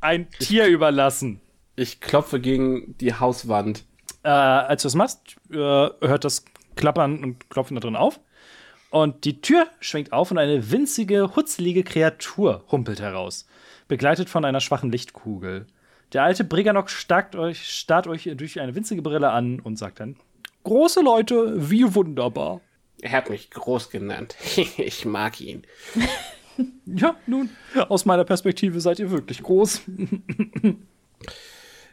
[0.02, 1.42] ein Tier überlassen?
[1.80, 3.86] ich klopfe gegen die Hauswand.
[4.24, 5.20] Äh, als du das machst,
[5.52, 6.44] äh, hört das
[6.76, 8.20] Klappern und Klopfen da drin auf.
[8.90, 13.46] Und die Tür schwenkt auf und eine winzige, hutzelige Kreatur humpelt heraus,
[13.88, 15.68] begleitet von einer schwachen Lichtkugel.
[16.14, 20.16] Der alte Briganok starrt euch, starrt euch durch eine winzige Brille an und sagt dann:
[20.64, 22.62] Große Leute, wie wunderbar.
[23.02, 24.36] Er hat mich groß genannt.
[24.78, 25.64] ich mag ihn.
[26.88, 27.52] Ja, nun,
[27.88, 29.82] aus meiner Perspektive seid ihr wirklich groß.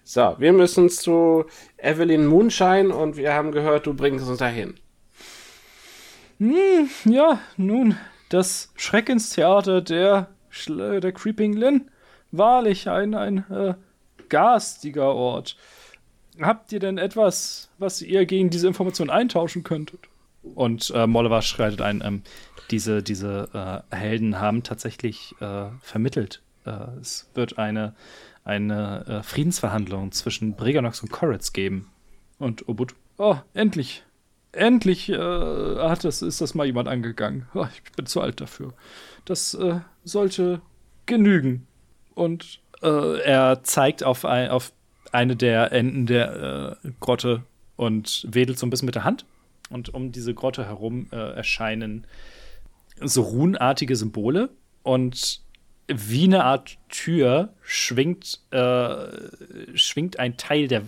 [0.06, 1.46] So, wir müssen zu
[1.78, 4.74] Evelyn Moonshine und wir haben gehört, du bringst uns dahin.
[6.38, 7.96] Ja, nun,
[8.28, 11.90] das Schreckenstheater der, Schl- der Creeping Lynn.
[12.32, 13.74] Wahrlich ein, ein äh,
[14.28, 15.56] garstiger Ort.
[16.40, 20.00] Habt ihr denn etwas, was ihr gegen diese Information eintauschen könntet?
[20.42, 22.22] Und äh, Molliver schreitet ein, ähm,
[22.70, 26.42] diese, diese äh, Helden haben tatsächlich äh, vermittelt.
[26.66, 27.94] Äh, es wird eine,
[28.42, 31.90] eine äh, Friedensverhandlung zwischen Briganox und Koritz geben.
[32.38, 34.02] Und Obut, oh, endlich,
[34.56, 37.46] endlich äh, hat das, ist das mal jemand angegangen.
[37.74, 38.72] Ich bin zu alt dafür.
[39.24, 40.60] Das äh, sollte
[41.06, 41.66] genügen.
[42.14, 44.72] Und äh, er zeigt auf, ein, auf
[45.12, 47.42] eine der Enden der äh, Grotte
[47.76, 49.24] und wedelt so ein bisschen mit der Hand.
[49.70, 52.06] Und um diese Grotte herum äh, erscheinen
[53.00, 54.50] so runenartige Symbole.
[54.82, 55.40] Und
[55.86, 59.06] wie eine Art Tür schwingt, äh,
[59.74, 60.82] schwingt ein Teil der,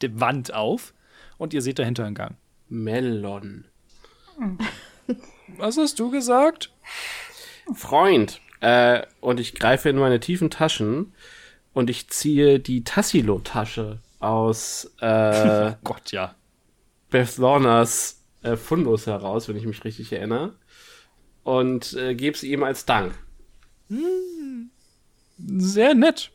[0.00, 0.94] der Wand auf.
[1.38, 2.36] Und ihr seht dahinter einen Gang.
[2.68, 3.64] Melon.
[5.56, 6.72] Was hast du gesagt?
[7.74, 8.40] Freund.
[8.60, 11.14] Äh, und ich greife in meine tiefen Taschen
[11.72, 16.34] und ich ziehe die Tassilo-Tasche aus äh, Gott, ja.
[17.10, 20.54] Beth Lornas äh, Fundus heraus, wenn ich mich richtig erinnere.
[21.44, 23.14] Und äh, gebe sie ihm als Dank.
[25.38, 26.30] Sehr nett.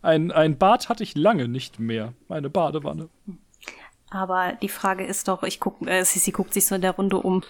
[0.00, 2.12] Ein, ein Bad hatte ich lange nicht mehr.
[2.28, 3.08] Eine Badewanne.
[4.10, 7.18] Aber die Frage ist doch, ich guck, äh, Sissi guckt sich so in der Runde
[7.18, 7.42] um.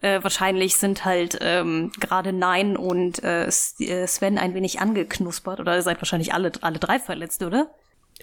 [0.00, 5.60] Äh, wahrscheinlich sind halt ähm, gerade Nein und äh, äh, Sven ein wenig angeknuspert.
[5.60, 7.70] Oder ihr seid wahrscheinlich alle, alle drei verletzt, oder?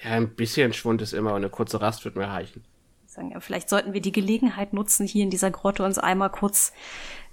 [0.03, 2.63] Ja, ein bisschen Schwund ist immer und eine kurze Rast wird mir reichen.
[3.05, 6.73] Sagen, ja, vielleicht sollten wir die Gelegenheit nutzen, hier in dieser Grotte uns einmal kurz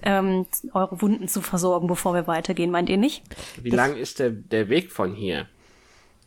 [0.02, 2.70] ähm, eure Wunden zu versorgen, bevor wir weitergehen.
[2.70, 3.24] Meint ihr nicht?
[3.60, 5.48] Wie lang ist der, der Weg von hier?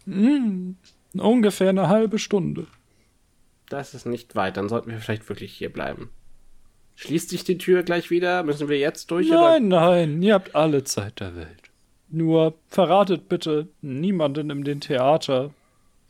[0.06, 2.68] Ungefähr eine halbe Stunde.
[3.70, 6.10] Das ist nicht weit, dann sollten wir vielleicht wirklich hier bleiben.
[6.96, 8.44] Schließt sich die Tür gleich wieder?
[8.44, 9.30] Müssen wir jetzt durch?
[9.30, 11.70] Nein, nein, ihr habt alle Zeit der Welt.
[12.10, 15.54] Nur verratet bitte niemanden in dem Theater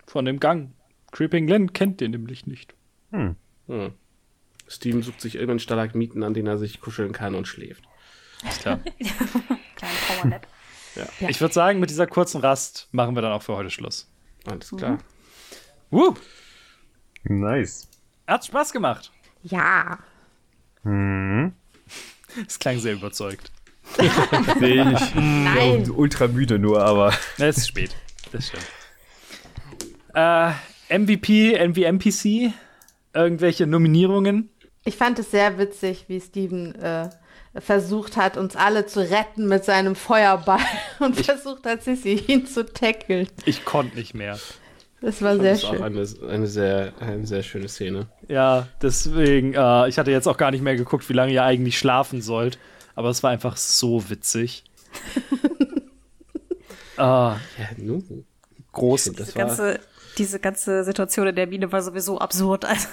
[0.07, 0.71] von dem Gang.
[1.11, 2.73] Creeping Glen kennt den nämlich nicht.
[3.11, 3.35] Hm.
[4.67, 7.83] Steven sucht sich irgendeinen Stalagmiten, an den er sich kuscheln kann und schläft.
[8.47, 8.79] Ist klar.
[9.75, 10.47] Kleinen Powernap.
[11.27, 14.09] Ich würde sagen, mit dieser kurzen Rast machen wir dann auch für heute Schluss.
[14.45, 14.91] Alles klar.
[14.91, 14.99] Mhm.
[15.91, 16.13] Woo.
[17.23, 17.87] Nice.
[18.27, 19.11] Hat Spaß gemacht.
[19.43, 19.99] Ja.
[20.83, 21.53] Mhm.
[22.47, 23.51] Es klang sehr überzeugt.
[24.59, 25.85] nee, ich Nein.
[25.85, 27.13] Ja, ultra müde nur, aber.
[27.37, 27.95] Es ist spät.
[28.31, 28.65] Das stimmt.
[30.13, 30.51] Äh,
[30.97, 32.53] MVP, MVMPC,
[33.13, 34.49] irgendwelche Nominierungen?
[34.85, 37.09] Ich fand es sehr witzig, wie Steven äh,
[37.55, 40.59] versucht hat, uns alle zu retten mit seinem Feuerball
[40.99, 43.27] und ich, versucht hat, Sissy ihn zu tackeln.
[43.45, 44.39] Ich konnte nicht mehr.
[45.01, 45.79] Das war sehr das schön.
[45.79, 48.07] Auch eine, eine, sehr, eine sehr schöne Szene.
[48.27, 51.77] Ja, deswegen, äh, ich hatte jetzt auch gar nicht mehr geguckt, wie lange ihr eigentlich
[51.77, 52.59] schlafen sollt.
[52.95, 54.65] Aber es war einfach so witzig.
[56.97, 57.39] äh, ja,
[57.77, 58.25] nun.
[58.73, 59.05] Groß.
[59.05, 59.79] Diese, das ganze,
[60.17, 62.65] diese ganze Situation in der Mine war sowieso absurd.
[62.65, 62.89] Also.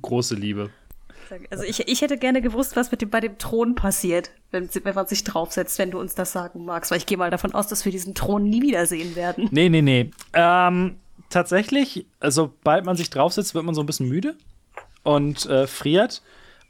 [0.00, 0.70] Große Liebe.
[1.50, 4.94] Also ich, ich hätte gerne gewusst, was mit dem, bei dem Thron passiert, wenn, wenn
[4.94, 6.90] man sich draufsetzt, wenn du uns das sagen magst.
[6.90, 9.48] Weil ich gehe mal davon aus, dass wir diesen Thron nie wiedersehen werden.
[9.50, 10.10] Nee, nee, nee.
[10.32, 10.96] Ähm,
[11.30, 14.36] tatsächlich, also, sobald man sich draufsetzt, wird man so ein bisschen müde
[15.02, 16.22] und äh, friert.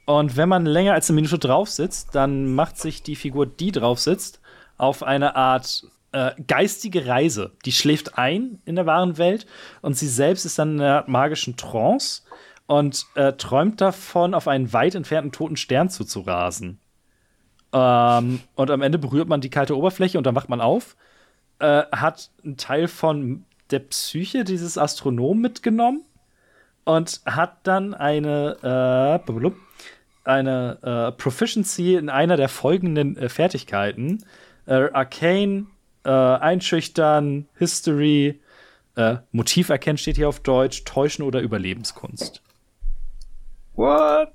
[0.05, 3.71] Und wenn man länger als eine Minute drauf sitzt, dann macht sich die Figur, die
[3.71, 4.39] drauf sitzt,
[4.77, 7.51] auf eine Art äh, geistige Reise.
[7.65, 9.45] Die schläft ein in der wahren Welt
[9.81, 12.21] und sie selbst ist dann in einer magischen Trance
[12.67, 16.79] und äh, träumt davon, auf einen weit entfernten toten Stern zuzurasen.
[17.73, 20.95] Ähm, und am Ende berührt man die kalte Oberfläche und dann wacht man auf,
[21.59, 26.05] äh, hat einen Teil von der Psyche dieses Astronomen mitgenommen
[26.85, 29.51] und hat dann eine äh,
[30.23, 34.23] eine äh, Proficiency in einer der folgenden äh, Fertigkeiten:
[34.65, 35.67] äh, Arcane,
[36.03, 38.39] Einschüchtern, History,
[38.95, 42.41] äh, Motiv erkennen steht hier auf Deutsch, Täuschen oder Überlebenskunst.
[43.77, 44.33] What?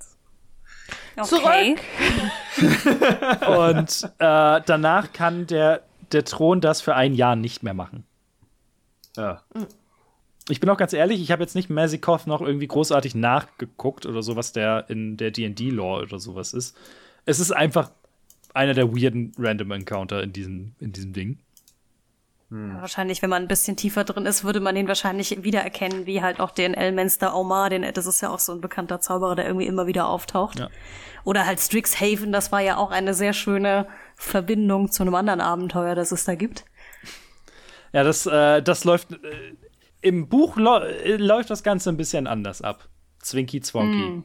[1.17, 1.77] Okay.
[3.47, 8.05] Und äh, danach kann der, der Thron das für ein Jahr nicht mehr machen.
[9.17, 9.43] Ja.
[10.49, 14.23] Ich bin auch ganz ehrlich, ich habe jetzt nicht Mazikov noch irgendwie großartig nachgeguckt oder
[14.23, 16.77] so, was der in der D&D-Lore oder sowas ist.
[17.27, 17.91] Es ist einfach
[18.55, 21.39] einer der weirden Random Encounter in diesem, in diesem Ding.
[22.52, 22.76] Hm.
[22.82, 26.39] Wahrscheinlich, wenn man ein bisschen tiefer drin ist, würde man den wahrscheinlich wiedererkennen, wie halt
[26.39, 29.66] auch den Elmenster Omar, den, das ist ja auch so ein bekannter Zauberer, der irgendwie
[29.66, 30.58] immer wieder auftaucht.
[30.58, 30.68] Ja.
[31.24, 35.94] Oder halt Strixhaven, das war ja auch eine sehr schöne Verbindung zu einem anderen Abenteuer,
[35.94, 36.66] das es da gibt.
[37.94, 39.12] Ja, das, äh, das läuft.
[39.12, 39.16] Äh,
[40.02, 42.86] Im Buch äh, läuft das Ganze ein bisschen anders ab.
[43.22, 43.97] Zwinky Zwonky.
[43.97, 44.24] Mm.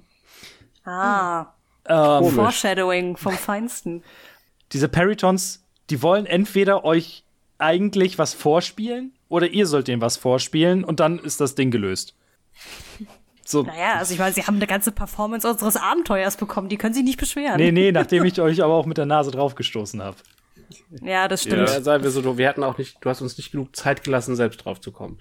[0.83, 1.53] Ah.
[1.85, 4.03] Ähm, Foreshadowing vom Feinsten.
[4.73, 7.23] Diese Peritons, die wollen entweder euch
[7.60, 12.16] eigentlich was vorspielen oder ihr sollt denen was vorspielen und dann ist das Ding gelöst.
[13.50, 13.64] So.
[13.64, 17.06] Naja, also ich meine, sie haben eine ganze Performance unseres Abenteuers bekommen, die können sich
[17.06, 17.56] nicht beschweren.
[17.56, 20.18] Nee, nee, nachdem ich euch aber auch mit der Nase draufgestoßen habe.
[21.02, 21.69] Ja, das stimmt.
[21.69, 24.36] Ja, sagen wir so, wir hatten auch nicht, du hast uns nicht genug Zeit gelassen,
[24.36, 25.19] selbst drauf zu kommen.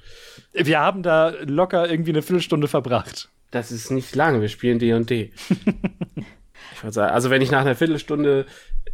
[0.53, 3.29] Wir haben da locker irgendwie eine Viertelstunde verbracht.
[3.53, 5.33] Das ist nicht lang, wir spielen D&D.
[6.73, 8.47] ich würde sagen, also wenn ich nach einer Viertelstunde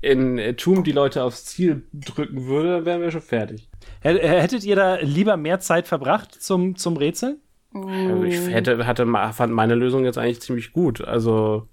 [0.02, 3.70] in Tomb die Leute aufs Ziel drücken würde, dann wären wir schon fertig.
[4.00, 7.38] Hättet ihr da lieber mehr Zeit verbracht zum, zum Rätseln?
[7.72, 11.00] Also ich hätte, hatte, fand meine Lösung jetzt eigentlich ziemlich gut.
[11.00, 11.68] Also,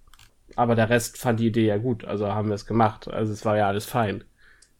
[0.55, 2.05] aber der Rest fand die Idee ja gut.
[2.05, 3.09] Also haben wir es gemacht.
[3.09, 4.23] Also es war ja alles fein.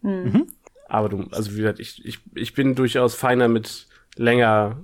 [0.02, 0.48] Mhm.
[0.88, 4.78] Aber du, also wie gesagt, ich, ich, ich bin durchaus feiner mit länger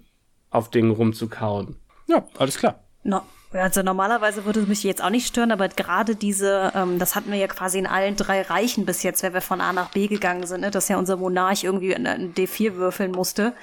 [0.50, 1.78] auf Dingen rumzukauen.
[2.08, 2.84] Ja, alles klar.
[3.04, 3.22] No.
[3.56, 7.32] Also normalerweise würde es mich jetzt auch nicht stören, aber gerade diese, ähm, das hatten
[7.32, 10.08] wir ja quasi in allen drei Reichen bis jetzt, wenn wir von A nach B
[10.08, 10.72] gegangen sind, ne?
[10.72, 13.54] dass ja unser Monarch irgendwie ein D4 würfeln musste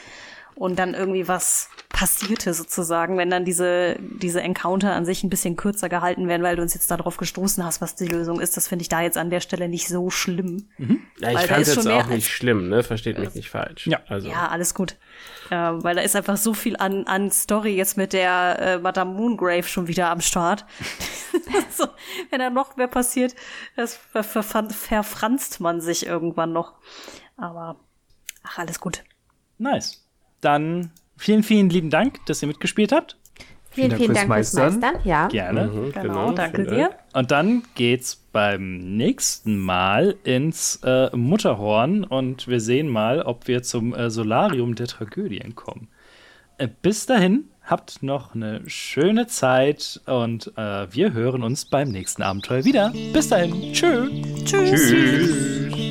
[0.55, 5.57] und dann irgendwie was passierte sozusagen, wenn dann diese, diese Encounter an sich ein bisschen
[5.57, 8.57] kürzer gehalten werden, weil du uns jetzt darauf gestoßen hast, was die Lösung ist.
[8.57, 10.69] Das finde ich da jetzt an der Stelle nicht so schlimm.
[10.79, 11.01] Mhm.
[11.19, 12.83] Ja, ich fand es jetzt auch nicht schlimm, ne?
[12.83, 13.87] Versteht mich nicht falsch.
[13.87, 14.29] Ja, also.
[14.29, 14.97] ja alles gut.
[15.51, 19.13] Äh, weil da ist einfach so viel an, an Story jetzt mit der äh, Madame
[19.13, 20.65] Moongrave schon wieder am Start.
[21.71, 21.87] so,
[22.31, 23.35] wenn da noch mehr passiert,
[23.77, 26.75] das ver ver verfranst man sich irgendwann noch.
[27.37, 27.77] Aber
[28.43, 29.05] ach, alles gut.
[29.59, 30.02] Nice.
[30.43, 33.17] Dann vielen, vielen lieben Dank, dass ihr mitgespielt habt.
[33.71, 34.81] Vielen, vielen Dank, fürs Meistern.
[34.81, 35.01] Meistern.
[35.05, 35.29] Ja.
[35.29, 35.67] Gerne.
[35.69, 36.91] Mhm, genau, genau, danke dir.
[37.15, 43.63] Und dann geht's beim nächsten Mal ins äh, Mutterhorn und wir sehen mal, ob wir
[43.63, 45.89] zum äh, Solarium der Tragödien kommen.
[46.59, 52.23] Äh, bis dahin, habt noch eine schöne Zeit und äh, wir hören uns beim nächsten
[52.23, 52.93] Abenteuer wieder.
[53.13, 53.73] Bis dahin.
[53.73, 54.11] Tschö.
[54.45, 54.91] Tschüss.
[54.91, 55.82] Tschüss.